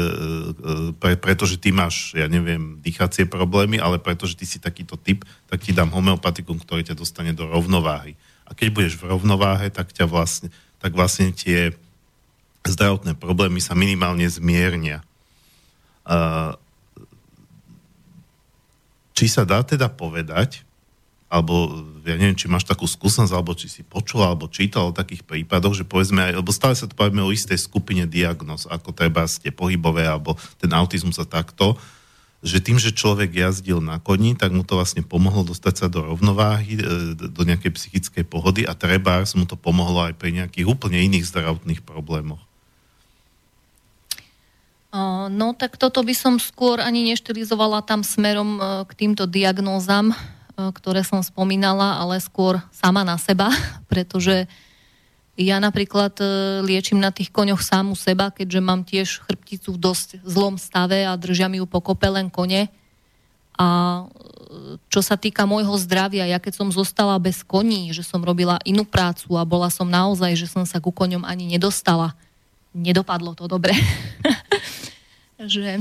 pre, 0.96 1.20
pretože 1.20 1.60
ty 1.60 1.76
máš, 1.76 2.16
ja 2.16 2.32
neviem, 2.32 2.80
dýchacie 2.80 3.28
problémy, 3.28 3.76
ale 3.76 4.00
pretože 4.00 4.40
ty 4.40 4.48
si 4.48 4.56
takýto 4.56 4.96
typ, 4.96 5.28
tak 5.52 5.60
ti 5.60 5.76
dám 5.76 5.92
homeopatikum, 5.92 6.56
ktorý 6.64 6.88
ťa 6.88 6.96
dostane 6.96 7.36
do 7.36 7.44
rovnováhy. 7.44 8.16
A 8.48 8.56
keď 8.56 8.68
budeš 8.72 8.96
v 9.04 9.12
rovnováhe, 9.12 9.68
tak 9.68 9.92
ťa 9.92 10.08
vlastne, 10.08 10.48
tak 10.80 10.96
vlastne 10.96 11.36
tie 11.36 11.76
zdravotné 12.64 13.20
problémy 13.20 13.60
sa 13.60 13.76
minimálne 13.76 14.24
zmiernia. 14.32 15.04
Uh, 16.08 16.56
či 19.12 19.28
sa 19.28 19.44
dá 19.44 19.60
teda 19.68 19.92
povedať, 19.92 20.64
alebo 21.30 21.86
ja 22.10 22.18
neviem, 22.18 22.34
či 22.34 22.50
máš 22.50 22.66
takú 22.66 22.90
skúsenosť, 22.90 23.34
alebo 23.38 23.54
či 23.54 23.70
si 23.70 23.86
počul, 23.86 24.26
alebo 24.26 24.50
čítal 24.50 24.90
o 24.90 24.98
takých 24.98 25.22
prípadoch, 25.22 25.78
že 25.78 25.86
povedzme 25.86 26.26
aj, 26.26 26.42
lebo 26.42 26.50
stále 26.50 26.74
sa 26.74 26.90
to 26.90 26.98
povieme 26.98 27.22
o 27.22 27.30
istej 27.30 27.62
skupine 27.62 28.10
diagnóz, 28.10 28.66
ako 28.66 28.90
treba 28.98 29.30
ste 29.30 29.54
pohybové, 29.54 30.10
alebo 30.10 30.34
ten 30.58 30.74
autizmus 30.74 31.22
a 31.22 31.30
takto, 31.30 31.78
že 32.42 32.64
tým, 32.64 32.82
že 32.82 32.96
človek 32.96 33.30
jazdil 33.30 33.78
na 33.78 34.02
koni, 34.02 34.34
tak 34.34 34.50
mu 34.50 34.66
to 34.66 34.80
vlastne 34.80 35.06
pomohlo 35.06 35.46
dostať 35.46 35.74
sa 35.76 35.88
do 35.92 36.02
rovnováhy, 36.02 36.82
e, 36.82 37.14
do 37.14 37.42
nejakej 37.46 37.78
psychickej 37.78 38.26
pohody 38.26 38.66
a 38.66 38.74
treba 38.74 39.22
mu 39.38 39.46
to 39.46 39.60
pomohlo 39.60 40.10
aj 40.10 40.18
pri 40.18 40.34
nejakých 40.34 40.66
úplne 40.66 40.98
iných 40.98 41.30
zdravotných 41.30 41.86
problémoch. 41.86 42.42
No 45.30 45.54
tak 45.54 45.78
toto 45.78 46.02
by 46.02 46.18
som 46.18 46.42
skôr 46.42 46.82
ani 46.82 47.06
neštilizovala 47.14 47.86
tam 47.86 48.02
smerom 48.02 48.58
e, 48.58 48.62
k 48.90 48.92
týmto 48.98 49.30
diagnózam, 49.30 50.18
ktoré 50.76 51.08
som 51.08 51.24
spomínala, 51.24 52.04
ale 52.04 52.20
skôr 52.20 52.60
sama 52.76 53.08
na 53.08 53.16
seba, 53.16 53.48
pretože 53.92 54.46
ja 55.40 55.56
napríklad 55.64 56.20
e, 56.20 56.26
liečím 56.68 57.00
na 57.00 57.16
tých 57.16 57.32
koňoch 57.32 57.64
u 57.64 57.96
seba, 57.96 58.28
keďže 58.28 58.60
mám 58.60 58.84
tiež 58.84 59.24
chrbticu 59.24 59.72
v 59.72 59.80
dosť 59.80 60.10
zlom 60.28 60.60
stave 60.60 61.08
a 61.08 61.16
držia 61.16 61.48
mi 61.48 61.64
ju 61.64 61.66
pokope 61.66 62.12
len 62.12 62.28
kone. 62.28 62.68
A 63.56 63.68
e, 64.04 64.76
čo 64.92 65.00
sa 65.00 65.16
týka 65.16 65.48
môjho 65.48 65.80
zdravia, 65.80 66.28
ja 66.28 66.44
keď 66.44 66.60
som 66.60 66.68
zostala 66.76 67.16
bez 67.24 67.40
koní, 67.48 67.96
že 67.96 68.04
som 68.04 68.20
robila 68.20 68.60
inú 68.68 68.84
prácu 68.84 69.40
a 69.40 69.48
bola 69.48 69.72
som 69.72 69.88
naozaj, 69.88 70.36
že 70.36 70.52
som 70.52 70.68
sa 70.68 70.84
ku 70.84 70.92
koňom 70.92 71.24
ani 71.24 71.48
nedostala, 71.48 72.20
nedopadlo 72.76 73.32
to 73.32 73.48
dobre. 73.48 73.72
že 75.40 75.80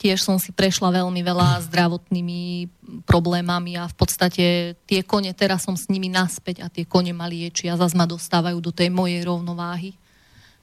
tiež 0.00 0.24
som 0.24 0.40
si 0.40 0.52
prešla 0.52 1.02
veľmi 1.02 1.20
veľa 1.20 1.68
zdravotnými 1.68 2.68
problémami 3.04 3.76
a 3.76 3.88
v 3.90 3.94
podstate 3.96 4.44
tie 4.88 5.00
kone, 5.04 5.32
teraz 5.36 5.64
som 5.68 5.76
s 5.76 5.90
nimi 5.92 6.08
naspäť 6.08 6.64
a 6.64 6.72
tie 6.72 6.88
kone 6.88 7.12
ma 7.12 7.28
liečia 7.28 7.76
zase 7.76 7.96
ma 7.96 8.08
dostávajú 8.08 8.60
do 8.60 8.72
tej 8.72 8.88
mojej 8.88 9.24
rovnováhy. 9.24 9.96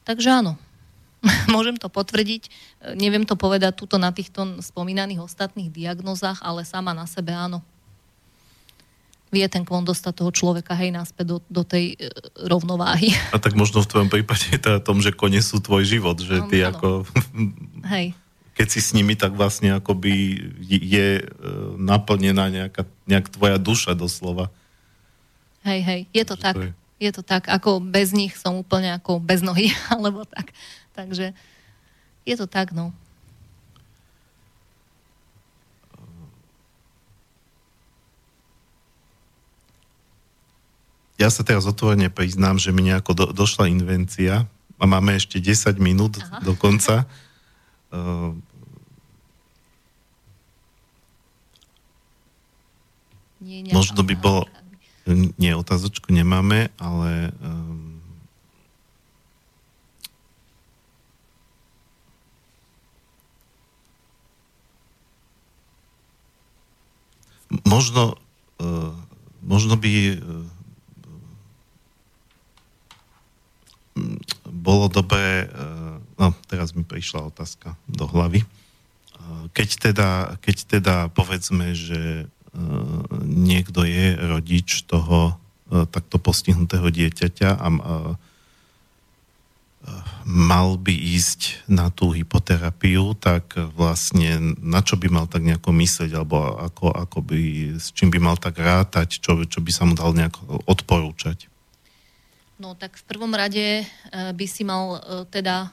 Takže 0.04 0.44
áno, 0.44 0.58
môžem 1.54 1.78
to 1.78 1.88
potvrdiť. 1.88 2.50
Neviem 2.98 3.24
to 3.28 3.38
povedať 3.38 3.78
tuto 3.78 4.02
na 4.02 4.10
týchto 4.10 4.64
spomínaných 4.64 5.24
ostatných 5.24 5.70
diagnozách, 5.70 6.42
ale 6.42 6.68
sama 6.68 6.92
na 6.92 7.06
sebe 7.06 7.32
áno. 7.32 7.62
Vie 9.34 9.50
ten 9.50 9.66
kvon 9.66 9.82
dostať 9.82 10.14
toho 10.14 10.30
človeka 10.30 10.78
hej 10.78 10.94
naspäť 10.94 11.26
do, 11.26 11.38
do 11.50 11.66
tej 11.66 11.98
e, 11.98 12.06
rovnováhy. 12.46 13.18
A 13.34 13.42
tak 13.42 13.58
možno 13.58 13.82
v 13.82 13.90
tvojom 13.90 14.10
prípade 14.14 14.46
je 14.54 14.62
to 14.62 14.78
o 14.78 14.86
tom, 14.86 15.02
že 15.02 15.10
kone 15.10 15.42
sú 15.42 15.58
tvoj 15.58 15.82
život, 15.90 16.22
že 16.22 16.38
ty 16.54 16.62
Áno, 16.62 16.70
áno. 16.70 16.78
ako... 16.78 16.88
Hej. 17.90 18.14
Keď 18.54 18.68
si 18.70 18.80
s 18.80 18.94
nimi, 18.94 19.14
tak 19.14 19.34
vlastne 19.34 19.74
akoby 19.74 20.38
je 20.64 21.08
e, 21.20 21.26
naplnená 21.76 22.48
nejaká, 22.48 22.86
nejak 23.06 23.30
tvoja 23.30 23.58
duša 23.58 23.98
doslova. 23.98 24.54
Hej, 25.66 25.82
hej, 25.82 26.02
je 26.12 26.24
to 26.24 26.36
Že 26.36 26.42
tak. 26.42 26.56
to 26.56 26.62
je- 26.64 26.76
Je 27.02 27.12
to 27.12 27.20
tak, 27.20 27.52
ako 27.52 27.84
bez 27.84 28.16
nich 28.16 28.32
som 28.38 28.56
úplne 28.56 28.94
ako 28.94 29.20
bez 29.20 29.44
nohy, 29.44 29.74
alebo 29.94 30.24
tak. 30.24 30.54
Takže 30.94 31.34
je 32.24 32.36
to 32.38 32.48
tak, 32.48 32.72
no. 32.72 32.94
Ja 41.16 41.30
sa 41.30 41.46
teraz 41.46 41.64
otvorene 41.70 42.10
priznám, 42.10 42.58
že 42.58 42.74
mi 42.74 42.82
nejako 42.84 43.12
do, 43.14 43.26
došla 43.32 43.70
invencia 43.70 44.50
a 44.76 44.84
máme 44.84 45.14
ešte 45.16 45.38
10 45.38 45.78
minút 45.78 46.20
Aha. 46.20 46.42
do 46.42 46.58
konca. 46.58 47.06
Nie, 53.44 53.60
nejaká 53.60 53.76
Možno 53.76 54.02
by 54.08 54.16
bolo- 54.16 54.50
nie, 55.36 55.52
otázočku 55.52 56.16
nemáme, 56.16 56.72
ale 56.80 57.36
um, 57.44 58.00
možno, 67.68 68.16
uh, 68.64 68.96
možno 69.44 69.76
by 69.76 69.92
uh, 70.16 70.48
bolo 74.48 74.88
dobré, 74.88 75.52
uh, 75.52 75.83
no 76.20 76.34
teraz 76.48 76.76
mi 76.78 76.86
prišla 76.86 77.34
otázka 77.34 77.78
do 77.90 78.06
hlavy, 78.10 78.46
keď 79.54 79.70
teda, 79.90 80.10
keď 80.44 80.58
teda 80.68 80.96
povedzme, 81.14 81.72
že 81.78 82.26
uh, 82.26 83.04
niekto 83.24 83.88
je 83.88 84.20
rodič 84.20 84.84
toho 84.84 85.36
uh, 85.36 85.86
takto 85.88 86.20
postihnutého 86.20 86.90
dieťaťa 86.92 87.50
a 87.56 87.68
uh, 87.72 87.80
mal 90.24 90.80
by 90.80 90.96
ísť 90.96 91.68
na 91.68 91.92
tú 91.92 92.16
hypoterapiu, 92.16 93.12
tak 93.20 93.60
vlastne 93.76 94.56
na 94.64 94.80
čo 94.80 94.96
by 94.96 95.12
mal 95.12 95.28
tak 95.28 95.44
nejako 95.44 95.76
myslieť, 95.76 96.16
alebo 96.16 96.40
ako, 96.64 96.96
ako 96.96 97.20
by, 97.20 97.42
s 97.76 97.92
čím 97.92 98.08
by 98.08 98.20
mal 98.24 98.40
tak 98.40 98.56
rátať, 98.56 99.20
čo, 99.20 99.44
čo 99.44 99.60
by 99.60 99.72
sa 99.76 99.84
mu 99.84 99.92
dal 99.92 100.16
nejako 100.16 100.64
odporúčať. 100.64 101.52
No 102.56 102.80
tak 102.80 102.96
v 102.96 103.04
prvom 103.04 103.36
rade 103.36 103.84
e, 103.84 103.86
by 104.14 104.46
si 104.48 104.64
mal 104.64 104.96
e, 104.96 105.00
teda 105.28 105.68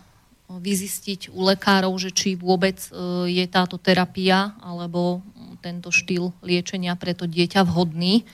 vyzistiť 0.58 1.30
u 1.30 1.46
lekárov, 1.46 1.94
že 2.00 2.10
či 2.10 2.34
vôbec 2.34 2.82
e, 2.90 2.90
je 3.30 3.44
táto 3.46 3.78
terapia 3.78 4.58
alebo 4.58 5.22
tento 5.62 5.94
štýl 5.94 6.34
liečenia 6.42 6.96
pre 6.98 7.14
to 7.14 7.30
dieťa 7.30 7.62
vhodný, 7.62 8.26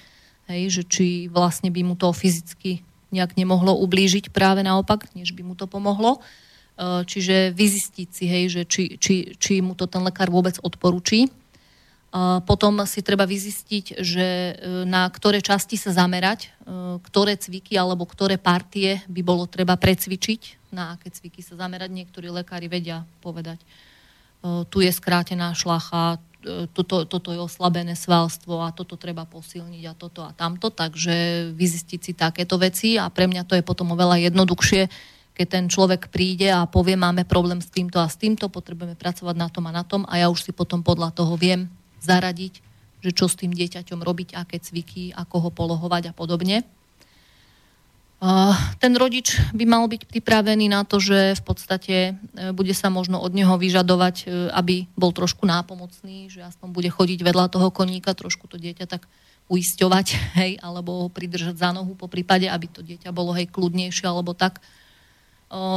hej, 0.48 0.80
že 0.80 0.82
či 0.86 1.06
vlastne 1.28 1.68
by 1.68 1.82
mu 1.84 1.98
to 1.98 2.08
fyzicky 2.14 2.80
nejak 3.12 3.36
nemohlo 3.36 3.76
ublížiť 3.84 4.32
práve 4.32 4.64
naopak, 4.64 5.10
než 5.12 5.36
by 5.36 5.42
mu 5.44 5.54
to 5.58 5.68
pomohlo. 5.68 6.16
E, 6.16 7.04
Čiže 7.04 7.52
vyzistiť 7.52 8.08
si, 8.08 8.24
hej, 8.24 8.44
že 8.48 8.62
či, 8.64 8.96
či, 8.96 9.36
či 9.36 9.60
mu 9.60 9.76
to 9.76 9.84
ten 9.84 10.00
lekár 10.00 10.32
vôbec 10.32 10.56
odporúči. 10.64 11.28
A 12.16 12.40
Potom 12.40 12.80
si 12.88 13.04
treba 13.04 13.28
vyzistiť, 13.28 14.00
že 14.00 14.26
e, 14.26 14.52
na 14.88 15.04
ktoré 15.12 15.44
časti 15.44 15.76
sa 15.76 15.92
zamerať, 15.92 16.48
ktoré 17.06 17.38
cviky 17.38 17.78
alebo 17.78 18.08
ktoré 18.08 18.40
partie 18.40 19.04
by 19.06 19.20
bolo 19.22 19.46
treba 19.46 19.78
precvičiť, 19.78 20.65
na 20.76 20.92
aké 21.00 21.08
cviky 21.08 21.40
sa 21.40 21.56
zamerať. 21.56 21.88
Niektorí 21.88 22.28
lekári 22.28 22.68
vedia 22.68 23.08
povedať, 23.24 23.56
tu 24.68 24.78
je 24.84 24.92
skrátená 24.92 25.56
šlacha, 25.56 26.20
e, 26.44 26.68
toto, 26.70 27.08
toto 27.08 27.32
je 27.32 27.40
oslabené 27.40 27.98
svalstvo 27.98 28.62
a 28.62 28.70
toto 28.70 28.94
treba 28.94 29.26
posilniť 29.26 29.84
a 29.88 29.96
toto 29.96 30.22
a 30.22 30.30
tamto. 30.36 30.70
Takže 30.70 31.50
vyzistiť 31.56 32.00
si 32.00 32.12
takéto 32.14 32.60
veci 32.60 33.00
a 33.00 33.10
pre 33.10 33.26
mňa 33.26 33.42
to 33.48 33.56
je 33.58 33.66
potom 33.66 33.96
oveľa 33.96 34.22
jednoduchšie, 34.30 34.86
keď 35.36 35.46
ten 35.46 35.64
človek 35.68 36.08
príde 36.08 36.48
a 36.48 36.64
povie, 36.64 36.96
máme 36.96 37.28
problém 37.28 37.60
s 37.60 37.68
týmto 37.68 38.00
a 38.00 38.08
s 38.08 38.16
týmto, 38.16 38.48
potrebujeme 38.48 38.96
pracovať 38.96 39.36
na 39.36 39.48
tom 39.52 39.64
a 39.68 39.72
na 39.74 39.84
tom 39.84 40.02
a 40.08 40.16
ja 40.16 40.32
už 40.32 40.48
si 40.48 40.52
potom 40.54 40.80
podľa 40.80 41.12
toho 41.12 41.36
viem 41.36 41.68
zaradiť, 42.00 42.64
že 43.04 43.10
čo 43.12 43.28
s 43.28 43.36
tým 43.36 43.52
dieťaťom 43.52 44.00
robiť, 44.00 44.32
aké 44.32 44.56
cviky, 44.56 45.12
ako 45.12 45.48
ho 45.48 45.50
polohovať 45.52 46.10
a 46.10 46.16
podobne. 46.16 46.64
Ten 48.80 48.96
rodič 48.96 49.36
by 49.52 49.68
mal 49.68 49.84
byť 49.92 50.08
pripravený 50.08 50.72
na 50.72 50.88
to, 50.88 50.96
že 50.96 51.36
v 51.36 51.42
podstate 51.44 51.96
e, 52.16 52.50
bude 52.56 52.72
sa 52.72 52.88
možno 52.88 53.20
od 53.20 53.36
neho 53.36 53.60
vyžadovať, 53.60 54.16
e, 54.24 54.26
aby 54.56 54.88
bol 54.96 55.12
trošku 55.12 55.44
nápomocný, 55.44 56.32
že 56.32 56.40
aspoň 56.40 56.68
bude 56.72 56.88
chodiť 56.88 57.20
vedľa 57.20 57.52
toho 57.52 57.68
koníka, 57.68 58.16
trošku 58.16 58.48
to 58.48 58.56
dieťa 58.56 58.88
tak 58.88 59.04
uisťovať, 59.52 60.06
hej, 60.40 60.56
alebo 60.64 61.04
ho 61.04 61.08
pridržať 61.12 61.60
za 61.60 61.76
nohu 61.76 61.92
po 61.92 62.08
prípade, 62.08 62.48
aby 62.48 62.66
to 62.72 62.80
dieťa 62.80 63.12
bolo 63.12 63.36
hej 63.36 63.52
kľudnejšie, 63.52 64.08
alebo 64.08 64.32
tak. 64.32 64.64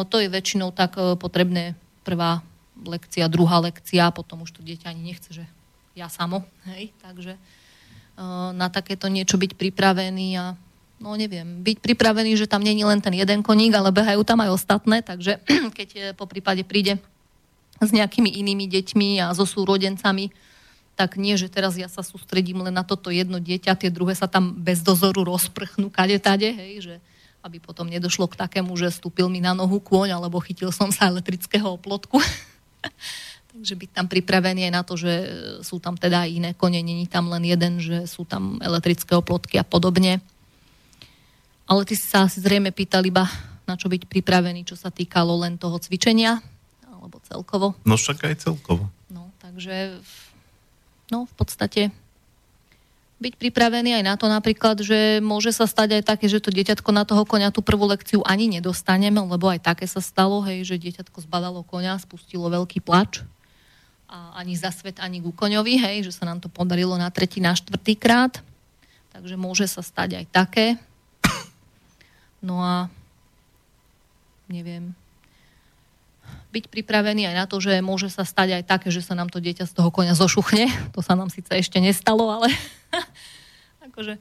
To 0.10 0.16
je 0.18 0.26
väčšinou 0.34 0.74
tak 0.74 0.98
uh, 0.98 1.14
potrebné 1.14 1.78
prvá 2.02 2.42
lekcia, 2.82 3.30
druhá 3.30 3.62
lekcia, 3.62 4.10
potom 4.10 4.42
už 4.42 4.58
to 4.58 4.66
dieťa 4.66 4.90
ani 4.90 5.14
nechce, 5.14 5.30
že 5.30 5.46
ja 5.94 6.10
samo, 6.10 6.42
hej, 6.74 6.90
takže 7.04 7.38
na 8.56 8.68
takéto 8.68 9.08
niečo 9.08 9.40
byť 9.40 9.56
pripravený 9.56 10.28
a 10.40 10.46
no 11.00 11.16
neviem, 11.16 11.64
byť 11.64 11.78
pripravený, 11.80 12.36
že 12.36 12.46
tam 12.46 12.62
není 12.62 12.84
len 12.84 13.00
ten 13.00 13.16
jeden 13.16 13.40
koník, 13.42 13.74
ale 13.74 13.90
behajú 13.90 14.22
tam 14.28 14.44
aj 14.44 14.50
ostatné, 14.54 15.02
takže 15.02 15.40
keď 15.78 15.90
eh, 15.96 16.04
po 16.14 16.28
prípade 16.28 16.62
príde 16.68 17.00
s 17.80 17.90
nejakými 17.96 18.28
inými 18.44 18.68
deťmi 18.68 19.24
a 19.24 19.32
so 19.32 19.48
súrodencami, 19.48 20.36
tak 21.00 21.16
nie, 21.16 21.40
že 21.40 21.48
teraz 21.48 21.80
ja 21.80 21.88
sa 21.88 22.04
sústredím 22.04 22.60
len 22.60 22.76
na 22.76 22.84
toto 22.84 23.08
jedno 23.08 23.40
dieťa, 23.40 23.80
tie 23.80 23.88
druhé 23.88 24.20
sa 24.20 24.28
tam 24.28 24.52
bez 24.52 24.84
dozoru 24.84 25.24
rozprchnú 25.24 25.88
kade 25.88 26.20
tade, 26.20 26.52
hej, 26.52 26.74
že 26.84 26.96
aby 27.40 27.64
potom 27.64 27.88
nedošlo 27.88 28.28
k 28.28 28.36
takému, 28.36 28.76
že 28.76 28.92
stúpil 28.92 29.32
mi 29.32 29.40
na 29.40 29.56
nohu 29.56 29.80
kôň, 29.80 30.12
alebo 30.12 30.44
chytil 30.44 30.76
som 30.76 30.92
sa 30.92 31.08
elektrického 31.08 31.72
oplotku. 31.72 32.20
Takže 33.56 33.80
byť 33.80 33.90
tam 33.96 34.12
pripravený 34.12 34.68
aj 34.68 34.74
na 34.76 34.84
to, 34.84 35.00
že 35.00 35.14
sú 35.64 35.80
tam 35.80 35.96
teda 35.96 36.28
iné 36.28 36.52
kone, 36.52 36.84
není 36.84 37.08
tam 37.08 37.32
len 37.32 37.48
jeden, 37.48 37.80
že 37.80 38.04
sú 38.06 38.28
tam 38.28 38.60
elektrické 38.60 39.16
oplotky 39.16 39.56
a 39.56 39.64
podobne. 39.64 40.20
Ale 41.70 41.86
ty 41.86 41.94
si 41.94 42.10
sa 42.10 42.26
asi 42.26 42.42
zrejme 42.42 42.74
pýtal 42.74 43.06
iba, 43.06 43.30
na 43.70 43.78
čo 43.78 43.86
byť 43.86 44.10
pripravený, 44.10 44.66
čo 44.66 44.74
sa 44.74 44.90
týkalo 44.90 45.46
len 45.46 45.62
toho 45.62 45.78
cvičenia, 45.78 46.42
alebo 46.90 47.22
celkovo. 47.30 47.78
No 47.86 47.94
však 47.94 48.26
aj 48.26 48.50
celkovo. 48.50 48.90
No, 49.14 49.30
takže 49.38 50.02
no, 51.14 51.30
v 51.30 51.34
podstate 51.38 51.94
byť 53.20 53.36
pripravený 53.36 54.00
aj 54.00 54.04
na 54.08 54.16
to 54.16 54.32
napríklad, 54.32 54.80
že 54.80 55.20
môže 55.20 55.52
sa 55.52 55.68
stať 55.68 56.02
aj 56.02 56.04
také, 56.08 56.26
že 56.32 56.40
to 56.40 56.56
dieťatko 56.56 56.90
na 56.96 57.04
toho 57.04 57.28
konia 57.28 57.52
tú 57.52 57.60
prvú 57.60 57.84
lekciu 57.86 58.24
ani 58.24 58.48
nedostaneme, 58.48 59.20
lebo 59.20 59.52
aj 59.52 59.60
také 59.60 59.86
sa 59.86 60.00
stalo, 60.00 60.40
hej, 60.48 60.64
že 60.64 60.80
dieťatko 60.80 61.28
zbadalo 61.28 61.62
konia, 61.68 62.00
spustilo 62.00 62.48
veľký 62.48 62.80
plač 62.80 63.22
a 64.10 64.40
ani 64.40 64.58
za 64.58 64.74
svet, 64.74 64.98
ani 65.04 65.22
ku 65.22 65.36
koňovi, 65.36 65.78
hej, 65.78 66.10
že 66.10 66.16
sa 66.16 66.26
nám 66.26 66.42
to 66.42 66.50
podarilo 66.50 66.96
na 66.98 67.12
tretí, 67.14 67.44
na 67.44 67.54
štvrtý 67.54 67.94
krát. 68.00 68.42
Takže 69.14 69.36
môže 69.36 69.68
sa 69.68 69.84
stať 69.84 70.24
aj 70.24 70.26
také. 70.32 70.66
No 72.40 72.64
a 72.64 72.88
neviem, 74.48 74.96
byť 76.50 76.66
pripravený 76.72 77.30
aj 77.30 77.36
na 77.36 77.46
to, 77.46 77.62
že 77.62 77.78
môže 77.86 78.10
sa 78.10 78.26
stať 78.26 78.62
aj 78.62 78.64
také, 78.66 78.90
že 78.90 79.06
sa 79.06 79.14
nám 79.14 79.30
to 79.30 79.38
dieťa 79.38 79.70
z 79.70 79.74
toho 79.76 79.94
konia 79.94 80.18
zošuchne. 80.18 80.66
To 80.96 81.06
sa 81.06 81.14
nám 81.14 81.30
síce 81.30 81.54
ešte 81.54 81.78
nestalo, 81.78 82.30
ale 82.30 82.50
akože 83.90 84.18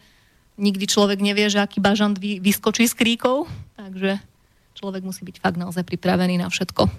nikdy 0.60 0.84
človek 0.84 1.22
nevie, 1.22 1.48
že 1.48 1.62
aký 1.62 1.80
bažant 1.80 2.18
vy, 2.18 2.42
vyskočí 2.42 2.84
z 2.90 2.94
kríkov, 2.98 3.48
takže 3.78 4.20
človek 4.76 5.02
musí 5.06 5.24
byť 5.24 5.36
fakt 5.40 5.56
naozaj 5.56 5.86
pripravený 5.86 6.42
na 6.42 6.50
všetko. 6.50 6.90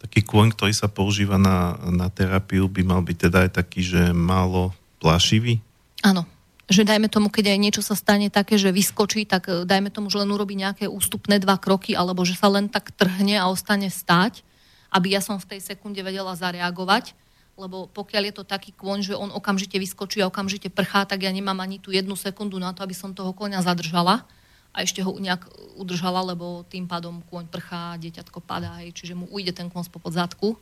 Taký 0.00 0.24
kôň, 0.24 0.56
ktorý 0.56 0.72
sa 0.72 0.88
používa 0.88 1.36
na, 1.36 1.76
na 1.92 2.08
terapiu, 2.08 2.72
by 2.72 2.82
mal 2.88 3.04
byť 3.04 3.16
teda 3.28 3.38
aj 3.46 3.50
taký, 3.52 3.84
že 3.84 4.02
málo 4.16 4.72
plášivý. 4.96 5.60
Áno, 6.00 6.24
že 6.70 6.86
dajme 6.86 7.10
tomu, 7.10 7.34
keď 7.34 7.50
aj 7.50 7.58
niečo 7.58 7.82
sa 7.82 7.98
stane 7.98 8.30
také, 8.30 8.54
že 8.54 8.70
vyskočí, 8.70 9.26
tak 9.26 9.50
e, 9.50 9.66
dajme 9.66 9.90
tomu, 9.90 10.06
že 10.06 10.22
len 10.22 10.30
urobí 10.30 10.54
nejaké 10.54 10.86
ústupné 10.86 11.42
dva 11.42 11.58
kroky, 11.58 11.98
alebo 11.98 12.22
že 12.22 12.38
sa 12.38 12.46
len 12.46 12.70
tak 12.70 12.94
trhne 12.94 13.42
a 13.42 13.50
ostane 13.50 13.90
stáť, 13.90 14.46
aby 14.94 15.18
ja 15.18 15.20
som 15.20 15.42
v 15.42 15.50
tej 15.56 15.60
sekunde 15.66 15.98
vedela 16.06 16.30
zareagovať, 16.38 17.18
lebo 17.58 17.90
pokiaľ 17.90 18.22
je 18.30 18.34
to 18.38 18.44
taký 18.46 18.70
kôň, 18.70 19.02
že 19.02 19.18
on 19.18 19.34
okamžite 19.34 19.76
vyskočí 19.76 20.22
a 20.22 20.30
okamžite 20.30 20.70
prchá, 20.70 21.04
tak 21.04 21.26
ja 21.26 21.34
nemám 21.34 21.58
ani 21.58 21.82
tú 21.82 21.90
jednu 21.90 22.14
sekundu 22.14 22.56
na 22.62 22.70
to, 22.70 22.86
aby 22.86 22.94
som 22.94 23.12
toho 23.12 23.34
koňa 23.34 23.66
zadržala 23.66 24.24
a 24.70 24.86
ešte 24.86 25.02
ho 25.02 25.10
nejak 25.18 25.50
udržala, 25.74 26.22
lebo 26.22 26.62
tým 26.70 26.86
pádom 26.86 27.26
kôň 27.26 27.50
prchá, 27.50 27.98
dieťatko 27.98 28.38
padá, 28.46 28.78
čiže 28.94 29.18
mu 29.18 29.26
ujde 29.26 29.50
ten 29.50 29.66
kôň 29.66 29.90
spod 29.90 30.14
zadku. 30.14 30.54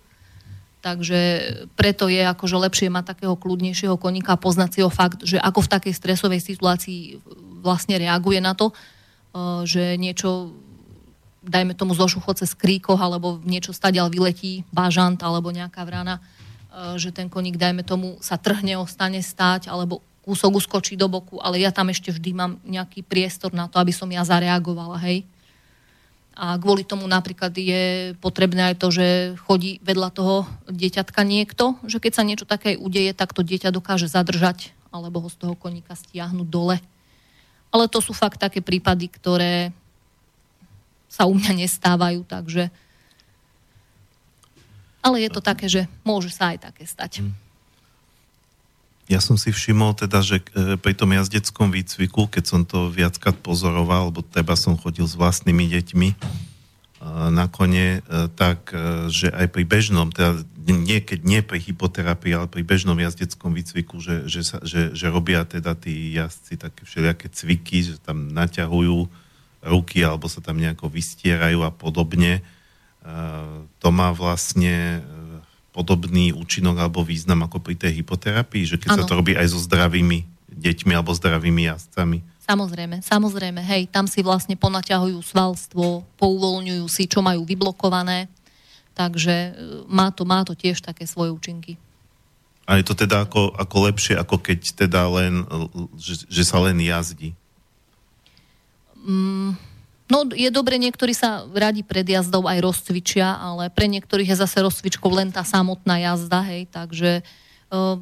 Takže 0.78 1.20
preto 1.74 2.06
je 2.06 2.22
akože 2.22 2.55
lepšie 2.55 2.88
mať 2.88 3.16
takého 3.16 3.34
kľudnejšieho 3.34 3.98
koníka 3.98 4.38
a 4.38 4.40
poznať 4.40 4.70
si 4.70 4.80
ho 4.86 4.90
fakt, 4.90 5.26
že 5.26 5.42
ako 5.42 5.66
v 5.66 5.72
takej 5.74 5.94
stresovej 5.94 6.38
situácii 6.38 7.18
vlastne 7.59 7.98
reaguje 7.98 8.38
na 8.38 8.55
to, 8.55 8.70
eh, 8.70 9.66
že 9.66 9.98
niečo 9.98 10.55
dajme 11.42 11.72
tomu 11.72 11.96
zošucho 11.96 12.34
cez 12.36 12.52
kríkoch 12.52 13.00
alebo 13.00 13.40
niečo 13.42 13.72
stadiaľ 13.72 14.12
vyletí, 14.12 14.68
bažant 14.70 15.18
alebo 15.24 15.50
nejaká 15.50 15.82
vrana, 15.82 16.22
eh, 16.22 16.94
že 16.94 17.10
ten 17.10 17.26
koník, 17.26 17.59
dajme 17.59 17.82
tomu, 17.82 18.14
sa 18.22 18.38
trhne, 18.38 18.78
ostane 18.78 19.18
stáť 19.18 19.66
alebo 19.66 19.98
kúsok 20.28 20.60
uskočí 20.60 20.94
do 20.94 21.09
boku, 21.09 21.40
ale 21.40 21.56
ja 21.56 21.72
tam 21.72 21.88
ešte 21.88 22.12
vždy 22.12 22.30
mám 22.36 22.52
nejaký 22.68 23.00
priestor 23.00 23.50
na 23.56 23.64
to, 23.64 23.80
aby 23.80 23.96
som 23.96 24.06
ja 24.12 24.20
zareagovala, 24.28 25.00
hej. 25.00 25.24
A 26.39 26.55
kvôli 26.55 26.86
tomu 26.86 27.10
napríklad 27.10 27.51
je 27.51 28.15
potrebné 28.23 28.70
aj 28.70 28.78
to, 28.78 28.94
že 28.94 29.06
chodí 29.43 29.82
vedľa 29.82 30.15
toho 30.15 30.47
dieťatka 30.70 31.27
niekto, 31.27 31.74
že 31.82 31.98
keď 31.98 32.12
sa 32.15 32.23
niečo 32.23 32.47
také 32.47 32.78
udeje, 32.78 33.10
tak 33.10 33.35
to 33.35 33.43
dieťa 33.43 33.74
dokáže 33.74 34.06
zadržať 34.06 34.70
alebo 34.94 35.19
ho 35.19 35.28
z 35.28 35.35
toho 35.35 35.59
koníka 35.59 35.98
stiahnuť 35.98 36.47
dole. 36.47 36.78
Ale 37.74 37.90
to 37.90 37.98
sú 37.98 38.15
fakt 38.15 38.39
také 38.39 38.62
prípady, 38.62 39.10
ktoré 39.10 39.74
sa 41.10 41.27
u 41.27 41.35
mňa 41.35 41.66
nestávajú, 41.66 42.23
takže... 42.23 42.70
Ale 45.02 45.27
je 45.27 45.31
to 45.35 45.43
také, 45.43 45.66
že 45.66 45.90
môže 46.06 46.31
sa 46.31 46.55
aj 46.55 46.70
také 46.70 46.86
stať. 46.86 47.27
Mm. 47.27 47.47
Ja 49.09 49.24
som 49.24 49.40
si 49.40 49.48
všimol 49.48 49.97
teda, 49.97 50.20
že 50.20 50.44
e, 50.52 50.76
pri 50.76 50.93
tom 50.93 51.16
jazdeckom 51.16 51.72
výcviku, 51.72 52.28
keď 52.28 52.44
som 52.44 52.60
to 52.68 52.93
viackrát 52.93 53.32
pozoroval, 53.40 54.12
lebo 54.12 54.20
teba 54.20 54.52
som 54.52 54.76
chodil 54.76 55.09
s 55.09 55.16
vlastnými 55.16 55.64
deťmi 55.64 56.09
na 57.32 57.48
kone, 57.48 58.05
e, 58.05 58.28
tak 58.36 58.68
e, 58.76 59.09
že 59.09 59.32
aj 59.32 59.48
pri 59.48 59.64
bežnom, 59.64 60.12
teda 60.12 60.44
nie, 60.68 61.01
keď 61.01 61.24
nie 61.24 61.40
pri 61.40 61.56
hypoterapii, 61.56 62.36
ale 62.36 62.52
pri 62.52 62.60
bežnom 62.60 63.01
jazdeckom 63.01 63.56
výcviku, 63.56 63.97
že, 63.97 64.28
že, 64.28 64.44
sa, 64.44 64.60
že, 64.60 64.93
že 64.93 65.09
robia 65.09 65.40
teda 65.48 65.72
tí 65.72 66.12
jazdci 66.12 66.60
také 66.60 66.85
všelijaké 66.85 67.32
cviky, 67.32 67.78
že 67.89 67.94
tam 68.05 68.28
naťahujú 68.28 69.09
ruky 69.64 70.05
alebo 70.05 70.28
sa 70.28 70.44
tam 70.44 70.60
nejako 70.60 70.93
vystierajú 70.93 71.64
a 71.64 71.72
podobne. 71.72 72.44
To 73.80 73.89
má 73.89 74.12
vlastne 74.12 75.01
podobný 75.78 76.34
účinok 76.34 76.74
alebo 76.82 77.06
význam 77.06 77.46
ako 77.46 77.62
pri 77.62 77.78
tej 77.78 78.02
hypoterapii, 78.02 78.66
že 78.66 78.82
keď 78.82 78.98
ano. 78.98 78.98
sa 78.98 79.05
to 79.06 79.14
robí 79.14 79.38
aj 79.38 79.55
so 79.55 79.62
zdravými 79.62 80.26
deťmi 80.50 80.90
alebo 80.90 81.14
zdravými 81.14 81.70
jazdcami? 81.70 82.18
Samozrejme, 82.42 83.05
samozrejme, 83.05 83.60
hej, 83.62 83.86
tam 83.86 84.10
si 84.10 84.24
vlastne 84.24 84.59
ponaťahujú 84.59 85.20
svalstvo, 85.22 86.02
pouvoľňujú 86.18 86.86
si, 86.90 87.06
čo 87.06 87.22
majú 87.22 87.46
vyblokované, 87.46 88.26
takže 88.96 89.34
e, 89.36 89.50
má 89.86 90.10
to, 90.10 90.26
má 90.26 90.42
to 90.42 90.59
tiež 90.59 90.82
také 90.82 91.06
svoje 91.06 91.30
účinky. 91.30 91.78
A 92.64 92.80
je 92.80 92.84
to 92.88 92.98
teda 92.98 93.28
ako, 93.28 93.55
ako 93.55 93.76
lepšie, 93.86 94.16
ako 94.18 94.40
keď 94.42 94.60
teda 94.74 95.06
len, 95.09 95.44
že, 95.96 96.24
že 96.28 96.42
sa 96.44 96.60
len 96.60 96.76
jazdí? 96.80 97.36
Mm, 99.05 99.56
No 100.09 100.24
je 100.32 100.48
dobre, 100.48 100.80
niektorí 100.80 101.12
sa 101.12 101.44
radi 101.52 101.85
pred 101.85 102.05
jazdou 102.05 102.48
aj 102.48 102.64
rozcvičia, 102.64 103.36
ale 103.36 103.68
pre 103.68 103.85
niektorých 103.93 104.32
je 104.32 104.40
zase 104.40 104.64
rozcvičkou 104.64 105.12
len 105.12 105.28
tá 105.28 105.44
samotná 105.44 106.01
jazda, 106.01 106.40
hej, 106.48 106.64
takže 106.72 107.20
uh, 107.68 108.01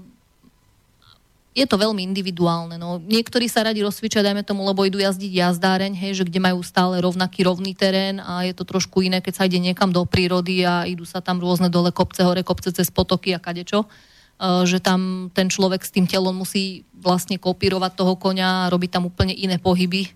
je 1.51 1.67
to 1.67 1.75
veľmi 1.75 2.07
individuálne. 2.07 2.79
No. 2.79 3.03
Niektorí 3.03 3.51
sa 3.51 3.67
radi 3.67 3.83
rozcvičia, 3.83 4.23
dajme 4.23 4.47
tomu, 4.47 4.63
lebo 4.63 4.87
idú 4.87 5.03
jazdiť 5.03 5.35
jazdáreň, 5.35 5.99
hej, 5.99 6.23
že 6.23 6.27
kde 6.31 6.39
majú 6.39 6.63
stále 6.63 7.03
rovnaký 7.03 7.43
rovný 7.43 7.75
terén 7.75 8.23
a 8.23 8.47
je 8.47 8.55
to 8.55 8.63
trošku 8.63 9.03
iné, 9.03 9.19
keď 9.19 9.43
sa 9.43 9.47
ide 9.51 9.59
niekam 9.59 9.91
do 9.91 10.07
prírody 10.07 10.63
a 10.63 10.87
idú 10.87 11.03
sa 11.03 11.19
tam 11.19 11.43
rôzne 11.43 11.67
dole 11.75 11.91
kopce, 11.91 12.23
hore 12.23 12.47
kopce 12.47 12.71
cez 12.71 12.87
potoky 12.87 13.35
a 13.35 13.43
kadečo 13.43 13.83
uh, 13.83 14.63
že 14.69 14.79
tam 14.79 15.33
ten 15.33 15.49
človek 15.49 15.83
s 15.83 15.91
tým 15.93 16.07
telom 16.07 16.37
musí 16.37 16.85
vlastne 16.97 17.41
kopírovať 17.41 17.93
toho 17.97 18.15
konia, 18.15 18.69
robiť 18.69 18.91
tam 18.99 19.09
úplne 19.09 19.33
iné 19.33 19.57
pohyby, 19.57 20.13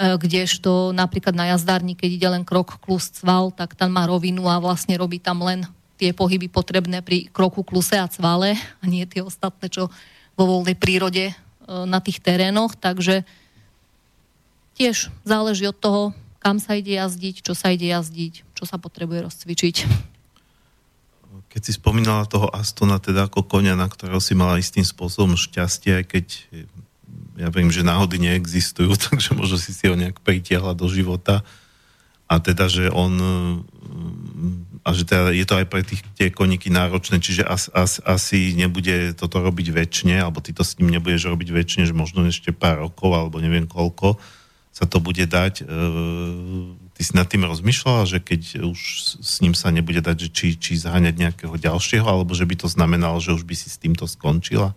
kdežto 0.00 0.96
napríklad 0.96 1.36
na 1.36 1.52
jazdárni, 1.52 1.92
keď 1.92 2.10
ide 2.10 2.28
len 2.32 2.44
krok 2.48 2.80
klus 2.80 3.12
cval, 3.12 3.52
tak 3.52 3.76
tam 3.76 3.92
má 3.92 4.08
rovinu 4.08 4.48
a 4.48 4.56
vlastne 4.56 4.96
robí 4.96 5.20
tam 5.20 5.44
len 5.44 5.68
tie 6.00 6.16
pohyby 6.16 6.48
potrebné 6.48 7.04
pri 7.04 7.28
kroku 7.28 7.60
kluse 7.60 8.00
a 8.00 8.08
cvale 8.08 8.56
a 8.56 8.84
nie 8.88 9.04
tie 9.04 9.20
ostatné, 9.20 9.68
čo 9.68 9.92
vo 10.32 10.44
voľnej 10.48 10.72
prírode 10.72 11.28
e, 11.28 11.34
na 11.84 12.00
tých 12.00 12.24
terénoch, 12.24 12.80
takže 12.80 13.28
tiež 14.80 15.12
záleží 15.28 15.68
od 15.68 15.76
toho, 15.76 16.02
kam 16.40 16.56
sa 16.56 16.80
ide 16.80 16.96
jazdiť, 16.96 17.44
čo 17.44 17.52
sa 17.52 17.68
ide 17.68 17.92
jazdiť, 17.92 18.56
čo 18.56 18.64
sa 18.64 18.80
potrebuje 18.80 19.28
rozcvičiť. 19.28 19.76
Keď 21.52 21.60
si 21.60 21.76
spomínala 21.76 22.24
toho 22.24 22.48
Astona, 22.48 22.96
teda 22.96 23.28
ako 23.28 23.44
konia, 23.44 23.76
na 23.76 23.84
ktorého 23.84 24.22
si 24.24 24.32
mala 24.32 24.56
istým 24.56 24.86
spôsobom 24.86 25.36
šťastie, 25.36 26.00
aj 26.00 26.04
keď 26.08 26.26
ja 27.40 27.48
viem, 27.48 27.72
že 27.72 27.80
náhody 27.80 28.20
neexistujú, 28.20 28.92
takže 29.08 29.32
možno 29.32 29.56
si 29.56 29.72
si 29.72 29.88
ho 29.88 29.96
nejak 29.96 30.20
pritiahla 30.20 30.76
do 30.76 30.86
života 30.92 31.40
a 32.30 32.38
teda, 32.38 32.70
že 32.70 32.92
on 32.92 33.12
mm, 33.16 34.70
a 34.80 34.96
že 34.96 35.04
teda 35.04 35.34
je 35.36 35.44
to 35.44 35.54
aj 35.60 35.66
pre 35.68 35.82
tých, 35.84 36.00
tie 36.16 36.32
koníky 36.32 36.72
náročné, 36.72 37.20
čiže 37.20 37.44
as, 37.44 37.68
as, 37.76 38.00
asi 38.00 38.56
nebude 38.56 39.12
toto 39.12 39.44
robiť 39.44 39.68
väčšine, 39.76 40.16
alebo 40.24 40.40
ty 40.40 40.56
to 40.56 40.64
s 40.64 40.80
ním 40.80 40.96
nebudeš 40.96 41.28
robiť 41.28 41.48
väčšine, 41.52 41.84
že 41.84 41.92
možno 41.92 42.24
ešte 42.24 42.54
pár 42.56 42.88
rokov, 42.88 43.12
alebo 43.12 43.42
neviem 43.44 43.68
koľko 43.68 44.16
sa 44.70 44.88
to 44.88 45.02
bude 45.02 45.20
dať. 45.20 45.54
E, 45.60 45.74
ty 46.96 47.00
si 47.04 47.12
nad 47.12 47.28
tým 47.28 47.44
rozmýšľala, 47.44 48.08
že 48.08 48.18
keď 48.22 48.64
už 48.64 48.80
s 49.20 49.34
ním 49.44 49.52
sa 49.52 49.68
nebude 49.68 50.00
dať, 50.00 50.16
že 50.16 50.28
či, 50.32 50.46
či 50.56 50.80
zháňať 50.80 51.14
nejakého 51.18 51.54
ďalšieho, 51.60 52.06
alebo 52.06 52.32
že 52.32 52.48
by 52.48 52.64
to 52.64 52.68
znamenalo, 52.70 53.20
že 53.20 53.36
už 53.36 53.44
by 53.44 53.52
si 53.52 53.68
s 53.68 53.76
týmto 53.76 54.08
skončila? 54.08 54.72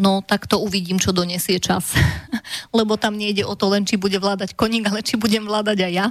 No 0.00 0.24
tak 0.24 0.48
to 0.48 0.56
uvidím, 0.56 0.96
čo 0.96 1.12
donesie 1.12 1.60
čas. 1.60 1.92
Lebo 2.78 2.96
tam 2.96 3.20
nejde 3.20 3.44
o 3.44 3.52
to 3.52 3.68
len, 3.68 3.84
či 3.84 4.00
bude 4.00 4.16
vládať 4.16 4.56
koník, 4.56 4.88
ale 4.88 5.04
či 5.04 5.20
budem 5.20 5.44
vládať 5.44 5.84
aj 5.84 5.92
ja. 5.92 6.08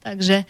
Takže 0.00 0.36
e, 0.42 0.46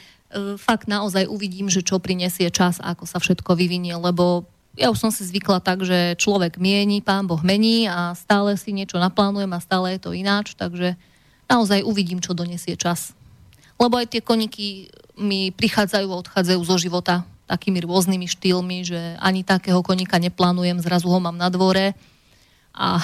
fakt 0.62 0.86
naozaj 0.86 1.26
uvidím, 1.26 1.66
že 1.66 1.82
čo 1.82 1.98
prinesie 1.98 2.55
čas, 2.55 2.78
ako 2.78 3.02
sa 3.02 3.18
všetko 3.18 3.59
vyvinie, 3.59 3.98
lebo 3.98 4.47
ja 4.78 4.89
už 4.89 4.97
som 5.05 5.10
si 5.12 5.26
zvykla 5.28 5.60
tak, 5.60 5.84
že 5.84 6.16
človek 6.16 6.56
mieni, 6.56 7.05
pán 7.05 7.28
Boh 7.28 7.43
mení 7.44 7.84
a 7.90 8.16
stále 8.16 8.56
si 8.56 8.72
niečo 8.72 8.97
naplánujem 8.97 9.52
a 9.52 9.60
stále 9.60 9.98
je 9.98 10.01
to 10.01 10.16
ináč, 10.16 10.56
takže 10.56 10.97
naozaj 11.51 11.84
uvidím, 11.84 12.24
čo 12.24 12.32
donesie 12.32 12.78
čas. 12.80 13.12
Lebo 13.76 14.01
aj 14.01 14.09
tie 14.16 14.22
koníky 14.24 14.89
mi 15.20 15.52
prichádzajú 15.52 16.09
a 16.09 16.20
odchádzajú 16.24 16.60
zo 16.64 16.76
života 16.80 17.28
takými 17.44 17.84
rôznymi 17.84 18.24
štýlmi, 18.24 18.78
že 18.86 19.01
ani 19.20 19.44
takého 19.44 19.84
koníka 19.84 20.16
neplánujem, 20.16 20.80
zrazu 20.80 21.12
ho 21.12 21.20
mám 21.20 21.36
na 21.36 21.52
dvore, 21.52 21.93
a 22.77 22.99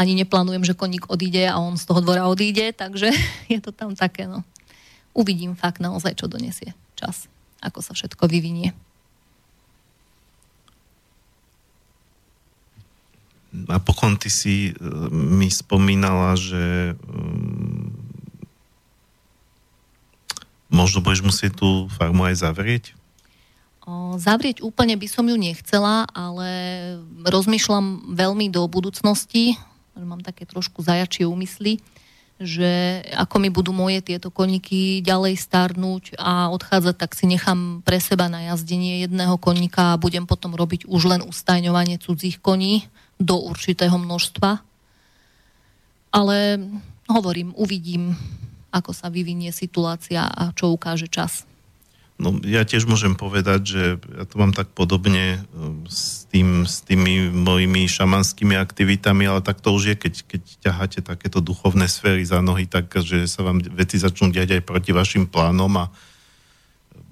ani 0.00 0.16
neplánujem, 0.16 0.64
že 0.64 0.78
koník 0.78 1.08
odíde 1.08 1.48
a 1.48 1.60
on 1.60 1.76
z 1.76 1.84
toho 1.84 2.00
dvora 2.00 2.28
odíde, 2.28 2.72
takže 2.72 3.12
je 3.52 3.58
to 3.60 3.72
tam 3.72 3.96
také, 3.96 4.28
no. 4.28 4.44
Uvidím 5.12 5.52
fakt 5.52 5.84
naozaj, 5.84 6.16
čo 6.16 6.30
donesie 6.30 6.72
čas, 6.96 7.28
ako 7.60 7.84
sa 7.84 7.92
všetko 7.92 8.24
vyvinie. 8.30 8.72
Napokon 13.52 14.16
ty 14.16 14.32
si 14.32 14.56
e, 14.70 14.72
mi 15.12 15.52
spomínala, 15.52 16.40
že 16.40 16.96
um, 17.04 17.92
možno 20.72 21.04
budeš 21.04 21.20
musieť 21.20 21.60
tú 21.60 21.84
farmu 21.92 22.32
aj 22.32 22.40
zavrieť? 22.40 22.96
Zavrieť 24.18 24.62
úplne 24.62 24.94
by 24.94 25.08
som 25.10 25.26
ju 25.26 25.34
nechcela, 25.34 26.06
ale 26.14 26.48
rozmýšľam 27.26 28.14
veľmi 28.14 28.46
do 28.46 28.62
budúcnosti, 28.70 29.58
mám 29.98 30.22
také 30.22 30.46
trošku 30.46 30.86
zajačie 30.86 31.26
úmysly, 31.26 31.82
že 32.42 33.02
ako 33.14 33.38
mi 33.38 33.50
budú 33.50 33.70
moje 33.70 34.02
tieto 34.02 34.30
koníky 34.30 35.02
ďalej 35.02 35.38
starnúť 35.38 36.18
a 36.18 36.50
odchádzať, 36.50 36.94
tak 36.98 37.14
si 37.14 37.30
nechám 37.30 37.82
pre 37.86 38.02
seba 38.02 38.26
na 38.26 38.54
jazdenie 38.54 39.06
jedného 39.06 39.38
koníka 39.38 39.94
a 39.94 40.00
budem 40.00 40.26
potom 40.26 40.54
robiť 40.54 40.86
už 40.86 41.02
len 41.06 41.22
ustajňovanie 41.22 42.02
cudzích 42.02 42.42
koní 42.42 42.86
do 43.18 43.38
určitého 43.38 43.94
množstva. 43.94 44.58
Ale 46.12 46.36
hovorím, 47.06 47.54
uvidím, 47.54 48.14
ako 48.74 48.90
sa 48.90 49.10
vyvinie 49.10 49.54
situácia 49.54 50.26
a 50.26 50.50
čo 50.54 50.74
ukáže 50.74 51.06
čas. 51.06 51.46
No, 52.22 52.38
ja 52.46 52.62
tiež 52.62 52.86
môžem 52.86 53.18
povedať, 53.18 53.60
že 53.66 53.82
ja 53.98 54.24
to 54.30 54.38
mám 54.38 54.54
tak 54.54 54.70
podobne 54.70 55.42
um, 55.50 55.82
s, 55.90 56.22
tým, 56.30 56.62
s 56.62 56.86
tými 56.86 57.34
mojimi 57.34 57.90
šamanskými 57.90 58.54
aktivitami, 58.54 59.26
ale 59.26 59.42
tak 59.42 59.58
to 59.58 59.74
už 59.74 59.82
je, 59.90 59.96
keď, 59.98 60.14
keď 60.30 60.42
ťaháte 60.62 60.98
takéto 61.02 61.42
duchovné 61.42 61.90
sféry 61.90 62.22
za 62.22 62.38
nohy, 62.38 62.70
tak 62.70 62.94
že 63.02 63.26
sa 63.26 63.42
vám 63.42 63.58
veci 63.74 63.98
začnú 63.98 64.30
diať 64.30 64.54
aj 64.54 64.62
proti 64.62 64.94
vašim 64.94 65.26
plánom 65.26 65.74
a 65.82 65.90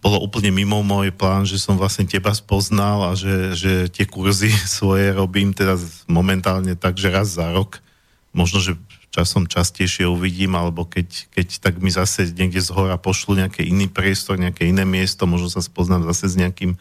bolo 0.00 0.22
úplne 0.22 0.48
mimo 0.54 0.80
môj 0.80 1.12
plán, 1.12 1.44
že 1.44 1.60
som 1.60 1.76
vlastne 1.76 2.08
teba 2.08 2.32
spoznal 2.32 3.10
a 3.10 3.18
že, 3.18 3.52
že 3.58 3.72
tie 3.90 4.06
kurzy 4.06 4.54
svoje 4.78 5.10
robím 5.10 5.50
teda 5.50 5.74
momentálne 6.06 6.78
tak, 6.78 6.96
že 7.02 7.10
raz 7.10 7.34
za 7.34 7.50
rok. 7.50 7.82
Možno, 8.30 8.62
že 8.62 8.78
časom 9.10 9.50
častejšie 9.50 10.06
uvidím, 10.06 10.54
alebo 10.54 10.86
keď, 10.86 11.30
keď 11.34 11.48
tak 11.58 11.82
mi 11.82 11.90
zase 11.90 12.30
niekde 12.30 12.62
z 12.62 12.70
hora 12.70 12.94
pošlu 12.94 13.34
nejaký 13.42 13.66
iný 13.66 13.90
priestor, 13.90 14.38
nejaké 14.38 14.70
iné 14.70 14.86
miesto, 14.86 15.26
možno 15.26 15.50
sa 15.50 15.58
spoznám 15.58 16.06
zase 16.06 16.30
s 16.30 16.38
nejakým 16.38 16.78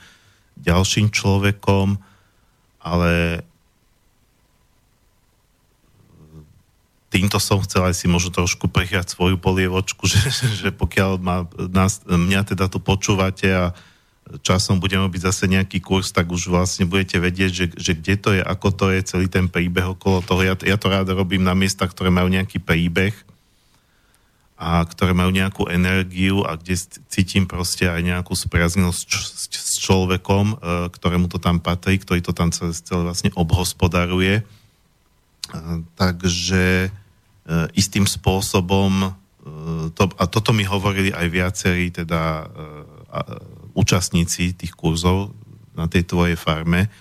ďalším 0.62 1.10
človekom, 1.10 1.98
ale 2.80 3.42
týmto 7.10 7.42
som 7.42 7.58
chcel 7.66 7.90
aj 7.90 7.98
si 7.98 8.06
možno 8.06 8.30
trošku 8.30 8.70
prehrať 8.70 9.18
svoju 9.18 9.42
polievočku, 9.42 10.06
že, 10.12 10.30
že 10.30 10.70
pokiaľ 10.70 11.12
ma, 11.18 11.50
nás, 11.74 12.06
mňa 12.06 12.54
teda 12.54 12.70
tu 12.70 12.78
počúvate 12.78 13.50
a 13.50 13.74
časom 14.46 14.78
budeme 14.78 15.06
robiť 15.10 15.22
zase 15.26 15.50
nejaký 15.50 15.82
kurz, 15.82 16.14
tak 16.14 16.30
už 16.30 16.54
vlastne 16.54 16.86
budete 16.86 17.18
vedieť, 17.18 17.52
že, 17.52 17.66
že 17.74 17.92
kde 17.98 18.16
to 18.20 18.30
je, 18.38 18.42
ako 18.46 18.70
to 18.74 18.86
je, 18.94 19.00
celý 19.06 19.28
ten 19.28 19.50
príbeh 19.50 19.98
okolo 19.98 20.22
toho. 20.22 20.42
Ja, 20.46 20.54
ja 20.60 20.78
to 20.78 20.88
rád 20.92 21.10
robím 21.12 21.42
na 21.42 21.58
miestach, 21.58 21.90
ktoré 21.90 22.14
majú 22.14 22.30
nejaký 22.30 22.62
príbeh 22.62 23.14
a 24.60 24.84
ktoré 24.84 25.16
majú 25.16 25.32
nejakú 25.32 25.72
energiu 25.72 26.44
a 26.44 26.60
kde 26.60 26.76
cítim 27.08 27.48
proste 27.48 27.88
aj 27.88 28.04
nejakú 28.04 28.36
spriaznosť 28.36 29.08
s, 29.08 29.48
s 29.50 29.76
človekom, 29.80 30.46
e, 30.52 30.56
ktorému 30.92 31.32
to 31.32 31.40
tam 31.40 31.64
patrí, 31.64 31.96
ktorý 31.96 32.20
to 32.20 32.36
tam 32.36 32.52
celé, 32.52 32.76
celé 32.76 33.02
vlastne 33.08 33.32
obhospodaruje. 33.34 34.44
Takže 35.98 36.94
E, 37.50 37.66
istým 37.74 38.06
spôsobom, 38.06 39.10
e, 39.10 39.12
to, 39.98 40.06
a 40.22 40.30
toto 40.30 40.54
mi 40.54 40.62
hovorili 40.70 41.10
aj 41.10 41.28
viacerí 41.34 41.90
teda 41.90 42.46
e, 42.46 42.48
účastníci 43.80 44.52
tých 44.52 44.76
kurzov 44.76 45.32
na 45.72 45.88
tej 45.88 46.04
tvojej 46.04 46.36
farme, 46.36 46.92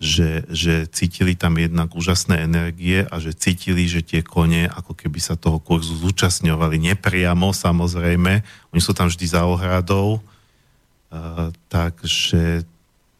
že, 0.00 0.48
že 0.48 0.88
cítili 0.88 1.36
tam 1.36 1.60
jednak 1.60 1.92
úžasné 1.92 2.42
energie 2.42 3.04
a 3.04 3.20
že 3.20 3.36
cítili, 3.36 3.84
že 3.84 4.00
tie 4.00 4.24
kone 4.24 4.66
ako 4.66 4.96
keby 4.96 5.20
sa 5.20 5.36
toho 5.36 5.60
kurzu 5.60 5.94
zúčastňovali 6.00 6.80
nepriamo 6.90 7.52
samozrejme, 7.52 8.32
oni 8.72 8.80
sú 8.80 8.96
tam 8.96 9.12
vždy 9.12 9.26
za 9.28 9.44
ohradou, 9.44 10.18
uh, 10.18 11.52
takže 11.68 12.64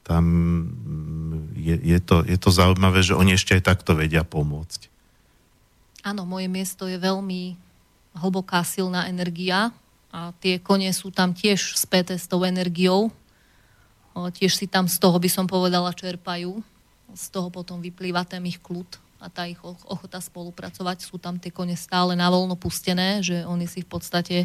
tam 0.01 0.25
je, 1.55 1.77
je, 1.77 1.99
to, 2.03 2.27
je 2.27 2.35
to 2.41 2.51
zaujímavé, 2.51 3.05
že 3.05 3.15
oni 3.15 3.37
ešte 3.37 3.55
aj 3.55 3.63
takto 3.63 3.95
vedia 3.95 4.27
pomôcť. 4.27 4.91
Áno, 6.01 6.25
moje 6.25 6.49
miesto 6.49 6.89
je 6.89 6.97
veľmi 6.97 7.55
hlboká, 8.17 8.65
silná 8.65 9.07
energia 9.07 9.71
a 10.11 10.35
tie 10.43 10.59
kone 10.59 10.91
sú 10.91 11.15
tam 11.15 11.31
tiež 11.33 11.79
späté 11.79 12.19
s 12.19 12.27
tou 12.27 12.43
energiou. 12.43 13.15
Tiež 14.15 14.59
si 14.59 14.67
tam 14.67 14.91
z 14.91 14.99
toho, 14.99 15.15
by 15.17 15.31
som 15.31 15.47
povedala, 15.47 15.95
čerpajú. 15.95 16.59
Z 17.15 17.25
toho 17.31 17.49
potom 17.51 17.79
vyplýva 17.79 18.27
ten 18.27 18.43
ich 18.47 18.59
kľud 18.59 18.99
a 19.23 19.31
tá 19.31 19.47
ich 19.47 19.63
ochota 19.63 20.19
spolupracovať. 20.19 21.07
Sú 21.07 21.23
tam 21.23 21.39
tie 21.39 21.55
kone 21.55 21.79
stále 21.79 22.19
navoľno 22.19 22.59
pustené, 22.59 23.23
že 23.23 23.47
oni 23.47 23.71
si 23.71 23.87
v 23.87 23.91
podstate 23.91 24.37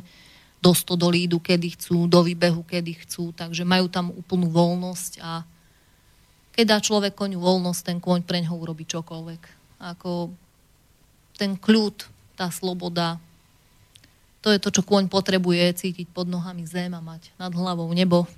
do 0.61 0.73
idú, 1.13 1.37
kedy 1.37 1.77
chcú, 1.77 2.09
do 2.09 2.25
výbehu, 2.25 2.65
kedy 2.65 3.05
chcú, 3.05 3.29
takže 3.37 3.61
majú 3.61 3.85
tam 3.85 4.09
úplnú 4.09 4.49
voľnosť 4.49 5.21
a 5.21 5.45
keď 6.55 6.65
dá 6.65 6.77
človek 6.79 7.13
koňu 7.13 7.37
voľnosť, 7.37 7.81
ten 7.83 7.99
kôň 7.99 8.23
pre 8.23 8.39
ňoho 8.41 8.55
urobí 8.57 8.87
čokoľvek. 8.87 9.41
Ako 9.93 10.31
ten 11.35 11.59
kľud, 11.59 12.07
tá 12.39 12.47
sloboda, 12.47 13.19
to 14.45 14.53
je 14.53 14.61
to, 14.61 14.69
čo 14.69 14.85
kôň 14.85 15.09
potrebuje, 15.09 15.73
cítiť 15.73 16.13
pod 16.13 16.29
nohami 16.29 16.69
zem 16.69 16.93
a 16.93 17.01
mať 17.01 17.33
nad 17.41 17.49
hlavou 17.49 17.89
nebo. 17.97 18.29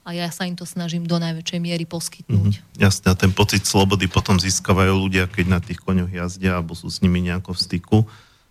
A 0.00 0.16
ja 0.16 0.32
sa 0.32 0.48
im 0.48 0.56
to 0.56 0.64
snažím 0.64 1.04
do 1.04 1.20
najväčšej 1.20 1.60
miery 1.60 1.84
poskytnúť. 1.84 2.52
Mm-hmm. 2.56 2.80
Jasne, 2.80 3.12
a 3.12 3.18
ten 3.18 3.36
pocit 3.36 3.68
slobody 3.68 4.08
potom 4.08 4.40
získavajú 4.40 4.96
ľudia, 4.96 5.28
keď 5.28 5.46
na 5.50 5.60
tých 5.60 5.84
koňoch 5.84 6.08
jazdia 6.08 6.56
alebo 6.56 6.72
sú 6.72 6.88
s 6.88 7.04
nimi 7.04 7.20
nejako 7.20 7.52
v 7.52 7.60
styku. 7.60 7.98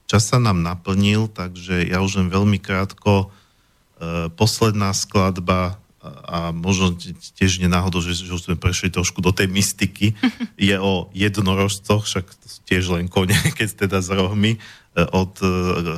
Čas 0.05 0.29
sa 0.29 0.37
nám 0.37 0.61
naplnil, 0.61 1.25
takže 1.33 1.89
ja 1.89 2.05
už 2.05 2.21
len 2.21 2.29
veľmi 2.29 2.61
krátko. 2.61 3.33
E, 3.97 4.29
posledná 4.37 4.93
skladba 4.93 5.81
a 6.05 6.53
možno 6.53 6.93
tiež 7.33 7.57
nenáhodou, 7.57 7.97
že, 7.97 8.13
že 8.13 8.29
už 8.29 8.45
sme 8.45 8.61
prešli 8.61 8.93
trošku 8.93 9.25
do 9.25 9.33
tej 9.33 9.49
mystiky, 9.49 10.13
je 10.69 10.75
o 10.77 11.09
jednorožcoch, 11.17 12.05
však 12.05 12.29
tiež 12.69 12.93
len 12.93 13.09
kone, 13.09 13.33
keď 13.57 13.89
teda 13.89 14.05
z 14.05 14.13
rohmi, 14.13 14.61
od 14.95 15.33
e, 15.43 15.47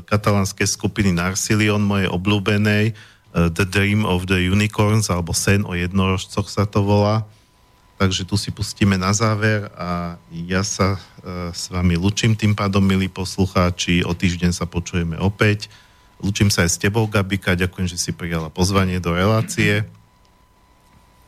katalánskej 0.03 0.65
skupiny 0.65 1.13
Narsilion, 1.13 1.81
mojej 1.85 2.09
obľúbenej, 2.09 2.91
e, 2.91 2.93
The 3.53 3.65
Dream 3.69 4.03
of 4.03 4.25
the 4.25 4.41
Unicorns, 4.49 5.13
alebo 5.13 5.37
Sen 5.37 5.61
o 5.63 5.77
jednorožcoch 5.77 6.49
sa 6.49 6.65
to 6.65 6.81
volá. 6.81 7.23
Takže 7.97 8.29
tu 8.29 8.37
si 8.37 8.53
pustíme 8.53 8.93
na 8.93 9.09
záver 9.09 9.73
a 9.73 10.21
ja 10.29 10.61
sa 10.61 11.01
s 11.49 11.65
vami 11.73 11.97
lučím 11.97 12.37
tým 12.37 12.53
pádom, 12.53 12.85
milí 12.85 13.09
poslucháči. 13.09 14.05
O 14.05 14.13
týždeň 14.13 14.53
sa 14.53 14.69
počujeme 14.69 15.17
opäť. 15.17 15.65
Lučím 16.21 16.53
sa 16.53 16.61
aj 16.65 16.71
s 16.73 16.81
tebou, 16.81 17.09
Gabika. 17.09 17.57
Ďakujem, 17.57 17.89
že 17.89 17.97
si 17.97 18.13
prijala 18.13 18.53
pozvanie 18.53 19.01
do 19.01 19.17
relácie. 19.17 19.81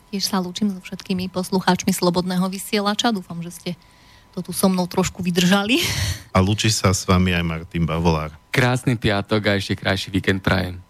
Tiež 0.09 0.25
sa 0.25 0.41
lúčim 0.41 0.73
so 0.73 0.81
všetkými 0.81 1.29
poslucháčmi 1.29 1.93
Slobodného 1.93 2.49
vysielača. 2.49 3.13
Dúfam, 3.13 3.45
že 3.45 3.53
ste 3.53 3.71
to 4.33 4.45
tu 4.45 4.51
so 4.53 4.69
mnou 4.69 4.85
trošku 4.85 5.25
vydržali. 5.25 5.81
A 6.31 6.39
lúči 6.39 6.69
sa 6.69 6.93
s 6.93 7.03
vami 7.09 7.33
aj 7.33 7.43
Martin 7.43 7.83
Bavolár. 7.83 8.33
Krásny 8.53 8.95
piatok 8.95 9.49
a 9.49 9.51
ešte 9.57 9.77
krajší 9.77 10.13
víkend 10.13 10.45
prajem. 10.45 10.81